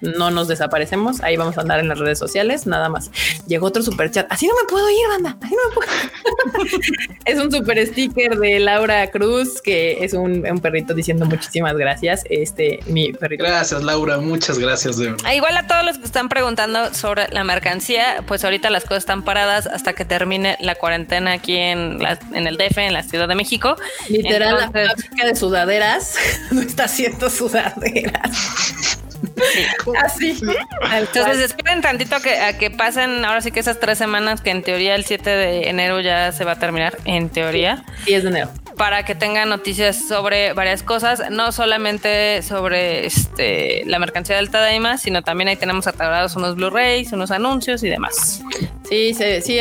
No 0.01 0.29
nos 0.31 0.47
desaparecemos. 0.47 1.21
Ahí 1.21 1.37
vamos 1.37 1.57
a 1.57 1.61
andar 1.61 1.79
en 1.79 1.89
las 1.89 1.97
redes 1.99 2.19
sociales. 2.19 2.67
Nada 2.67 2.87
más. 2.87 3.11
Llegó 3.47 3.67
otro 3.67 3.81
super 3.81 4.11
chat. 4.11 4.27
Así 4.29 4.47
no 4.47 4.53
me 4.61 4.67
puedo 4.69 4.87
ir, 4.89 5.07
banda. 5.09 5.37
Así 5.41 5.55
no 5.55 5.69
me 5.69 5.75
puedo. 5.75 5.87
es 7.25 7.39
un 7.39 7.51
super 7.51 7.85
sticker 7.85 8.37
de 8.37 8.59
Laura 8.59 9.09
Cruz, 9.09 9.61
que 9.61 10.03
es 10.03 10.13
un, 10.13 10.47
un 10.47 10.59
perrito 10.59 10.93
diciendo 10.93 11.25
muchísimas 11.25 11.75
gracias. 11.75 12.23
Este, 12.29 12.79
mi 12.85 13.11
perrito. 13.17 13.43
Gracias, 13.43 13.83
Laura. 13.83 14.17
Muchas 14.19 14.57
gracias, 14.59 14.97
de. 14.97 15.15
Ah, 15.23 15.33
Igual 15.35 15.57
a 15.57 15.67
todos 15.67 15.83
los 15.85 15.97
que 15.97 16.05
están 16.05 16.29
preguntando 16.29 16.93
sobre 16.93 17.27
la 17.29 17.43
mercancía, 17.43 18.23
pues 18.27 18.43
ahorita 18.43 18.69
las 18.69 18.83
cosas 18.83 18.99
están 18.99 19.23
paradas 19.23 19.67
hasta 19.67 19.93
que 19.93 20.05
termine 20.05 20.57
la 20.59 20.75
cuarentena 20.75 21.33
aquí 21.33 21.55
en, 21.57 21.99
la- 22.01 22.19
en 22.33 22.47
el 22.47 22.57
DF, 22.57 22.77
en 22.77 22.93
la 22.93 23.03
Ciudad 23.03 23.27
de 23.27 23.35
México. 23.35 23.75
Literal, 24.09 24.55
Entonces- 24.63 24.87
la 24.87 24.89
fábrica 24.95 25.27
de 25.27 25.35
sudaderas 25.35 26.15
no 26.51 26.61
está 26.61 26.85
haciendo 26.85 27.29
sudaderas. 27.29 28.31
Así. 30.03 30.39
tal 30.39 30.97
Entonces 31.03 31.39
esperen 31.39 31.81
tantito 31.81 32.19
que, 32.21 32.37
a 32.39 32.57
que 32.57 32.69
pasen 32.71 33.25
ahora 33.25 33.41
sí 33.41 33.51
que 33.51 33.59
esas 33.59 33.79
tres 33.79 33.97
semanas 33.97 34.41
que 34.41 34.51
en 34.51 34.61
teoría 34.63 34.95
el 34.95 35.05
7 35.05 35.29
de 35.29 35.69
enero 35.69 35.99
ya 36.01 36.31
se 36.31 36.43
va 36.45 36.53
a 36.53 36.59
terminar, 36.59 36.97
en 37.05 37.29
teoría. 37.29 37.83
10 38.05 38.23
de 38.23 38.29
enero. 38.29 38.49
Para 38.77 39.03
que 39.03 39.15
tengan 39.15 39.49
noticias 39.49 40.07
sobre 40.07 40.53
varias 40.53 40.83
cosas, 40.83 41.23
no 41.31 41.51
solamente 41.51 42.41
sobre 42.43 43.05
este 43.05 43.83
la 43.85 43.97
mercancía 43.99 44.35
del 44.35 44.49
Tadaima, 44.51 44.97
sino 44.97 45.23
también 45.23 45.47
ahí 45.47 45.55
tenemos 45.55 45.87
atagrados 45.87 46.35
unos 46.35 46.55
Blu-rays, 46.55 47.11
unos 47.11 47.31
anuncios 47.31 47.83
y 47.83 47.89
demás. 47.89 48.41
Sí, 48.89 49.13
sí, 49.13 49.41
sí, 49.41 49.57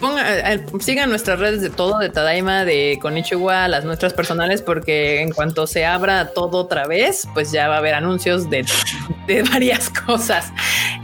ponga- 0.00 0.54
eh, 0.54 0.64
sigan 0.80 1.10
nuestras 1.10 1.38
redes 1.38 1.60
de 1.60 1.68
todo, 1.68 1.98
de 1.98 2.08
Tadaima, 2.08 2.64
de 2.64 2.98
Konichiwa, 3.02 3.68
las 3.68 3.84
nuestras 3.84 4.14
personales, 4.14 4.62
porque 4.62 5.20
en 5.20 5.32
cuanto 5.32 5.66
se 5.66 5.84
abra 5.84 6.30
todo 6.32 6.58
otra 6.58 6.86
vez, 6.86 7.28
pues 7.34 7.52
ya 7.52 7.68
va 7.68 7.74
a 7.74 7.78
haber 7.78 7.94
anuncios 7.94 8.48
de, 8.48 8.64
de 9.26 9.42
varias 9.52 9.90
cosas. 9.90 10.50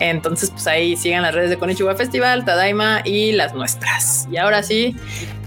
Entonces, 0.00 0.50
pues 0.50 0.66
ahí 0.66 0.96
sigan 0.96 1.22
las 1.22 1.34
redes 1.34 1.50
de 1.50 1.58
Konichiwa 1.58 1.94
Festival, 1.96 2.44
Tadaima 2.44 3.02
y 3.04 3.32
las 3.32 3.52
nuestras. 3.54 4.26
Y 4.30 4.36
ahora 4.38 4.62
sí, 4.62 4.96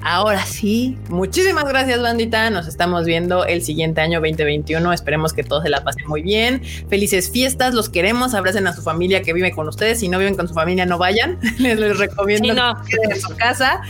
ahora 0.04 0.46
sí, 0.46 0.98
muchísimas 1.10 1.66
gracias, 1.66 2.02
bandita. 2.02 2.50
Nos 2.50 2.68
estamos 2.68 3.06
viendo 3.06 3.46
el 3.46 3.62
siguiente 3.62 4.02
año 4.02 4.20
2021. 4.20 4.92
Esperemos 4.94 5.34
que 5.34 5.44
todos 5.44 5.64
se 5.64 5.70
la 5.70 5.84
pasen 5.84 6.08
muy 6.08 6.22
bien. 6.22 6.62
Felices 6.90 7.30
fiestas, 7.32 7.74
los 7.74 7.90
queremos. 7.90 8.34
Abracen 8.34 8.68
a 8.68 8.74
su 8.74 8.82
familia 8.82 9.22
que 9.22 9.34
vive 9.34 9.52
con 9.52 9.68
ustedes. 9.68 10.00
Si 10.00 10.08
no 10.10 10.20
viven 10.20 10.36
con 10.36 10.48
su 10.48 10.54
familia, 10.54 10.86
no 10.86 10.98
vayan. 10.98 11.40
Les, 11.58 11.78
les 11.80 11.98
recomiendo 11.98 12.50
Sí, 12.50 12.54
no. 12.56 12.82
que 12.84 12.92
queden 12.98 13.12
en 13.12 13.22
su 13.22 13.36
casa. 13.36 13.82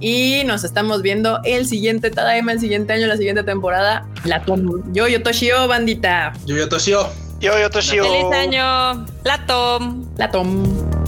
Y 0.00 0.42
nos 0.46 0.64
estamos 0.64 1.02
viendo 1.02 1.40
el 1.44 1.66
siguiente 1.66 2.10
Tadaima, 2.10 2.52
el 2.52 2.60
siguiente 2.60 2.92
año, 2.92 3.06
la 3.06 3.16
siguiente 3.16 3.42
temporada. 3.42 4.06
La 4.24 4.44
Tom. 4.44 4.82
Yo, 4.92 5.08
yo, 5.08 5.22
Toshio, 5.22 5.68
bandita. 5.68 6.32
Yo, 6.46 6.56
yo, 6.56 6.68
Toshio. 6.68 7.08
Yo, 7.40 7.58
yo, 7.58 7.68
Toshio. 7.68 8.04
¡Feliz 8.04 8.32
año! 8.32 9.04
¡La 9.24 9.44
Tom! 9.46 10.06
La 10.16 10.30
Tom. 10.30 11.03